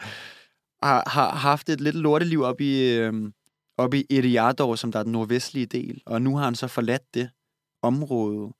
har, 0.83 1.09
har 1.09 1.29
haft 1.29 1.69
et 1.69 1.81
lidt 1.81 1.95
lorteliv 1.95 2.41
op 2.41 2.61
i, 2.61 2.97
øh, 2.97 3.31
op 3.77 3.93
i 3.93 4.05
Eriador, 4.09 4.75
som 4.75 4.91
der 4.91 4.99
er 4.99 5.03
den 5.03 5.11
nordvestlige 5.11 5.65
del. 5.65 6.01
Og 6.05 6.21
nu 6.21 6.37
har 6.37 6.45
han 6.45 6.55
så 6.55 6.67
forladt 6.67 7.13
det 7.13 7.29
område, 7.81 8.53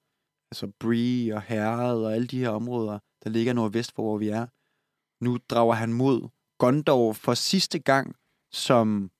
altså 0.51 0.71
Bree 0.79 1.35
og 1.35 1.41
Herred 1.41 2.03
og 2.03 2.13
alle 2.13 2.27
de 2.27 2.39
her 2.39 2.49
områder, 2.49 2.99
der 3.23 3.29
ligger 3.29 3.53
nordvest 3.53 3.91
for, 3.95 4.03
hvor 4.03 4.17
vi 4.17 4.29
er. 4.29 4.47
Nu 5.21 5.37
drager 5.49 5.73
han 5.73 5.93
mod 5.93 6.29
Gondor 6.57 7.13
for 7.13 7.33
sidste 7.33 7.79
gang 7.79 8.15
som, 8.51 9.11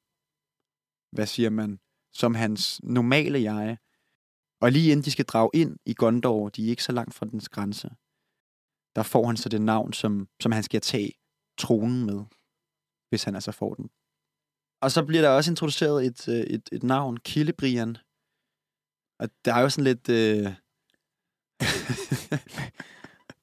hvad 1.12 1.28
siger 1.28 1.50
man, 1.50 1.80
som 2.14 2.36
hans 2.36 2.84
normale 2.84 3.42
jeg. 3.42 3.78
Og 4.62 4.72
lige 4.72 4.92
inden 4.92 5.06
de 5.06 5.12
skal 5.12 5.26
drage 5.26 5.50
ind 5.54 5.78
i 5.86 5.94
Gondor, 5.94 6.50
de 6.50 6.66
er 6.66 6.70
ikke 6.70 6.84
så 6.84 6.92
langt 6.92 7.14
fra 7.14 7.26
dens 7.26 7.50
grænse, 7.50 7.90
der 8.96 9.04
får 9.04 9.28
han 9.28 9.38
så 9.38 9.50
det 9.50 9.62
navn, 9.62 9.94
som, 9.94 10.28
som 10.40 10.52
han 10.52 10.64
skal 10.64 10.82
tage 10.82 11.12
tronen 11.58 12.06
med, 12.06 12.26
hvis 13.10 13.24
han 13.24 13.36
altså 13.36 13.52
får 13.52 13.74
den. 13.74 13.90
Og 14.82 14.92
så 14.92 15.06
bliver 15.06 15.22
der 15.22 15.30
også 15.30 15.52
introduceret 15.52 16.06
et, 16.06 16.28
øh, 16.28 16.36
et, 16.36 16.70
et 16.72 16.84
navn, 16.84 17.18
Killebrian. 17.18 17.98
Og 19.20 19.30
der 19.46 19.54
er 19.54 19.62
jo 19.62 19.70
sådan 19.70 19.84
lidt... 19.84 20.10
Øh... 20.10 20.44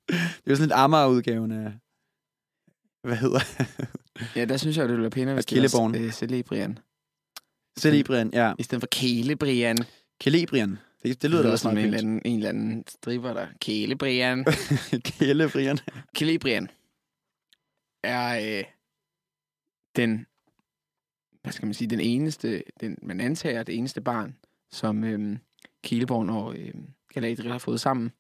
det 0.09 0.47
er 0.47 0.51
jo 0.51 0.57
sådan 0.57 0.69
lidt 0.69 0.73
Amager-udgaven 0.73 1.53
af... 1.53 1.79
Hvad 3.03 3.17
hedder 3.17 3.41
Ja, 4.37 4.45
der 4.45 4.57
synes 4.57 4.77
jeg, 4.77 4.85
det 4.85 4.91
ville 4.91 5.03
være 5.03 5.11
pænere, 5.11 5.35
hvis 5.35 5.47
det 5.47 5.73
var 5.73 5.93
øh, 5.97 6.13
Celebrian. 6.13 6.79
Celebrian, 7.79 8.31
ja. 8.33 8.53
I 8.59 8.63
stedet 8.63 8.83
for 8.83 8.89
Kælebrian. 8.93 9.79
Kelebrian. 10.21 10.79
Det, 11.03 11.23
det 11.23 11.31
lyder 11.31 11.43
da 11.43 11.51
også 11.51 11.69
meget 11.69 11.79
en 11.79 11.85
eller, 11.85 11.99
anden, 11.99 12.23
en 12.25 12.37
eller 12.37 12.49
anden 12.49 12.85
striber 12.89 13.35
der. 13.35 13.47
Kælebrian. 13.61 14.45
Kelebrian. 15.05 15.79
Kælebrian 16.15 16.69
er 18.03 18.59
øh, 18.59 18.65
den, 19.97 20.27
hvad 21.43 21.53
skal 21.53 21.67
man 21.67 21.75
sige, 21.75 21.91
den 21.91 22.01
eneste, 22.01 22.63
den, 22.81 22.99
man 23.03 23.21
antager 23.21 23.63
det 23.63 23.77
eneste 23.77 24.01
barn, 24.01 24.37
som 24.71 25.05
øh, 25.05 25.39
Kileborn 25.83 26.31
og 26.31 26.57
øh, 26.57 26.75
Galadriel 27.15 27.51
har 27.53 27.59
fået 27.59 27.81
sammen. 27.81 28.13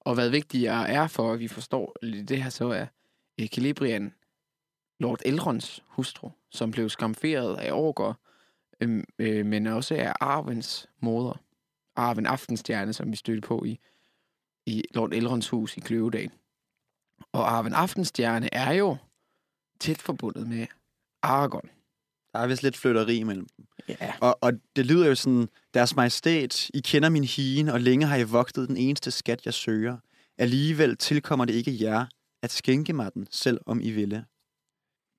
Og 0.00 0.14
hvad 0.14 0.30
vigtigere 0.30 0.88
er 0.88 1.06
for, 1.06 1.32
at 1.32 1.40
vi 1.40 1.48
forstår 1.48 1.96
lidt 2.02 2.28
det 2.28 2.42
her, 2.42 2.50
så 2.50 2.68
er 2.68 2.86
øh, 3.40 3.48
Lord 5.00 5.20
Elrons 5.24 5.84
hustru, 5.86 6.30
som 6.50 6.70
blev 6.70 6.88
skamferet 6.88 7.56
af 7.56 7.72
Orker, 7.72 8.14
øh, 8.80 9.04
øh, 9.18 9.46
men 9.46 9.66
også 9.66 9.94
af 9.94 10.12
Arvens 10.20 10.88
moder. 11.00 11.40
Arven 11.96 12.26
Aftenstjerne, 12.26 12.92
som 12.92 13.10
vi 13.10 13.16
stødte 13.16 13.40
på 13.40 13.64
i, 13.64 13.78
i 14.66 14.82
Lord 14.94 15.12
Elrons 15.12 15.48
hus 15.48 15.76
i 15.76 15.80
Kløvedal. 15.80 16.30
Og 17.32 17.50
Arven 17.52 17.72
Aftenstjerne 17.72 18.54
er 18.54 18.72
jo 18.72 18.96
tæt 19.80 20.02
forbundet 20.02 20.48
med 20.48 20.66
Aragorn. 21.22 21.68
Der 22.32 22.38
er 22.38 22.46
vist 22.46 22.62
lidt 22.62 22.76
flytteri 22.76 23.16
imellem 23.16 23.46
dem. 23.56 23.66
Ja. 23.88 24.14
Og, 24.20 24.38
og 24.40 24.52
det 24.76 24.86
lyder 24.86 25.06
jo 25.06 25.14
sådan, 25.14 25.48
deres 25.74 25.96
majestæt, 25.96 26.70
I 26.74 26.80
kender 26.80 27.08
min 27.08 27.24
hien, 27.24 27.68
og 27.68 27.80
længe 27.80 28.06
har 28.06 28.16
I 28.16 28.22
vogtet 28.22 28.68
den 28.68 28.76
eneste 28.76 29.10
skat, 29.10 29.44
jeg 29.44 29.54
søger. 29.54 29.96
Alligevel 30.38 30.96
tilkommer 30.96 31.44
det 31.44 31.54
ikke 31.54 31.84
jer 31.84 32.06
at 32.42 32.52
skænke 32.52 32.92
mig 32.92 33.14
den, 33.14 33.26
selv 33.30 33.60
om 33.66 33.80
I 33.80 33.90
ville. 33.90 34.24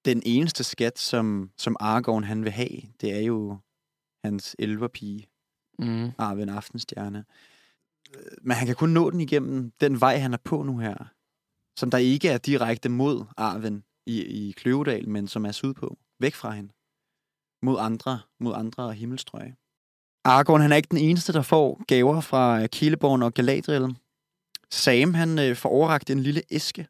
Den 0.07 0.21
eneste 0.25 0.63
skat, 0.63 0.99
som, 0.99 1.51
som 1.57 1.75
Aragorn 1.79 2.23
han 2.23 2.43
vil 2.43 2.51
have, 2.51 2.81
det 3.01 3.13
er 3.13 3.19
jo 3.19 3.57
hans 4.23 4.55
elverpige, 4.59 5.27
Mm. 5.79 6.11
Arven 6.17 6.49
Aftenstjerne. 6.49 7.25
Øh, 8.15 8.37
Men 8.41 8.57
han 8.57 8.67
kan 8.67 8.75
kun 8.75 8.89
nå 8.89 9.09
den 9.09 9.21
igennem 9.21 9.71
den 9.81 10.01
vej, 10.01 10.17
han 10.17 10.33
er 10.33 10.37
på 10.37 10.63
nu 10.63 10.77
her. 10.77 11.13
Som 11.79 11.91
der 11.91 11.97
ikke 11.97 12.29
er 12.29 12.37
direkte 12.37 12.89
mod 12.89 13.25
Arven 13.37 13.83
i, 14.05 14.21
i 14.21 14.51
Kløvedal, 14.51 15.09
men 15.09 15.27
som 15.27 15.45
er 15.45 15.51
sydpå. 15.51 15.97
Væk 16.19 16.35
fra 16.35 16.51
hende. 16.51 16.73
Mod 17.65 17.77
andre, 17.79 18.19
mod 18.39 18.53
andre 18.55 18.93
himmelstrøg. 18.93 19.53
Aragorn, 20.23 20.61
han 20.61 20.71
er 20.71 20.75
ikke 20.75 20.91
den 20.91 20.97
eneste, 20.97 21.33
der 21.33 21.41
får 21.41 21.83
gaver 21.87 22.21
fra 22.21 22.67
Killeborn 22.67 23.23
og 23.23 23.33
Galadriel. 23.33 23.97
Sam, 24.71 25.13
han 25.13 25.39
øh, 25.39 25.55
får 25.55 25.69
overragt 25.69 26.09
en 26.09 26.19
lille 26.19 26.41
æske. 26.51 26.87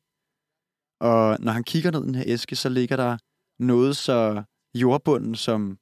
Og 0.99 1.37
når 1.39 1.51
han 1.51 1.63
kigger 1.63 1.91
ned 1.91 2.03
i 2.03 2.05
den 2.05 2.15
her 2.15 2.23
æske, 2.27 2.55
så 2.55 2.69
ligger 2.69 2.95
der 2.95 3.17
noget 3.59 3.97
så 3.97 4.43
jordbunden 4.73 5.35
som 5.35 5.77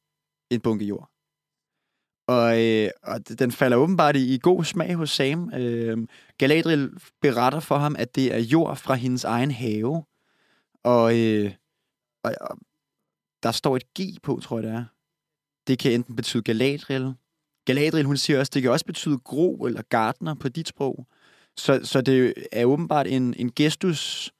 en 0.49 0.61
bunke 0.61 0.86
jord. 0.86 1.09
Og, 2.28 2.63
øh, 2.63 2.89
og 3.03 3.39
den 3.39 3.51
falder 3.51 3.78
åbenbart 3.78 4.16
i, 4.16 4.34
i 4.34 4.39
god 4.41 4.63
smag 4.63 4.95
hos 4.95 5.09
Sam. 5.09 5.53
Øh, 5.53 6.07
Galadriel 6.38 6.91
beretter 7.22 7.59
for 7.59 7.78
ham, 7.78 7.95
at 7.99 8.16
det 8.16 8.34
er 8.34 8.39
jord 8.39 8.78
fra 8.78 8.93
hendes 8.93 9.24
egen 9.24 9.51
have. 9.51 10.03
Og, 10.84 11.20
øh, 11.20 11.51
og, 12.24 12.36
og 12.41 12.57
der 13.43 13.51
står 13.51 13.76
et 13.76 13.93
G 13.99 14.22
på, 14.24 14.39
tror 14.43 14.57
jeg 14.57 14.63
det 14.63 14.72
er. 14.72 14.86
Det 15.68 15.80
kan 15.80 15.91
enten 15.91 16.16
betyde 16.16 16.43
Galadriel. 16.43 17.13
Galadriel, 17.66 18.05
hun 18.05 18.18
siger 18.18 18.39
også, 18.39 18.51
det 18.53 18.61
kan 18.61 18.72
også 18.72 18.86
betyde 18.86 19.18
gro 19.18 19.66
eller 19.66 19.82
gardner 19.82 20.34
på 20.34 20.49
dit 20.49 20.68
sprog. 20.68 21.07
Så, 21.57 21.80
så 21.84 22.01
det 22.01 22.34
er 22.51 22.66
åbenbart 22.66 23.07
en, 23.07 23.34
en 23.34 23.51
gestus 23.51 24.34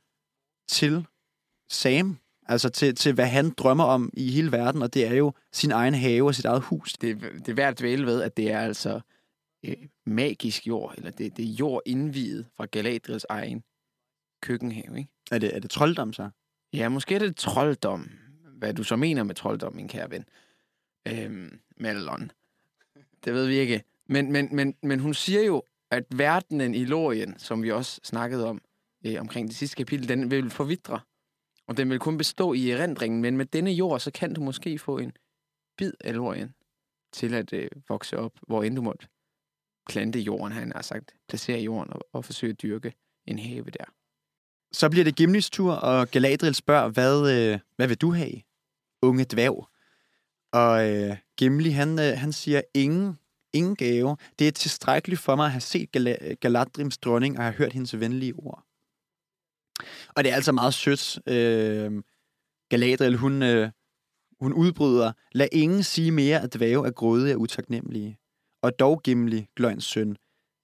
til 0.68 1.06
Sam 1.70 2.18
Altså 2.48 2.70
til, 2.70 2.96
til, 2.96 3.14
hvad 3.14 3.26
han 3.26 3.50
drømmer 3.50 3.84
om 3.84 4.10
i 4.14 4.32
hele 4.32 4.52
verden, 4.52 4.82
og 4.82 4.94
det 4.94 5.08
er 5.08 5.14
jo 5.14 5.34
sin 5.52 5.72
egen 5.72 5.94
have 5.94 6.26
og 6.26 6.36
sit 6.36 6.46
eget 6.46 6.62
hus. 6.62 6.94
Det, 6.94 7.22
det 7.22 7.50
er 7.50 7.54
værd 7.54 7.70
at 7.70 7.80
dvæle 7.80 8.06
ved, 8.06 8.22
at 8.22 8.38
det 8.38 8.52
er 8.52 8.60
altså 8.60 9.00
øh, 9.66 9.76
magisk 10.06 10.68
jord, 10.68 10.94
eller 10.98 11.12
det, 11.12 11.38
det 11.38 11.46
er 11.46 11.50
jord 11.50 11.82
indviet 11.86 12.46
fra 12.58 12.66
Galadriels 12.66 13.26
egen 13.30 13.64
køkkenhave, 14.42 14.98
ikke? 14.98 15.10
Er 15.32 15.38
det, 15.38 15.56
er 15.56 15.60
det 15.60 15.70
trolddom 15.70 16.14
så? 16.14 16.30
Ja, 16.74 16.90
måske 16.90 17.16
er 17.16 17.20
det 17.20 17.36
trolddom. 17.36 18.10
Hvad 18.58 18.74
du 18.74 18.84
så 18.84 18.96
mener 18.96 19.24
med 19.24 19.36
trolddom, 19.36 19.76
min 19.76 19.88
kære 19.88 20.12
ven. 20.12 20.26
Øhm, 21.08 21.60
Mellon. 21.78 22.32
Det 23.26 23.34
ved 23.34 23.48
vi 23.48 23.56
ikke. 23.56 23.84
Men, 24.08 24.32
men, 24.32 24.50
men, 24.52 24.76
men 24.84 25.00
hun 25.00 25.14
siger 25.14 25.42
jo, 25.42 25.64
at 25.92 26.04
verdenen 26.10 26.76
i 26.76 26.86
Lorien, 26.86 27.40
som 27.40 27.64
vi 27.64 27.72
også 27.72 28.00
snakkede 28.04 28.48
om 28.48 28.62
øh, 29.06 29.20
omkring 29.20 29.48
det 29.48 29.56
sidste 29.56 29.76
kapitel, 29.76 30.10
den 30.10 30.32
vil 30.32 30.50
forvidre. 30.50 31.00
Og 31.68 31.78
den 31.78 31.90
vil 31.90 32.00
kun 32.00 32.18
bestå 32.18 32.54
i 32.54 32.70
erindringen, 32.70 33.22
men 33.22 33.38
med 33.38 33.46
denne 33.46 33.72
jord, 33.72 34.00
så 34.00 34.12
kan 34.12 34.34
du 34.34 34.42
måske 34.42 34.80
få 34.80 34.98
en 34.98 35.12
bid 35.78 35.92
af 36.00 36.16
Lorien 36.16 36.54
til 37.14 37.34
at 37.34 37.54
øh, 37.54 37.70
vokse 37.90 38.18
op, 38.18 38.32
hvor 38.48 38.64
end 38.64 38.76
du 38.76 38.82
måtte 38.82 39.08
plante 39.90 40.20
jorden, 40.20 40.52
han 40.52 40.72
har 40.76 40.82
sagt, 40.82 41.16
placere 41.30 41.60
jorden 41.60 41.94
og, 41.94 42.02
og 42.14 42.26
forsøge 42.26 42.52
at 42.52 42.62
dyrke 42.62 42.94
en 43.28 43.40
have 43.40 43.66
der. 43.66 43.86
Så 44.72 44.90
bliver 44.90 45.04
det 45.04 45.16
Gimlis 45.16 45.50
tur, 45.50 45.74
og 45.74 46.08
Galadriel 46.08 46.56
spørger, 46.56 46.90
hvad, 46.90 47.32
øh, 47.34 47.60
hvad 47.76 47.88
vil 47.88 47.98
du 47.98 48.12
have, 48.14 48.42
unge 49.02 49.26
dværg? 49.32 49.68
Og 50.52 50.90
øh, 50.90 51.18
Gimli, 51.38 51.70
han, 51.70 52.00
øh, 52.00 52.18
han 52.18 52.34
siger, 52.34 52.62
ingen, 52.74 53.20
ingen 53.54 53.76
gave. 53.76 54.18
Det 54.40 54.48
er 54.48 54.52
tilstrækkeligt 54.52 55.22
for 55.22 55.36
mig 55.36 55.46
at 55.46 55.52
have 55.52 55.62
set 55.62 55.92
Gal- 55.92 56.36
Galadrims 56.36 56.98
dronning 56.98 57.38
og 57.38 57.44
have 57.44 57.54
hørt 57.54 57.74
hendes 57.74 58.00
venlige 58.00 58.34
ord. 58.34 58.64
Og 60.16 60.24
det 60.24 60.32
er 60.32 60.36
altså 60.36 60.52
meget 60.52 60.74
sødt. 60.74 61.20
Øh, 61.28 62.04
Galadriel, 62.70 63.18
hun, 63.18 63.44
øh, 63.44 63.72
hun 64.40 64.54
udbryder, 64.54 65.12
lad 65.32 65.48
ingen 65.52 65.84
sige 65.84 66.12
mere, 66.12 66.42
at 66.42 66.54
dvæve 66.54 66.88
er 66.88 66.92
grådige 66.92 67.36
og 67.36 67.42
utaknemmelige. 67.42 68.18
Og 68.62 68.80
dog, 68.80 69.02
Gimli, 69.04 69.48
Gløjns 69.56 69.84
søn, 69.84 70.18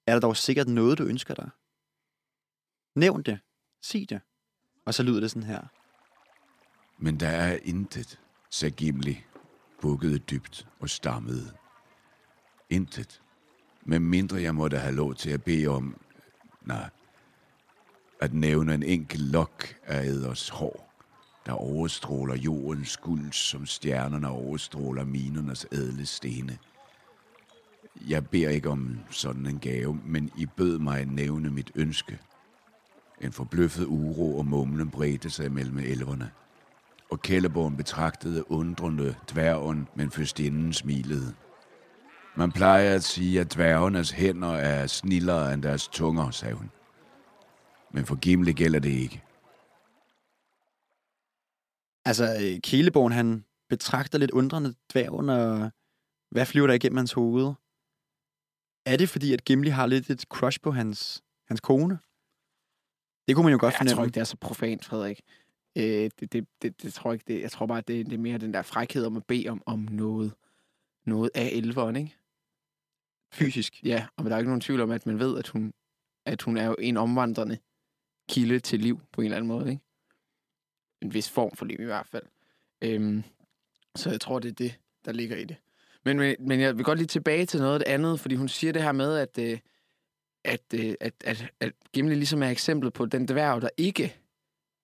er 0.06 0.12
der 0.12 0.20
dog 0.20 0.36
sikkert 0.36 0.68
noget, 0.68 0.98
du 0.98 1.04
ønsker 1.04 1.34
dig. 1.34 1.50
Nævn 2.96 3.22
det. 3.22 3.38
Sig 3.82 4.10
det. 4.10 4.20
Og 4.86 4.94
så 4.94 5.02
lyder 5.02 5.20
det 5.20 5.30
sådan 5.30 5.48
her. 5.48 5.62
Men 6.98 7.20
der 7.20 7.28
er 7.28 7.58
intet, 7.64 8.20
sagde 8.50 8.74
Gimli, 8.76 9.24
bukkede 9.80 10.18
dybt 10.18 10.66
og 10.80 10.90
stammede. 10.90 11.52
Intet. 12.70 13.22
Med 13.84 13.98
mindre 13.98 14.42
jeg 14.42 14.54
måtte 14.54 14.78
have 14.78 14.94
lov 14.94 15.14
til 15.14 15.30
at 15.30 15.44
bede 15.44 15.66
om, 15.66 16.00
nej, 16.62 16.90
at 18.22 18.34
nævne 18.34 18.74
en 18.74 18.82
enkelt 18.82 19.22
lok 19.22 19.74
af 19.86 20.04
æders 20.04 20.48
hår, 20.48 20.92
der 21.46 21.52
overstråler 21.52 22.36
jordens 22.36 22.96
guld, 22.96 23.32
som 23.32 23.66
stjernerne 23.66 24.28
overstråler 24.28 25.04
minernes 25.04 25.66
ædle 25.72 26.06
stene. 26.06 26.58
Jeg 28.08 28.26
beder 28.26 28.48
ikke 28.48 28.70
om 28.70 28.98
sådan 29.10 29.46
en 29.46 29.58
gave, 29.58 30.00
men 30.04 30.30
I 30.36 30.46
bød 30.46 30.78
mig 30.78 31.00
at 31.00 31.08
nævne 31.08 31.50
mit 31.50 31.72
ønske. 31.74 32.18
En 33.20 33.32
forbløffet 33.32 33.86
uro 33.86 34.38
og 34.38 34.46
mumlen 34.46 34.90
bredte 34.90 35.30
sig 35.30 35.52
mellem 35.52 35.78
elverne. 35.78 36.30
Og 37.10 37.22
Kælleborn 37.22 37.76
betragtede 37.76 38.50
undrende 38.50 39.14
dværgen, 39.32 39.88
men 39.96 40.10
fyrstinden 40.10 40.72
smilede. 40.72 41.34
Man 42.36 42.52
plejer 42.52 42.94
at 42.94 43.04
sige, 43.04 43.40
at 43.40 43.54
dværgenes 43.54 44.10
hænder 44.10 44.52
er 44.52 44.86
snillere 44.86 45.54
end 45.54 45.62
deres 45.62 45.88
tunger, 45.88 46.30
sagde 46.30 46.54
hun. 46.54 46.70
Men 47.92 48.06
for 48.06 48.16
Gimli 48.20 48.52
gælder 48.52 48.78
det 48.78 48.90
ikke. 48.90 49.22
Altså, 52.04 52.24
øh, 52.42 52.60
Kæleborn, 52.60 53.12
han 53.12 53.44
betragter 53.68 54.18
lidt 54.18 54.30
undrende 54.30 54.74
dværgen, 54.92 55.28
og 55.28 55.70
hvad 56.30 56.46
flyver 56.46 56.66
der 56.66 56.74
igennem 56.74 56.96
hans 56.96 57.12
hoved? 57.12 57.52
Er 58.86 58.96
det 58.96 59.08
fordi, 59.08 59.32
at 59.32 59.44
Gimli 59.44 59.70
har 59.70 59.86
lidt 59.86 60.10
et 60.10 60.22
crush 60.22 60.60
på 60.60 60.70
hans, 60.70 61.22
hans 61.48 61.60
kone? 61.60 61.98
Det 63.28 63.34
kunne 63.36 63.44
man 63.44 63.52
jo 63.52 63.58
godt 63.60 63.72
Jeg 63.72 63.78
fornemme. 63.78 63.96
tror 63.96 64.04
ikke, 64.04 64.14
det 64.14 64.20
er 64.20 64.24
så 64.24 64.36
profant, 64.36 64.84
Frederik. 64.84 65.20
Øh, 65.76 65.82
det, 66.20 66.32
det, 66.32 66.46
det, 66.62 66.82
det, 66.82 66.94
tror 66.94 67.10
jeg 67.10 67.14
ikke. 67.14 67.34
Det, 67.34 67.42
jeg 67.42 67.50
tror 67.50 67.66
bare, 67.66 67.80
det, 67.80 68.06
det 68.06 68.12
er 68.12 68.18
mere 68.18 68.38
den 68.38 68.54
der 68.54 68.62
frækhed 68.62 69.04
om 69.04 69.16
at 69.16 69.24
bede 69.24 69.48
om, 69.48 69.62
om 69.66 69.78
noget, 69.78 70.34
noget 71.06 71.30
af 71.34 71.50
elveren, 71.52 71.96
ikke? 71.96 72.16
Fysisk. 73.32 73.82
Ja, 73.84 74.06
og 74.16 74.24
der 74.24 74.34
er 74.34 74.38
ikke 74.38 74.48
nogen 74.50 74.60
tvivl 74.60 74.80
om, 74.80 74.90
at 74.90 75.06
man 75.06 75.18
ved, 75.18 75.38
at 75.38 75.48
hun, 75.48 75.72
at 76.26 76.42
hun 76.42 76.56
er 76.56 76.66
jo 76.66 76.76
en 76.78 76.96
omvandrende 76.96 77.58
kilde 78.28 78.60
til 78.60 78.80
liv 78.80 79.00
på 79.12 79.20
en 79.20 79.24
eller 79.24 79.36
anden 79.36 79.48
måde, 79.48 79.70
ikke? 79.70 79.82
En 81.02 81.14
vis 81.14 81.30
form 81.30 81.56
for 81.56 81.64
liv 81.64 81.80
i 81.80 81.84
hvert 81.84 82.06
fald. 82.06 82.24
Øhm, 82.82 83.22
så 83.96 84.10
jeg 84.10 84.20
tror, 84.20 84.38
det 84.38 84.48
er 84.48 84.54
det, 84.54 84.78
der 85.04 85.12
ligger 85.12 85.36
i 85.36 85.44
det. 85.44 85.56
Men, 86.04 86.18
men, 86.18 86.36
men 86.40 86.60
jeg 86.60 86.76
vil 86.76 86.84
godt 86.84 86.98
lige 86.98 87.06
tilbage 87.06 87.46
til 87.46 87.60
noget 87.60 87.74
af 87.74 87.78
det 87.78 87.86
andet, 87.86 88.20
fordi 88.20 88.34
hun 88.34 88.48
siger 88.48 88.72
det 88.72 88.82
her 88.82 88.92
med, 88.92 89.16
at, 89.16 89.38
øh, 89.38 89.58
at, 90.44 90.62
øh, 90.74 90.94
at, 91.00 91.14
at, 91.24 91.46
at 91.60 91.72
Gimli 91.92 92.14
ligesom 92.14 92.42
er 92.42 92.48
eksemplet 92.48 92.92
på 92.92 93.06
den 93.06 93.28
dværg, 93.28 93.62
der 93.62 93.68
ikke 93.76 94.16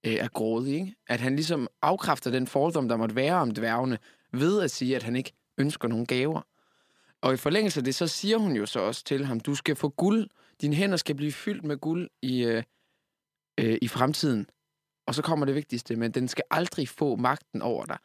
øh, 0.06 0.12
er 0.12 0.28
grådig. 0.28 0.74
Ikke? 0.74 0.94
At 1.06 1.20
han 1.20 1.34
ligesom 1.34 1.68
afkræfter 1.82 2.30
den 2.30 2.46
fordom, 2.46 2.88
der 2.88 2.96
måtte 2.96 3.14
være 3.14 3.34
om 3.34 3.50
dværgene, 3.50 3.98
ved 4.32 4.62
at 4.62 4.70
sige, 4.70 4.96
at 4.96 5.02
han 5.02 5.16
ikke 5.16 5.32
ønsker 5.58 5.88
nogen 5.88 6.06
gaver. 6.06 6.40
Og 7.20 7.34
i 7.34 7.36
forlængelse 7.36 7.80
af 7.80 7.84
det, 7.84 7.94
så 7.94 8.06
siger 8.06 8.38
hun 8.38 8.56
jo 8.56 8.66
så 8.66 8.80
også 8.80 9.04
til 9.04 9.26
ham, 9.26 9.40
du 9.40 9.54
skal 9.54 9.76
få 9.76 9.88
guld, 9.88 10.28
dine 10.60 10.74
hænder 10.76 10.96
skal 10.96 11.14
blive 11.14 11.32
fyldt 11.32 11.64
med 11.64 11.76
guld 11.76 12.10
i, 12.22 12.44
øh, 12.44 12.62
øh, 13.58 13.78
i 13.82 13.88
fremtiden. 13.88 14.46
Og 15.06 15.14
så 15.14 15.22
kommer 15.22 15.46
det 15.46 15.54
vigtigste, 15.54 15.96
men 15.96 16.10
den 16.10 16.28
skal 16.28 16.44
aldrig 16.50 16.88
få 16.88 17.16
magten 17.16 17.62
over 17.62 17.84
dig. 17.84 17.98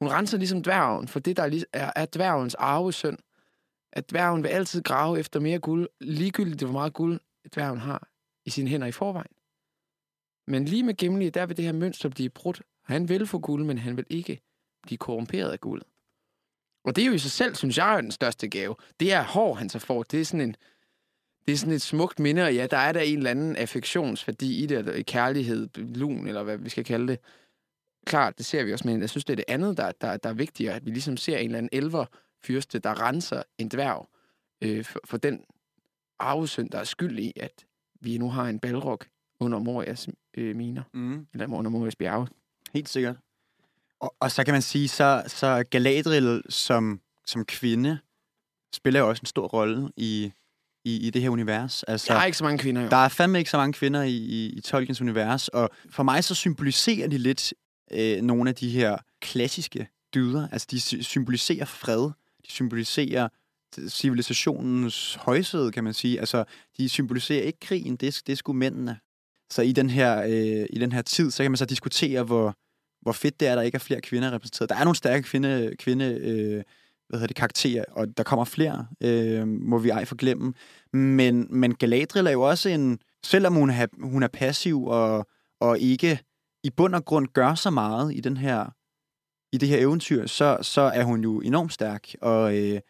Hun 0.00 0.10
renser 0.10 0.38
ligesom 0.38 0.62
dværgen, 0.62 1.08
for 1.08 1.20
det, 1.20 1.36
der 1.36 1.42
er, 1.42 1.64
er, 1.72 1.92
er 1.96 2.06
dværgens 2.14 2.54
arvesøn. 2.54 3.18
At 3.92 4.10
dværgen 4.10 4.42
vil 4.42 4.48
altid 4.48 4.82
grave 4.82 5.18
efter 5.18 5.40
mere 5.40 5.58
guld, 5.58 5.88
ligegyldigt 6.00 6.62
hvor 6.62 6.72
meget 6.72 6.92
guld 6.92 7.20
dværgen 7.54 7.78
har 7.78 8.08
i 8.44 8.50
sine 8.50 8.68
hænder 8.68 8.86
i 8.86 8.92
forvejen. 8.92 9.32
Men 10.46 10.64
lige 10.64 10.82
med 10.82 10.94
Gimli, 10.94 11.30
der 11.30 11.46
vil 11.46 11.56
det 11.56 11.64
her 11.64 11.72
mønster 11.72 12.08
blive 12.08 12.30
brudt. 12.30 12.62
Han 12.84 13.08
vil 13.08 13.26
få 13.26 13.38
guld, 13.38 13.64
men 13.64 13.78
han 13.78 13.96
vil 13.96 14.06
ikke 14.10 14.40
blive 14.82 14.98
korrumperet 14.98 15.50
af 15.50 15.60
guld. 15.60 15.82
Og 16.84 16.96
det 16.96 17.02
er 17.02 17.06
jo 17.06 17.12
i 17.12 17.18
sig 17.18 17.30
selv, 17.30 17.54
synes 17.54 17.78
jeg, 17.78 17.96
er 17.96 18.00
den 18.00 18.10
største 18.10 18.48
gave. 18.48 18.74
Det 19.00 19.12
er 19.12 19.22
hår, 19.22 19.54
han 19.54 19.68
så 19.68 19.78
får. 19.78 20.02
Det 20.02 20.20
er 20.20 20.24
sådan 20.24 20.48
en, 20.48 20.56
det 21.48 21.54
er 21.54 21.58
sådan 21.58 21.74
et 21.74 21.82
smukt 21.82 22.18
minde, 22.18 22.42
og 22.44 22.54
ja, 22.54 22.66
der 22.66 22.76
er 22.76 22.92
der 22.92 23.00
en 23.00 23.18
eller 23.18 23.30
anden 23.30 23.56
affektionsværdi 23.56 24.62
i 24.62 24.66
det, 24.66 24.78
eller 24.78 25.02
kærlighed, 25.02 25.68
lun, 25.76 26.26
eller 26.26 26.42
hvad 26.42 26.58
vi 26.58 26.68
skal 26.68 26.84
kalde 26.84 27.08
det. 27.08 27.18
Klart, 28.06 28.38
det 28.38 28.46
ser 28.46 28.64
vi 28.64 28.72
også, 28.72 28.88
men 28.88 29.00
jeg 29.00 29.10
synes, 29.10 29.24
det 29.24 29.32
er 29.32 29.36
det 29.36 29.44
andet, 29.48 29.76
der, 29.76 29.92
der, 30.00 30.16
der 30.16 30.28
er 30.28 30.34
vigtigere, 30.34 30.74
at 30.74 30.86
vi 30.86 30.90
ligesom 30.90 31.16
ser 31.16 31.36
en 31.38 31.44
eller 31.44 31.58
anden 31.58 31.68
elver 31.72 32.04
fyrste, 32.44 32.78
der 32.78 33.02
renser 33.02 33.42
en 33.58 33.68
dværg 33.68 34.08
øh, 34.62 34.84
for, 34.84 35.00
for 35.04 35.16
den 35.16 35.40
arvesøn, 36.18 36.68
der 36.72 36.78
er 36.78 36.84
skyld 36.84 37.18
i, 37.18 37.32
at 37.36 37.66
vi 38.00 38.18
nu 38.18 38.30
har 38.30 38.44
en 38.44 38.58
balrog 38.58 39.00
under 39.40 39.58
Morias 39.58 40.08
øh, 40.36 40.56
miner, 40.56 40.82
Mm. 40.92 41.26
eller 41.32 41.46
under 41.48 41.70
Morias 41.70 41.96
bjerge. 41.96 42.28
Helt 42.74 42.88
sikkert. 42.88 43.16
Og, 44.00 44.14
og 44.20 44.30
så 44.30 44.44
kan 44.44 44.54
man 44.54 44.62
sige, 44.62 44.88
så, 44.88 45.22
så 45.26 45.64
Galadriel 45.70 46.42
som, 46.48 47.00
som 47.26 47.44
kvinde 47.44 47.98
spiller 48.72 49.00
jo 49.00 49.08
også 49.08 49.20
en 49.22 49.26
stor 49.26 49.46
rolle 49.48 49.90
i, 49.96 50.32
i, 50.88 51.06
i 51.06 51.10
det 51.10 51.22
her 51.22 51.30
univers. 51.30 51.82
Altså, 51.82 52.12
Der 52.12 52.18
er 52.18 52.24
ikke 52.24 52.38
så 52.38 52.44
mange 52.44 52.58
kvinder, 52.58 52.82
jo. 52.82 52.88
Der 52.88 52.96
er 52.96 53.08
fandme 53.08 53.38
ikke 53.38 53.50
så 53.50 53.56
mange 53.56 53.72
kvinder 53.72 54.02
i, 54.02 54.10
i, 54.16 54.46
i 54.56 54.60
Tolkiens 54.60 55.00
univers, 55.00 55.48
og 55.48 55.70
for 55.90 56.02
mig 56.02 56.24
så 56.24 56.34
symboliserer 56.34 57.08
de 57.08 57.18
lidt 57.18 57.54
øh, 57.92 58.22
nogle 58.22 58.50
af 58.50 58.54
de 58.56 58.68
her 58.70 58.96
klassiske 59.22 59.88
dyder. 60.14 60.48
Altså, 60.52 60.66
de 60.70 60.80
sy- 60.80 61.00
symboliserer 61.00 61.64
fred. 61.64 62.10
De 62.46 62.50
symboliserer 62.52 63.28
civilisationens 63.88 65.14
højsæde, 65.20 65.72
kan 65.72 65.84
man 65.84 65.94
sige. 65.94 66.20
Altså, 66.20 66.44
de 66.78 66.88
symboliserer 66.88 67.42
ikke 67.42 67.60
krigen, 67.60 67.96
det 67.96 68.06
er, 68.06 68.20
det 68.26 68.32
er 68.32 68.36
sgu 68.36 68.52
mændene. 68.52 68.98
Så 69.50 69.62
i 69.62 69.72
den, 69.72 69.90
her, 69.90 70.22
øh, 70.22 70.66
i 70.70 70.78
den 70.78 70.92
her 70.92 71.02
tid, 71.02 71.30
så 71.30 71.42
kan 71.42 71.50
man 71.50 71.56
så 71.58 71.64
diskutere, 71.64 72.22
hvor, 72.22 72.54
hvor 73.02 73.12
fedt 73.12 73.40
det 73.40 73.48
er, 73.48 73.52
at 73.52 73.56
der 73.56 73.62
ikke 73.62 73.76
er 73.76 73.80
flere 73.80 74.00
kvinder 74.00 74.30
repræsenteret. 74.32 74.68
Der 74.70 74.76
er 74.76 74.84
nogle 74.84 74.96
stærke 74.96 75.22
kvinde, 75.22 75.72
kvinde 75.78 76.04
øh, 76.04 76.62
hvad 77.08 77.18
hedder 77.18 77.26
det, 77.26 77.36
karakterer, 77.36 77.84
og 77.90 78.06
der 78.16 78.22
kommer 78.22 78.44
flere, 78.44 78.86
øh, 79.00 79.48
må 79.48 79.78
vi 79.78 79.88
ej 79.88 80.04
forglemme. 80.04 80.54
Men, 80.92 81.46
men 81.50 81.74
Galadriel 81.74 82.26
er 82.26 82.30
jo 82.30 82.42
også 82.42 82.68
en, 82.68 82.98
selvom 83.24 83.54
hun 83.54 83.70
er, 83.70 83.86
hun 84.02 84.22
er 84.22 84.28
passiv 84.28 84.84
og, 84.86 85.26
og 85.60 85.78
ikke 85.78 86.20
i 86.64 86.70
bund 86.70 86.94
og 86.94 87.04
grund 87.04 87.26
gør 87.26 87.54
så 87.54 87.70
meget 87.70 88.14
i 88.14 88.20
den 88.20 88.36
her 88.36 88.66
i 89.52 89.56
det 89.58 89.68
her 89.68 89.78
eventyr, 89.78 90.26
så, 90.26 90.58
så 90.62 90.80
er 90.80 91.02
hun 91.02 91.22
jo 91.22 91.40
enormt 91.40 91.72
stærk. 91.72 92.08
Og, 92.20 92.58
øh, 92.58 92.80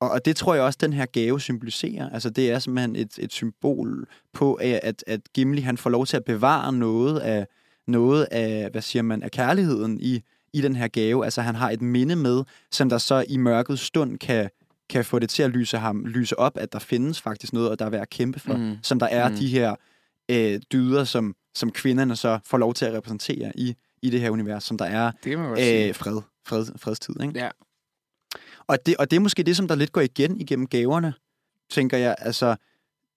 og, 0.00 0.10
og 0.10 0.24
det 0.24 0.36
tror 0.36 0.54
jeg 0.54 0.64
også, 0.64 0.78
den 0.82 0.92
her 0.92 1.06
gave 1.06 1.40
symboliserer. 1.40 2.10
Altså 2.10 2.30
det 2.30 2.50
er 2.50 2.58
simpelthen 2.58 2.96
et, 2.96 3.18
et 3.18 3.32
symbol 3.32 4.08
på, 4.32 4.54
at, 4.54 4.80
at, 4.82 5.04
at 5.06 5.20
Gimli 5.34 5.60
han 5.60 5.78
får 5.78 5.90
lov 5.90 6.06
til 6.06 6.16
at 6.16 6.24
bevare 6.24 6.72
noget 6.72 7.20
af, 7.20 7.46
noget 7.86 8.28
af, 8.30 8.70
hvad 8.70 8.82
siger 8.82 9.02
man, 9.02 9.22
af 9.22 9.30
kærligheden 9.30 10.00
i, 10.00 10.22
i 10.52 10.60
den 10.60 10.76
her 10.76 10.88
gave. 10.88 11.24
Altså 11.24 11.42
han 11.42 11.54
har 11.54 11.70
et 11.70 11.82
minde 11.82 12.16
med, 12.16 12.42
som 12.70 12.88
der 12.88 12.98
så 12.98 13.24
i 13.28 13.36
mørket 13.36 13.78
stund 13.78 14.18
kan, 14.18 14.50
kan 14.90 15.04
få 15.04 15.18
det 15.18 15.30
til 15.30 15.42
at 15.42 15.50
lyse 15.50 15.78
ham 15.78 16.04
lyse 16.06 16.38
op, 16.38 16.58
at 16.58 16.72
der 16.72 16.78
findes 16.78 17.20
faktisk 17.20 17.52
noget, 17.52 17.70
og 17.70 17.78
der 17.78 17.84
er 17.84 17.90
værd 17.90 18.02
at 18.02 18.10
kæmpe 18.10 18.40
for. 18.40 18.56
Mm. 18.56 18.76
Som 18.82 18.98
der 18.98 19.06
er 19.06 19.28
Mm. 19.28 19.34
de 19.34 19.48
her 19.48 19.74
øh, 20.30 20.60
dyder, 20.72 21.04
som, 21.04 21.34
som 21.54 21.70
kvinderne 21.72 22.16
så 22.16 22.38
får 22.44 22.58
lov 22.58 22.74
til 22.74 22.84
at 22.84 22.92
repræsentere 22.94 23.52
i, 23.54 23.74
i 24.02 24.10
det 24.10 24.20
her 24.20 24.30
univers, 24.30 24.64
som 24.64 24.78
der 24.78 24.84
er 24.84 25.12
Det 25.24 25.32
øh, 25.88 25.94
fred, 25.94 26.20
fred, 26.46 26.66
fredstid. 26.76 27.14
Ikke? 27.22 27.38
Ja. 27.38 27.48
Og, 28.66 28.86
det, 28.86 28.96
og 28.96 29.10
det 29.10 29.16
er 29.16 29.20
måske 29.20 29.42
det, 29.42 29.56
som 29.56 29.68
der 29.68 29.74
lidt 29.74 29.92
går 29.92 30.00
igen 30.00 30.40
igennem 30.40 30.66
gaverne, 30.66 31.14
tænker 31.70 31.98
jeg. 31.98 32.16
Altså, 32.18 32.56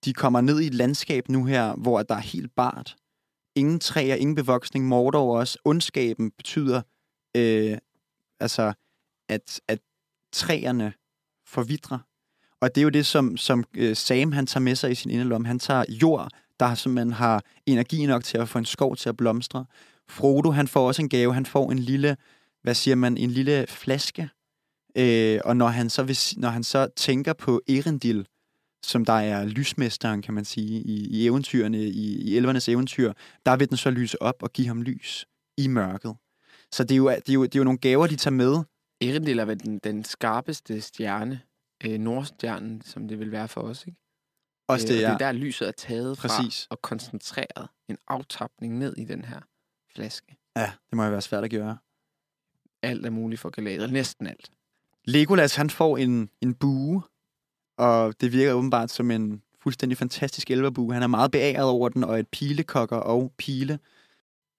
de 0.05 0.13
kommer 0.13 0.41
ned 0.41 0.59
i 0.61 0.67
et 0.67 0.73
landskab 0.73 1.29
nu 1.29 1.45
her, 1.45 1.73
hvor 1.75 2.03
der 2.03 2.15
er 2.15 2.19
helt 2.19 2.55
bart. 2.55 2.95
Ingen 3.55 3.79
træer, 3.79 4.15
ingen 4.15 4.35
bevoksning, 4.35 4.87
Mordor 4.87 5.39
også. 5.39 5.57
Ondskaben 5.65 6.31
betyder, 6.31 6.81
øh, 7.35 7.77
altså, 8.39 8.73
at, 9.29 9.61
at 9.67 9.79
træerne 10.33 10.93
forvidrer. 11.47 11.99
Og 12.61 12.75
det 12.75 12.81
er 12.81 12.83
jo 12.83 12.89
det, 12.89 13.05
som, 13.05 13.37
som 13.37 13.63
øh, 13.77 13.95
Sam 13.95 14.31
han 14.31 14.47
tager 14.47 14.61
med 14.61 14.75
sig 14.75 14.91
i 14.91 14.95
sin 14.95 15.11
indelom. 15.11 15.45
Han 15.45 15.59
tager 15.59 15.85
jord, 15.89 16.29
der 16.59 16.75
simpelthen 16.75 17.13
har 17.13 17.43
energi 17.65 18.05
nok 18.05 18.23
til 18.23 18.37
at 18.37 18.49
få 18.49 18.57
en 18.57 18.65
skov 18.65 18.95
til 18.95 19.09
at 19.09 19.17
blomstre. 19.17 19.65
Frodo, 20.09 20.51
han 20.51 20.67
får 20.67 20.87
også 20.87 21.01
en 21.01 21.09
gave. 21.09 21.33
Han 21.33 21.45
får 21.45 21.71
en 21.71 21.79
lille, 21.79 22.17
hvad 22.61 22.75
siger 22.75 22.95
man, 22.95 23.17
en 23.17 23.31
lille 23.31 23.65
flaske. 23.67 24.29
Øh, 24.95 25.39
og 25.45 25.57
når 25.57 25.67
han, 25.67 25.89
så 25.89 26.03
vil, 26.03 26.17
når 26.37 26.49
han 26.49 26.63
så 26.63 26.87
tænker 26.95 27.33
på 27.33 27.61
Erendil, 27.69 28.27
som 28.83 29.05
der 29.05 29.13
er 29.13 29.45
lysmesteren, 29.45 30.21
kan 30.21 30.33
man 30.33 30.45
sige, 30.45 30.81
i, 30.81 31.07
i 31.07 31.27
eventyrene, 31.27 31.83
i, 31.83 32.21
i 32.21 32.37
elvernes 32.37 32.69
eventyr, 32.69 33.13
der 33.45 33.55
vil 33.55 33.69
den 33.69 33.77
så 33.77 33.89
lyse 33.89 34.21
op 34.21 34.43
og 34.43 34.53
give 34.53 34.67
ham 34.67 34.81
lys 34.81 35.25
i 35.57 35.67
mørket. 35.67 36.15
Så 36.75 36.83
det 36.83 36.91
er 36.91 36.97
jo, 36.97 37.09
det 37.09 37.29
er 37.29 37.33
jo, 37.33 37.43
det 37.43 37.55
er 37.55 37.59
jo 37.59 37.63
nogle 37.63 37.79
gaver, 37.79 38.07
de 38.07 38.15
tager 38.15 38.35
med. 38.35 38.63
Erendil 39.01 39.39
er 39.39 39.45
vel 39.45 39.59
den, 39.59 39.79
den 39.79 40.03
skarpeste 40.03 40.81
stjerne, 40.81 41.41
øh, 41.85 41.99
nordstjernen, 41.99 42.81
som 42.81 43.07
det 43.07 43.19
vil 43.19 43.31
være 43.31 43.47
for 43.47 43.61
os, 43.61 43.85
ikke? 43.87 43.99
Også 44.67 44.87
Øh, 44.87 44.93
det, 44.93 44.97
og 44.97 45.01
ja. 45.01 45.07
det 45.07 45.13
er 45.13 45.17
der, 45.17 45.31
lyset 45.31 45.67
er 45.67 45.71
taget 45.71 46.17
Præcis. 46.17 46.61
fra 46.63 46.67
og 46.75 46.81
koncentreret. 46.81 47.67
En 47.87 47.97
aftapning 48.07 48.77
ned 48.77 48.97
i 48.97 49.05
den 49.05 49.25
her 49.25 49.39
flaske. 49.95 50.37
Ja, 50.57 50.71
det 50.89 50.95
må 50.95 51.03
jo 51.03 51.09
være 51.09 51.21
svært 51.21 51.43
at 51.43 51.51
gøre. 51.51 51.77
Alt 52.81 53.05
er 53.05 53.09
muligt 53.09 53.41
for 53.41 53.49
Galadriel. 53.49 53.93
Næsten 53.93 54.27
alt. 54.27 54.51
Legolas, 55.05 55.55
han 55.55 55.69
får 55.69 55.97
en, 55.97 56.29
en 56.41 56.53
bue, 56.53 57.03
og 57.77 58.21
det 58.21 58.31
virker 58.31 58.53
åbenbart 58.53 58.91
som 58.91 59.11
en 59.11 59.41
fuldstændig 59.61 59.97
fantastisk 59.97 60.51
elverbue. 60.51 60.93
Han 60.93 61.03
er 61.03 61.07
meget 61.07 61.31
beæret 61.31 61.69
over 61.69 61.89
den, 61.89 62.03
og 62.03 62.19
et 62.19 62.27
pilekokker 62.27 62.97
og 62.97 63.33
pile. 63.37 63.79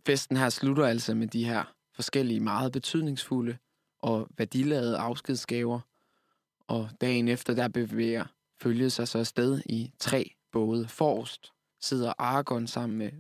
Festen 0.07 0.37
her 0.37 0.49
slutter 0.49 0.87
altså 0.87 1.15
med 1.15 1.27
de 1.27 1.45
her 1.45 1.76
forskellige 1.97 2.41
meget 2.41 2.73
betydningsfulde 2.73 3.59
og 4.03 4.29
værdiladede 4.39 4.99
afskedsgaver. 4.99 5.81
Og 6.69 6.91
dagen 7.01 7.29
efter, 7.29 7.55
der 7.55 7.69
bevæger 7.69 8.25
følget 8.63 8.93
sig 8.93 9.09
så 9.09 9.19
afsted 9.19 9.63
i 9.67 9.93
tre 9.99 10.35
både. 10.53 10.89
Forrest 10.89 11.53
sidder 11.81 12.13
Argon 12.19 12.67
sammen 12.67 12.99
med 12.99 13.11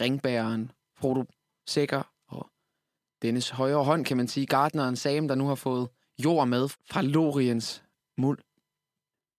ringbæreren 0.00 0.72
Frodo 0.98 1.24
Sækker 1.66 2.02
og 2.28 2.50
dennes 3.22 3.50
højre 3.50 3.84
hånd, 3.84 4.04
kan 4.04 4.16
man 4.16 4.28
sige, 4.28 4.46
gardneren 4.46 4.96
Sam, 4.96 5.28
der 5.28 5.34
nu 5.34 5.46
har 5.46 5.54
fået 5.54 5.88
jord 6.24 6.48
med 6.48 6.68
fra 6.68 7.02
Loriens 7.02 7.82
muld. 8.16 8.38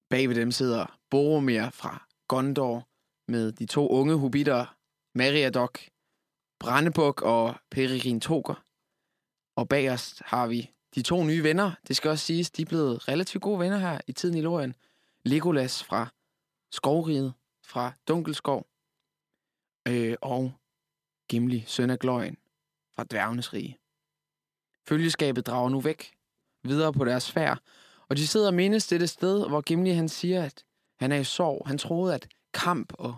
Bag 0.09 0.29
ved 0.29 0.35
dem 0.35 0.51
sidder 0.51 0.97
Boromir 1.09 1.69
fra 1.69 2.07
Gondor 2.27 2.87
med 3.31 3.51
de 3.51 3.65
to 3.65 3.87
unge 3.89 4.17
hobitter, 4.17 4.75
Meriadoc 5.15 5.71
Brandebuk 6.59 7.21
og 7.21 7.55
Peregrin 7.71 8.19
Toker. 8.19 8.66
Og 9.57 9.69
bag 9.69 9.91
os 9.91 10.21
har 10.25 10.47
vi 10.47 10.71
de 10.95 11.01
to 11.01 11.23
nye 11.23 11.43
venner. 11.43 11.71
Det 11.87 11.95
skal 11.95 12.11
også 12.11 12.25
siges, 12.25 12.51
de 12.51 12.61
er 12.61 12.65
blevet 12.65 13.07
relativt 13.07 13.41
gode 13.41 13.59
venner 13.59 13.77
her 13.77 14.01
i 14.07 14.11
tiden 14.11 14.37
i 14.37 14.41
Lorien. 14.41 14.75
Legolas 15.25 15.83
fra 15.83 16.07
Skovriget, 16.71 17.33
fra 17.63 17.93
Dunkelskov. 18.07 18.67
Øh, 19.87 20.15
og 20.21 20.53
Gimli, 21.29 21.63
søn 21.67 21.89
af 21.89 21.99
Gløjen, 21.99 22.37
fra 22.95 23.03
Dværgenes 23.03 23.53
Rige. 23.53 23.77
Følgeskabet 24.87 25.47
drager 25.47 25.69
nu 25.69 25.79
væk, 25.79 26.13
videre 26.63 26.93
på 26.93 27.05
deres 27.05 27.31
færd, 27.31 27.59
og 28.09 28.17
de 28.17 28.27
sidder 28.27 28.47
og 28.47 28.53
mindes 28.53 28.87
det 28.87 29.09
sted, 29.09 29.47
hvor 29.47 29.61
Gimli 29.61 29.91
han 29.91 30.09
siger, 30.09 30.43
at 30.43 30.63
han 30.99 31.11
er 31.11 31.17
i 31.17 31.23
sorg. 31.23 31.67
Han 31.67 31.77
troede, 31.77 32.15
at 32.15 32.27
kamp 32.53 32.93
og 32.93 33.15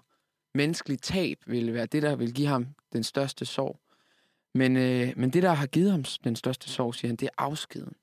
menneskeligt 0.53 1.03
tab 1.03 1.37
ville 1.47 1.73
være 1.73 1.85
det, 1.85 2.01
der 2.01 2.15
ville 2.15 2.33
give 2.33 2.47
ham 2.47 2.67
den 2.93 3.03
største 3.03 3.45
sorg. 3.45 3.79
Men, 4.53 4.77
øh, 4.77 5.13
men 5.17 5.29
det, 5.29 5.43
der 5.43 5.53
har 5.53 5.67
givet 5.67 5.91
ham 5.91 6.03
den 6.23 6.35
største 6.35 6.69
sorg, 6.69 6.95
siger 6.95 7.09
han, 7.09 7.15
det 7.15 7.25
er 7.25 7.43
afskeden. 7.43 7.93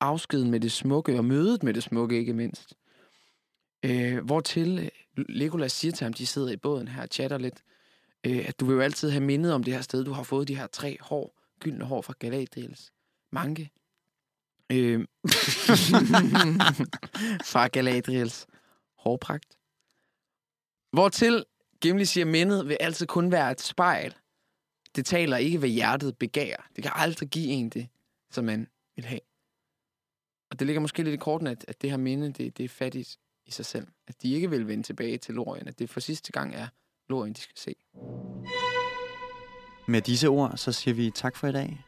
Afskeden 0.00 0.50
med 0.50 0.60
det 0.60 0.72
smukke, 0.72 1.18
og 1.18 1.24
mødet 1.24 1.62
med 1.62 1.74
det 1.74 1.82
smukke, 1.82 2.18
ikke 2.18 2.32
mindst. 2.32 2.74
Øh, 3.82 4.24
hvortil 4.24 4.78
øh, 4.78 5.24
Legolas 5.28 5.72
siger 5.72 5.92
til 5.92 6.04
ham, 6.04 6.12
de 6.12 6.26
sidder 6.26 6.50
i 6.50 6.56
båden 6.56 6.88
her 6.88 7.02
og 7.02 7.08
chatter 7.10 7.38
lidt, 7.38 7.62
øh, 8.26 8.44
at 8.48 8.60
du 8.60 8.64
vil 8.66 8.74
jo 8.74 8.80
altid 8.80 9.10
have 9.10 9.24
mindet 9.24 9.52
om 9.52 9.64
det 9.64 9.74
her 9.74 9.80
sted. 9.80 10.04
Du 10.04 10.12
har 10.12 10.22
fået 10.22 10.48
de 10.48 10.56
her 10.56 10.66
tre 10.66 10.98
hår, 11.00 11.40
gyldne 11.60 11.84
hår 11.84 12.02
fra 12.02 12.14
Galadriels 12.18 12.92
manke. 13.32 13.70
Øh, 14.72 15.00
fra 17.52 17.66
Galadriels 17.66 18.46
hårpragt. 18.98 19.58
Hvortil 20.92 21.44
Gimli 21.80 22.04
siger, 22.04 22.24
at 22.24 22.30
mindet 22.30 22.68
vil 22.68 22.76
altid 22.80 23.06
kun 23.06 23.32
være 23.32 23.50
et 23.50 23.60
spejl. 23.60 24.14
Det 24.96 25.06
taler 25.06 25.36
ikke 25.36 25.58
hvad 25.58 25.68
hjertet 25.68 26.18
begær. 26.18 26.68
Det 26.76 26.84
kan 26.84 26.92
aldrig 26.94 27.28
give 27.28 27.48
en 27.48 27.68
det, 27.68 27.88
som 28.30 28.44
man 28.44 28.68
vil 28.96 29.04
have. 29.04 29.20
Og 30.50 30.58
det 30.58 30.66
ligger 30.66 30.80
måske 30.80 31.02
lidt 31.02 31.14
i 31.14 31.16
korten, 31.16 31.46
at, 31.46 31.64
at 31.68 31.82
det 31.82 31.90
her 31.90 31.96
minde, 31.96 32.32
det, 32.32 32.58
det 32.58 32.64
er 32.64 32.68
fattigt 32.68 33.18
i 33.46 33.50
sig 33.50 33.66
selv. 33.66 33.86
At 34.08 34.22
de 34.22 34.34
ikke 34.34 34.50
vil 34.50 34.68
vende 34.68 34.82
tilbage 34.82 35.18
til 35.18 35.34
Lorien. 35.34 35.68
At 35.68 35.78
det 35.78 35.90
for 35.90 36.00
sidste 36.00 36.32
gang 36.32 36.54
er 36.54 36.66
Lorien, 37.08 37.32
de 37.32 37.40
skal 37.40 37.56
se. 37.56 37.74
Med 39.88 40.00
disse 40.02 40.28
ord, 40.28 40.56
så 40.56 40.72
siger 40.72 40.94
vi 40.94 41.10
tak 41.10 41.36
for 41.36 41.48
i 41.48 41.52
dag. 41.52 41.85